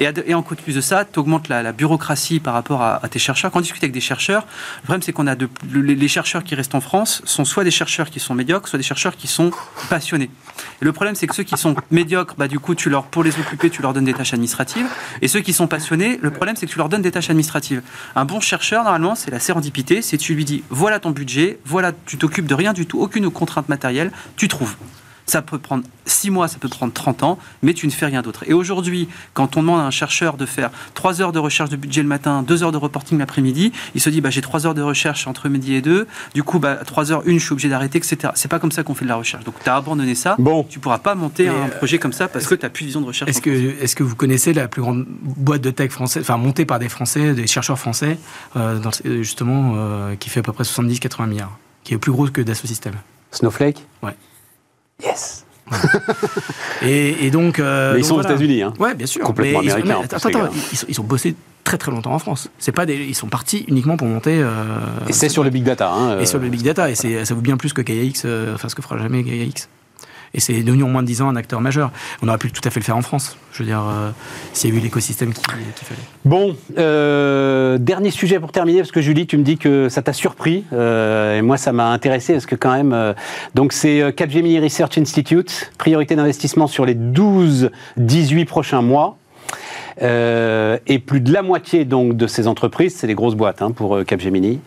Et, 0.00 0.08
et 0.26 0.34
en 0.34 0.42
plus 0.42 0.74
de 0.74 0.80
ça, 0.80 1.04
tu 1.04 1.18
augmentes 1.18 1.48
la, 1.48 1.62
la 1.62 1.72
bureaucratie 1.72 2.40
par 2.40 2.52
rapport 2.54 2.82
à, 2.82 3.02
à 3.02 3.08
tes 3.08 3.18
chercheurs. 3.18 3.50
Quand 3.50 3.60
on 3.60 3.62
discute 3.62 3.82
avec 3.82 3.92
des 3.92 4.00
chercheurs, 4.00 4.46
le 4.78 4.82
problème 4.82 5.02
c'est 5.02 5.12
qu'on 5.12 5.26
a 5.26 5.36
de, 5.36 5.48
le- 5.70 5.80
les 5.82 6.08
chercheurs 6.08 6.44
qui 6.44 6.54
restent 6.54 6.74
en 6.74 6.80
France 6.80 7.22
sont 7.24 7.44
soit 7.44 7.64
des 7.64 7.70
chercheurs 7.70 8.10
qui 8.10 8.20
sont 8.20 8.34
médiocres, 8.34 8.68
soit 8.68 8.78
des 8.78 8.82
chercheurs 8.82 9.16
qui 9.16 9.26
sont 9.28 9.50
passionnés. 9.88 10.28
Le 10.80 10.92
problème 10.92 11.14
c'est 11.14 11.26
que 11.26 11.34
ceux 11.34 11.42
qui 11.42 11.56
sont 11.56 11.74
médiocres, 11.90 12.34
bah, 12.36 12.48
du 12.48 12.58
coup, 12.58 12.74
tu 12.74 12.90
leur, 12.90 13.04
pour 13.04 13.24
les 13.24 13.38
occuper, 13.38 13.70
tu 13.70 13.82
leur 13.82 13.92
donnes 13.92 14.04
des 14.04 14.14
tâches 14.14 14.32
administratives. 14.34 14.86
Et 15.22 15.28
ceux 15.28 15.40
qui 15.40 15.52
sont 15.52 15.66
passionnés, 15.66 16.18
le 16.22 16.30
problème 16.30 16.56
c'est 16.56 16.66
que 16.66 16.70
tu 16.72 16.78
leur 16.78 16.88
donnes 16.88 17.02
des 17.02 17.10
tâches 17.10 17.30
administratives. 17.30 17.82
Un 18.14 18.24
bon 18.24 18.40
chercheur, 18.40 18.84
normalement, 18.84 19.14
c'est 19.14 19.30
la 19.30 19.40
sérendipité, 19.40 20.02
c'est 20.02 20.18
tu 20.18 20.34
lui 20.34 20.44
dis, 20.44 20.62
voilà 20.70 21.00
ton 21.00 21.10
budget, 21.10 21.58
voilà, 21.64 21.92
tu 22.06 22.18
t'occupes 22.18 22.46
de 22.46 22.54
rien 22.54 22.72
du 22.72 22.86
tout, 22.86 23.00
aucune 23.00 23.30
contrainte 23.30 23.68
matérielle, 23.68 24.10
tu 24.36 24.48
trouves. 24.48 24.76
Ça 25.26 25.42
peut 25.42 25.58
prendre 25.58 25.82
6 26.04 26.30
mois, 26.30 26.46
ça 26.46 26.58
peut 26.58 26.68
prendre 26.68 26.92
30 26.92 27.24
ans, 27.24 27.38
mais 27.62 27.74
tu 27.74 27.86
ne 27.86 27.90
fais 27.92 28.06
rien 28.06 28.22
d'autre. 28.22 28.44
Et 28.46 28.52
aujourd'hui, 28.52 29.08
quand 29.34 29.56
on 29.56 29.60
demande 29.62 29.80
à 29.80 29.82
un 29.84 29.90
chercheur 29.90 30.36
de 30.36 30.46
faire 30.46 30.70
3 30.94 31.20
heures 31.20 31.32
de 31.32 31.40
recherche 31.40 31.68
de 31.68 31.74
budget 31.76 32.02
le 32.02 32.08
matin, 32.08 32.44
2 32.46 32.62
heures 32.62 32.70
de 32.70 32.76
reporting 32.76 33.18
l'après-midi, 33.18 33.72
il 33.96 34.00
se 34.00 34.08
dit 34.08 34.20
bah, 34.20 34.30
j'ai 34.30 34.40
3 34.40 34.66
heures 34.66 34.74
de 34.74 34.82
recherche 34.82 35.26
entre 35.26 35.48
midi 35.48 35.74
et 35.74 35.82
2, 35.82 36.06
du 36.34 36.42
coup, 36.44 36.60
bah, 36.60 36.76
3 36.76 37.10
heures, 37.10 37.22
une, 37.26 37.40
je 37.40 37.44
suis 37.44 37.52
obligé 37.52 37.68
d'arrêter, 37.68 37.98
etc. 37.98 38.32
C'est 38.36 38.48
pas 38.48 38.60
comme 38.60 38.70
ça 38.70 38.84
qu'on 38.84 38.94
fait 38.94 39.04
de 39.04 39.10
la 39.10 39.16
recherche. 39.16 39.42
Donc 39.44 39.56
tu 39.62 39.68
as 39.68 39.74
abandonné 39.74 40.14
ça. 40.14 40.36
Bon. 40.38 40.62
Tu 40.62 40.78
pourras 40.78 40.98
pas 40.98 41.16
monter 41.16 41.44
Et, 41.44 41.48
un 41.48 41.52
euh, 41.54 41.68
projet 41.76 41.98
comme 41.98 42.12
ça 42.12 42.28
parce 42.28 42.46
que 42.46 42.54
tu 42.54 42.62
n'as 42.64 42.70
plus 42.70 42.82
de 42.82 42.86
vision 42.86 43.00
de 43.00 43.06
recherche. 43.06 43.28
Est-ce 43.28 43.40
que, 43.42 43.50
est-ce 43.50 43.96
que 43.96 44.04
vous 44.04 44.14
connaissez 44.14 44.52
la 44.52 44.68
plus 44.68 44.82
grande 44.82 45.06
boîte 45.08 45.60
de 45.62 45.70
tech 45.72 45.90
française, 45.90 46.22
enfin 46.22 46.36
montée 46.36 46.64
par 46.64 46.78
des 46.78 46.88
Français, 46.88 47.34
des 47.34 47.48
chercheurs 47.48 47.78
français, 47.80 48.16
euh, 48.56 48.78
dans 48.78 48.90
le- 49.04 49.22
justement, 49.24 49.72
euh, 49.76 50.14
qui 50.14 50.30
fait 50.30 50.38
à 50.40 50.42
peu 50.44 50.52
près 50.52 50.62
70-80 50.64 51.26
milliards, 51.26 51.58
qui 51.82 51.94
est 51.94 51.98
plus 51.98 52.12
grosse 52.12 52.30
que 52.30 52.40
Dassault 52.42 52.68
Systèmes? 52.68 52.94
Snowflake? 53.32 53.84
Ouais. 54.04 54.14
Yes. 55.04 55.44
Et, 56.82 57.26
et 57.26 57.30
donc. 57.30 57.58
euh, 57.58 57.94
Mais 57.94 57.98
ils 57.98 58.02
donc 58.02 58.08
sont 58.08 58.16
aux. 58.16 58.22
États-Unis. 58.22 58.62
Hein. 58.62 58.72
Ouais, 58.78 58.94
bien 58.94 59.06
sûr. 59.06 59.24
Complètement 59.24 59.60
Mais 59.60 59.66
ils- 59.66 59.84
mais 59.84 59.94
en 59.94 60.02
attends, 60.02 60.28
ils, 60.72 60.78
sont- 60.78 60.86
ils 60.88 61.00
ont 61.00 61.04
bossé 61.04 61.34
très 61.64 61.76
très 61.78 61.90
longtemps 61.90 62.12
en 62.14 62.18
France. 62.20 62.48
C'est 62.58 62.70
pas 62.72 62.86
des, 62.86 62.94
ils 62.96 63.14
sont 63.14 63.26
partis 63.26 63.64
uniquement 63.66 63.96
pour 63.96 64.06
monter. 64.06 64.38
euh, 64.40 64.78
Et 65.08 65.12
c'est 65.12 65.28
sur 65.28 65.42
le 65.42 65.50
big 65.50 65.64
data. 65.64 65.90
Hein, 65.90 66.20
et 66.20 66.26
sur 66.26 66.38
euh, 66.38 66.42
le 66.42 66.48
big 66.50 66.62
data. 66.62 66.88
Et 66.90 66.94
ça 66.94 67.34
vaut 67.34 67.40
bien 67.40 67.56
plus 67.56 67.72
que 67.72 67.82
KX, 67.82 68.22
euh, 68.24 68.54
enfin 68.54 68.68
ce 68.68 68.74
que 68.76 68.82
fera 68.82 68.96
jamais 68.98 69.24
KX. 69.24 69.68
Et 70.36 70.40
c'est 70.40 70.62
devenu 70.62 70.84
en 70.84 70.88
moins 70.88 71.02
de 71.02 71.08
10 71.08 71.22
ans 71.22 71.28
un 71.28 71.36
acteur 71.36 71.62
majeur. 71.62 71.90
On 72.22 72.28
aurait 72.28 72.38
pu 72.38 72.52
tout 72.52 72.60
à 72.64 72.70
fait 72.70 72.78
le 72.78 72.84
faire 72.84 72.96
en 72.96 73.02
France. 73.02 73.36
Je 73.52 73.62
veux 73.62 73.64
dire, 73.64 73.82
euh, 73.88 74.10
s'il 74.52 74.70
y 74.70 74.72
a 74.72 74.76
eu 74.76 74.80
l'écosystème 74.80 75.32
qu'il 75.32 75.42
qu'il 75.42 75.86
fallait. 75.86 76.00
Bon, 76.26 76.54
euh, 76.76 77.78
dernier 77.78 78.10
sujet 78.10 78.38
pour 78.38 78.52
terminer, 78.52 78.80
parce 78.80 78.92
que 78.92 79.00
Julie, 79.00 79.26
tu 79.26 79.38
me 79.38 79.42
dis 79.42 79.56
que 79.56 79.88
ça 79.88 80.02
t'a 80.02 80.12
surpris, 80.12 80.64
euh, 80.74 81.38
et 81.38 81.42
moi 81.42 81.56
ça 81.56 81.72
m'a 81.72 81.88
intéressé, 81.88 82.34
parce 82.34 82.44
que 82.44 82.54
quand 82.54 82.72
même, 82.72 83.14
donc 83.54 83.72
c'est 83.72 84.14
Capgemini 84.14 84.60
Research 84.60 84.98
Institute, 84.98 85.72
priorité 85.78 86.16
d'investissement 86.16 86.66
sur 86.66 86.84
les 86.84 86.94
12-18 86.94 88.44
prochains 88.44 88.82
mois. 88.82 89.16
Euh, 90.02 90.78
et 90.86 90.98
plus 90.98 91.20
de 91.20 91.32
la 91.32 91.42
moitié 91.42 91.84
donc 91.84 92.16
de 92.16 92.26
ces 92.26 92.46
entreprises, 92.46 92.94
c'est 92.96 93.06
des 93.06 93.14
grosses 93.14 93.34
boîtes 93.34 93.62
hein, 93.62 93.70
pour 93.70 93.96
euh, 93.96 94.04
Capgemini, 94.04 94.60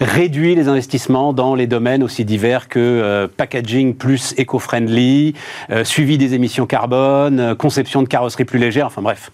réduit 0.00 0.54
les 0.54 0.68
investissements 0.68 1.32
dans 1.32 1.54
les 1.54 1.66
domaines 1.66 2.02
aussi 2.02 2.24
divers 2.24 2.68
que 2.68 2.78
euh, 2.78 3.26
packaging 3.28 3.94
plus 3.94 4.34
éco-friendly, 4.36 5.34
suivi 5.82 6.18
des 6.18 6.34
émissions 6.34 6.66
carbone, 6.66 7.54
conception 7.56 8.02
de 8.02 8.08
carrosserie 8.08 8.44
plus 8.44 8.58
légère, 8.58 8.86
enfin 8.86 9.02
bref. 9.02 9.32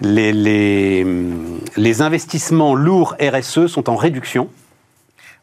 les, 0.00 0.32
les, 0.32 1.06
les 1.76 2.02
investissements 2.02 2.74
lourds 2.74 3.16
RSE 3.20 3.66
sont 3.66 3.88
en 3.88 3.96
réduction. 3.96 4.48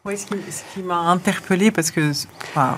Oui, 0.06 0.18
ce 0.18 0.26
qui, 0.74 0.82
m'a 0.82 0.98
interpellé 0.98 1.70
parce 1.70 1.90
que. 1.90 2.10
enfin, 2.10 2.76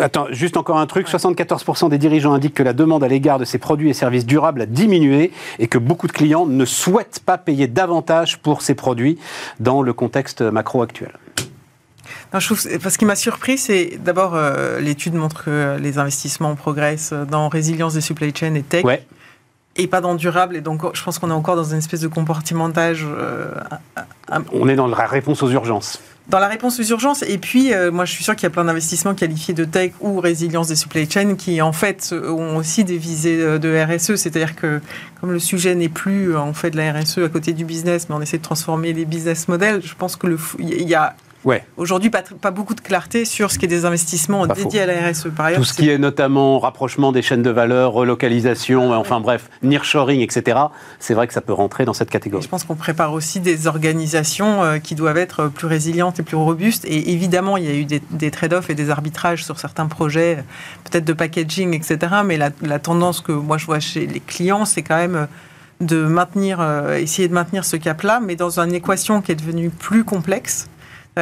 Attends, 0.00 0.28
juste 0.30 0.56
encore 0.56 0.78
un 0.78 0.86
truc. 0.86 1.08
74% 1.08 1.88
des 1.88 1.98
dirigeants 1.98 2.32
indiquent 2.34 2.54
que 2.54 2.62
la 2.62 2.72
demande 2.72 3.02
à 3.02 3.08
l'égard 3.08 3.40
de 3.40 3.44
ces 3.44 3.58
produits 3.58 3.90
et 3.90 3.94
services 3.94 4.24
durables 4.24 4.62
a 4.62 4.66
diminué 4.66 5.32
et 5.58 5.66
que 5.66 5.76
beaucoup 5.78 6.06
de 6.06 6.12
clients 6.12 6.46
ne 6.46 6.64
souhaitent 6.64 7.18
pas 7.26 7.36
payer 7.36 7.66
davantage 7.66 8.38
pour 8.38 8.62
ces 8.62 8.76
produits 8.76 9.18
dans 9.58 9.82
le 9.82 9.92
contexte 9.92 10.40
macro 10.40 10.80
actuel. 10.82 11.10
Non, 12.32 12.38
je 12.38 12.46
trouve, 12.46 12.60
ce 12.60 12.98
qui 12.98 13.04
m'a 13.04 13.16
surpris, 13.16 13.58
c'est 13.58 13.98
d'abord 13.98 14.36
euh, 14.36 14.78
l'étude 14.78 15.14
montre 15.14 15.42
que 15.46 15.78
les 15.80 15.98
investissements 15.98 16.54
progressent 16.54 17.12
dans 17.12 17.48
résilience 17.48 17.94
des 17.94 18.00
supply 18.00 18.32
chains 18.32 18.54
et 18.54 18.62
tech, 18.62 18.84
Ouais. 18.84 19.04
et 19.74 19.88
pas 19.88 20.00
dans 20.00 20.14
durable. 20.14 20.54
Et 20.54 20.60
donc, 20.60 20.82
je 20.94 21.02
pense 21.02 21.18
qu'on 21.18 21.30
est 21.30 21.34
encore 21.34 21.56
dans 21.56 21.64
une 21.64 21.78
espèce 21.78 22.02
de 22.02 22.08
compartimentage 22.08 23.04
euh, 23.04 23.50
un- 24.30 24.44
On 24.52 24.68
est 24.68 24.76
dans 24.76 24.86
la 24.86 25.06
réponse 25.06 25.42
aux 25.42 25.50
urgences. 25.50 26.00
Dans 26.28 26.38
la 26.38 26.48
réponse 26.48 26.78
aux 26.78 26.82
urgences. 26.84 27.22
Et 27.22 27.38
puis, 27.38 27.72
euh, 27.72 27.90
moi, 27.90 28.04
je 28.04 28.12
suis 28.12 28.22
sûr 28.24 28.36
qu'il 28.36 28.42
y 28.44 28.46
a 28.46 28.50
plein 28.50 28.64
d'investissements 28.64 29.14
qualifiés 29.14 29.54
de 29.54 29.64
tech 29.64 29.92
ou 30.00 30.20
résilience 30.20 30.68
des 30.68 30.76
supply 30.76 31.10
chains 31.10 31.36
qui, 31.36 31.62
en 31.62 31.72
fait, 31.72 32.12
ont 32.12 32.56
aussi 32.56 32.84
des 32.84 32.98
visées 32.98 33.40
euh, 33.40 33.58
de 33.58 33.74
RSE. 33.74 34.16
C'est-à-dire 34.16 34.54
que, 34.54 34.80
comme 35.20 35.32
le 35.32 35.38
sujet 35.38 35.74
n'est 35.74 35.88
plus, 35.88 36.34
euh, 36.34 36.38
en 36.38 36.52
fait, 36.52 36.70
de 36.70 36.76
la 36.76 36.92
RSE 36.92 37.18
à 37.18 37.28
côté 37.28 37.52
du 37.54 37.64
business, 37.64 38.08
mais 38.08 38.14
on 38.14 38.20
essaie 38.20 38.38
de 38.38 38.42
transformer 38.42 38.92
les 38.92 39.04
business 39.06 39.48
models, 39.48 39.80
je 39.84 39.94
pense 39.94 40.16
que 40.16 40.26
le, 40.26 40.36
fou- 40.36 40.58
il 40.60 40.86
y 40.88 40.94
a 40.94 41.14
Ouais. 41.44 41.64
aujourd'hui 41.76 42.10
pas, 42.10 42.22
pas 42.22 42.50
beaucoup 42.50 42.74
de 42.74 42.80
clarté 42.80 43.24
sur 43.24 43.50
ce 43.52 43.58
qui 43.58 43.66
est 43.66 43.68
des 43.68 43.84
investissements 43.84 44.46
Pas 44.46 44.54
dédiés 44.54 44.82
à 44.82 44.86
la 44.86 45.08
RSE. 45.10 45.28
Par 45.36 45.46
ailleurs, 45.46 45.60
Tout 45.60 45.64
ce 45.64 45.72
qui 45.72 45.88
est 45.88 45.98
notamment 45.98 46.58
rapprochement 46.58 47.12
des 47.12 47.22
chaînes 47.22 47.42
de 47.42 47.50
valeur, 47.50 47.92
relocalisation, 47.92 48.92
enfin 48.92 49.20
bref, 49.20 49.48
nearshoring, 49.62 50.20
etc. 50.20 50.58
C'est 50.98 51.14
vrai 51.14 51.26
que 51.26 51.32
ça 51.32 51.40
peut 51.40 51.52
rentrer 51.52 51.84
dans 51.84 51.92
cette 51.92 52.08
Et 52.08 52.12
catégorie. 52.12 52.42
je 52.42 52.48
pense 52.48 52.64
qu'on 52.64 52.74
prépare 52.74 53.12
aussi 53.12 53.40
des 53.40 53.66
organisations 53.66 54.64
euh, 54.64 54.78
qui 54.78 54.94
doivent 54.94 55.16
être 55.16 55.48
plus 55.48 55.66
résilientes 55.66 56.18
et 56.18 56.22
plus 56.22 56.36
robustes. 56.36 56.84
Et 56.84 57.12
évidemment, 57.12 57.56
il 57.56 57.64
y 57.64 57.68
a 57.68 57.74
eu 57.74 57.84
des, 57.84 58.02
des 58.10 58.30
trade-offs 58.30 58.70
et 58.70 58.74
des 58.74 58.90
arbitrages 58.90 59.44
sur 59.44 59.58
certains 59.58 59.86
projets, 59.86 60.44
peut-être 60.90 61.04
de 61.04 61.12
packaging, 61.12 61.74
etc. 61.74 61.98
Mais 62.24 62.36
la, 62.36 62.50
la 62.62 62.78
tendance 62.78 63.20
que 63.20 63.32
moi 63.32 63.58
je 63.58 63.66
vois 63.66 63.80
chez 63.80 64.06
les 64.06 64.20
clients, 64.20 64.64
c'est 64.64 64.82
quand 64.82 64.96
même 64.96 65.14
euh, 65.14 65.26
de 65.80 66.04
maintenir, 66.04 66.60
euh, 66.60 66.96
essayer 66.96 67.28
de 67.28 67.34
maintenir 67.34 67.64
ce 67.64 67.76
cap-là, 67.76 68.20
mais 68.20 68.34
dans 68.34 68.58
une 68.58 68.74
équation 68.74 69.20
qui 69.22 69.32
est 69.32 69.36
devenue 69.36 69.70
plus 69.70 70.04
complexe. 70.04 70.68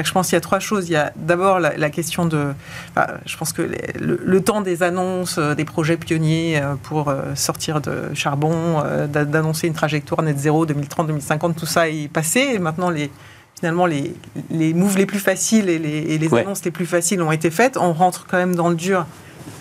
Je 0.05 0.13
pense 0.13 0.27
qu'il 0.29 0.35
y 0.35 0.39
a 0.39 0.41
trois 0.41 0.59
choses. 0.59 0.89
Il 0.89 0.93
y 0.93 0.97
a 0.97 1.13
d'abord 1.17 1.59
la, 1.61 1.77
la 1.77 1.91
question 1.91 2.27
de. 2.27 2.53
enfin, 2.91 3.07
je 3.27 3.37
pense 3.37 3.53
que 3.53 3.63
les- 3.63 3.93
le, 4.01 4.21
le 4.25 4.41
temps 4.43 4.61
des 4.61 4.83
annonces, 4.83 5.39
euh, 5.39 5.55
des 5.55 5.65
projets 5.65 5.97
pionniers 5.97 6.61
euh, 6.63 6.75
pour 6.83 7.09
euh, 7.09 7.35
sortir 7.35 7.81
de 7.81 8.15
charbon, 8.15 8.83
d'a- 9.09 9.25
d'annoncer 9.25 9.67
une 9.67 9.75
trajectoire 9.75 10.23
net 10.23 10.39
zéro 10.39 10.67
2030-2050, 10.67 11.55
tout 11.55 11.67
ça 11.67 11.89
est 11.89 12.09
passé. 12.09 12.41
Et 12.55 12.59
maintenant, 12.59 12.91
les, 12.91 13.11
finalement, 13.59 13.87
les, 13.87 14.15
les 14.51 14.75
moves 14.75 14.99
les 14.99 15.07
plus 15.07 15.19
faciles 15.21 15.69
et 15.69 15.79
les, 15.79 15.99
et 15.99 16.19
les 16.19 16.29
Ouais. 16.29 16.41
annonces 16.43 16.65
les 16.65 16.71
plus 16.71 16.87
faciles 16.87 17.23
ont 17.23 17.33
été 17.33 17.51
faites. 17.51 17.77
On 17.77 17.93
rentre 17.93 18.27
quand 18.29 18.37
même 18.37 18.55
dans 18.55 18.69
le 18.69 18.75
dur, 18.77 19.07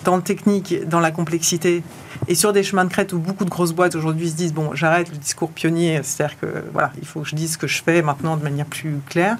dans 0.04 0.16
le 0.16 0.22
technique, 0.22 0.88
dans 0.88 1.00
la 1.00 1.12
complexité. 1.12 1.84
Et 2.28 2.36
sur 2.36 2.54
des 2.54 2.64
chemins 2.64 2.86
de 2.86 2.90
crête 2.90 3.14
où 3.14 3.20
beaucoup 3.20 3.46
de 3.46 3.50
grosses 3.50 3.74
boîtes 3.74 3.94
aujourd'hui 3.96 4.30
se 4.30 4.36
disent 4.36 4.54
bon, 4.54 4.72
j'arrête 4.74 5.12
le 5.12 5.18
discours 5.18 5.52
pionnier, 5.52 6.00
c'est-à-dire 6.04 6.38
que 6.40 6.48
voilà, 6.74 6.92
il 7.00 7.06
faut 7.06 7.22
que 7.22 7.28
je 7.30 7.36
dise 7.36 7.54
ce 7.54 7.58
que 7.58 7.68
je 7.68 7.84
fais 7.84 8.02
maintenant 8.02 8.36
de 8.38 8.44
manière 8.44 8.66
plus 8.66 9.00
claire. 9.08 9.38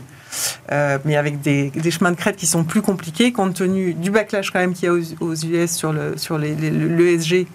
Euh, 0.72 0.98
mais 1.06 1.16
avec 1.16 1.42
des, 1.42 1.72
chemins 1.92 2.12
de 2.12 2.16
crête 2.18 2.36
qui 2.36 2.48
sont 2.48 2.64
plus 2.64 2.82
compliqués, 2.82 3.32
compte 3.32 3.54
tenu 3.56 3.94
du 3.94 4.12
backlash 4.12 4.52
quand 4.52 4.60
même 4.60 4.74
qu'il 4.74 4.86
y 4.86 4.88
a 4.90 4.94
aux, 4.94 5.36
US 5.36 5.72
sur 5.72 5.94
le 5.94 6.18
sur 6.18 6.38
les- 6.38 6.56
les- 6.56 6.72
le- 6.72 6.88
l'ESG, 6.96 7.48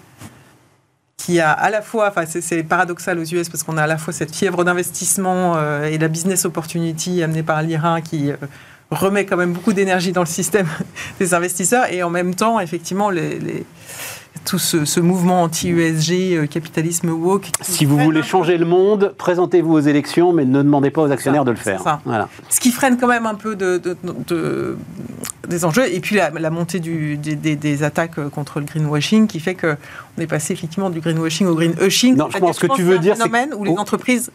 qui 1.17 1.39
a 1.39 1.51
à 1.51 1.69
la 1.69 1.81
fois, 1.81 2.09
enfin 2.09 2.23
c'est- 2.25 2.63
paradoxal 2.63 3.19
aux 3.19 3.23
US 3.25 3.49
parce 3.49 3.63
qu'on 3.63 3.77
a 3.77 3.83
à 3.83 3.87
la 3.87 3.97
fois 3.97 4.13
cette 4.13 4.33
fièvre 4.35 4.63
d'investissement 4.63 5.53
euh, 5.57 5.85
et 5.85 5.97
la 5.97 6.07
business 6.07 6.45
opportunity 6.45 7.21
amenée 7.21 7.43
par 7.43 7.61
l'IRA 7.61 8.01
qui 8.01 8.31
euh, 8.31 8.35
remet 8.89 9.25
quand 9.25 9.37
même 9.37 9.53
beaucoup 9.53 9.73
d'énergie 9.73 10.11
dans 10.11 10.21
le 10.21 10.27
système 10.27 10.67
des 11.19 11.33
investisseurs 11.33 11.91
et 11.91 12.01
en 12.03 12.09
même 12.09 12.33
temps 12.35 12.59
effectivement 12.59 13.09
les- 13.09 13.65
tout 14.45 14.57
ce, 14.59 14.85
ce 14.85 14.99
mouvement 14.99 15.43
anti-USG, 15.43 16.11
euh, 16.35 16.45
capitalisme 16.47 17.09
woke. 17.09 17.47
Si 17.61 17.85
vous 17.85 17.95
freine 17.95 18.05
voulez 18.05 18.19
un 18.21 18.23
changer 18.23 18.57
le 18.57 18.65
monde, 18.65 19.13
présentez-vous 19.17 19.73
aux 19.73 19.79
élections, 19.79 20.33
mais 20.33 20.45
ne 20.45 20.61
demandez 20.63 20.89
pas 20.89 21.03
aux 21.03 21.11
actionnaires 21.11 21.45
de 21.45 21.51
le 21.51 21.57
faire. 21.57 21.81
ça. 21.81 22.01
Voilà. 22.05 22.27
Ce 22.49 22.59
qui 22.59 22.71
freine 22.71 22.97
quand 22.97 23.07
même 23.07 23.25
un 23.25 23.35
peu 23.35 23.55
de, 23.55 23.77
de- 23.77 23.95
de- 24.27 24.77
des 25.47 25.63
enjeux. 25.65 25.93
Et 25.93 25.99
puis 25.99 26.15
la, 26.15 26.29
la 26.31 26.49
montée 26.49 26.79
du- 26.79 27.17
des, 27.17 27.35
des- 27.35 27.55
des 27.55 27.83
attaques 27.83 28.29
contre 28.29 28.59
le 28.59 28.65
greenwashing 28.65 29.27
qui 29.27 29.39
fait 29.39 29.53
qu'on 29.55 29.75
est 30.17 30.27
passé 30.27 30.53
effectivement 30.53 30.89
du 30.89 31.01
greenwashing 31.01 31.47
au 31.47 31.55
greenwashing. 31.55 32.15
Non, 32.15 32.29
je 32.31 32.37
pense 32.39 32.57
que 32.57 32.67
tu 32.67 32.73
c'est 32.77 32.81
veux 32.83 32.97
un 32.97 32.99
dire, 32.99 33.15
c'est 33.17 33.23
phénomène 33.23 33.53
où 33.55 33.63
les 33.63 33.71
oh. 33.75 33.79
entreprises 33.79 34.31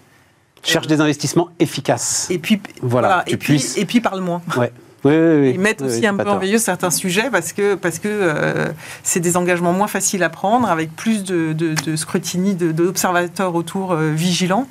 Cherche 0.63 0.87
des 0.89 1.01
investissements 1.01 1.49
efficaces. 1.61 2.27
et 2.31 2.39
puis 2.39 2.61
Voilà, 2.83 3.23
tu 3.27 3.35
et 3.35 3.37
puis 3.37 3.55
puisses- 3.55 3.77
et 3.79 3.85
puis 3.85 4.01
parlent 4.01 4.21
moins. 4.23 4.43
Ouais. 4.57 4.73
Oui, 5.05 5.13
oui, 5.15 5.41
oui. 5.41 5.51
Ils 5.55 5.61
mettent 5.61 5.83
aussi 5.83 6.05
un 6.07 6.15
peu 6.17 6.23
en 6.23 6.33
tort. 6.33 6.39
veilleuse 6.41 6.63
certains 6.63 6.91
sujets 6.91 7.29
parce 7.31 7.53
que 7.53 7.75
parce 7.77 7.99
que 8.01 8.09
euh, 8.11 8.67
c'est 9.05 9.21
des 9.21 9.37
engagements 9.37 9.73
moins 9.73 9.87
faciles 9.87 10.23
à 10.25 10.31
prendre 10.31 10.69
avec 10.69 10.97
plus 10.97 11.23
de, 11.23 11.53
de, 11.53 11.75
de 11.75 11.97
scrutiny 11.97 12.55
de- 12.57 12.73
d'observateurs 12.73 13.55
autour 13.55 13.93
euh, 13.93 14.11
vigilants 14.13 14.67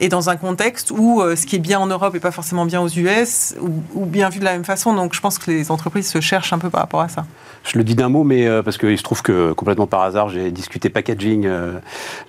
et 0.00 0.08
dans 0.08 0.30
un 0.30 0.36
contexte 0.36 0.90
où 0.90 1.20
euh, 1.20 1.36
ce 1.36 1.46
qui 1.46 1.56
est 1.56 1.60
bien 1.60 1.78
en 1.78 1.86
Europe 1.86 2.14
est 2.16 2.20
pas 2.20 2.32
forcément 2.32 2.64
bien 2.64 2.80
aux 2.80 2.88
US 2.88 3.54
ou, 3.60 3.68
ou 3.94 4.04
bien 4.04 4.30
vu 4.30 4.40
de 4.40 4.44
la 4.44 4.52
même 4.52 4.64
façon. 4.64 4.94
Donc 4.94 5.14
je 5.14 5.20
pense 5.20 5.38
que 5.38 5.50
les 5.50 5.70
entreprises 5.70 6.08
se 6.10 6.20
cherchent 6.20 6.52
un 6.52 6.58
peu 6.58 6.70
par 6.70 6.80
rapport 6.80 7.02
à 7.02 7.08
ça. 7.08 7.24
Je 7.64 7.76
le 7.78 7.84
dis 7.84 7.94
d'un 7.94 8.08
mot, 8.08 8.24
mais 8.24 8.48
parce 8.62 8.78
qu'il 8.78 8.96
se 8.96 9.02
trouve 9.02 9.20
que 9.20 9.52
complètement 9.52 9.86
par 9.86 10.00
hasard, 10.02 10.28
j'ai 10.30 10.50
discuté 10.50 10.88
packaging 10.88 11.46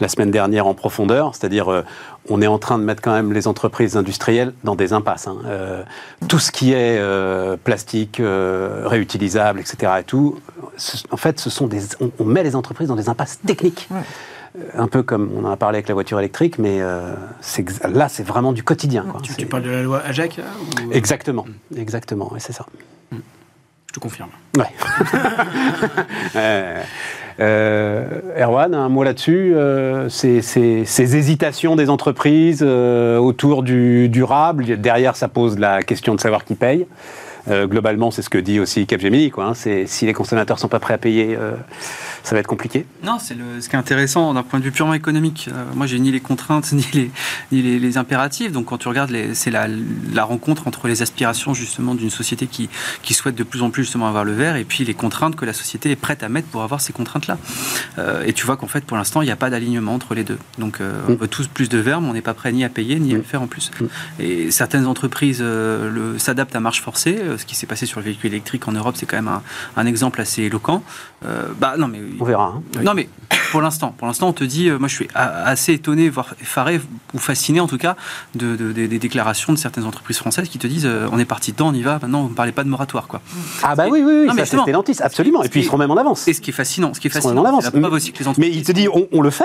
la 0.02 0.08
semaine 0.10 0.32
dernière 0.32 0.68
en 0.68 0.74
profondeur. 0.74 1.34
C'est-à-dire, 1.34 1.84
on 2.30 2.42
est 2.42 2.48
en 2.48 2.58
train 2.58 2.78
de 2.78 2.84
mettre 2.84 3.02
quand 3.02 3.14
même 3.14 3.32
les 3.32 3.48
entreprises 3.48 3.96
industrielles 3.96 4.54
dans 4.66 4.76
des 4.76 4.92
impasses. 4.92 5.28
hein. 5.28 5.38
Tout 6.28 6.40
ce 6.40 6.52
qui 6.52 6.74
est 6.74 7.00
euh, 7.30 7.58
plastique, 7.64 8.20
euh, 8.20 8.84
réutilisable, 8.86 9.60
etc. 9.60 9.94
Et 10.00 10.04
tout, 10.04 10.40
en 11.12 11.18
fait, 11.18 11.40
ce 11.40 11.50
sont 11.50 11.68
des, 11.68 11.82
on, 12.00 12.12
on 12.20 12.26
met 12.26 12.44
les 12.44 12.56
entreprises 12.56 12.88
dans 12.90 12.96
des 12.96 13.10
impasses 13.10 13.40
techniques. 13.46 13.88
Ouais. 13.92 13.98
Euh, 14.58 14.82
Un 14.84 14.88
peu 14.88 15.04
comme 15.04 15.30
on 15.38 15.46
en 15.46 15.52
a 15.52 15.58
parlé 15.58 15.78
avec 15.78 15.88
la 15.88 15.94
voiture 15.94 16.18
électrique, 16.20 16.58
mais 16.58 16.82
euh, 16.82 17.14
là, 17.88 18.10
c'est 18.10 18.24
vraiment 18.24 18.52
du 18.52 18.64
quotidien. 18.64 19.06
quoi. 19.10 19.22
Tu, 19.22 19.46
parles 19.46 19.64
de 19.64 19.70
la 19.70 19.84
loi 19.84 20.02
AJAC 20.06 20.38
là, 20.38 20.44
ou- 20.88 20.92
Exactement, 20.92 21.46
exactement, 21.78 22.34
et 22.36 22.40
c'est 22.40 22.54
ça. 22.54 22.66
Je 23.12 23.94
te 23.94 24.00
confirme. 24.00 24.30
Ouais. 24.58 24.72
Euh, 27.40 28.04
Erwan, 28.38 28.74
un 28.76 28.90
mot 28.90 29.04
là-dessus 29.04 29.54
euh, 29.56 30.10
ces, 30.10 30.42
ces- 30.42 30.84
ces 30.86 31.16
hésitations 31.16 31.76
des 31.78 31.90
entreprises 31.90 32.64
euh, 32.66 33.18
autour 33.18 33.64
du 33.64 34.10
durable, 34.10 34.78
derrière 34.78 35.16
ça 35.16 35.30
pose 35.30 35.58
la 35.58 35.82
question 35.82 36.16
de 36.16 36.20
savoir 36.20 36.44
qui 36.44 36.56
paye. 36.56 36.86
Euh, 37.48 37.68
globalement, 37.68 38.12
c'est 38.12 38.22
ce 38.22 38.30
que 38.30 38.38
dit 38.38 38.60
aussi 38.60 38.86
Capgemini. 38.86 39.32
Quoi, 39.32 39.46
hein, 39.46 39.54
c'est 39.54 39.86
si 39.88 40.06
les 40.06 40.14
consommateurs 40.14 40.60
sont 40.60 40.68
pas 40.68 40.80
prêts 40.80 40.94
à 40.94 40.98
payer, 40.98 41.36
euh, 41.40 41.54
ça 42.24 42.36
va 42.36 42.40
être 42.40 42.48
compliqué. 42.48 42.86
Non, 43.04 43.18
c'est 43.20 43.36
ce 43.60 43.70
qui 43.70 43.76
est 43.76 43.80
intéressant 43.80 44.34
d'un 44.34 44.44
point 44.44 44.60
de 44.60 44.66
vue 44.66 44.72
purement 44.72 44.94
économique. 44.94 45.50
Euh, 45.52 45.64
moi, 45.74 45.88
j'ai 45.88 46.00
ni 46.00 46.12
les 46.12 46.20
contraintes 46.20 46.72
ni 46.74 46.86
les, 46.94 47.12
ni 47.52 47.62
les, 47.62 47.80
les 47.80 47.98
impératifs. 47.98 48.52
Donc, 48.52 48.66
quand 48.66 48.78
tu 48.78 48.88
regardes, 48.88 49.16
c'est 49.34 49.52
la, 49.52 49.68
la 50.14 50.24
rencontre 50.24 50.68
entre 50.68 50.88
les 50.88 51.02
aspirations 51.02 51.54
justement 51.54 51.96
d'une 51.96 52.10
société 52.10 52.48
qui, 52.48 52.70
qui 53.04 53.14
souhaite 53.14 53.36
de 53.36 53.44
plus 53.44 53.62
en 53.64 53.70
plus 53.70 53.84
justement 53.84 54.08
avoir 54.08 54.26
le 54.26 54.34
vert 54.34 54.56
et 54.56 54.64
puis 54.66 54.84
les 54.84 54.94
contraintes 54.94 55.36
que 55.36 55.46
la 55.46 55.54
société 55.54 55.92
est 55.92 55.96
prête 55.96 56.24
à 56.24 56.30
mettre 56.30 56.48
pour 56.50 56.62
avoir 56.64 56.82
ces 56.82 56.94
contraintes-là. 56.94 57.38
Et 58.26 58.34
tu 58.34 58.46
vois 58.46 58.58
qu'en 58.58 58.68
fait, 58.68 58.84
pour 58.86 58.98
l'instant, 58.98 59.22
il 59.22 59.26
n'y 59.26 59.32
a 59.32 59.36
pas 59.36 59.50
d'alignement 59.50 59.94
entre 59.94 60.14
les 60.14 60.24
deux. 60.24 60.38
Donc, 60.58 60.80
on 61.08 61.14
Mm. 61.14 61.16
veut 61.16 61.28
tous 61.28 61.48
plus 61.48 61.70
de 61.70 61.78
verre, 61.78 62.02
mais 62.02 62.10
on 62.10 62.14
n'est 62.14 62.22
pas 62.22 62.34
prêt 62.34 62.52
ni 62.52 62.64
à 62.64 62.70
payer 62.70 63.00
ni 63.00 63.12
à 63.12 63.16
Mm. 63.16 63.18
le 63.18 63.24
faire 63.24 63.42
en 63.42 63.48
plus. 63.48 63.72
Mm. 63.80 63.86
Et 64.20 64.52
certaines 64.52 64.86
entreprises 64.86 65.44
s'adaptent 66.18 66.56
à 66.56 66.60
marche 66.60 66.82
forcée. 66.82 67.18
Euh, 67.30 67.38
Ce 67.38 67.46
qui 67.46 67.56
s'est 67.56 67.68
passé 67.68 67.86
sur 67.86 68.00
le 68.00 68.06
véhicule 68.06 68.32
électrique 68.34 68.68
en 68.68 68.72
Europe, 68.74 68.96
c'est 68.98 69.06
quand 69.06 69.18
même 69.18 69.28
un, 69.28 69.42
un 69.78 69.86
exemple 69.86 70.20
assez 70.22 70.44
éloquent. 70.44 70.84
Euh, 71.26 71.44
bah 71.60 71.76
non, 71.78 71.88
mais 71.88 72.00
On 72.20 72.24
verra. 72.26 72.56
hein. 72.78 72.82
non, 72.84 72.94
mais 72.94 73.08
pour 73.52 73.62
l'instant, 73.62 73.94
pour 73.98 74.08
l'instant, 74.08 74.28
on 74.30 74.34
te 74.34 74.44
dit, 74.44 74.70
euh, 74.70 74.78
moi 74.80 74.88
je 74.88 74.96
suis 74.96 75.08
assez 75.16 75.74
étonné, 75.74 76.10
voire 76.10 76.36
effaré, 76.42 76.80
ou 77.14 77.18
fasciné 77.18 77.60
en 77.60 77.68
tout 77.68 77.78
cas, 77.78 77.96
de, 78.36 78.56
de- 78.56 78.72
des- 78.72 78.88
des 78.88 79.00
déclarations 79.00 79.54
de 79.54 79.58
certaines 79.58 79.86
entreprises 79.86 80.18
françaises 80.18 80.50
qui 80.50 80.58
te 80.60 80.68
disent, 80.68 80.90
on 81.12 81.18
est 81.20 81.26
parti 81.26 81.52
dedans, 81.52 81.70
on 81.70 81.74
y 81.74 81.82
va, 81.82 81.94
maintenant, 82.02 82.22
on 82.26 82.30
ne 82.30 82.34
parlait 82.36 82.52
pas 82.52 82.64
de 82.64 82.70
moratoire. 82.70 83.08
Quoi. 83.08 83.22
Ah 83.64 83.76
bah 83.76 83.86
oui, 83.90 84.02
oui, 84.04 84.14
oui 84.22 84.28
Non, 84.28 84.34
mais 84.34 84.46
ça 84.46 84.58
c'est 84.94 85.02
absolument. 85.04 85.44
Et 85.44 85.50
puis 85.50 85.62
ils 85.62 85.66
seront 85.66 85.78
même 85.78 85.92
en 85.92 85.98
avance. 85.98 86.28
Et 86.28 86.34
ce 86.34 86.42
qui 86.42 86.50
est 86.52 86.54
fascinant, 86.54 86.94
ce 86.94 87.00
qui 87.00 87.08
est 87.08 87.12
fascinant, 87.12 87.42
en 87.42 87.46
avance. 87.46 87.64
la 87.64 87.72
preuve 87.72 87.94
aussi 87.94 88.12
que 88.12 88.20
les 88.20 88.26
Mais 88.26 88.30
entreprises... 88.32 88.56
il 88.58 88.64
te 88.64 88.72
dit, 88.72 88.88
on, 88.88 89.08
on 89.12 89.22
le 89.22 89.30
fait, 89.30 89.44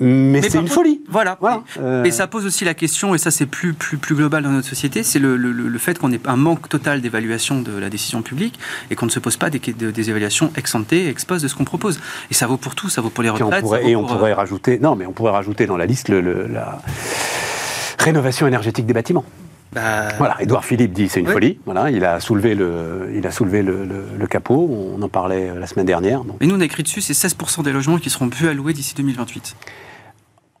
mais, 0.00 0.40
Mais 0.40 0.42
c'est 0.42 0.54
une 0.58 0.62
contre, 0.62 0.72
folie. 0.74 1.00
Voilà. 1.08 1.36
Voilà. 1.40 1.62
Euh, 1.80 2.04
Et 2.04 2.10
ça 2.10 2.26
pose 2.26 2.44
aussi 2.46 2.64
la 2.64 2.74
question, 2.74 3.14
et 3.14 3.18
ça 3.18 3.30
c'est 3.30 3.46
plus, 3.46 3.72
plus, 3.74 3.96
plus 3.98 4.14
global 4.14 4.42
dans 4.42 4.50
notre 4.50 4.68
société, 4.68 5.02
c'est 5.02 5.18
le, 5.18 5.36
le- 5.36 5.52
le 5.52 5.78
fait 5.78 5.98
qu'on 5.98 6.10
ait 6.12 6.20
un 6.26 6.36
manque 6.36 6.68
total 6.68 7.00
d'évaluation 7.00 7.60
de 7.62 7.76
la 7.78 7.90
décision 7.90 8.22
publique 8.22 8.58
et 8.90 8.96
qu'on 8.96 9.06
ne 9.06 9.10
se 9.10 9.20
pose 9.20 9.36
pas 9.36 9.50
des, 9.50 9.58
de- 9.60 9.90
des 9.90 10.10
évaluations 10.10 10.50
ex 10.56 10.74
ante, 10.74 10.92
ex 10.92 11.24
post 11.24 11.42
de 11.42 11.48
ce 11.48 11.54
qu'on 11.54 11.64
propose. 11.64 12.00
Et 12.30 12.34
ça 12.34 12.46
vaut 12.46 12.56
pour 12.56 12.74
tout, 12.74 12.88
ça 12.88 13.00
vaut 13.00 13.10
pour 13.10 13.22
les 13.22 13.30
on 13.30 13.34
retraites. 13.34 13.60
pourrait, 13.62 13.88
et 13.88 13.94
on 13.96 14.02
pour, 14.02 14.12
euh, 14.12 14.16
pourrait 14.18 14.32
rajouter, 14.32 14.78
non, 14.78 14.96
mais 14.96 15.06
on 15.06 15.12
pourrait 15.12 15.32
rajouter 15.32 15.66
dans 15.66 15.76
la 15.76 15.86
liste 15.86 16.08
le- 16.08 16.46
la 16.48 16.80
rénovation 17.98 18.46
énergétique 18.46 18.86
des 18.86 18.94
bâtiments. 18.94 19.24
Bah, 19.72 20.08
Voilà, 20.18 20.36
Édouard 20.40 20.64
Philippe 20.64 20.92
dit 20.92 21.08
c'est 21.08 21.20
une 21.20 21.26
Oui. 21.28 21.32
folie. 21.32 21.58
Voilà, 21.64 21.90
il 21.90 22.04
a 22.04 22.20
soulevé 22.20 22.54
le, 22.54 23.10
il 23.14 23.26
a 23.26 23.30
soulevé 23.30 23.62
le, 23.62 23.84
le- 23.84 24.04
le 24.18 24.26
capot. 24.26 24.68
On 24.96 25.00
en 25.02 25.08
parlait 25.08 25.50
euh, 25.50 25.58
la 25.58 25.66
semaine 25.66 25.86
dernière. 25.86 26.24
donc. 26.24 26.36
Et 26.40 26.46
nous, 26.46 26.54
on 26.56 26.60
a 26.60 26.64
écrit 26.64 26.82
dessus, 26.82 27.00
c'est 27.00 27.12
16% 27.14 27.62
des 27.62 27.72
logements 27.72 27.98
qui 27.98 28.10
seront 28.10 28.28
plus 28.28 28.48
alloués 28.48 28.72
d'ici 28.72 28.94
2028. 28.94 29.56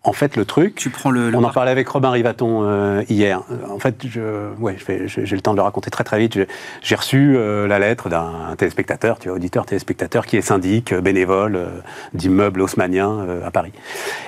En 0.04 0.12
fait, 0.12 0.36
le 0.36 0.44
truc. 0.44 0.74
Tu 0.74 0.90
prends 0.90 1.10
le. 1.10 1.30
le 1.30 1.36
on 1.38 1.44
en 1.44 1.50
parlait 1.50 1.70
avec 1.70 1.88
Robin 1.88 2.10
Rivaton 2.10 2.64
euh, 2.64 3.04
hier. 3.08 3.42
En 3.68 3.78
fait, 3.78 3.94
je, 4.06 4.52
ouais, 4.58 4.76
j'ai 5.06 5.36
le 5.36 5.40
temps 5.40 5.52
de 5.52 5.58
le 5.58 5.62
raconter 5.62 5.90
très 5.90 6.02
très 6.02 6.18
vite. 6.18 6.38
J'ai- 6.82 6.94
reçu 6.96 7.36
euh, 7.36 7.66
la 7.68 7.78
lettre 7.78 8.08
d'un 8.08 8.54
téléspectateur, 8.58 9.18
tu 9.18 9.28
vois, 9.28 9.36
auditeur 9.36 9.64
téléspectateur, 9.64 10.26
qui 10.26 10.36
est 10.36 10.42
syndic, 10.42 10.92
euh, 10.92 11.00
bénévole 11.00 11.56
euh, 11.56 11.66
d'immeubles 12.14 12.60
haussmanniens 12.62 13.10
euh, 13.20 13.46
à 13.46 13.50
Paris. 13.50 13.72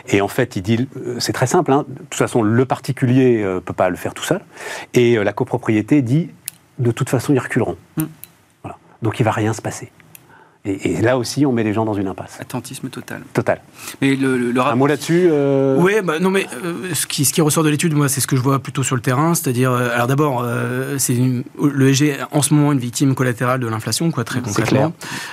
Et 0.08 0.20
en 0.20 0.28
fait, 0.28 0.56
il 0.56 0.62
dit, 0.62 0.88
c'est 1.18 1.32
très 1.32 1.46
simple. 1.46 1.72
hein, 1.72 1.84
de 1.88 1.98
toute 1.98 2.14
façon, 2.14 2.42
le 2.42 2.64
particulier 2.64 3.44
peut 3.64 3.72
pas 3.72 3.88
le 3.88 3.96
faire 3.96 4.14
tout 4.14 4.24
seul, 4.24 4.40
et 4.92 5.16
la 5.22 5.32
copropriété 5.32 6.02
dit, 6.02 6.30
de 6.78 6.90
toute 6.90 7.08
façon, 7.10 7.32
ils 7.32 7.38
reculeront. 7.38 7.76
Mm. 7.96 8.02
Voilà. 8.62 8.76
Donc, 9.02 9.20
il 9.20 9.24
va 9.24 9.30
rien 9.32 9.52
se 9.52 9.62
passer. 9.62 9.90
Et, 10.66 10.92
et 10.92 11.02
là 11.02 11.18
aussi, 11.18 11.44
on 11.44 11.52
met 11.52 11.62
les 11.62 11.74
gens 11.74 11.84
dans 11.84 11.92
une 11.92 12.08
impasse 12.08 12.38
Attentisme 12.40 12.88
total. 12.88 13.20
totale. 13.34 13.60
Mais 14.00 14.16
le, 14.16 14.38
le, 14.38 14.50
le 14.50 14.60
Un 14.62 14.74
mot 14.76 14.86
là-dessus 14.86 15.28
euh, 15.30 15.76
Oui, 15.78 15.92
bah, 16.02 16.18
non, 16.20 16.30
mais 16.30 16.46
euh, 16.64 16.94
ce, 16.94 17.06
qui, 17.06 17.26
ce 17.26 17.34
qui 17.34 17.42
ressort 17.42 17.64
de 17.64 17.68
l'étude, 17.68 17.92
moi, 17.94 18.08
c'est 18.08 18.22
ce 18.22 18.26
que 18.26 18.34
je 18.34 18.40
vois 18.40 18.58
plutôt 18.58 18.82
sur 18.82 18.96
le 18.96 19.02
terrain. 19.02 19.34
C'est-à-dire, 19.34 19.72
euh, 19.72 19.90
alors 19.94 20.06
d'abord, 20.06 20.46
c'est 20.98 21.14
le 21.14 21.88
EG 21.88 22.08
est 22.08 22.18
en 22.30 22.40
ce 22.40 22.54
moment 22.54 22.72
une 22.72 22.78
victime 22.78 23.14
collatérale 23.14 23.60
de 23.60 23.66
l'inflation, 23.66 24.10
quoi, 24.10 24.24
très 24.24 24.40
concrètement. 24.40 24.92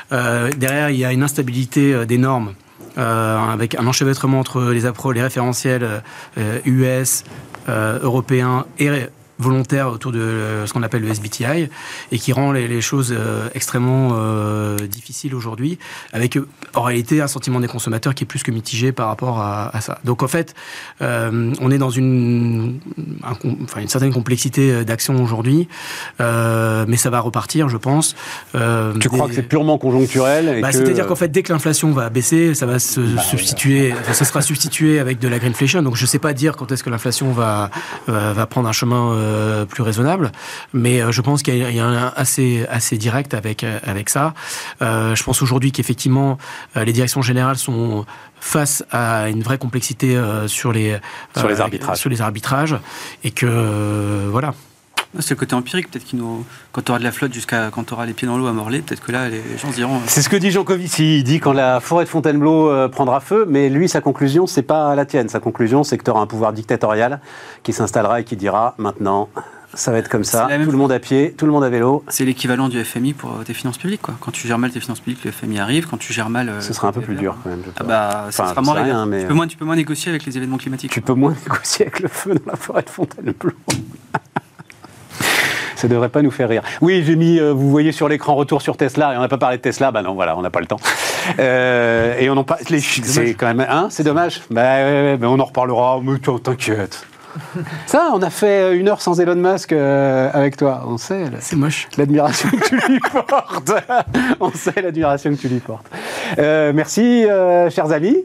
Derrière, 0.09 0.89
il 0.89 0.97
y 0.97 1.05
a 1.05 1.13
une 1.13 1.23
instabilité 1.23 2.05
des 2.05 2.17
normes. 2.17 2.53
avec 2.97 3.75
un 3.75 3.87
enchevêtrement 3.87 4.39
entre 4.39 4.71
les 4.71 4.85
appros, 4.85 5.13
les 5.13 5.21
référentiels 5.21 6.01
US, 6.65 7.23
européens 7.69 8.65
et 8.79 8.89
volontaires 9.41 9.89
autour 9.91 10.11
de 10.11 10.19
euh, 10.19 10.65
ce 10.65 10.73
qu'on 10.73 10.83
appelle 10.83 11.01
le 11.01 11.09
SBTI 11.09 11.67
et 12.11 12.19
qui 12.19 12.31
rend 12.33 12.51
les, 12.51 12.67
les 12.67 12.81
choses 12.81 13.13
euh, 13.17 13.47
extrêmement 13.55 14.11
euh, 14.13 14.77
difficiles 14.87 15.35
aujourd'hui 15.35 15.77
avec 16.13 16.37
en 16.73 16.81
réalité 16.83 17.21
un 17.21 17.27
sentiment 17.27 17.59
des 17.59 17.67
consommateurs 17.67 18.13
qui 18.15 18.23
est 18.23 18.27
plus 18.27 18.43
que 18.43 18.51
mitigé 18.51 18.91
par 18.91 19.07
rapport 19.07 19.39
à, 19.39 19.75
à 19.75 19.81
ça. 19.81 19.99
Donc 20.05 20.23
en 20.23 20.27
fait, 20.27 20.53
on 21.01 21.71
est 21.71 21.77
dans 21.77 21.89
une, 21.89 22.79
un 23.23 23.33
enfin, 23.63 23.81
une 23.81 23.87
certaine 23.89 24.13
complexité 24.13 24.85
d'action 24.85 25.21
aujourd'hui, 25.21 25.67
mais 26.19 26.97
ça 26.97 27.09
va 27.09 27.19
repartir, 27.19 27.69
je 27.69 27.77
pense. 27.77 28.15
Euh, 28.55 28.93
Tu 28.99 29.09
crois 29.09 29.27
que 29.27 29.33
c'est 29.33 29.41
purement 29.43 29.77
conjoncturel 29.77 30.61
bah, 30.61 30.69
que- 30.71 30.77
C'est-à-dire 30.77 31.07
qu'en 31.07 31.15
fait, 31.15 31.29
dès 31.29 31.43
que 31.43 31.51
l'inflation 31.51 31.91
va 31.91 32.09
baisser, 32.09 32.53
ça 32.53 32.65
va 32.65 32.79
se 32.79 33.01
substituer, 33.17 33.93
enfin, 33.99 34.13
ça 34.13 34.25
sera 34.25 34.41
substitué 34.41 34.99
avec 34.99 35.19
de 35.19 35.27
la 35.27 35.39
greenflation. 35.39 35.81
Donc, 35.81 35.95
je 35.95 36.03
ne 36.03 36.07
sais 36.07 36.19
pas 36.19 36.33
dire 36.33 36.55
quand 36.55 36.71
est-ce 36.71 36.83
que 36.83 36.89
l'inflation 36.89 37.31
va 37.31 37.69
va 38.07 38.45
prendre 38.45 38.67
un 38.69 38.71
chemin 38.73 39.13
euh, 39.31 39.65
plus 39.65 39.83
raisonnable, 39.83 40.31
mais 40.73 41.01
euh, 41.01 41.11
je 41.11 41.21
pense 41.21 41.43
qu'il 41.43 41.55
y 41.55 41.75
y 41.75 41.79
a 41.79 41.85
un 41.85 41.91
lien 41.91 42.13
assez, 42.15 42.65
assez 42.69 42.97
direct 42.97 43.33
avec, 43.33 43.63
euh, 43.63 43.79
avec 43.83 44.09
ça. 44.09 44.33
Je 44.81 45.23
pense 45.23 45.41
aujourd'hui 45.41 45.71
qu'effectivement, 45.71 46.37
les 46.75 46.93
directions 46.93 47.21
générales 47.21 47.57
sont 47.57 48.05
face 48.39 48.83
à 48.91 49.29
une 49.29 49.41
vraie 49.41 49.57
complexité 49.57 50.19
sur 50.47 50.71
les 50.71 50.97
Sur 51.37 51.47
les 51.47 51.61
arbitrages. 51.61 51.97
sur 51.97 52.09
les 52.09 52.21
arbitrages 52.21 52.75
et 53.23 53.31
que 53.31 54.27
voilà. 54.29 54.53
C'est 55.19 55.31
le 55.31 55.35
côté 55.39 55.55
empirique, 55.55 55.91
peut-être 55.91 56.05
qu'il 56.05 56.19
nous. 56.19 56.45
Quand 56.71 56.81
tu 56.83 56.91
auras 56.91 56.99
de 56.99 57.03
la 57.03 57.11
flotte 57.11 57.33
jusqu'à 57.33 57.69
quand 57.69 57.83
tu 57.83 57.93
auras 57.93 58.05
les 58.05 58.13
pieds 58.13 58.27
dans 58.27 58.37
l'eau 58.37 58.47
à 58.47 58.53
Morlaix, 58.53 58.79
peut-être 58.79 59.01
que 59.03 59.11
là, 59.11 59.27
les 59.27 59.41
gens 59.61 59.69
se 59.69 59.75
diront. 59.75 59.97
euh, 59.97 60.01
C'est 60.07 60.21
ce 60.21 60.29
que 60.29 60.37
dit 60.37 60.51
Jean 60.51 60.63
Covici. 60.63 61.17
Il 61.19 61.23
dit 61.23 61.39
quand 61.41 61.51
la 61.53 61.79
forêt 61.81 62.05
de 62.05 62.09
Fontainebleau 62.09 62.69
euh, 62.69 62.87
prendra 62.87 63.19
feu, 63.19 63.45
mais 63.49 63.69
lui, 63.69 63.89
sa 63.89 63.99
conclusion, 63.99 64.47
c'est 64.47 64.61
pas 64.61 64.95
la 64.95 65.05
tienne. 65.05 65.27
Sa 65.27 65.39
conclusion, 65.41 65.83
c'est 65.83 65.97
que 65.97 66.03
tu 66.03 66.11
auras 66.11 66.21
un 66.21 66.27
pouvoir 66.27 66.53
dictatorial 66.53 67.19
qui 67.63 67.73
s'installera 67.73 68.21
et 68.21 68.23
qui 68.23 68.37
dira 68.37 68.73
maintenant, 68.77 69.27
ça 69.73 69.91
va 69.91 69.97
être 69.97 70.07
comme 70.09 70.23
ça, 70.23 70.47
même 70.47 70.65
tout 70.65 70.71
le 70.71 70.77
monde 70.77 70.91
à 70.93 70.99
pied, 70.99 71.33
tout 71.37 71.45
le 71.45 71.51
monde 71.51 71.63
à 71.65 71.69
vélo. 71.69 72.03
C'est 72.07 72.23
l'équivalent 72.25 72.69
du 72.69 72.81
FMI 72.83 73.13
pour 73.13 73.31
euh, 73.31 73.43
tes 73.43 73.53
finances 73.53 73.77
publiques, 73.77 74.01
quoi. 74.01 74.13
Quand 74.21 74.31
tu 74.31 74.47
gères 74.47 74.57
mal 74.59 74.71
tes 74.71 74.79
finances 74.79 74.99
publiques, 75.01 75.23
le 75.25 75.31
FMI 75.31 75.59
arrive. 75.59 75.87
Quand 75.87 75.97
tu 75.97 76.13
gères 76.13 76.29
mal. 76.29 76.53
Ce 76.61 76.71
sera 76.73 76.87
un 76.87 76.91
peu 76.93 77.01
plus 77.01 77.15
dur 77.15 77.35
quand 77.43 77.49
même. 77.49 77.63
Ah 77.77 77.83
bah, 77.83 78.27
ça 78.31 78.43
Enfin, 78.43 78.53
sera 78.53 78.61
j'en 78.63 78.71
moins 78.73 78.81
rien, 78.83 79.03
réglé. 79.03 79.17
mais- 79.17 79.21
tu, 79.23 79.27
peux 79.27 79.33
moins, 79.33 79.47
tu 79.47 79.57
peux 79.57 79.65
moins 79.65 79.75
négocier 79.75 80.09
avec 80.09 80.25
les 80.25 80.37
événements 80.37 80.57
climatiques. 80.57 80.91
Tu 80.91 81.01
peux 81.01 81.13
moins 81.13 81.33
négocier 81.49 81.85
avec 81.87 81.99
le 81.99 82.07
feu 82.07 82.33
dans 82.35 82.51
la 82.51 82.57
forêt 82.57 82.83
de 82.83 82.89
Fontainebleau. 82.89 83.51
Ça 85.75 85.87
devrait 85.87 86.09
pas 86.09 86.21
nous 86.21 86.31
faire 86.31 86.49
rire. 86.49 86.61
Oui, 86.81 87.03
j'ai 87.05 87.15
mis, 87.15 87.39
euh, 87.39 87.53
vous 87.53 87.69
voyez 87.71 87.91
sur 87.91 88.07
l'écran 88.07 88.35
retour 88.35 88.61
sur 88.61 88.77
Tesla, 88.77 89.13
et 89.13 89.17
on 89.17 89.21
n'a 89.21 89.27
pas 89.27 89.37
parlé 89.37 89.57
de 89.57 89.61
Tesla, 89.61 89.91
bah 89.91 90.03
non, 90.03 90.13
voilà, 90.13 90.37
on 90.37 90.41
n'a 90.41 90.51
pas 90.51 90.59
le 90.59 90.67
temps. 90.67 90.79
Euh, 91.39 92.19
et 92.19 92.29
on 92.29 92.37
en 92.37 92.43
parle, 92.43 92.61
c'est 92.61 93.33
quand 93.33 93.47
même, 93.47 93.65
hein, 93.67 93.87
c'est 93.89 94.03
dommage. 94.03 94.41
Bah 94.51 94.61
ouais, 94.61 95.17
mais 95.19 95.27
on 95.27 95.39
en 95.39 95.45
reparlera, 95.45 95.99
mais 96.03 96.19
toi, 96.19 96.39
t'inquiète. 96.41 97.05
Ça, 97.85 98.11
on 98.13 98.21
a 98.21 98.29
fait 98.29 98.75
une 98.75 98.87
heure 98.87 99.01
sans 99.01 99.19
Elon 99.19 99.35
Musk 99.35 99.71
euh, 99.73 100.29
avec 100.33 100.57
toi, 100.57 100.83
on 100.87 100.97
sait. 100.97 101.25
C'est 101.39 101.55
moche. 101.55 101.87
L'admiration 101.97 102.49
que 102.49 102.67
tu 102.67 102.75
lui 102.91 102.99
portes. 102.99 103.71
On 104.39 104.51
sait 104.51 104.81
l'admiration 104.81 105.31
que 105.31 105.35
tu 105.35 105.47
lui 105.47 105.59
portes. 105.59 105.85
Euh, 106.39 106.71
merci, 106.73 107.25
euh, 107.25 107.69
chers 107.69 107.91
amis. 107.91 108.17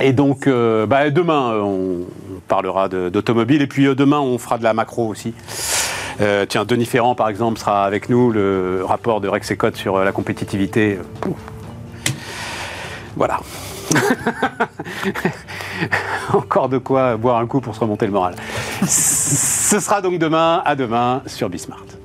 Et 0.00 0.12
donc, 0.12 0.46
euh, 0.46 0.86
bah, 0.86 1.10
demain, 1.10 1.52
euh, 1.52 1.60
on 1.60 2.06
parlera 2.48 2.88
d'automobile. 2.88 3.62
Et 3.62 3.66
puis 3.66 3.86
euh, 3.86 3.94
demain, 3.94 4.20
on 4.20 4.38
fera 4.38 4.58
de 4.58 4.64
la 4.64 4.74
macro 4.74 5.08
aussi. 5.08 5.34
Tiens, 6.48 6.64
Denis 6.64 6.86
Ferrand, 6.86 7.14
par 7.14 7.28
exemple, 7.28 7.60
sera 7.60 7.84
avec 7.84 8.08
nous. 8.08 8.32
Le 8.32 8.82
rapport 8.84 9.20
de 9.20 9.28
Rex 9.28 9.50
et 9.52 9.56
Code 9.56 9.76
sur 9.76 9.98
la 10.00 10.10
compétitivité. 10.10 10.98
Voilà. 13.14 13.38
Encore 16.32 16.68
de 16.68 16.78
quoi 16.78 17.16
boire 17.16 17.38
un 17.38 17.46
coup 17.46 17.60
pour 17.60 17.76
se 17.76 17.80
remonter 17.80 18.06
le 18.06 18.12
moral. 18.12 18.34
Ce 18.84 19.78
sera 19.78 20.00
donc 20.00 20.18
demain, 20.18 20.60
à 20.64 20.74
demain, 20.74 21.22
sur 21.26 21.48
Bismart. 21.48 21.97